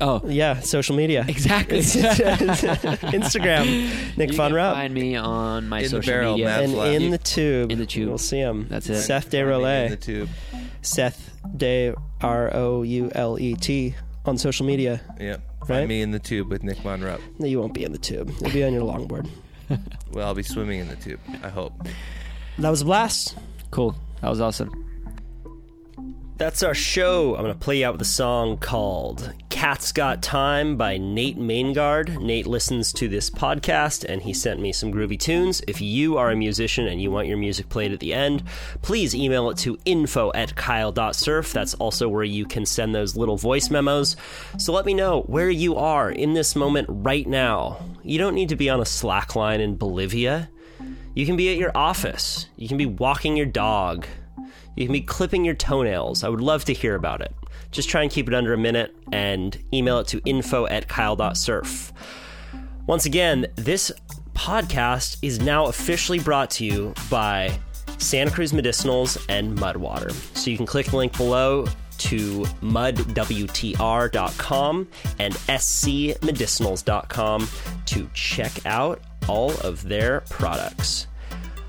Oh, 0.00 0.20
Yeah, 0.26 0.60
social 0.60 0.96
media. 0.96 1.24
exactly. 1.28 1.78
Instagram, 3.12 4.16
Nic 4.16 4.30
you 4.30 4.36
Von 4.36 4.52
Rupp. 4.52 4.74
find 4.74 4.92
me 4.94 5.16
on 5.16 5.68
my 5.68 5.80
In 5.80 5.88
social 5.88 6.12
barrel, 6.12 6.32
media. 6.32 6.46
Matt. 6.46 6.62
and 6.64 6.74
Left. 6.74 6.94
in 7.02 7.10
the 7.10 7.18
tube. 7.18 7.70
In 7.72 7.78
the 7.78 7.86
tube. 7.86 8.08
We'll 8.08 8.18
see 8.18 8.38
him. 8.38 8.66
That's 8.68 8.88
it. 8.88 9.00
Seth 9.02 9.30
De 9.30 9.38
In 9.40 9.90
the 9.90 9.96
tube. 9.96 10.28
Seth 10.82 11.30
De 11.56 11.94
R 12.20 12.50
O 12.54 12.82
U 12.82 13.10
L 13.14 13.38
E 13.38 13.54
T 13.54 13.94
on 14.24 14.36
social 14.38 14.66
media. 14.66 15.00
Yep. 15.20 15.40
Right? 15.60 15.68
Find 15.68 15.88
me 15.88 16.02
in 16.02 16.10
the 16.10 16.18
tube 16.18 16.48
with 16.50 16.62
Nic 16.64 16.78
Von 16.78 17.00
Rupp. 17.02 17.20
No, 17.38 17.46
you 17.46 17.60
won't 17.60 17.74
be 17.74 17.84
in 17.84 17.92
the 17.92 17.98
tube. 17.98 18.32
You'll 18.40 18.50
be 18.50 18.64
on 18.64 18.72
your 18.72 18.82
longboard. 18.82 19.28
Well, 20.12 20.26
I'll 20.26 20.34
be 20.34 20.42
swimming 20.42 20.80
in 20.80 20.88
the 20.88 20.96
tube. 20.96 21.20
I 21.42 21.48
hope. 21.48 21.72
That 22.58 22.68
was 22.70 22.82
a 22.82 22.84
blast. 22.84 23.36
Cool. 23.70 23.94
That 24.20 24.28
was 24.28 24.40
awesome. 24.40 24.70
That's 26.42 26.64
our 26.64 26.74
show. 26.74 27.36
I'm 27.36 27.42
going 27.42 27.54
to 27.54 27.58
play 27.60 27.78
you 27.78 27.86
out 27.86 27.92
with 27.92 28.02
a 28.02 28.04
song 28.04 28.56
called 28.56 29.32
Cat's 29.48 29.92
Got 29.92 30.24
Time 30.24 30.76
by 30.76 30.98
Nate 30.98 31.38
Maingard. 31.38 32.20
Nate 32.20 32.48
listens 32.48 32.92
to 32.94 33.06
this 33.06 33.30
podcast 33.30 34.02
and 34.02 34.20
he 34.20 34.34
sent 34.34 34.58
me 34.58 34.72
some 34.72 34.92
groovy 34.92 35.16
tunes. 35.16 35.62
If 35.68 35.80
you 35.80 36.18
are 36.18 36.32
a 36.32 36.36
musician 36.36 36.88
and 36.88 37.00
you 37.00 37.12
want 37.12 37.28
your 37.28 37.36
music 37.36 37.68
played 37.68 37.92
at 37.92 38.00
the 38.00 38.12
end, 38.12 38.42
please 38.82 39.14
email 39.14 39.50
it 39.50 39.58
to 39.58 39.78
info 39.84 40.32
at 40.34 40.56
kyle.surf. 40.56 41.52
That's 41.52 41.74
also 41.74 42.08
where 42.08 42.24
you 42.24 42.44
can 42.44 42.66
send 42.66 42.92
those 42.92 43.16
little 43.16 43.36
voice 43.36 43.70
memos. 43.70 44.16
So 44.58 44.72
let 44.72 44.84
me 44.84 44.94
know 44.94 45.20
where 45.28 45.48
you 45.48 45.76
are 45.76 46.10
in 46.10 46.34
this 46.34 46.56
moment 46.56 46.88
right 46.90 47.28
now. 47.28 47.84
You 48.02 48.18
don't 48.18 48.34
need 48.34 48.48
to 48.48 48.56
be 48.56 48.68
on 48.68 48.80
a 48.80 48.84
slack 48.84 49.36
line 49.36 49.60
in 49.60 49.76
Bolivia. 49.76 50.50
You 51.14 51.24
can 51.24 51.36
be 51.36 51.52
at 51.52 51.58
your 51.58 51.70
office. 51.76 52.48
You 52.56 52.66
can 52.66 52.78
be 52.78 52.86
walking 52.86 53.36
your 53.36 53.46
dog. 53.46 54.08
You 54.76 54.86
can 54.86 54.92
be 54.92 55.00
clipping 55.00 55.44
your 55.44 55.54
toenails. 55.54 56.24
I 56.24 56.28
would 56.28 56.40
love 56.40 56.64
to 56.66 56.72
hear 56.72 56.94
about 56.94 57.20
it. 57.20 57.34
Just 57.70 57.88
try 57.88 58.02
and 58.02 58.10
keep 58.10 58.28
it 58.28 58.34
under 58.34 58.52
a 58.52 58.58
minute 58.58 58.94
and 59.12 59.56
email 59.72 59.98
it 59.98 60.08
to 60.08 60.20
info 60.24 60.66
at 60.66 60.88
kyle.surf. 60.88 61.92
Once 62.86 63.06
again, 63.06 63.46
this 63.56 63.92
podcast 64.34 65.16
is 65.22 65.40
now 65.40 65.66
officially 65.66 66.18
brought 66.18 66.50
to 66.50 66.64
you 66.64 66.92
by 67.10 67.56
Santa 67.98 68.30
Cruz 68.30 68.52
Medicinals 68.52 69.22
and 69.28 69.58
Mudwater. 69.58 70.12
So 70.36 70.50
you 70.50 70.56
can 70.56 70.66
click 70.66 70.86
the 70.86 70.96
link 70.96 71.16
below 71.16 71.66
to 71.98 72.40
mudwtr.com 72.62 72.98
and 75.18 75.34
scmedicinals.com 75.34 77.48
to 77.86 78.10
check 78.14 78.66
out 78.66 79.00
all 79.28 79.52
of 79.60 79.82
their 79.84 80.22
products. 80.22 81.06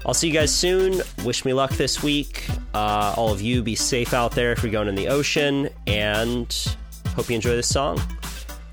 I'll 0.05 0.13
see 0.13 0.27
you 0.27 0.33
guys 0.33 0.53
soon. 0.53 1.01
Wish 1.23 1.45
me 1.45 1.53
luck 1.53 1.71
this 1.71 2.03
week. 2.03 2.45
Uh, 2.73 3.13
all 3.15 3.31
of 3.31 3.41
you 3.41 3.63
be 3.63 3.75
safe 3.75 4.13
out 4.13 4.31
there 4.31 4.51
if 4.51 4.61
you're 4.61 4.71
going 4.71 4.87
in 4.87 4.95
the 4.95 5.07
ocean, 5.07 5.69
and 5.87 6.75
hope 7.15 7.29
you 7.29 7.35
enjoy 7.35 7.55
this 7.55 7.69
song 7.69 8.01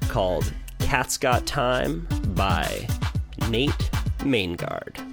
called 0.09 0.53
Cat's 0.81 1.17
Got 1.17 1.47
Time 1.47 2.07
by 2.35 2.87
Nate 3.49 3.91
Maingard. 4.25 5.10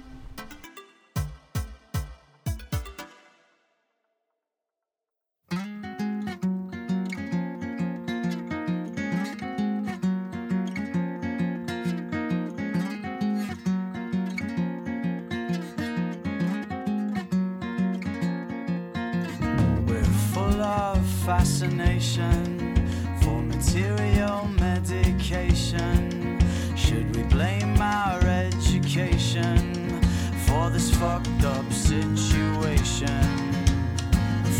For 23.22 23.40
material 23.40 24.46
medication. 24.60 26.38
Should 26.76 27.16
we 27.16 27.22
blame 27.22 27.80
our 27.80 28.20
education 28.20 30.00
for 30.46 30.68
this 30.68 30.94
fucked 30.94 31.44
up 31.44 31.72
situation? 31.72 33.08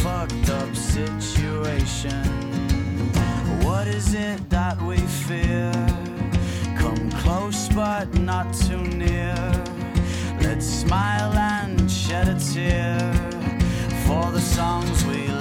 Fucked 0.02 0.48
up 0.48 0.74
situation. 0.74 2.24
What 3.62 3.86
is 3.86 4.14
it 4.14 4.48
that 4.48 4.80
we 4.80 4.96
fear? 4.96 5.70
Come 6.78 7.10
close 7.22 7.68
but 7.68 8.14
not 8.14 8.54
too 8.54 8.82
near. 8.82 9.36
Let's 10.40 10.66
smile 10.66 11.34
and 11.34 11.90
shed 11.90 12.28
a 12.28 12.38
tear 12.40 12.98
for 14.06 14.32
the 14.32 14.40
songs 14.40 15.04
we 15.04 15.28
love 15.28 15.37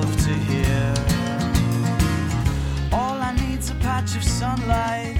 love 0.00 0.16
to 0.24 0.34
hear. 0.50 0.94
All 2.92 3.16
I 3.28 3.32
need's 3.42 3.70
a 3.70 3.76
patch 3.86 4.16
of 4.16 4.24
sunlight 4.24 5.16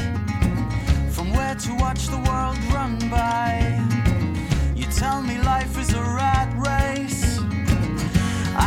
from 1.14 1.32
where 1.36 1.54
to 1.66 1.70
watch 1.84 2.02
the 2.14 2.20
world 2.28 2.58
run 2.76 2.94
by. 3.08 3.50
You 4.74 4.86
tell 5.02 5.22
me 5.22 5.36
life 5.52 5.78
is 5.78 5.92
a 5.94 6.02
rat 6.02 6.50
race. 6.70 7.38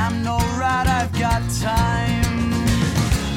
I'm 0.01 0.23
no 0.23 0.37
rat, 0.61 0.87
I've 0.99 1.13
got 1.25 1.43
time. 1.71 2.39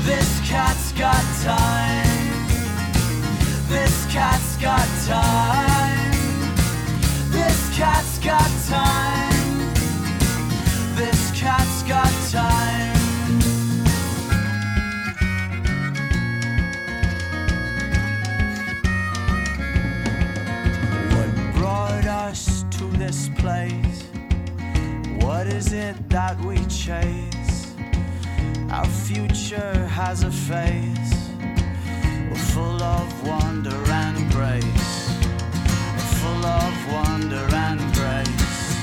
This 0.09 0.31
cat's 0.51 0.93
got 0.93 1.25
time. 1.43 2.33
This 3.75 3.97
cat's 4.15 4.57
got 4.69 4.89
time. 5.15 6.13
This 7.37 7.61
cat's 7.79 8.19
got 8.31 8.51
time. 8.69 9.31
This 11.01 11.23
cat's 11.41 11.83
got 11.85 12.20
place? 23.41 24.05
What 25.25 25.47
is 25.47 25.73
it 25.73 25.97
that 26.11 26.39
we 26.41 26.57
chase? 26.67 27.75
Our 28.71 28.87
future 28.87 29.87
has 29.87 30.23
a 30.23 30.31
face 30.31 31.11
full 32.53 32.83
of 32.83 33.27
wonder 33.27 33.81
and 34.03 34.19
grace. 34.33 34.93
Full 36.21 36.45
of 36.45 36.75
wonder 36.93 37.47
and 37.67 37.81
grace. 37.95 38.77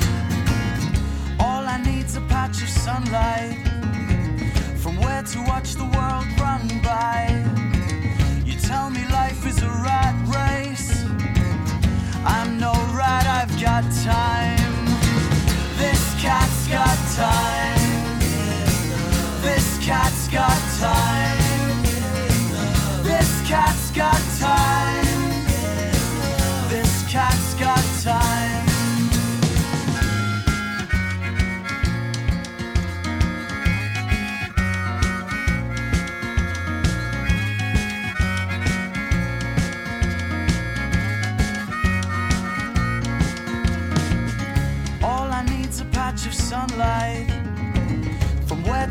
All 1.40 1.64
I 1.76 1.82
need's 1.86 2.16
a 2.16 2.22
patch 2.22 2.62
of 2.62 2.70
sunlight 2.70 3.58
from 4.82 4.96
where 4.98 5.24
to 5.24 5.40
watch 5.52 5.74
the 5.76 5.90
world 5.96 6.28
run 6.40 6.66
by. 6.82 7.20
You 8.46 8.56
tell 8.60 8.90
me 8.90 9.04
life 9.12 9.46
is 9.46 9.62
a 9.62 9.70
rat 9.88 10.16
race. 10.40 11.04
I'm 12.26 12.60
no 12.60 12.74
rat, 12.94 13.26
I've 13.26 13.62
got 13.62 13.84
time. 14.04 14.86
This 15.78 16.22
cat's 16.22 16.68
got 16.68 16.98
time. 17.16 18.20
This 19.42 19.78
cat's 19.86 20.28
got 20.28 20.60
time. 20.80 21.84
This 23.04 23.48
cat's 23.48 23.92
got 23.92 24.27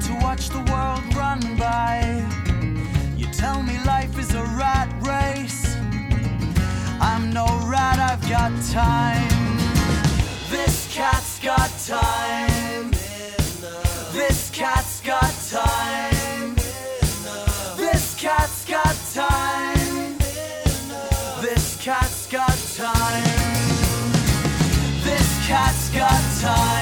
to 0.00 0.14
watch 0.20 0.48
the 0.48 0.58
world 0.70 1.14
run 1.14 1.40
by. 1.56 2.22
You 3.16 3.26
tell 3.32 3.62
me 3.62 3.78
life 3.84 4.18
is 4.18 4.34
a 4.34 4.42
rat 4.42 4.88
race. 5.02 5.76
I'm 7.00 7.30
no 7.32 7.46
rat, 7.66 7.98
I've 7.98 8.22
got 8.28 8.52
time. 8.70 9.28
This 10.50 10.88
cat's 10.94 11.38
got 11.40 11.70
time. 11.86 12.90
This 14.12 14.50
cat's 14.50 15.00
got 15.00 15.34
time. 15.50 16.54
This 17.76 18.14
cat's 18.18 18.64
got 18.66 18.96
time. 19.14 20.18
This 21.40 21.76
cat's 21.80 22.26
got 22.26 22.58
time. 22.76 23.24
This 25.04 25.46
cat's 25.46 25.90
got 25.90 26.22
time. 26.40 26.75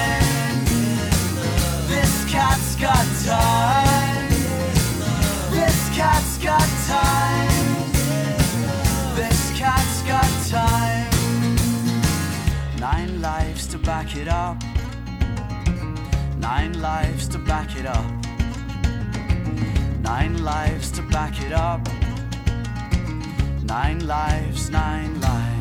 It 14.17 14.27
up. 14.27 14.61
Nine 16.37 16.79
lives 16.81 17.27
to 17.29 17.37
back 17.37 17.75
it 17.75 17.85
up. 17.85 18.05
Nine 20.01 20.43
lives 20.43 20.91
to 20.91 21.01
back 21.01 21.41
it 21.41 21.53
up. 21.53 21.87
Nine 23.63 24.05
lives, 24.05 24.69
nine 24.69 25.19
lives. 25.21 25.54